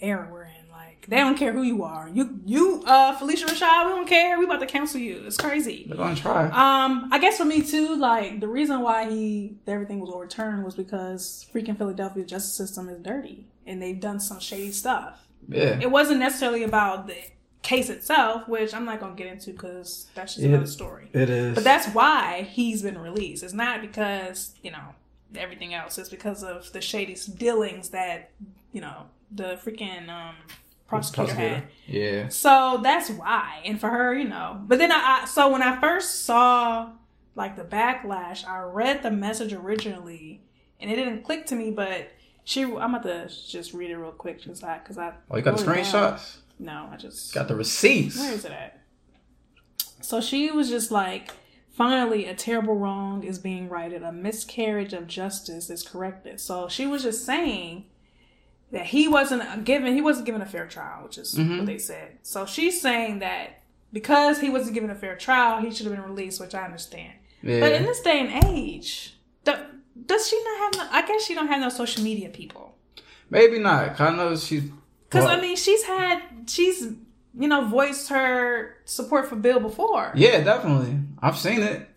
era 0.00 0.28
we're 0.30 0.42
in. 0.42 0.50
Like 0.70 1.06
they 1.08 1.16
don't 1.16 1.36
care 1.38 1.52
who 1.52 1.62
you 1.62 1.82
are. 1.84 2.08
You 2.08 2.40
you 2.44 2.82
uh 2.86 3.16
Phylicia 3.18 3.46
Rashad, 3.46 3.86
we 3.86 3.92
don't 3.92 4.08
care. 4.08 4.38
We 4.38 4.44
about 4.44 4.60
to 4.60 4.66
cancel 4.66 5.00
you. 5.00 5.22
It's 5.26 5.36
crazy. 5.36 5.84
They're 5.88 5.96
going 5.96 6.14
to 6.14 6.20
try. 6.20 6.44
Um, 6.46 7.08
I 7.12 7.18
guess 7.18 7.38
for 7.38 7.44
me 7.44 7.62
too, 7.62 7.96
like 7.96 8.40
the 8.40 8.48
reason 8.48 8.80
why 8.80 9.08
he 9.08 9.56
everything 9.66 10.00
was 10.00 10.10
overturned 10.10 10.64
was 10.64 10.74
because 10.74 11.46
freaking 11.54 11.78
Philadelphia 11.78 12.24
justice 12.24 12.54
system 12.54 12.88
is 12.88 13.00
dirty 13.00 13.46
and 13.66 13.80
they've 13.80 14.00
done 14.00 14.18
some 14.20 14.40
shady 14.40 14.72
stuff. 14.72 15.26
yeah. 15.48 15.78
It 15.80 15.90
wasn't 15.90 16.20
necessarily 16.20 16.62
about 16.64 17.06
the 17.06 17.16
case 17.62 17.88
itself, 17.88 18.48
which 18.48 18.74
I'm 18.74 18.84
not 18.84 19.00
gonna 19.00 19.14
get 19.14 19.28
into 19.28 19.52
because 19.52 20.08
that's 20.14 20.34
just 20.34 20.42
Yeah. 20.44 20.50
another 20.50 20.66
story. 20.66 21.08
It 21.12 21.30
is. 21.30 21.54
But 21.54 21.64
that's 21.64 21.88
why 21.88 22.42
he's 22.50 22.82
been 22.82 22.98
released. 22.98 23.42
It's 23.42 23.52
not 23.52 23.80
because 23.80 24.54
you 24.62 24.70
know 24.70 24.94
everything 25.36 25.72
else. 25.72 25.96
It's 25.98 26.08
because 26.10 26.42
of 26.42 26.72
the 26.72 26.80
shady 26.80 27.16
dealings 27.36 27.90
that 27.90 28.30
you 28.72 28.80
know 28.80 29.06
the 29.30 29.58
freaking 29.64 30.08
um, 30.08 30.34
prosecutor 30.86 31.34
had. 31.34 31.64
Yeah. 31.86 32.28
So 32.28 32.80
that's 32.82 33.08
why. 33.10 33.60
And 33.64 33.80
for 33.80 33.88
her, 33.88 34.14
you 34.14 34.28
know. 34.28 34.60
But 34.66 34.78
then 34.78 34.92
I, 34.92 35.20
I 35.22 35.24
so 35.26 35.50
when 35.50 35.62
I 35.62 35.80
first 35.80 36.24
saw 36.24 36.90
like 37.34 37.56
the 37.56 37.64
backlash. 37.64 38.46
I 38.46 38.60
read 38.60 39.02
the 39.02 39.10
message 39.10 39.52
originally, 39.52 40.42
and 40.80 40.90
it 40.90 40.96
didn't 40.96 41.22
click 41.22 41.46
to 41.46 41.54
me. 41.54 41.70
But 41.70 42.10
she, 42.44 42.64
I'm 42.64 42.94
about 42.94 43.04
to 43.04 43.30
just 43.48 43.72
read 43.72 43.90
it 43.90 43.96
real 43.96 44.10
quick, 44.12 44.44
cause 44.44 44.62
I, 44.62 44.78
cause 44.78 44.98
I. 44.98 45.12
Oh, 45.30 45.36
you 45.36 45.42
got 45.42 45.56
the 45.56 45.64
screenshots? 45.64 46.38
No, 46.62 46.88
I 46.92 46.96
just 46.96 47.34
Got 47.34 47.48
the 47.48 47.56
receipts. 47.56 48.16
where 48.18 48.32
is 48.32 48.44
it 48.44 48.52
at? 48.52 48.78
So 50.00 50.20
she 50.20 50.50
was 50.50 50.68
just 50.68 50.90
like, 50.90 51.30
finally, 51.76 52.26
a 52.26 52.34
terrible 52.34 52.74
wrong 52.76 53.22
is 53.24 53.38
being 53.38 53.68
righted. 53.68 54.02
A 54.02 54.12
miscarriage 54.12 54.92
of 54.92 55.06
justice 55.06 55.70
is 55.70 55.82
corrected. 55.86 56.40
So 56.40 56.68
she 56.68 56.86
was 56.86 57.02
just 57.02 57.24
saying 57.26 57.86
that 58.70 58.86
he 58.86 59.06
wasn't 59.08 59.64
given 59.64 59.94
he 59.94 60.00
wasn't 60.00 60.26
given 60.26 60.40
a 60.40 60.46
fair 60.46 60.66
trial, 60.66 61.04
which 61.04 61.18
is 61.18 61.34
Mhm. 61.34 61.58
what 61.58 61.66
they 61.66 61.78
said. 61.78 62.18
So 62.22 62.46
she's 62.46 62.80
saying 62.80 63.18
that 63.18 63.62
because 63.92 64.40
he 64.40 64.48
wasn't 64.48 64.74
given 64.74 64.90
a 64.90 64.94
fair 64.94 65.16
trial, 65.16 65.60
he 65.60 65.70
should 65.70 65.86
have 65.86 65.94
been 65.94 66.04
released, 66.04 66.40
which 66.40 66.54
I 66.54 66.64
understand. 66.64 67.12
Yeah. 67.42 67.60
But 67.60 67.72
in 67.72 67.82
this 67.84 68.00
day 68.00 68.20
and 68.20 68.44
age, 68.44 69.16
does 69.44 70.26
she 70.28 70.42
not 70.42 70.58
have? 70.58 70.74
No, 70.90 70.96
I 70.96 71.06
guess 71.06 71.22
she 71.24 71.34
don't 71.34 71.48
have 71.48 71.60
no 71.60 71.68
social 71.68 72.02
media 72.02 72.28
people. 72.30 72.76
Maybe 73.28 73.58
not. 73.58 74.00
I 74.00 74.14
know 74.16 74.34
she's. 74.36 74.64
Because 75.12 75.26
well, 75.26 75.38
I 75.38 75.40
mean, 75.40 75.56
she's 75.56 75.82
had 75.84 76.20
she's 76.46 76.82
you 77.38 77.48
know 77.48 77.66
voiced 77.66 78.08
her 78.08 78.76
support 78.84 79.28
for 79.28 79.36
Bill 79.36 79.60
before. 79.60 80.12
Yeah, 80.14 80.42
definitely. 80.42 80.98
I've 81.20 81.36
seen 81.36 81.62
it. 81.62 81.88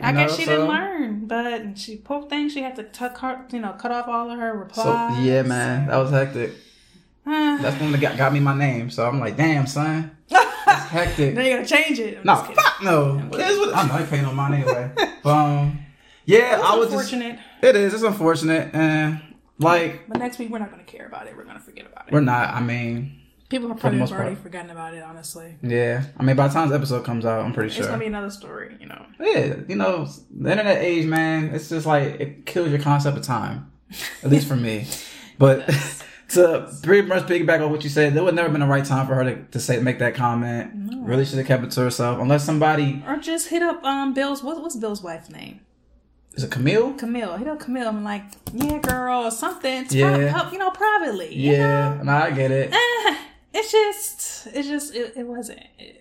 I 0.00 0.10
You 0.10 0.16
guess 0.16 0.36
she 0.36 0.44
so- 0.44 0.50
didn't 0.52 0.68
learn, 0.68 1.26
but 1.26 1.78
she 1.78 1.96
poor 1.96 2.22
thing. 2.28 2.48
She 2.48 2.62
had 2.62 2.74
to 2.76 2.84
tuck 2.84 3.18
her, 3.18 3.44
you 3.52 3.60
know, 3.60 3.72
cut 3.72 3.92
off 3.92 4.08
all 4.08 4.30
of 4.30 4.38
her 4.38 4.52
So 4.72 4.82
replies. 4.82 5.24
yeah, 5.24 5.42
man, 5.42 5.86
that 5.88 5.96
was 5.98 6.10
hectic. 6.10 6.52
That's 7.26 7.78
when 7.80 7.92
they 7.92 7.98
got, 7.98 8.16
got 8.16 8.32
me 8.32 8.40
my 8.40 8.56
name. 8.56 8.90
So 8.90 9.06
I'm 9.06 9.20
like, 9.20 9.36
damn, 9.36 9.66
son, 9.68 10.10
that's 10.28 10.88
hectic. 10.88 11.34
then 11.36 11.44
you 11.46 11.52
gotta 11.56 11.66
change 11.68 11.98
it. 12.00 12.18
I'm 12.18 12.24
No, 12.24 12.34
just 12.34 12.52
fuck 12.60 12.82
no. 12.82 13.18
It 13.32 13.40
is 13.40 13.58
what- 13.58 13.76
I'm 13.76 13.88
not 13.88 14.08
paying 14.10 14.22
no 14.24 14.32
mine 14.32 14.54
anyway. 14.54 14.90
But, 15.22 15.30
um, 15.30 15.78
yeah, 16.24 16.60
I 16.64 16.76
was 16.76 16.88
just. 16.90 17.12
unfortunate, 17.12 17.38
It 17.62 17.76
is. 17.76 17.94
It's 17.94 18.02
unfortunate, 18.02 18.74
and 18.74 19.20
like 19.62 20.08
but 20.08 20.18
next 20.18 20.38
week 20.38 20.50
we're 20.50 20.58
not 20.58 20.70
gonna 20.70 20.84
care 20.84 21.06
about 21.06 21.26
it. 21.26 21.36
We're 21.36 21.44
gonna 21.44 21.60
forget 21.60 21.86
about 21.86 22.08
it. 22.08 22.12
we're 22.12 22.20
not. 22.20 22.50
I 22.54 22.60
mean, 22.60 23.18
People 23.48 23.68
have 23.68 23.76
the 23.76 23.80
probably 23.82 23.98
most 23.98 24.12
already 24.12 24.34
part. 24.34 24.42
forgotten 24.44 24.70
about 24.70 24.94
it. 24.94 25.02
Honestly, 25.02 25.56
yeah. 25.62 26.04
I 26.18 26.22
mean, 26.22 26.36
by 26.36 26.48
the 26.48 26.54
time 26.54 26.68
this 26.70 26.76
episode 26.76 27.04
comes 27.04 27.26
out, 27.26 27.44
I'm 27.44 27.52
pretty 27.52 27.68
sure 27.70 27.80
it's 27.80 27.86
gonna 27.88 28.00
be 28.00 28.06
another 28.06 28.30
story. 28.30 28.76
You 28.80 28.86
know. 28.86 29.06
Yeah, 29.20 29.56
you 29.68 29.76
know, 29.76 30.08
the 30.30 30.50
internet 30.52 30.78
age, 30.78 31.04
man, 31.06 31.54
it's 31.54 31.68
just 31.68 31.84
like 31.86 32.18
it 32.20 32.46
kills 32.46 32.70
your 32.70 32.80
concept 32.80 33.16
of 33.18 33.22
time. 33.24 33.70
At 34.22 34.30
least 34.30 34.48
for 34.48 34.56
me. 34.56 34.86
But 35.38 35.66
to 36.28 36.72
pretty 36.82 37.08
much 37.08 37.24
piggyback 37.24 37.64
on 37.64 37.70
what 37.72 37.82
you 37.82 37.90
said, 37.90 38.14
there 38.14 38.22
would 38.22 38.34
never 38.34 38.48
been 38.48 38.60
the 38.60 38.66
right 38.66 38.84
time 38.84 39.06
for 39.08 39.14
her 39.16 39.24
to, 39.24 39.42
to 39.42 39.58
say 39.58 39.80
make 39.80 39.98
that 39.98 40.14
comment. 40.14 40.70
Really 41.04 41.24
should 41.24 41.38
have 41.38 41.46
kept 41.48 41.64
it 41.64 41.70
to 41.72 41.80
herself. 41.80 42.20
Unless 42.20 42.44
somebody 42.44 43.02
Or 43.08 43.16
just 43.16 43.48
hit 43.48 43.60
up 43.62 43.82
um 43.82 44.14
Bill's 44.14 44.42
what, 44.42 44.60
what's 44.62 44.76
Bill's 44.76 45.02
wife's 45.02 45.30
name? 45.30 45.51
Is 46.34 46.44
it 46.44 46.50
Camille? 46.50 46.94
Camille. 46.94 47.36
Hit 47.36 47.46
up 47.48 47.60
Camille. 47.60 47.88
I'm 47.88 48.04
like, 48.04 48.22
yeah, 48.54 48.78
girl, 48.78 49.24
or 49.24 49.30
something. 49.30 49.82
It's 49.84 49.94
Yeah. 49.94 50.16
help, 50.28 50.52
you 50.52 50.58
know, 50.58 50.70
privately. 50.70 51.34
you 51.34 51.52
Yeah, 51.52 51.94
know? 51.96 52.02
no, 52.04 52.12
I 52.12 52.30
get 52.30 52.50
it. 52.50 52.72
Eh, 52.72 53.16
it's 53.54 53.70
just, 53.70 54.46
it's 54.54 54.66
just, 54.68 54.94
it, 54.94 55.12
it 55.16 55.26
wasn't. 55.26 55.60
eh, 55.78 55.92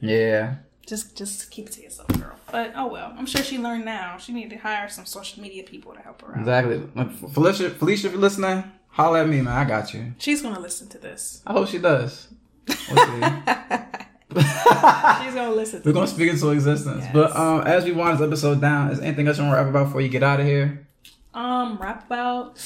Yeah. 0.00 0.56
just, 0.86 1.16
just 1.16 1.50
keep 1.50 1.66
it 1.68 1.72
to 1.74 1.82
yourself, 1.82 2.08
girl. 2.08 2.34
But 2.50 2.72
oh 2.76 2.86
well. 2.88 3.14
I'm 3.16 3.26
sure 3.26 3.42
she 3.42 3.58
learned 3.58 3.84
now. 3.84 4.16
She 4.18 4.32
needed 4.32 4.50
to 4.50 4.56
hire 4.58 4.88
some 4.88 5.04
social 5.06 5.42
media 5.42 5.62
people 5.62 5.92
to 5.94 6.00
help 6.00 6.22
her 6.22 6.32
out. 6.32 6.38
Exactly. 6.40 6.78
Phylicia 6.78 7.70
Phylicia, 7.70 8.04
if 8.06 8.12
you're 8.12 8.20
listening, 8.20 8.64
holla 8.88 9.20
at 9.22 9.28
me, 9.28 9.40
man. 9.42 9.54
I 9.54 9.64
got 9.64 9.92
you. 9.94 10.14
She's 10.18 10.42
gonna 10.42 10.60
listen 10.60 10.88
to 10.88 10.98
this. 10.98 11.42
I 11.46 11.52
hope 11.52 11.68
she 11.68 11.78
does. 11.78 12.28
We'll 12.68 13.06
see. 13.06 13.20
She's 15.24 15.34
gonna 15.34 15.50
listen. 15.54 15.82
To 15.82 15.88
We're 15.88 15.92
gonna 15.94 16.06
speak 16.06 16.30
into 16.30 16.50
existence. 16.50 17.04
Yes. 17.04 17.12
But 17.12 17.36
um, 17.36 17.62
as 17.66 17.84
we 17.84 17.92
wind 17.92 18.18
this 18.18 18.26
episode 18.26 18.60
down, 18.60 18.90
is 18.90 19.00
anything 19.00 19.26
else 19.28 19.38
you 19.38 19.44
want 19.44 19.54
to 19.54 19.62
rap 19.62 19.68
about 19.70 19.84
before 19.86 20.00
you 20.00 20.08
get 20.08 20.22
out 20.22 20.40
of 20.40 20.46
here? 20.46 20.86
Um, 21.34 21.76
rap 21.78 22.06
about. 22.06 22.58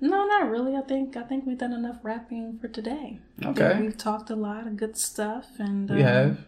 No, 0.00 0.24
not 0.26 0.48
really. 0.50 0.76
I 0.76 0.80
think 0.82 1.16
I 1.16 1.22
think 1.22 1.46
we've 1.46 1.58
done 1.58 1.72
enough 1.72 1.96
rapping 2.02 2.58
for 2.58 2.68
today. 2.68 3.18
I 3.44 3.48
Okay. 3.48 3.78
we've 3.80 3.96
talked 3.98 4.30
a 4.30 4.36
lot 4.36 4.66
of 4.66 4.76
good 4.76 4.96
stuff, 4.96 5.46
and 5.58 5.90
We 5.90 5.96
um, 6.02 6.02
have. 6.02 6.38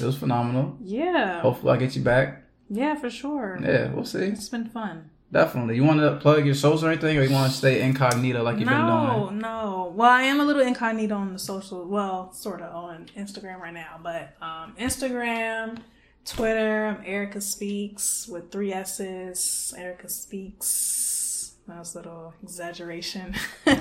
It 0.00 0.04
was 0.04 0.16
phenomenal. 0.16 0.76
Yeah, 0.82 1.40
Hopefully, 1.40 1.72
I'll 1.72 1.78
get 1.78 1.94
you 1.96 2.02
back. 2.02 2.42
yeah, 2.68 2.94
for 2.96 3.08
sure. 3.10 3.58
Yeah, 3.62 3.92
we'll 3.92 4.04
see. 4.04 4.24
It's 4.26 4.48
been 4.48 4.66
fun. 4.68 5.10
Definitely. 5.30 5.76
You 5.76 5.84
want 5.84 6.00
to 6.00 6.16
plug 6.16 6.46
your 6.46 6.54
shows 6.54 6.82
or 6.82 6.90
anything, 6.90 7.18
or 7.18 7.22
you 7.22 7.30
want 7.32 7.52
to 7.52 7.56
stay 7.58 7.82
incognito 7.82 8.42
like 8.42 8.58
you've 8.58 8.68
been 8.68 8.78
No, 8.78 9.26
doing? 9.28 9.38
no. 9.40 9.64
No. 9.64 9.92
Well, 9.94 10.08
I 10.10 10.22
am 10.22 10.40
a 10.40 10.44
little 10.44 10.62
incognito 10.62 11.14
on 11.16 11.32
the 11.34 11.38
social. 11.38 11.84
Well, 11.86 12.32
sort 12.32 12.62
of 12.62 12.74
on 12.74 13.06
Instagram 13.16 13.60
right 13.60 13.74
now, 13.74 14.00
but 14.02 14.34
um, 14.40 14.74
Instagram, 14.80 15.78
Twitter. 16.24 16.86
I'm 16.86 17.02
Erica 17.04 17.40
Speaks 17.42 18.26
with 18.26 18.50
three 18.50 18.72
S's. 18.72 19.74
Erica 19.76 20.08
Speaks. 20.08 21.52
That 21.66 21.78
was 21.80 21.94
a 21.94 21.98
little 21.98 22.34
exaggeration. 22.42 23.34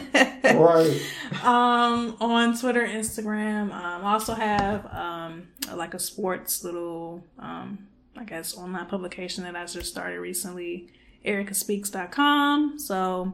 Right. 0.43 1.02
um, 1.43 2.16
on 2.22 2.58
Twitter, 2.58 2.88
Instagram. 2.88 3.64
Um, 3.74 4.06
I 4.06 4.14
also 4.14 4.34
have 4.34 4.86
um, 4.93 5.50
like 5.76 5.93
a 5.93 6.00
sports 6.00 6.64
little, 6.64 7.22
um, 7.38 7.88
I 8.16 8.24
guess, 8.24 8.56
online 8.56 8.86
publication 8.86 9.43
that 9.43 9.58
I 9.58 9.66
just 9.66 9.91
started 9.91 10.20
recently, 10.22 10.88
ericaspeaks.com. 11.28 12.80
So 12.80 13.34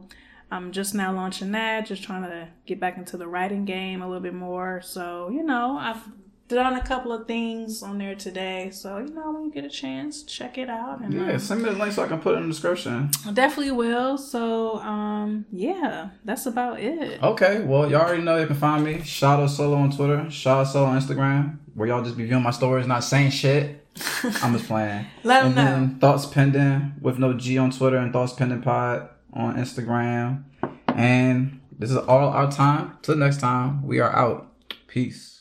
I'm 0.50 0.72
just 0.72 0.94
now 0.94 1.12
launching 1.12 1.52
that, 1.52 1.86
just 1.86 2.02
trying 2.02 2.22
to 2.22 2.48
get 2.66 2.78
back 2.80 2.96
into 2.96 3.16
the 3.16 3.26
writing 3.26 3.64
game 3.64 4.02
a 4.02 4.06
little 4.06 4.22
bit 4.22 4.34
more. 4.34 4.80
So, 4.82 5.30
you 5.30 5.42
know, 5.42 5.78
I've 5.78 6.02
done 6.48 6.74
a 6.74 6.86
couple 6.86 7.12
of 7.12 7.26
things 7.26 7.82
on 7.82 7.98
there 7.98 8.14
today. 8.14 8.70
So, 8.70 8.98
you 8.98 9.12
know, 9.12 9.32
when 9.32 9.44
you 9.44 9.50
get 9.50 9.64
a 9.64 9.70
chance, 9.70 10.22
check 10.22 10.58
it 10.58 10.68
out. 10.68 11.00
And 11.00 11.12
Yeah, 11.12 11.32
um, 11.32 11.38
send 11.38 11.62
me 11.62 11.70
the 11.70 11.76
link 11.76 11.92
so 11.92 12.04
I 12.04 12.08
can 12.08 12.20
put 12.20 12.34
it 12.34 12.38
in 12.38 12.42
the 12.44 12.48
description. 12.48 13.10
I 13.26 13.32
definitely 13.32 13.72
will. 13.72 14.18
So, 14.18 14.78
um, 14.80 15.46
yeah, 15.50 16.10
that's 16.24 16.46
about 16.46 16.80
it. 16.80 17.22
Okay, 17.22 17.62
well, 17.62 17.90
y'all 17.90 18.02
already 18.02 18.22
know 18.22 18.36
you 18.36 18.46
can 18.46 18.56
find 18.56 18.84
me. 18.84 19.02
Shadow 19.02 19.46
Solo 19.46 19.76
on 19.76 19.90
Twitter, 19.90 20.30
Shadow 20.30 20.64
Solo 20.64 20.86
on 20.86 21.00
Instagram, 21.00 21.58
where 21.74 21.88
y'all 21.88 22.04
just 22.04 22.16
be 22.16 22.26
viewing 22.26 22.42
my 22.42 22.50
stories, 22.50 22.86
not 22.86 23.02
saying 23.02 23.30
shit. 23.30 23.83
I'm 24.42 24.52
just 24.54 24.66
playing. 24.66 25.06
Let 25.24 25.44
'em 25.44 25.58
and 25.58 25.92
know. 25.92 25.98
Thoughts 26.00 26.26
Pending 26.26 26.94
with 27.00 27.18
no 27.18 27.32
G 27.34 27.58
on 27.58 27.70
Twitter 27.70 27.96
and 27.96 28.12
Thoughts 28.12 28.32
Pending 28.32 28.62
Pod 28.62 29.08
on 29.32 29.56
Instagram. 29.56 30.44
And 30.88 31.60
this 31.78 31.90
is 31.90 31.96
all 31.96 32.28
our 32.28 32.50
time. 32.50 32.96
Till 33.02 33.16
next 33.16 33.40
time, 33.40 33.86
we 33.86 34.00
are 34.00 34.14
out. 34.14 34.50
Peace. 34.86 35.33